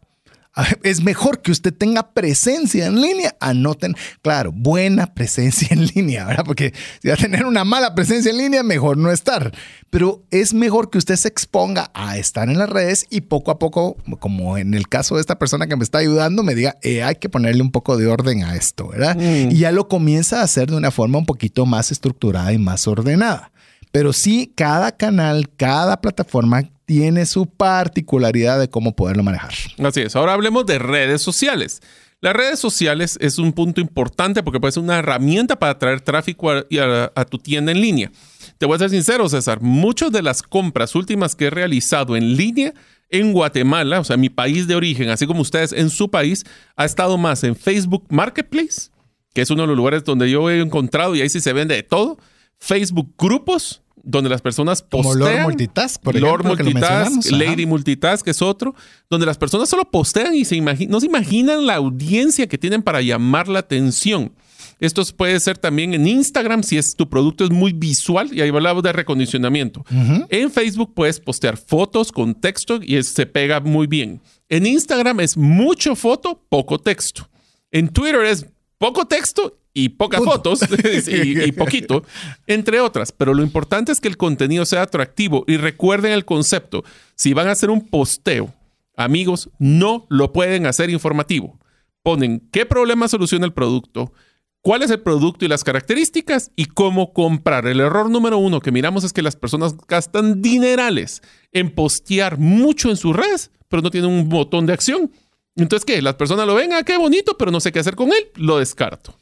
Es 0.82 1.02
mejor 1.02 1.42
que 1.42 1.50
usted 1.50 1.74
tenga 1.74 2.12
presencia 2.12 2.86
en 2.86 3.00
línea, 3.00 3.36
anoten, 3.40 3.96
claro, 4.22 4.52
buena 4.52 5.12
presencia 5.12 5.68
en 5.72 5.86
línea, 5.86 6.26
¿verdad? 6.26 6.44
Porque 6.44 6.72
si 7.02 7.09
va 7.09 7.14
a 7.14 7.16
tener 7.16 7.44
una 7.44 7.64
mala 7.64 7.94
presencia 7.94 8.30
en 8.30 8.38
línea, 8.38 8.62
mejor 8.62 8.96
no 8.96 9.11
estar. 9.11 9.52
Pero 9.90 10.24
es 10.30 10.55
mejor 10.55 10.90
que 10.90 10.98
usted 10.98 11.16
se 11.16 11.28
exponga 11.28 11.90
a 11.94 12.18
estar 12.18 12.48
en 12.48 12.59
las 12.59 12.68
redes 12.68 13.07
y 13.11 13.22
poco 13.22 13.50
a 13.50 13.59
poco, 13.59 13.96
como 14.20 14.57
en 14.57 14.74
el 14.74 14.88
caso 14.88 15.16
de 15.16 15.20
esta 15.20 15.38
persona 15.38 15.66
que 15.66 15.76
me 15.76 15.84
está 15.84 15.98
ayudando, 15.98 16.42
me 16.42 16.55
diga, 16.55 16.76
eh, 16.82 17.02
hay 17.02 17.16
que 17.16 17.28
ponerle 17.28 17.62
un 17.62 17.70
poco 17.70 17.96
de 17.96 18.07
orden 18.07 18.44
a 18.44 18.55
esto, 18.55 18.88
¿verdad? 18.88 19.16
Mm. 19.16 19.50
Y 19.50 19.59
ya 19.59 19.72
lo 19.72 19.88
comienza 19.88 20.40
a 20.40 20.44
hacer 20.44 20.70
de 20.70 20.76
una 20.76 20.90
forma 20.90 21.18
un 21.18 21.26
poquito 21.26 21.66
más 21.66 21.90
estructurada 21.90 22.52
y 22.52 22.59
más 22.59 22.86
ordenada. 22.86 23.52
Pero 23.90 24.12
sí, 24.12 24.52
cada 24.57 24.90
canal, 24.92 25.48
cada 25.57 26.00
plataforma 26.00 26.64
tiene 26.85 27.26
su 27.26 27.47
particularidad 27.47 28.59
de 28.59 28.68
cómo 28.68 28.95
poderlo 28.95 29.22
manejar. 29.22 29.55
Así 29.82 30.03
es. 30.03 30.16
Ahora 30.16 30.35
hablemos 30.35 30.66
de 30.66 30.78
redes 30.78 31.22
sociales. 31.22 31.80
Las 32.20 32.35
redes 32.35 32.59
sociales 32.59 33.18
es 33.20 33.39
un 33.39 33.53
punto 33.53 33.82
importante 33.82 34.43
porque 34.43 34.59
puede 34.59 34.72
ser 34.72 34.82
una 34.82 34.99
herramienta 34.99 35.57
para 35.57 35.78
traer 35.78 36.01
tráfico 36.01 36.51
a, 36.51 37.24
tu 37.26 37.39
tienda 37.39 37.70
en 37.70 37.80
línea. 37.80 38.11
Te 38.57 38.64
voy 38.64 38.76
a 38.76 38.78
ser 38.78 38.89
sincero, 38.89 39.28
César, 39.28 39.61
muchas 39.61 40.11
de 40.11 40.22
las 40.22 40.43
compras 40.43 40.95
últimas 40.95 41.37
que 41.37 41.47
he 41.47 41.51
realizado 41.51 42.16
en 42.16 42.37
línea 42.37 42.72
en 43.11 43.32
Guatemala, 43.32 44.01
o 44.01 44.05
sea, 44.05 44.16
mi 44.16 44.30
país 44.30 44.66
de 44.66 44.74
origen, 44.74 45.11
así 45.11 45.26
como 45.26 45.43
ustedes 45.43 45.72
en 45.72 45.91
su 45.91 46.11
país, 46.11 46.45
ha 46.76 46.87
estado 46.87 47.18
más 47.18 47.45
en 47.45 47.55
Facebook 47.55 48.07
Marketplace, 48.09 48.91
que 49.35 49.43
es 49.43 49.51
uno 49.51 49.62
de 49.62 49.68
los 49.68 49.76
lugares 49.76 50.03
donde 50.03 50.30
yo 50.30 50.49
he 50.49 50.61
encontrado 50.61 51.14
y 51.14 51.20
ahí 51.20 51.28
sí 51.28 51.41
se 51.41 51.53
vende 51.53 51.74
de 51.74 51.82
todo, 51.82 52.18
Facebook 52.59 53.12
Grupos 53.18 53.82
donde 54.05 54.30
las 54.30 54.42
personas 54.42 54.82
postean. 54.82 55.12
Como 55.12 55.24
Lord 55.24 55.42
Multitask, 55.42 56.02
por 56.02 56.20
Lord 56.20 56.44
Multitask, 56.44 57.30
Lady 57.30 57.66
Multitask, 57.66 58.24
que 58.24 58.30
es 58.30 58.42
otro, 58.42 58.74
donde 59.11 59.26
las 59.26 59.38
personas 59.38 59.68
solo 59.68 59.84
postean 59.90 60.34
y 60.34 60.44
se 60.44 60.61
no 60.61 61.00
se 61.00 61.07
imaginan 61.07 61.66
la 61.66 61.76
audiencia 61.76 62.46
que 62.46 62.59
tienen 62.59 62.82
para 62.82 63.00
llamar 63.00 63.48
la 63.48 63.61
atención. 63.61 64.32
Esto 64.80 65.02
puede 65.16 65.38
ser 65.40 65.57
también 65.57 65.94
en 65.94 66.07
Instagram 66.07 66.62
si 66.62 66.76
es 66.76 66.96
tu 66.96 67.09
producto 67.09 67.44
es 67.44 67.50
muy 67.50 67.72
visual 67.72 68.28
y 68.32 68.40
ahí 68.40 68.48
hablamos 68.48 68.82
de 68.82 68.92
recondicionamiento. 68.92 69.84
En 70.28 70.50
Facebook 70.50 70.92
puedes 70.94 71.20
postear 71.20 71.57
fotos 71.57 72.12
con 72.12 72.34
texto 72.34 72.80
y 72.82 73.02
se 73.02 73.26
pega 73.26 73.61
muy 73.61 73.86
bien. 73.86 74.20
En 74.48 74.66
Instagram 74.66 75.20
es 75.20 75.36
mucho 75.36 75.96
foto, 75.96 76.44
poco 76.48 76.78
texto. 76.78 77.28
En 77.70 77.88
Twitter 77.88 78.24
es 78.24 78.46
poco 78.78 79.07
texto 79.07 79.59
y 79.75 79.91
pocas 79.91 80.22
fotos 80.22 80.61
y, 81.09 81.53
poquito, 81.53 82.05
entre 82.47 82.81
otras. 82.81 83.12
Pero 83.12 83.35
lo 83.35 83.43
importante 83.43 83.93
es 83.93 84.01
que 84.01 84.09
el 84.09 84.16
contenido 84.16 84.64
sea 84.64 84.83
atractivo 84.83 85.45
y 85.49 85.57
recuerden 85.57 86.12
el 86.12 86.25
concepto. 86.25 86.85
Si 87.16 87.35
van 87.35 87.49
a 87.49 87.53
hacer 87.53 87.70
un 87.70 87.87
posteo, 87.89 88.55
amigos, 88.97 89.51
no 89.59 90.07
lo 90.09 90.33
pueden 90.33 90.66
hacer 90.66 90.89
informativo. 90.89 91.59
Ponen 92.03 92.49
qué 92.53 92.64
problema 92.64 93.09
soluciona 93.09 93.47
el 93.47 93.53
producto, 93.53 94.12
cuál 94.61 94.83
es 94.83 94.91
el 94.91 95.01
producto 95.01 95.45
y 95.45 95.49
las 95.49 95.64
características 95.64 96.53
y 96.55 96.66
cómo 96.66 97.12
comprar. 97.12 97.66
El 97.66 97.81
error 97.81 98.09
número 98.09 98.39
uno 98.39 98.61
que 98.61 98.70
miramos 98.70 99.03
es 99.03 99.12
que 99.12 99.22
las 99.22 99.37
personas 99.37 99.75
gastan 99.89 100.41
dinerales 100.41 101.20
en 101.51 101.75
postear 101.75 102.39
mucho 102.39 102.91
en 102.91 102.97
sus 102.97 103.16
redes, 103.16 103.51
pero 103.68 103.83
no 103.83 103.91
tienen 103.91 104.11
un 104.11 104.29
botón 104.29 104.66
de 104.66 104.72
acción. 104.72 105.11
Entonces, 105.57 105.85
¿qué? 105.85 106.03
Las 106.03 106.14
personas 106.14 106.47
lo 106.47 106.55
ven, 106.55 106.72
ah, 106.72 106.83
qué 106.83 106.97
bonito, 106.97 107.37
pero 107.39 107.51
no 107.51 107.61
sé 107.61 107.72
qué 107.72 107.79
hacer 107.79 107.95
con 107.95 108.09
él, 108.09 108.29
lo 108.35 108.59
descarto. 108.59 109.16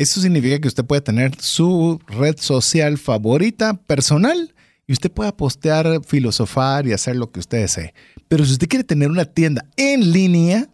Eso 0.00 0.22
significa 0.22 0.58
que 0.58 0.66
usted 0.66 0.86
puede 0.86 1.02
tener 1.02 1.38
su 1.42 2.00
red 2.06 2.38
social 2.38 2.96
favorita 2.96 3.74
personal 3.74 4.54
y 4.86 4.94
usted 4.94 5.12
puede 5.12 5.30
postear, 5.30 6.00
filosofar 6.06 6.86
y 6.86 6.94
hacer 6.94 7.16
lo 7.16 7.30
que 7.30 7.40
usted 7.40 7.58
desee. 7.58 7.92
Pero 8.26 8.46
si 8.46 8.52
usted 8.52 8.66
quiere 8.66 8.82
tener 8.82 9.10
una 9.10 9.26
tienda 9.26 9.62
en 9.76 10.10
línea, 10.10 10.70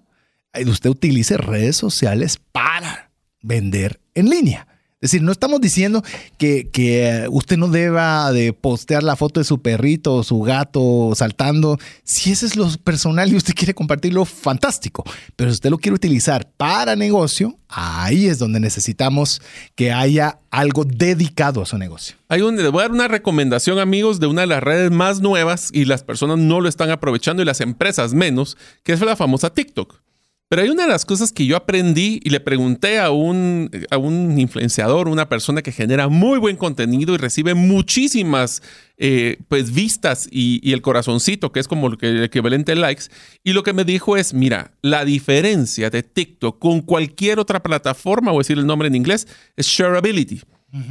usted 0.65 0.91
utilice 0.91 1.39
redes 1.39 1.75
sociales 1.75 2.39
para 2.53 3.11
vender 3.43 3.99
en 4.15 4.31
línea. 4.31 4.69
Es 4.99 5.11
decir, 5.11 5.23
no 5.23 5.31
estamos 5.31 5.61
diciendo 5.61 6.03
que, 6.39 6.71
que, 6.71 7.27
usted 7.31 7.59
no 7.59 7.69
deba 7.69 8.33
de 8.33 8.55
postear 8.55 9.03
la 9.03 9.15
foto 9.15 9.41
de 9.41 9.45
su 9.45 9.61
perrito 9.61 10.15
o 10.15 10.23
su 10.23 10.41
gato 10.41 11.13
saltando. 11.15 11.77
Si 12.03 12.33
ese 12.33 12.47
es 12.47 12.57
lo 12.57 12.67
personal 12.83 13.31
y 13.31 13.37
usted 13.37 13.53
quiere 13.55 13.75
compartirlo, 13.75 14.25
fantástico. 14.25 15.05
Pero 15.37 15.51
si 15.51 15.57
usted 15.57 15.69
lo 15.69 15.77
quiere 15.77 15.97
utilizar 15.97 16.51
para 16.57 16.97
negocio, 16.97 17.59
ahí 17.69 18.27
es 18.27 18.39
donde 18.39 18.59
necesitamos 18.59 19.43
que 19.75 19.93
haya 19.93 20.39
algo 20.51 20.87
dedicado 20.87 21.61
a 21.61 21.67
su 21.67 21.77
negocio. 21.77 22.17
Hay 22.31 22.41
un, 22.41 22.57
le 22.57 22.69
voy 22.71 22.81
a 22.81 22.85
dar 22.85 22.93
una 22.93 23.09
recomendación, 23.09 23.79
amigos, 23.79 24.19
de 24.19 24.29
una 24.29 24.41
de 24.41 24.47
las 24.47 24.63
redes 24.63 24.91
más 24.91 25.21
nuevas 25.21 25.69
y 25.75 25.85
las 25.85 26.05
personas 26.05 26.39
no 26.39 26.63
lo 26.63 26.71
están 26.71 26.89
aprovechando 26.89 27.43
y 27.43 27.45
las 27.45 27.61
empresas 27.61 28.15
menos, 28.15 28.57
que 28.83 28.95
es 28.95 29.01
la 29.03 29.15
famosa 29.15 29.51
TikTok. 29.51 30.06
Pero 30.49 30.63
hay 30.63 30.69
una 30.69 30.85
de 30.85 30.89
las 30.89 31.05
cosas 31.05 31.33
que 31.33 31.45
yo 31.45 31.57
aprendí 31.57 32.21
y 32.23 32.31
le 32.31 32.39
pregunté 32.39 33.01
a 33.01 33.11
un, 33.11 33.69
a 33.91 33.97
un 33.97 34.39
influenciador, 34.39 35.09
una 35.09 35.29
persona 35.29 35.61
que 35.61 35.73
genera 35.73 36.07
muy 36.07 36.39
buen 36.39 36.57
contenido 36.57 37.15
y 37.15 37.17
recibe 37.17 37.55
muchísimas 37.55 38.63
eh, 38.97 39.39
pues, 39.49 39.75
vistas 39.75 40.29
y, 40.31 40.73
el 40.73 40.83
corazoncito, 40.83 41.51
que 41.51 41.59
es 41.59 41.67
como 41.67 41.89
el 41.89 42.23
equivalente 42.23 42.73
a 42.73 42.75
likes. 42.77 43.07
Y 43.43 43.55
lo 43.55 43.65
que 43.65 43.73
me 43.73 43.85
dijo 43.85 44.17
es, 44.17 44.35
mira, 44.35 44.71
la 44.83 45.05
diferencia 45.05 45.91
de 45.91 46.05
TikTok 46.05 46.61
con 46.61 46.81
cualquier 46.81 47.41
otra 47.41 47.61
plataforma, 47.61 48.31
voy 48.31 48.39
a 48.39 48.43
decir 48.45 48.59
el 48.59 48.67
nombre 48.67 48.87
en 48.87 48.95
inglés, 48.95 49.27
es 49.57 49.67
shareability. 49.67 50.43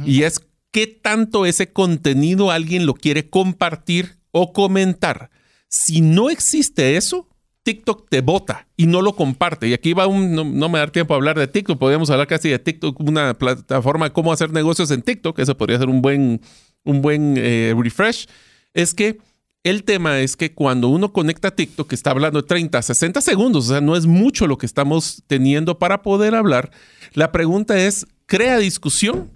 Y 0.04 0.24
es 0.24 0.40
qué 0.70 0.86
tanto 0.86 1.46
ese 1.46 1.72
contenido 1.72 2.50
alguien 2.50 2.84
lo 2.84 2.94
quiere 2.94 3.30
compartir 3.30 4.18
o 4.32 4.52
comentar. 4.52 5.30
Si 5.68 6.00
no 6.00 6.28
existe 6.28 6.96
eso, 6.96 7.28
TikTok 7.66 8.08
te 8.08 8.20
vota 8.20 8.68
y 8.76 8.86
no 8.86 9.02
lo 9.02 9.16
comparte. 9.16 9.66
Y 9.66 9.72
aquí 9.72 9.92
va 9.92 10.06
un, 10.06 10.36
no, 10.36 10.68
me 10.68 10.78
da 10.78 10.86
tiempo 10.86 11.14
a 11.14 11.16
hablar 11.16 11.36
de 11.36 11.48
TikTok, 11.48 11.76
podríamos 11.76 12.08
hablar 12.10 12.28
casi 12.28 12.48
de 12.48 12.60
TikTok, 12.60 13.00
una 13.00 13.34
plataforma 13.34 14.06
de 14.06 14.12
cómo 14.12 14.32
hacer 14.32 14.52
negocios 14.52 14.92
en 14.92 15.02
TikTok, 15.02 15.36
eso 15.40 15.56
podría 15.56 15.76
ser 15.76 15.88
un 15.88 16.00
buen, 16.00 16.40
un 16.84 17.02
buen 17.02 17.34
eh, 17.36 17.74
refresh. 17.76 18.28
Es 18.72 18.94
que 18.94 19.18
el 19.64 19.82
tema 19.82 20.20
es 20.20 20.36
que 20.36 20.54
cuando 20.54 20.86
uno 20.86 21.12
conecta 21.12 21.48
a 21.48 21.56
TikTok, 21.56 21.88
que 21.88 21.96
está 21.96 22.12
hablando 22.12 22.40
de 22.40 22.46
30, 22.46 22.80
60 22.80 23.20
segundos, 23.20 23.64
o 23.66 23.68
sea, 23.70 23.80
no 23.80 23.96
es 23.96 24.06
mucho 24.06 24.46
lo 24.46 24.58
que 24.58 24.66
estamos 24.66 25.24
teniendo 25.26 25.76
para 25.80 26.02
poder 26.02 26.36
hablar, 26.36 26.70
la 27.14 27.32
pregunta 27.32 27.76
es, 27.76 28.06
¿crea 28.26 28.58
discusión? 28.58 29.28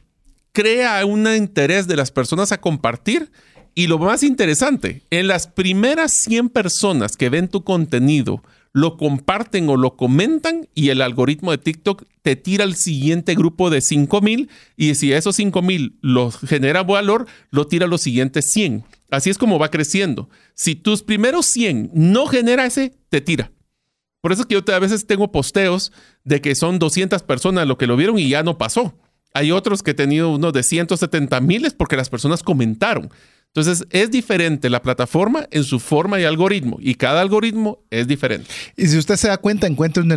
¿Crea 0.53 1.05
un 1.05 1.27
interés 1.27 1.89
de 1.89 1.97
las 1.97 2.13
personas 2.13 2.53
a 2.53 2.61
compartir? 2.61 3.33
Y 3.75 3.87
lo 3.87 3.99
más 3.99 4.23
interesante, 4.23 5.03
en 5.11 5.29
las 5.29 5.47
primeras 5.47 6.13
100 6.25 6.49
personas 6.49 7.17
que 7.17 7.29
ven 7.29 7.49
tu 7.49 7.63
contenido, 7.65 8.43
lo 8.73 8.97
comparten 8.97 9.69
o 9.69 9.77
lo 9.77 9.97
comentan 9.97 10.69
y 10.75 10.91
el 10.91 11.03
algoritmo 11.03 11.51
de 11.51 11.59
TikTok 11.59 12.05
te 12.23 12.37
tira 12.37 12.65
al 12.65 12.77
siguiente 12.77 13.35
grupo 13.35 13.71
de 13.71 13.81
5000 13.81 14.49
y 14.77 14.95
si 14.95 15.13
esos 15.13 15.37
5000 15.37 15.99
los 16.03 16.39
genera 16.39 16.83
valor, 16.83 17.27
lo 17.51 17.67
tira 17.67 17.87
a 17.87 17.89
los 17.89 18.03
siguientes 18.03 18.51
100. 18.53 18.85
Así 19.11 19.31
es 19.31 19.39
como 19.39 19.59
va 19.59 19.71
creciendo. 19.71 20.29
Si 20.55 20.77
tus 20.77 21.03
primeros 21.03 21.47
100 21.47 21.91
no 21.95 22.27
genera 22.27 22.67
ese, 22.67 22.95
te 23.09 23.21
tira. 23.21 23.51
Por 24.21 24.33
eso 24.33 24.43
es 24.43 24.47
que 24.47 24.55
yo 24.55 24.75
a 24.75 24.79
veces 24.79 25.07
tengo 25.07 25.33
posteos 25.33 25.93
de 26.25 26.41
que 26.41 26.55
son 26.55 26.79
200 26.79 27.23
personas 27.23 27.67
lo 27.67 27.79
que 27.79 27.87
lo 27.87 27.97
vieron 27.97 28.19
y 28.19 28.29
ya 28.29 28.43
no 28.43 28.59
pasó. 28.59 28.95
Hay 29.33 29.53
otros 29.53 29.83
que 29.83 29.93
he 29.93 29.95
tenido 29.95 30.31
uno 30.31 30.53
de 30.53 30.63
170 30.63 31.41
miles 31.41 31.73
porque 31.73 31.97
las 31.97 32.11
personas 32.11 32.43
comentaron. 32.43 33.11
Entonces, 33.53 33.85
es 33.91 34.11
diferente 34.13 34.71
la 34.71 34.81
plataforma 34.81 35.49
en 35.51 35.65
su 35.65 35.81
forma 35.81 36.21
y 36.21 36.25
algoritmo, 36.25 36.79
y 36.81 36.95
cada 36.95 37.21
algoritmo 37.21 37.81
es 37.91 38.07
diferente. 38.07 38.49
Y 38.77 38.87
si 38.87 38.97
usted 38.97 39.17
se 39.17 39.27
da 39.27 39.39
cuenta, 39.39 39.67
encuentra 39.67 40.03
un 40.05 40.09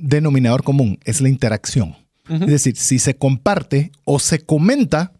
denominador, 0.00 0.62
común, 0.62 0.98
es 1.04 1.20
la 1.20 1.28
interacción. 1.28 1.96
Es 2.28 2.46
decir, 2.46 2.76
si 2.76 2.98
se 2.98 3.16
comparte 3.16 3.90
o 4.04 4.18
se 4.18 4.40
comenta, 4.40 5.12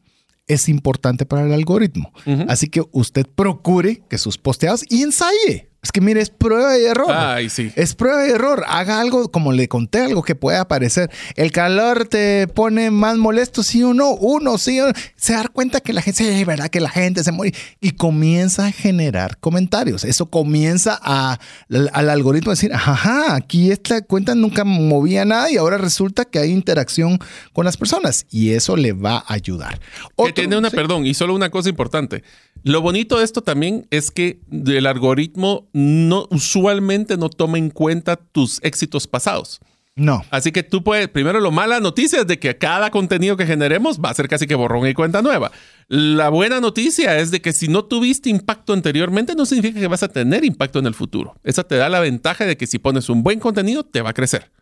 es 0.46 0.68
importante 0.68 1.26
para 1.26 1.46
el 1.46 1.52
algoritmo. 1.52 2.12
Así 2.48 2.68
que 2.68 2.82
usted 2.92 3.26
procure 3.26 4.02
que 4.08 4.18
sus 4.18 4.38
posteados 4.38 4.84
y 4.88 5.02
ensaye. 5.02 5.67
Es 5.80 5.92
que 5.92 6.00
mire, 6.00 6.20
es 6.20 6.30
prueba 6.30 6.76
y 6.76 6.84
error. 6.84 7.12
Ay, 7.12 7.48
sí. 7.48 7.70
Es 7.76 7.94
prueba 7.94 8.26
y 8.26 8.30
error. 8.30 8.64
Haga 8.66 9.00
algo 9.00 9.30
como 9.30 9.52
le 9.52 9.68
conté, 9.68 10.00
algo 10.00 10.24
que 10.24 10.34
pueda 10.34 10.62
aparecer. 10.62 11.08
El 11.36 11.52
calor 11.52 12.08
te 12.08 12.48
pone 12.48 12.90
más 12.90 13.16
molesto, 13.16 13.62
sí 13.62 13.84
o 13.84 13.94
no. 13.94 14.10
Uno, 14.10 14.58
sí 14.58 14.80
o 14.80 14.88
no. 14.88 14.92
Se 15.14 15.34
da 15.34 15.46
cuenta 15.46 15.80
que 15.80 15.92
la 15.92 16.02
gente, 16.02 16.24
sí, 16.24 16.44
verdad 16.44 16.68
que 16.68 16.80
la 16.80 16.90
gente 16.90 17.22
se 17.22 17.30
muere. 17.30 17.56
Y 17.80 17.92
comienza 17.92 18.66
a 18.66 18.72
generar 18.72 19.38
comentarios. 19.38 20.02
Eso 20.02 20.26
comienza 20.26 20.98
a, 21.00 21.38
al 21.92 22.10
algoritmo 22.10 22.50
a 22.50 22.54
decir, 22.54 22.72
ajá, 22.74 23.36
aquí 23.36 23.70
esta 23.70 24.02
cuenta 24.02 24.34
nunca 24.34 24.64
movía 24.64 25.24
nada 25.24 25.48
y 25.48 25.58
ahora 25.58 25.78
resulta 25.78 26.24
que 26.24 26.40
hay 26.40 26.50
interacción 26.50 27.20
con 27.52 27.64
las 27.64 27.76
personas. 27.76 28.26
Y 28.30 28.50
eso 28.50 28.76
le 28.76 28.94
va 28.94 29.18
a 29.18 29.32
ayudar. 29.32 29.78
que 30.16 30.32
tiene 30.32 30.56
una, 30.56 30.70
perdón, 30.70 31.06
y 31.06 31.14
solo 31.14 31.36
una 31.36 31.50
cosa 31.50 31.68
importante. 31.68 32.24
Lo 32.64 32.80
bonito 32.80 33.18
de 33.18 33.24
esto 33.24 33.42
también 33.42 33.86
es 33.90 34.10
que 34.10 34.40
el 34.50 34.86
algoritmo 34.86 35.67
no, 35.72 36.26
usualmente 36.30 37.16
no 37.16 37.28
toma 37.30 37.58
en 37.58 37.70
cuenta 37.70 38.16
tus 38.16 38.62
éxitos 38.62 39.06
pasados. 39.06 39.60
No. 39.98 40.24
Así 40.30 40.52
que 40.52 40.62
tú 40.62 40.84
puedes, 40.84 41.08
primero 41.08 41.40
lo 41.40 41.50
mala 41.50 41.80
noticia 41.80 42.20
es 42.20 42.26
de 42.28 42.38
que 42.38 42.56
cada 42.56 42.90
contenido 42.90 43.36
que 43.36 43.46
generemos 43.46 43.98
va 43.98 44.10
a 44.10 44.14
ser 44.14 44.28
casi 44.28 44.46
que 44.46 44.54
borrón 44.54 44.86
y 44.86 44.94
cuenta 44.94 45.22
nueva. 45.22 45.50
La 45.88 46.28
buena 46.28 46.60
noticia 46.60 47.18
es 47.18 47.32
de 47.32 47.42
que 47.42 47.52
si 47.52 47.66
no 47.66 47.84
tuviste 47.84 48.30
impacto 48.30 48.72
anteriormente, 48.72 49.34
no 49.34 49.44
significa 49.44 49.80
que 49.80 49.88
vas 49.88 50.04
a 50.04 50.08
tener 50.08 50.44
impacto 50.44 50.78
en 50.78 50.86
el 50.86 50.94
futuro. 50.94 51.34
Esa 51.42 51.64
te 51.64 51.74
da 51.74 51.88
la 51.88 51.98
ventaja 51.98 52.46
de 52.46 52.56
que 52.56 52.68
si 52.68 52.78
pones 52.78 53.08
un 53.08 53.24
buen 53.24 53.40
contenido, 53.40 53.82
te 53.82 54.00
va 54.00 54.10
a 54.10 54.14
crecer. 54.14 54.52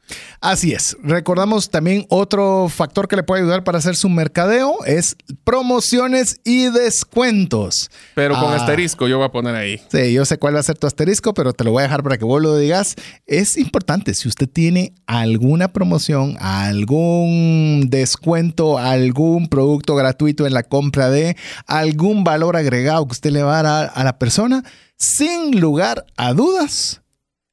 Así 0.40 0.72
es. 0.72 0.96
Recordamos 1.02 1.70
también 1.70 2.06
otro 2.08 2.68
factor 2.68 3.08
que 3.08 3.16
le 3.16 3.22
puede 3.22 3.42
ayudar 3.42 3.64
para 3.64 3.78
hacer 3.78 3.96
su 3.96 4.08
mercadeo 4.08 4.84
es 4.86 5.16
promociones 5.44 6.40
y 6.44 6.70
descuentos. 6.70 7.90
Pero 8.14 8.34
con 8.38 8.52
ah. 8.52 8.56
asterisco, 8.56 9.08
yo 9.08 9.18
voy 9.18 9.26
a 9.26 9.30
poner 9.30 9.54
ahí. 9.54 9.80
Sí, 9.90 10.12
yo 10.12 10.24
sé 10.24 10.38
cuál 10.38 10.54
va 10.54 10.60
a 10.60 10.62
ser 10.62 10.78
tu 10.78 10.86
asterisco, 10.86 11.34
pero 11.34 11.52
te 11.52 11.64
lo 11.64 11.72
voy 11.72 11.80
a 11.80 11.84
dejar 11.84 12.02
para 12.02 12.18
que 12.18 12.24
vos 12.24 12.40
lo 12.40 12.56
digas. 12.56 12.94
Es 13.26 13.56
importante, 13.56 14.14
si 14.14 14.28
usted 14.28 14.48
tiene 14.48 14.94
alguna 15.06 15.72
promoción, 15.72 16.36
algún 16.40 17.86
descuento, 17.88 18.78
algún 18.78 19.48
producto 19.48 19.94
gratuito 19.94 20.46
en 20.46 20.54
la 20.54 20.62
compra 20.62 21.10
de 21.10 21.36
algún 21.66 22.24
valor 22.24 22.56
agregado 22.56 23.06
que 23.06 23.12
usted 23.12 23.30
le 23.30 23.42
va 23.42 23.58
a 23.58 23.62
dar 23.62 23.92
a 23.94 24.04
la 24.04 24.18
persona, 24.18 24.62
sin 24.96 25.60
lugar 25.60 26.06
a 26.16 26.32
dudas, 26.32 27.02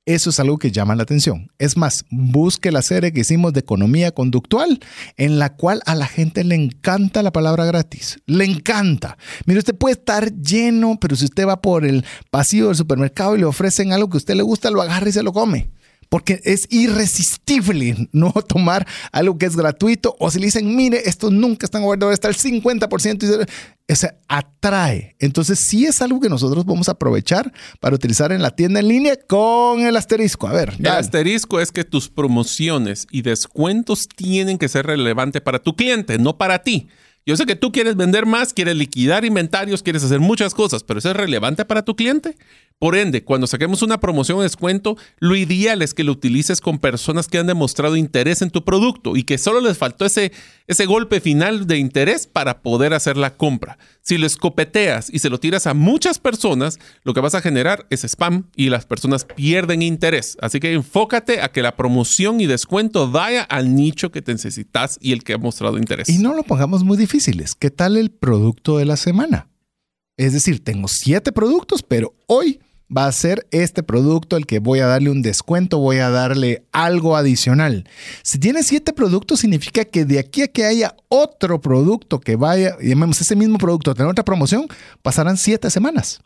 eso 0.05 0.29
es 0.29 0.39
algo 0.39 0.57
que 0.57 0.71
llama 0.71 0.95
la 0.95 1.03
atención. 1.03 1.51
Es 1.59 1.77
más, 1.77 2.05
busque 2.09 2.71
la 2.71 2.81
serie 2.81 3.13
que 3.13 3.21
hicimos 3.21 3.53
de 3.53 3.61
economía 3.61 4.11
conductual, 4.11 4.79
en 5.17 5.39
la 5.39 5.55
cual 5.55 5.81
a 5.85 5.95
la 5.95 6.07
gente 6.07 6.43
le 6.43 6.55
encanta 6.55 7.23
la 7.23 7.31
palabra 7.31 7.65
gratis. 7.65 8.19
Le 8.25 8.45
encanta. 8.45 9.17
Mire, 9.45 9.59
usted 9.59 9.75
puede 9.75 9.93
estar 9.93 10.33
lleno, 10.33 10.97
pero 10.99 11.15
si 11.15 11.25
usted 11.25 11.47
va 11.47 11.61
por 11.61 11.85
el 11.85 12.05
pasillo 12.31 12.67
del 12.67 12.75
supermercado 12.75 13.35
y 13.35 13.39
le 13.39 13.45
ofrecen 13.45 13.93
algo 13.93 14.09
que 14.09 14.17
a 14.17 14.19
usted 14.19 14.35
le 14.35 14.43
gusta, 14.43 14.71
lo 14.71 14.81
agarra 14.81 15.09
y 15.09 15.13
se 15.13 15.23
lo 15.23 15.31
come 15.31 15.69
porque 16.13 16.41
es 16.43 16.67
irresistible 16.69 18.07
no 18.11 18.31
tomar 18.47 18.85
algo 19.11 19.35
que 19.39 19.47
es 19.47 19.55
gratuito 19.55 20.15
o 20.19 20.29
si 20.29 20.37
le 20.37 20.45
dicen, 20.45 20.75
mire, 20.75 21.01
esto 21.09 21.31
nunca 21.31 21.65
está 21.65 21.79
en 21.79 21.85
ahora 21.85 22.13
está 22.13 22.27
el 22.27 22.35
50% 22.35 23.47
y 23.87 23.95
se 23.95 24.11
atrae. 24.27 25.15
Entonces 25.17 25.65
sí 25.65 25.87
es 25.87 26.03
algo 26.03 26.19
que 26.19 26.29
nosotros 26.29 26.65
vamos 26.65 26.87
a 26.87 26.91
aprovechar 26.91 27.51
para 27.79 27.95
utilizar 27.95 28.31
en 28.31 28.43
la 28.43 28.51
tienda 28.51 28.79
en 28.79 28.89
línea 28.89 29.15
con 29.27 29.79
el 29.79 29.97
asterisco. 29.97 30.47
A 30.47 30.53
ver. 30.53 30.75
El 30.77 30.85
asterisco 30.85 31.59
es 31.59 31.71
que 31.71 31.83
tus 31.83 32.09
promociones 32.09 33.07
y 33.09 33.23
descuentos 33.23 34.07
tienen 34.15 34.59
que 34.59 34.69
ser 34.69 34.85
relevantes 34.85 35.41
para 35.41 35.57
tu 35.57 35.75
cliente, 35.75 36.19
no 36.19 36.37
para 36.37 36.59
ti. 36.59 36.89
Yo 37.25 37.37
sé 37.37 37.45
que 37.45 37.55
tú 37.55 37.71
quieres 37.71 37.95
vender 37.95 38.25
más, 38.25 38.53
quieres 38.53 38.75
liquidar 38.75 39.23
inventarios, 39.23 39.81
quieres 39.81 40.03
hacer 40.03 40.19
muchas 40.19 40.53
cosas, 40.53 40.83
pero 40.83 40.99
¿eso 40.99 41.09
es 41.09 41.15
relevante 41.15 41.63
para 41.63 41.83
tu 41.83 41.95
cliente? 41.95 42.35
Por 42.79 42.95
ende, 42.95 43.23
cuando 43.23 43.47
saquemos 43.47 43.81
una 43.81 43.99
promoción 43.99 44.39
o 44.39 44.41
descuento, 44.41 44.97
lo 45.19 45.35
ideal 45.35 45.81
es 45.81 45.93
que 45.93 46.03
lo 46.03 46.11
utilices 46.11 46.59
con 46.59 46.79
personas 46.79 47.27
que 47.27 47.37
han 47.37 47.47
demostrado 47.47 47.95
interés 47.95 48.41
en 48.41 48.49
tu 48.49 48.65
producto 48.65 49.15
y 49.15 49.23
que 49.23 49.37
solo 49.37 49.61
les 49.61 49.77
faltó 49.77 50.05
ese, 50.05 50.33
ese 50.67 50.85
golpe 50.85 51.21
final 51.21 51.65
de 51.65 51.77
interés 51.77 52.27
para 52.27 52.61
poder 52.61 52.93
hacer 52.93 53.15
la 53.15 53.37
compra. 53.37 53.77
Si 54.01 54.17
lo 54.17 54.27
escopeteas 54.27 55.09
y 55.09 55.19
se 55.19 55.29
lo 55.29 55.39
tiras 55.39 55.65
a 55.65 55.73
muchas 55.73 56.19
personas, 56.19 56.77
lo 57.03 57.13
que 57.13 57.21
vas 57.21 57.35
a 57.35 57.41
generar 57.41 57.85
es 57.89 58.03
spam 58.03 58.49
y 58.55 58.69
las 58.69 58.85
personas 58.85 59.23
pierden 59.23 59.81
interés. 59.81 60.37
Así 60.41 60.59
que 60.59 60.73
enfócate 60.73 61.41
a 61.41 61.51
que 61.51 61.61
la 61.61 61.77
promoción 61.77 62.41
y 62.41 62.47
descuento 62.47 63.09
vaya 63.09 63.43
al 63.43 63.75
nicho 63.75 64.11
que 64.11 64.21
te 64.21 64.33
necesitas 64.33 64.97
y 64.99 65.13
el 65.13 65.23
que 65.23 65.33
ha 65.33 65.37
mostrado 65.37 65.77
interés. 65.77 66.09
Y 66.09 66.17
no 66.17 66.33
lo 66.33 66.43
pongamos 66.43 66.83
muy 66.83 66.97
difíciles. 66.97 67.55
¿Qué 67.55 67.71
tal 67.71 67.95
el 67.95 68.11
producto 68.11 68.77
de 68.77 68.85
la 68.85 68.97
semana? 68.97 69.47
Es 70.17 70.33
decir, 70.33 70.63
tengo 70.63 70.87
siete 70.87 71.31
productos, 71.31 71.81
pero 71.81 72.13
hoy 72.27 72.59
va 72.95 73.07
a 73.07 73.11
ser 73.11 73.47
este 73.49 73.81
producto 73.81 74.37
el 74.37 74.45
que 74.45 74.59
voy 74.59 74.79
a 74.79 74.85
darle 74.85 75.09
un 75.09 75.23
descuento, 75.23 75.79
voy 75.79 75.97
a 75.97 76.11
darle 76.11 76.65
algo 76.71 77.17
adicional. 77.17 77.89
Si 78.21 78.37
tiene 78.37 78.61
siete 78.61 78.93
productos, 78.93 79.39
significa 79.39 79.85
que 79.85 80.05
de 80.05 80.19
aquí 80.19 80.43
a 80.43 80.47
que 80.47 80.65
haya 80.65 80.95
otro 81.09 81.59
producto 81.61 82.19
que 82.19 82.35
vaya, 82.35 82.77
llamemos 82.79 83.19
ese 83.21 83.35
mismo 83.35 83.57
producto, 83.57 83.95
tener 83.95 84.11
otra 84.11 84.25
promoción, 84.25 84.67
pasarán 85.01 85.37
siete 85.37 85.71
semanas. 85.71 86.21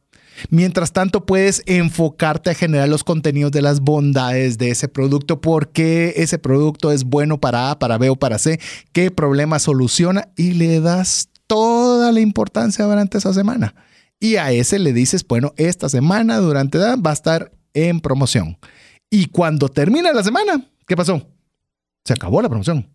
Mientras 0.50 0.92
tanto, 0.92 1.26
puedes 1.26 1.64
enfocarte 1.66 2.50
a 2.50 2.56
generar 2.56 2.90
los 2.90 3.06
contenidos 3.06 3.52
de 3.54 3.62
las 3.62 3.80
bondades 3.80 4.58
de 4.58 4.70
ese 4.70 4.88
producto, 4.90 5.40
por 5.40 5.70
qué 5.70 6.14
ese 6.18 6.38
producto 6.38 6.92
es 6.92 7.06
bueno 7.06 7.40
para 7.40 7.72
A, 7.72 7.80
para 7.80 7.98
B 7.98 8.10
o 8.10 8.18
para 8.18 8.38
C, 8.38 8.60
qué 8.92 9.10
problema 9.12 9.60
soluciona 9.60 10.28
y 10.36 10.52
le 10.52 10.82
das 10.82 11.30
toda 11.48 11.97
la 12.12 12.20
importancia 12.20 12.86
durante 12.86 13.18
esa 13.18 13.34
semana. 13.34 13.76
Y 14.20 14.38
a 14.38 14.52
ese 14.52 14.80
le 14.80 14.94
dices, 14.94 15.26
bueno, 15.28 15.54
esta 15.58 15.90
semana 15.90 16.38
durante 16.38 16.78
va 16.78 17.10
a 17.10 17.14
estar 17.14 17.52
en 17.74 18.00
promoción. 18.00 18.58
Y 19.10 19.28
cuando 19.28 19.70
termina 19.70 20.12
la 20.12 20.24
semana, 20.24 20.66
¿qué 20.88 20.96
pasó? 20.96 21.28
Se 22.04 22.14
acabó 22.14 22.42
la 22.42 22.50
promoción. 22.50 22.90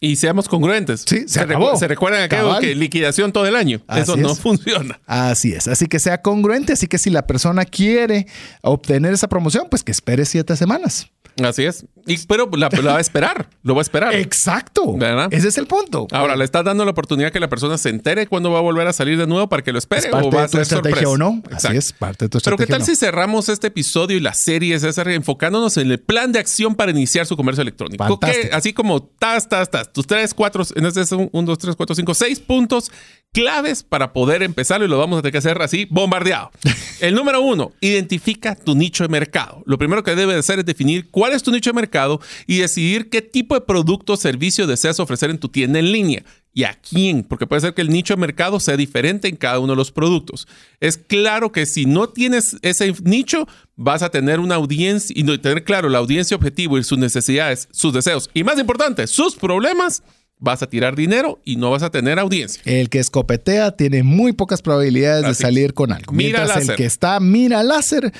Y 0.00 0.16
seamos 0.16 0.48
congruentes. 0.48 1.04
Sí, 1.06 1.28
se, 1.28 1.40
acabó. 1.40 1.76
se 1.76 1.86
recuerdan 1.86 2.22
aquello 2.22 2.58
que 2.58 2.74
liquidación 2.74 3.32
todo 3.32 3.46
el 3.46 3.54
año. 3.54 3.82
Eso 3.94 4.16
no 4.16 4.34
funciona. 4.34 5.00
Así 5.06 5.52
es. 5.52 5.68
Así 5.68 5.86
que 5.86 6.00
sea 6.00 6.22
congruente. 6.22 6.72
Así 6.72 6.88
que 6.88 6.98
si 6.98 7.08
la 7.08 7.24
persona 7.24 7.64
quiere 7.64 8.26
obtener 8.62 9.12
esa 9.12 9.28
promoción, 9.28 9.68
pues 9.70 9.84
que 9.84 9.92
espere 9.92 10.24
siete 10.24 10.56
semanas. 10.56 11.08
Así 11.44 11.64
es. 11.64 11.86
Y, 12.06 12.18
pero 12.26 12.48
la, 12.56 12.68
va 12.68 12.96
a 12.96 13.00
esperar, 13.00 13.48
lo 13.62 13.74
va 13.74 13.80
a 13.80 13.82
esperar. 13.82 14.14
Exacto. 14.14 14.96
Ese 15.30 15.48
es 15.48 15.58
el 15.58 15.66
punto. 15.66 16.06
Ahora, 16.10 16.36
le 16.36 16.44
estás 16.44 16.64
dando 16.64 16.84
la 16.84 16.90
oportunidad 16.90 17.30
que 17.32 17.40
la 17.40 17.48
persona 17.48 17.78
se 17.78 17.88
entere 17.88 18.26
cuando 18.26 18.50
va 18.50 18.58
a 18.58 18.62
volver 18.62 18.86
a 18.86 18.92
salir 18.92 19.18
de 19.18 19.26
nuevo 19.26 19.48
para 19.48 19.62
que 19.62 19.72
lo 19.72 19.78
espere 19.78 20.10
o 20.12 20.30
va 20.30 20.44
a 20.44 20.48
ser 20.48 20.66
sorpresa. 20.66 21.08
o 21.08 21.16
no. 21.16 21.42
Así 21.50 21.76
es, 21.76 21.92
parte 21.92 22.26
de 22.26 22.28
tu 22.28 22.38
Pero 22.40 22.56
¿qué 22.56 22.66
tal 22.66 22.84
si 22.84 22.96
cerramos 22.96 23.48
este 23.48 23.68
episodio 23.68 24.16
y 24.16 24.20
la 24.20 24.34
serie, 24.34 24.78
César, 24.78 25.08
enfocándonos 25.08 25.76
en 25.76 25.90
el 25.90 26.00
plan 26.00 26.32
de 26.32 26.38
acción 26.38 26.74
para 26.74 26.90
iniciar 26.90 27.26
su 27.26 27.36
comercio 27.36 27.62
electrónico? 27.62 28.20
así 28.52 28.72
como 28.72 29.02
tas, 29.02 29.48
tas, 29.48 29.70
tas, 29.70 29.92
tus 29.92 30.06
tres, 30.06 30.34
cuatro, 30.34 30.64
en 30.74 30.86
este 30.86 31.02
es 31.02 31.12
un, 31.12 31.28
un, 31.32 31.44
dos, 31.44 31.58
tres, 31.58 31.76
cuatro, 31.76 31.94
cinco, 31.94 32.14
seis 32.14 32.40
puntos 32.40 32.90
claves 33.32 33.82
para 33.82 34.12
poder 34.12 34.42
empezar 34.42 34.82
y 34.82 34.88
lo 34.88 34.98
vamos 34.98 35.18
a 35.18 35.22
tener 35.22 35.32
que 35.32 35.38
hacer 35.38 35.60
así, 35.62 35.86
bombardeado. 35.90 36.50
El 37.00 37.14
número 37.14 37.40
uno, 37.40 37.72
identifica 37.80 38.54
tu 38.54 38.74
nicho 38.74 39.04
de 39.04 39.08
mercado. 39.08 39.62
Lo 39.66 39.78
primero 39.78 40.02
que 40.02 40.14
debe 40.14 40.34
hacer 40.34 40.60
es 40.60 40.66
definir 40.66 41.10
cuál 41.10 41.31
es 41.34 41.42
tu 41.42 41.50
nicho 41.50 41.70
de 41.70 41.74
mercado 41.74 42.20
y 42.46 42.58
decidir 42.58 43.08
qué 43.08 43.22
tipo 43.22 43.54
de 43.54 43.60
producto 43.60 44.14
o 44.14 44.16
servicio 44.16 44.66
deseas 44.66 45.00
ofrecer 45.00 45.30
en 45.30 45.38
tu 45.38 45.48
tienda 45.48 45.78
en 45.78 45.92
línea 45.92 46.24
y 46.54 46.64
a 46.64 46.74
quién, 46.74 47.24
porque 47.24 47.46
puede 47.46 47.62
ser 47.62 47.74
que 47.74 47.82
el 47.82 47.88
nicho 47.88 48.14
de 48.14 48.20
mercado 48.20 48.60
sea 48.60 48.76
diferente 48.76 49.28
en 49.28 49.36
cada 49.36 49.58
uno 49.58 49.72
de 49.72 49.76
los 49.76 49.90
productos. 49.90 50.46
Es 50.80 50.98
claro 50.98 51.50
que 51.50 51.64
si 51.66 51.86
no 51.86 52.08
tienes 52.08 52.56
ese 52.62 52.92
nicho, 53.02 53.48
vas 53.76 54.02
a 54.02 54.10
tener 54.10 54.38
una 54.38 54.56
audiencia 54.56 55.14
y 55.18 55.24
tener 55.38 55.64
claro 55.64 55.88
la 55.88 55.98
audiencia 55.98 56.36
objetivo 56.36 56.78
y 56.78 56.84
sus 56.84 56.98
necesidades, 56.98 57.68
sus 57.72 57.92
deseos 57.92 58.30
y 58.34 58.44
más 58.44 58.58
importante, 58.58 59.06
sus 59.06 59.36
problemas 59.36 60.02
vas 60.42 60.60
a 60.60 60.68
tirar 60.68 60.96
dinero 60.96 61.40
y 61.44 61.54
no 61.54 61.70
vas 61.70 61.84
a 61.84 61.90
tener 61.90 62.18
audiencia. 62.18 62.60
El 62.64 62.90
que 62.90 62.98
escopetea 62.98 63.70
tiene 63.76 64.02
muy 64.02 64.32
pocas 64.32 64.60
probabilidades 64.60 65.24
de 65.24 65.34
salir 65.34 65.72
con 65.72 65.92
algo. 65.92 66.12
Mira 66.12 66.40
Mientras 66.40 66.68
el 66.68 66.76
que 66.76 66.84
está 66.84 67.20
mira 67.20 67.62
láser 67.62 68.12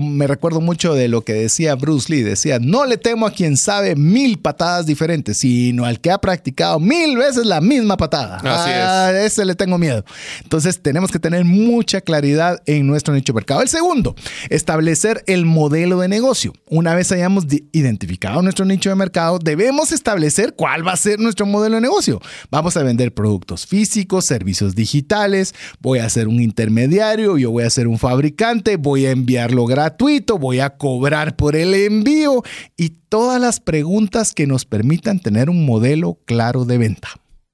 me 0.00 0.26
recuerdo 0.28 0.60
mucho 0.60 0.94
de 0.94 1.08
lo 1.08 1.22
que 1.22 1.32
decía 1.32 1.74
Bruce 1.74 2.12
Lee, 2.12 2.22
decía, 2.22 2.60
no 2.60 2.86
le 2.86 2.96
temo 2.96 3.26
a 3.26 3.32
quien 3.32 3.56
sabe 3.56 3.96
mil 3.96 4.38
patadas 4.38 4.86
diferentes, 4.86 5.38
sino 5.38 5.84
al 5.84 6.00
que 6.00 6.12
ha 6.12 6.18
practicado 6.18 6.78
mil 6.78 7.16
veces 7.16 7.44
la 7.44 7.60
misma 7.60 7.96
patada. 7.96 8.36
Así 8.36 8.70
a 8.70 9.24
ese 9.24 9.44
le 9.44 9.56
tengo 9.56 9.78
miedo. 9.78 10.04
Entonces 10.42 10.80
tenemos 10.80 11.10
que 11.10 11.18
tener 11.18 11.44
mucha 11.44 12.00
claridad 12.00 12.62
en 12.66 12.86
nuestro 12.86 13.14
nicho 13.14 13.32
de 13.32 13.38
mercado. 13.38 13.62
El 13.62 13.68
segundo, 13.68 14.14
establecer 14.48 15.24
el 15.26 15.44
modelo 15.44 15.98
de 15.98 16.08
negocio. 16.08 16.52
Una 16.70 16.94
vez 16.94 17.10
hayamos 17.10 17.46
identificado 17.72 18.42
nuestro 18.42 18.64
nicho 18.64 18.90
de 18.90 18.94
mercado, 18.94 19.40
debemos 19.40 19.90
establecer 19.90 20.54
cuál 20.54 20.86
va 20.86 20.92
a 20.92 20.96
ser 20.96 21.18
nuestro 21.18 21.46
modelo 21.46 21.76
de 21.76 21.80
negocio. 21.80 22.20
Vamos 22.50 22.76
a 22.76 22.84
vender 22.84 23.12
productos 23.12 23.66
físicos, 23.66 24.24
servicios 24.24 24.76
digitales, 24.76 25.52
voy 25.80 25.98
a 25.98 26.08
ser 26.08 26.28
un 26.28 26.40
intermediario, 26.40 27.38
yo 27.38 27.50
voy 27.50 27.64
a 27.64 27.70
ser 27.70 27.88
un 27.88 27.98
fabricante, 27.98 28.76
voy 28.76 29.06
a 29.06 29.10
enviar 29.10 29.31
enviarlo 29.32 29.64
gratuito, 29.64 30.36
voy 30.36 30.60
a 30.60 30.76
cobrar 30.76 31.36
por 31.36 31.56
el 31.56 31.72
envío 31.72 32.42
y 32.76 32.90
todas 33.08 33.40
las 33.40 33.60
preguntas 33.60 34.34
que 34.34 34.46
nos 34.46 34.66
permitan 34.66 35.20
tener 35.20 35.48
un 35.48 35.64
modelo 35.64 36.18
claro 36.26 36.66
de 36.66 36.76
venta. 36.76 37.08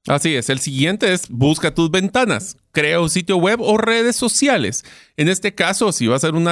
Así 0.09 0.35
es, 0.35 0.51
el 0.51 0.59
siguiente 0.59 1.13
es 1.13 1.29
busca 1.29 1.73
tus 1.73 1.89
ventanas, 1.93 2.57
crea 2.73 3.01
un 3.01 3.11
sitio 3.11 3.37
web 3.37 3.61
o 3.61 3.79
redes 3.79 4.17
sociales. 4.17 4.85
En 5.17 5.29
este 5.29 5.55
caso, 5.55 5.93
si 5.93 6.09
vas 6.09 6.25
a 6.25 6.29
hacer 6.29 6.35
un 6.35 6.49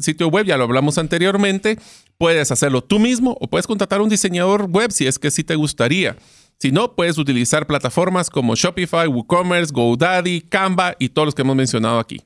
sitio 0.00 0.28
web, 0.28 0.46
ya 0.46 0.56
lo 0.56 0.62
hablamos 0.62 0.96
anteriormente, 0.96 1.76
puedes 2.16 2.52
hacerlo 2.52 2.80
tú 2.84 3.00
mismo 3.00 3.36
o 3.40 3.48
puedes 3.48 3.66
contratar 3.66 3.98
a 3.98 4.04
un 4.04 4.08
diseñador 4.08 4.70
web 4.70 4.92
si 4.92 5.08
es 5.08 5.18
que 5.18 5.32
sí 5.32 5.42
te 5.42 5.56
gustaría. 5.56 6.16
Si 6.60 6.70
no, 6.70 6.94
puedes 6.94 7.18
utilizar 7.18 7.66
plataformas 7.66 8.30
como 8.30 8.54
Shopify, 8.54 9.08
WooCommerce, 9.08 9.72
GoDaddy, 9.72 10.42
Canva 10.42 10.94
y 11.00 11.08
todos 11.08 11.26
los 11.26 11.34
que 11.34 11.42
hemos 11.42 11.56
mencionado 11.56 11.98
aquí. 11.98 12.20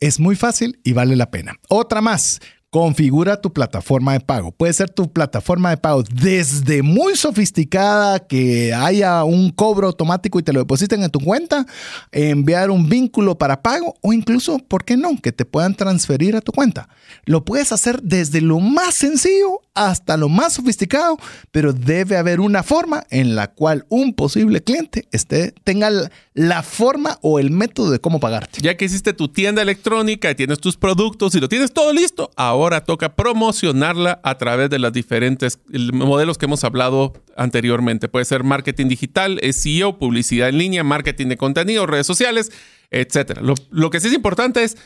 Es 0.00 0.20
muy 0.20 0.36
fácil 0.36 0.78
y 0.84 0.92
vale 0.92 1.16
la 1.16 1.30
pena. 1.30 1.56
Otra 1.68 2.00
más. 2.00 2.40
Configura 2.70 3.40
tu 3.40 3.50
plataforma 3.50 4.12
de 4.12 4.20
pago. 4.20 4.52
Puede 4.52 4.74
ser 4.74 4.90
tu 4.90 5.10
plataforma 5.10 5.70
de 5.70 5.78
pago 5.78 6.02
desde 6.02 6.82
muy 6.82 7.16
sofisticada, 7.16 8.18
que 8.18 8.74
haya 8.74 9.24
un 9.24 9.50
cobro 9.50 9.86
automático 9.86 10.38
y 10.38 10.42
te 10.42 10.52
lo 10.52 10.60
depositen 10.60 11.02
en 11.02 11.10
tu 11.10 11.18
cuenta, 11.18 11.64
enviar 12.12 12.70
un 12.70 12.86
vínculo 12.86 13.38
para 13.38 13.62
pago 13.62 13.94
o 14.02 14.12
incluso, 14.12 14.58
¿por 14.58 14.84
qué 14.84 14.98
no? 14.98 15.18
Que 15.18 15.32
te 15.32 15.46
puedan 15.46 15.76
transferir 15.76 16.36
a 16.36 16.42
tu 16.42 16.52
cuenta. 16.52 16.90
Lo 17.24 17.42
puedes 17.42 17.72
hacer 17.72 18.02
desde 18.02 18.42
lo 18.42 18.60
más 18.60 18.96
sencillo 18.96 19.62
hasta 19.72 20.18
lo 20.18 20.28
más 20.28 20.52
sofisticado, 20.52 21.16
pero 21.50 21.72
debe 21.72 22.18
haber 22.18 22.38
una 22.38 22.62
forma 22.62 23.06
en 23.08 23.34
la 23.34 23.46
cual 23.46 23.86
un 23.88 24.12
posible 24.12 24.62
cliente 24.62 25.08
esté, 25.10 25.54
tenga 25.64 25.88
la 26.34 26.62
forma 26.62 27.18
o 27.22 27.38
el 27.38 27.50
método 27.50 27.92
de 27.92 28.00
cómo 28.00 28.20
pagarte. 28.20 28.60
Ya 28.60 28.76
que 28.76 28.84
hiciste 28.84 29.14
tu 29.14 29.28
tienda 29.28 29.62
electrónica 29.62 30.30
y 30.30 30.34
tienes 30.34 30.58
tus 30.58 30.76
productos 30.76 31.34
y 31.34 31.40
lo 31.40 31.48
tienes 31.48 31.72
todo 31.72 31.94
listo, 31.94 32.30
ahora 32.36 32.57
toca 32.84 33.14
promocionarla 33.14 34.20
a 34.22 34.38
través 34.38 34.70
de 34.70 34.78
los 34.78 34.92
diferentes 34.92 35.60
modelos 35.92 36.38
que 36.38 36.46
hemos 36.46 36.64
hablado 36.64 37.12
anteriormente. 37.36 38.08
Puede 38.08 38.24
ser 38.24 38.44
marketing 38.44 38.88
digital, 38.88 39.40
SEO, 39.52 39.98
publicidad 39.98 40.48
en 40.48 40.58
línea, 40.58 40.84
marketing 40.84 41.28
de 41.28 41.36
contenido, 41.36 41.86
redes 41.86 42.06
sociales, 42.06 42.50
etc. 42.90 43.40
Lo, 43.70 43.90
que 43.90 44.00
sí 44.00 44.08
es 44.08 44.14
importante 44.14 44.64
es, 44.64 44.76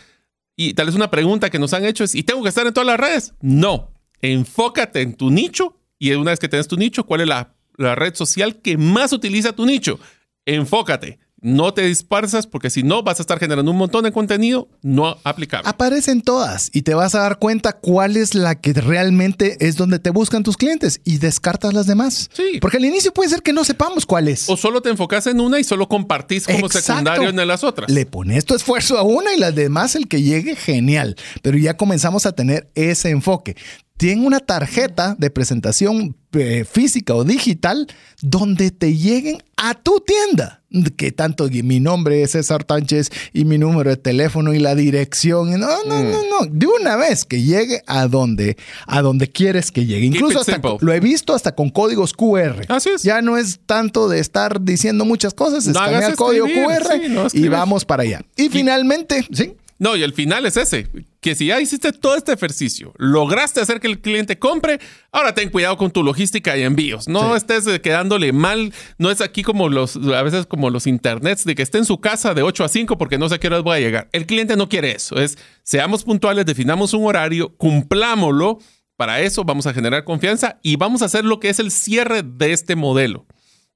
y 0.57 0.75
tal 0.75 0.87
vez 0.87 0.95
una 0.95 1.11
pregunta 1.11 1.51
que 1.51 1.59
nos 1.59 1.73
han 1.73 1.85
hecho 1.85 2.05
es, 2.05 2.15
¿y 2.15 2.23
tengo 2.23 2.43
que 2.43 2.49
estar 2.49 2.67
en 2.67 2.75
todas 2.75 2.87
las 2.87 3.01
redes? 3.01 3.35
No, 3.41 3.93
enfócate 4.21 5.01
en 5.01 5.15
tu 5.15 5.31
nicho 5.31 5.81
y 5.99 6.13
una 6.13 6.33
vez 6.33 6.41
que 6.41 6.49
tengas 6.49 6.69
tu 6.69 6.77
nicho, 6.77 7.05
¿cuál 7.05 7.23
es 7.23 7.29
la 7.29 7.95
red 7.95 8.15
social 8.15 8.61
que 8.61 8.77
más 8.77 9.13
utiliza 9.13 9.53
tu 9.53 9.67
nicho? 9.67 9.99
Enfócate 10.45 11.22
no 11.43 11.75
te 11.75 11.83
dispersas 11.83 12.47
porque 12.47 12.71
si 12.71 12.83
no 12.83 13.03
vas 13.03 13.19
a 13.19 13.23
estar 13.23 13.39
generando 13.39 13.71
un 13.71 13.77
montón 13.77 14.05
de 14.05 14.13
contenido 14.13 14.69
no 14.81 15.17
aplicable. 15.25 15.69
Aparecen 15.69 16.23
todas 16.23 16.71
y 16.73 16.83
te 16.83 16.95
vas 16.95 17.15
a 17.15 17.21
dar 17.21 17.39
cuenta 17.39 17.73
cuál 17.73 18.17
es 18.17 18.35
la 18.35 18.61
que 18.61 18.73
realmente 18.73 19.57
es 19.61 19.77
donde 19.77 19.99
te 19.99 20.11
buscan 20.11 20.45
tus 20.45 20.57
clientes 20.57 21.01
y 21.05 21.19
descartas 21.19 21.75
las 21.75 21.87
demás. 21.87 22.31
Sí. 22.33 22.59
Porque 22.61 22.77
al 22.77 22.85
inicio 22.85 23.13
puede 23.13 23.29
ser 23.29 23.43
que 23.43 23.53
no 23.53 23.65
sepamos 23.65 24.07
cuál 24.07 24.29
es. 24.29 24.49
O 24.49 24.57
solo 24.57 24.81
te 24.81 24.91
enfocas 24.91 25.27
en 25.27 25.41
una 25.41 25.59
y 25.59 25.65
solo 25.65 25.89
compartís 25.89 26.47
como 26.47 26.69
secundario 26.69 27.29
en 27.29 27.49
las 27.49 27.65
otras. 27.65 27.91
Le 27.91 28.07
pones 28.07 28.45
tu 28.45 28.55
esfuerzo 28.55 28.97
a 28.97 29.03
una 29.03 29.35
y 29.35 29.39
las 29.39 29.55
demás 29.55 29.97
el 29.97 30.07
que 30.07 30.23
llegue 30.23 30.55
genial. 30.55 31.17
Pero 31.43 31.59
ya 31.59 31.77
comenzamos 31.77 32.25
a 32.25 32.33
tener 32.33 32.71
ese 32.75 33.11
enfoque 33.11 33.57
tiene 34.03 34.27
una 34.27 34.41
tarjeta 34.41 35.15
de 35.17 35.31
presentación 35.31 36.17
eh, 36.33 36.65
física 36.65 37.15
o 37.15 37.23
digital 37.23 37.87
donde 38.21 38.73
te 38.73 38.97
lleguen 38.97 39.45
a 39.57 39.75
tu 39.75 40.01
tienda. 40.01 40.61
Que 40.97 41.13
tanto 41.13 41.49
mi 41.63 41.79
nombre 41.79 42.21
es 42.23 42.33
César 42.33 42.65
Tánchez 42.65 43.11
y 43.33 43.45
mi 43.45 43.59
número 43.59 43.91
de 43.91 43.97
teléfono 43.97 44.55
y 44.55 44.59
la 44.59 44.75
dirección. 44.75 45.51
No, 45.53 45.85
no, 45.85 46.03
no, 46.03 46.19
mm. 46.19 46.31
no. 46.31 46.47
De 46.51 46.67
una 46.67 46.97
vez 46.97 47.25
que 47.25 47.43
llegue 47.43 47.83
a 47.87 48.09
donde, 48.09 48.57
a 48.89 49.03
donde 49.03 49.29
quieres 49.29 49.71
que 49.71 49.87
llegue. 49.87 50.07
Incluso 50.07 50.41
hasta 50.41 50.61
lo 50.81 50.93
he 50.93 50.99
visto 50.99 51.33
hasta 51.33 51.55
con 51.55 51.71
códigos 51.71 52.13
QR. 52.13 52.65
Así 52.67 52.89
es. 52.89 53.05
Ya 53.05 53.23
no 53.23 53.37
es 53.37 53.61
tanto 53.67 54.09
de 54.09 54.19
estar 54.19 54.63
diciendo 54.63 55.05
muchas 55.05 55.33
cosas, 55.33 55.65
escanea 55.65 56.09
el 56.09 56.17
código 56.17 56.47
QR 56.47 57.31
y 57.33 57.47
vamos 57.47 57.85
para 57.85 58.03
allá. 58.03 58.23
Y, 58.35 58.47
y 58.47 58.49
finalmente, 58.49 59.25
sí. 59.31 59.55
No, 59.83 59.97
y 59.97 60.05
el 60.05 60.13
final 60.13 60.47
es 60.47 60.57
ese, 60.57 60.87
que 61.21 61.35
si 61.35 61.47
ya 61.47 61.61
hiciste 61.61 61.91
todo 61.91 62.15
este 62.15 62.33
ejercicio, 62.33 62.95
lograste 62.99 63.61
hacer 63.61 63.81
que 63.81 63.89
el 63.89 64.01
cliente 64.01 64.39
compre, 64.39 64.79
ahora 65.11 65.35
ten 65.35 65.51
cuidado 65.51 65.77
con 65.77 65.91
tu 65.91 66.05
logística 66.05 66.57
y 66.57 66.63
envíos. 66.63 67.09
No 67.09 67.35
estés 67.35 67.67
eh, 67.67 67.81
quedándole 67.81 68.33
mal, 68.33 68.73
no 68.99 69.11
es 69.11 69.21
aquí 69.21 69.43
como 69.43 69.69
los, 69.69 69.97
a 69.97 70.23
veces 70.23 70.47
como 70.47 70.71
los 70.71 70.87
internets, 70.87 71.45
de 71.45 71.57
que 71.57 71.63
esté 71.63 71.79
en 71.79 71.85
su 71.85 71.99
casa 71.99 72.33
de 72.33 72.43
8 72.43 72.63
a 72.63 72.69
5 72.69 72.97
porque 72.97 73.19
no 73.19 73.29
sé 73.29 73.35
a 73.35 73.39
qué 73.41 73.49
hora 73.49 73.59
voy 73.59 73.79
a 73.79 73.81
llegar. 73.81 74.09
El 74.13 74.27
cliente 74.27 74.55
no 74.55 74.69
quiere 74.69 74.93
eso, 74.93 75.19
es 75.19 75.37
seamos 75.65 76.05
puntuales, 76.05 76.47
definamos 76.47 76.95
un 76.95 77.05
horario, 77.05 77.53
cumplámoslo. 77.57 78.61
Para 78.95 79.21
eso 79.21 79.43
vamos 79.43 79.67
a 79.67 79.75
generar 79.75 80.05
confianza 80.05 80.61
y 80.63 80.77
vamos 80.77 81.03
a 81.03 81.07
hacer 81.07 81.25
lo 81.25 81.41
que 81.41 81.49
es 81.49 81.59
el 81.59 81.73
cierre 81.73 82.23
de 82.23 82.53
este 82.53 82.77
modelo. 82.77 83.27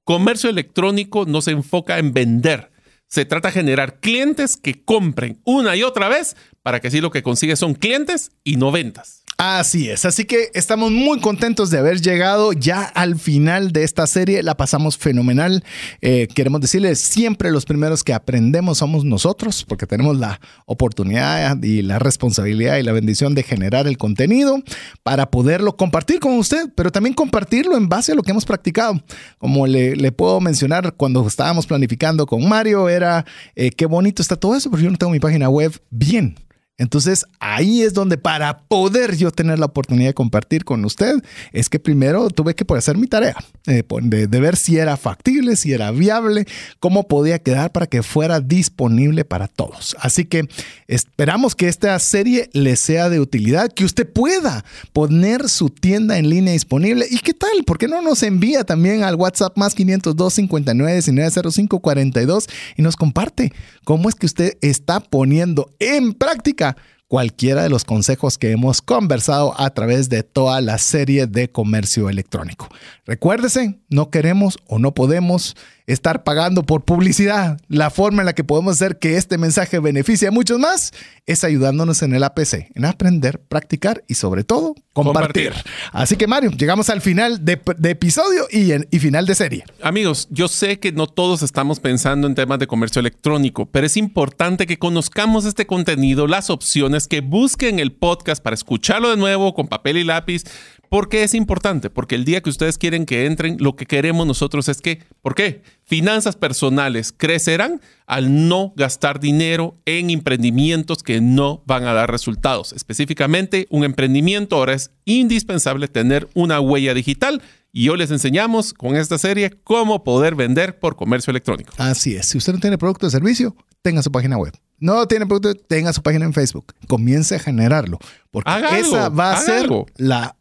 Comercio 0.05 0.49
electrónico 0.49 1.25
no 1.25 1.41
se 1.41 1.51
enfoca 1.51 1.99
en 1.99 2.13
vender 2.13 2.71
se 3.07 3.25
trata 3.25 3.49
de 3.49 3.53
generar 3.53 3.99
clientes 3.99 4.57
que 4.57 4.83
compren 4.83 5.39
una 5.43 5.75
y 5.75 5.83
otra 5.83 6.09
vez 6.09 6.35
para 6.61 6.79
que 6.79 6.89
así 6.89 7.01
lo 7.01 7.11
que 7.11 7.23
consigue 7.23 7.55
son 7.55 7.73
clientes 7.73 8.31
y 8.43 8.57
no 8.57 8.71
ventas. 8.71 9.23
Así 9.39 9.87
es, 9.87 10.03
así 10.03 10.25
que 10.25 10.49
estamos 10.55 10.91
muy 10.91 11.19
contentos 11.19 11.69
de 11.69 11.77
haber 11.77 12.01
llegado 12.01 12.53
ya 12.53 12.81
al 12.81 13.19
final 13.19 13.71
de 13.71 13.83
esta 13.83 14.07
serie, 14.07 14.41
la 14.41 14.57
pasamos 14.57 14.97
fenomenal. 14.97 15.63
Eh, 16.01 16.27
queremos 16.33 16.59
decirles, 16.59 16.99
siempre 17.01 17.51
los 17.51 17.63
primeros 17.63 18.03
que 18.03 18.15
aprendemos 18.15 18.79
somos 18.79 19.05
nosotros, 19.05 19.63
porque 19.63 19.85
tenemos 19.85 20.17
la 20.17 20.41
oportunidad 20.65 21.61
y 21.61 21.83
la 21.83 21.99
responsabilidad 21.99 22.77
y 22.77 22.83
la 22.83 22.93
bendición 22.93 23.35
de 23.35 23.43
generar 23.43 23.85
el 23.85 23.99
contenido 23.99 24.59
para 25.03 25.29
poderlo 25.29 25.77
compartir 25.77 26.19
con 26.19 26.33
usted, 26.39 26.69
pero 26.73 26.91
también 26.91 27.13
compartirlo 27.13 27.77
en 27.77 27.89
base 27.89 28.13
a 28.13 28.15
lo 28.15 28.23
que 28.23 28.31
hemos 28.31 28.45
practicado. 28.45 28.99
Como 29.37 29.67
le, 29.67 30.11
puedo 30.13 30.41
mencionar, 30.41 30.95
cuando 30.95 31.27
estábamos 31.27 31.67
planificando 31.67 32.25
con 32.25 32.49
Mario, 32.49 32.89
era 32.89 33.23
eh, 33.55 33.69
qué 33.69 33.85
bonito 33.85 34.23
está 34.23 34.35
todo 34.35 34.55
eso, 34.55 34.71
pero 34.71 34.81
yo 34.81 34.89
no 34.89 34.97
tengo 34.97 35.11
mi 35.11 35.19
página 35.19 35.47
web 35.47 35.79
bien. 35.91 36.46
Entonces 36.77 37.25
ahí 37.39 37.81
es 37.81 37.93
donde 37.93 38.17
para 38.17 38.59
poder 38.59 39.17
yo 39.17 39.31
tener 39.31 39.57
la 39.57 39.65
oportunidad 39.65 40.09
de 40.09 40.13
compartir 40.13 40.63
con 40.63 40.85
usted, 40.85 41.15
es 41.51 41.69
que 41.69 41.79
primero 41.79 42.29
tuve 42.29 42.53
que 42.53 42.65
hacer 42.75 42.97
mi 42.97 43.07
tarea, 43.07 43.35
eh, 43.65 43.83
de, 44.03 44.39
ver 44.39 44.55
si 44.55 44.77
era 44.77 44.95
factible, 44.95 45.55
si 45.55 45.73
era 45.73 45.89
viable, 45.89 46.45
cómo 46.79 47.07
podía 47.07 47.39
quedar 47.39 47.71
para 47.71 47.87
que 47.87 48.03
fuera 48.03 48.41
disponible 48.41 49.25
para 49.25 49.47
todos. 49.47 49.95
Así 49.99 50.25
que 50.25 50.47
esperamos 50.87 51.55
que 51.55 51.67
esta 51.67 51.97
serie 51.97 52.49
le 52.53 52.75
sea 52.75 53.09
de 53.09 53.19
utilidad, 53.19 53.71
que 53.71 53.83
usted 53.83 54.07
pueda 54.07 54.63
poner 54.93 55.49
su 55.49 55.71
tienda 55.71 56.19
en 56.19 56.29
línea 56.29 56.53
disponible. 56.53 57.07
¿Y 57.09 57.17
qué 57.19 57.33
tal? 57.33 57.63
¿Por 57.65 57.79
qué 57.79 57.87
no 57.87 58.03
nos 58.03 58.21
envía 58.21 58.63
también 58.63 59.03
al 59.03 59.15
WhatsApp 59.15 59.57
más 59.57 59.73
502 59.73 60.33
59 60.33 60.93
19 60.93 61.51
05 61.51 61.79
42 61.79 62.47
y 62.75 62.83
nos 62.83 62.95
comparte 62.95 63.51
cómo 63.83 64.09
es 64.09 64.15
que 64.15 64.27
usted 64.27 64.57
está 64.61 64.99
poniendo 64.99 65.71
en 65.79 66.13
práctica 66.13 66.66
cualquiera 67.07 67.63
de 67.63 67.69
los 67.69 67.85
consejos 67.85 68.37
que 68.37 68.51
hemos 68.51 68.81
conversado 68.81 69.53
a 69.59 69.69
través 69.69 70.09
de 70.09 70.23
toda 70.23 70.59
la 70.61 70.77
serie 70.77 71.25
de 71.27 71.49
comercio 71.49 72.09
electrónico. 72.09 72.67
Recuérdese, 73.05 73.79
no 73.89 74.09
queremos 74.09 74.57
o 74.67 74.79
no 74.79 74.93
podemos 74.93 75.55
estar 75.87 76.23
pagando 76.23 76.63
por 76.63 76.83
publicidad. 76.83 77.59
La 77.69 77.89
forma 77.89 78.21
en 78.21 78.27
la 78.27 78.33
que 78.33 78.43
podemos 78.43 78.75
hacer 78.75 78.99
que 78.99 79.15
este 79.15 79.37
mensaje 79.37 79.79
beneficie 79.79 80.27
a 80.27 80.31
muchos 80.31 80.59
más 80.59 80.91
es 81.25 81.43
ayudándonos 81.43 82.01
en 82.03 82.13
el 82.13 82.23
APC, 82.23 82.69
en 82.75 82.85
aprender, 82.85 83.39
practicar 83.39 84.03
y 84.07 84.15
sobre 84.15 84.43
todo 84.43 84.75
compartir. 84.91 85.53
Así 85.93 86.17
que 86.17 86.27
Mario, 86.27 86.51
llegamos 86.51 86.89
al 86.89 87.01
final 87.01 87.45
de, 87.45 87.61
episodio 87.83 88.47
y, 88.51 88.71
y 88.73 88.99
final 88.99 89.25
de 89.25 89.35
serie. 89.35 89.63
Amigos, 89.81 90.27
yo 90.29 90.47
sé 90.47 90.79
que 90.79 90.91
no 90.91 91.07
todos 91.07 91.41
estamos 91.41 91.79
pensando 91.79 92.27
en 92.27 92.35
temas 92.35 92.59
de 92.59 92.67
comercio 92.67 92.99
electrónico, 92.99 93.65
pero 93.65 93.87
es 93.87 93.95
importante 93.95 94.67
que 94.67 94.77
conozcamos 94.77 95.45
este 95.45 95.65
contenido, 95.65 96.27
las 96.27 96.49
opciones, 96.49 97.07
que 97.07 97.21
busquen 97.21 97.79
el 97.79 97.93
podcast 97.93 98.43
para 98.43 98.55
escucharlo 98.55 99.09
de 99.09 99.17
nuevo 99.17 99.53
con 99.53 99.67
papel 99.67 99.97
y 99.97 100.03
lápiz 100.03 100.43
¿Por 100.89 101.09
qué 101.09 101.23
es 101.23 101.33
importante? 101.33 101.89
Porque 101.89 102.15
el 102.15 102.25
día 102.25 102.41
que 102.41 102.49
ustedes 102.49 102.77
quieren 102.77 103.05
que 103.05 103.25
entren, 103.25 103.57
lo 103.59 103.75
que 103.75 103.85
queremos 103.85 104.25
nosotros 104.25 104.69
es 104.69 104.81
que, 104.81 105.03
¿por 105.21 105.35
qué? 105.35 105.61
Finanzas 105.83 106.35
personales 106.35 107.13
crecerán 107.15 107.81
al 108.05 108.47
no 108.47 108.73
gastar 108.75 109.19
dinero 109.19 109.77
en 109.85 110.09
emprendimientos 110.09 111.03
que 111.03 111.19
no 111.21 111.63
van 111.65 111.85
a 111.85 111.93
dar 111.93 112.09
resultados. 112.09 112.73
Específicamente, 112.73 113.67
un 113.69 113.83
emprendimiento 113.83 114.55
ahora 114.55 114.73
es 114.73 114.91
indispensable 115.05 115.87
tener 115.87 116.29
una 116.33 116.59
huella 116.59 116.93
digital 116.93 117.41
y 117.71 117.89
hoy 117.89 117.97
les 117.97 118.11
enseñamos 118.11 118.73
con 118.73 118.95
esta 118.95 119.17
serie 119.17 119.51
cómo 119.63 120.03
poder 120.03 120.35
vender 120.35 120.79
por 120.79 120.95
comercio 120.95 121.31
electrónico. 121.31 121.73
Así 121.77 122.15
es. 122.15 122.27
Si 122.27 122.37
usted 122.37 122.53
no 122.53 122.59
tiene 122.59 122.77
producto 122.77 123.07
o 123.07 123.09
servicio, 123.09 123.55
tenga 123.81 124.01
su 124.01 124.11
página 124.11 124.37
web. 124.37 124.53
No 124.79 125.07
tiene 125.07 125.25
producto, 125.25 125.53
tenga 125.53 125.91
su 125.91 126.01
página 126.01 126.25
en 126.25 126.33
Facebook. 126.33 126.73
Comience 126.87 127.35
a 127.35 127.39
generarlo. 127.39 127.99
Porque 128.31 128.51
esa 128.79 129.09
va 129.09 129.33
a 129.33 129.41
ser 129.41 129.69
la 129.97 130.36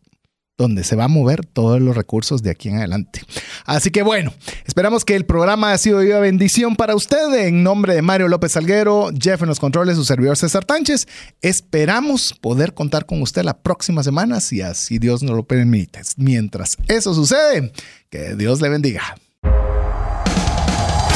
donde 0.59 0.85
se 0.85 0.97
va 0.97 1.05
a 1.05 1.09
mover 1.09 1.45
todos 1.45 1.81
los 1.81 1.97
recursos 1.97 2.43
de 2.43 2.51
aquí 2.51 2.69
en 2.69 2.78
adelante. 2.78 3.20
Así 3.65 3.91
que 3.91 4.03
bueno, 4.03 4.33
esperamos 4.65 5.05
que 5.05 5.15
el 5.15 5.27
programa 5.27 5.69
haya 5.69 5.78
sido 5.78 5.99
de 5.99 6.19
bendición 6.20 6.77
para 6.77 6.95
usted. 6.95 7.47
En 7.47 7.62
nombre 7.62 7.95
de 7.95 8.03
Mario 8.03 8.28
López 8.28 8.53
Salguero, 8.53 9.11
Jeff 9.19 9.43
en 9.43 9.49
los 9.49 9.61
controles, 9.61 9.97
su 9.97 10.05
servidor 10.05 10.37
César 10.37 10.65
Tánchez, 10.65 11.07
esperamos 11.43 12.35
poder 12.41 12.74
contar 12.74 13.07
con 13.07 13.23
usted 13.23 13.43
la 13.43 13.59
próxima 13.59 14.03
semana, 14.03 14.41
si 14.41 14.62
así 14.62 14.99
Dios 14.99 15.23
nos 15.23 15.37
lo 15.37 15.47
permite. 15.47 16.01
Mientras 16.16 16.77
eso 16.89 17.15
sucede, 17.15 17.73
que 18.11 18.35
Dios 18.35 18.61
le 18.61 18.69
bendiga. 18.69 19.16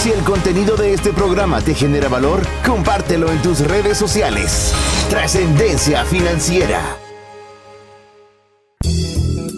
Si 0.02 0.10
el 0.10 0.20
contenido 0.20 0.76
de 0.76 0.94
este 0.94 1.12
programa 1.12 1.60
te 1.60 1.74
genera 1.74 2.08
valor, 2.08 2.40
compártelo 2.64 3.30
en 3.30 3.42
tus 3.42 3.60
redes 3.60 3.98
sociales. 3.98 4.72
Trascendencia 5.10 6.06
financiera. 6.06 6.96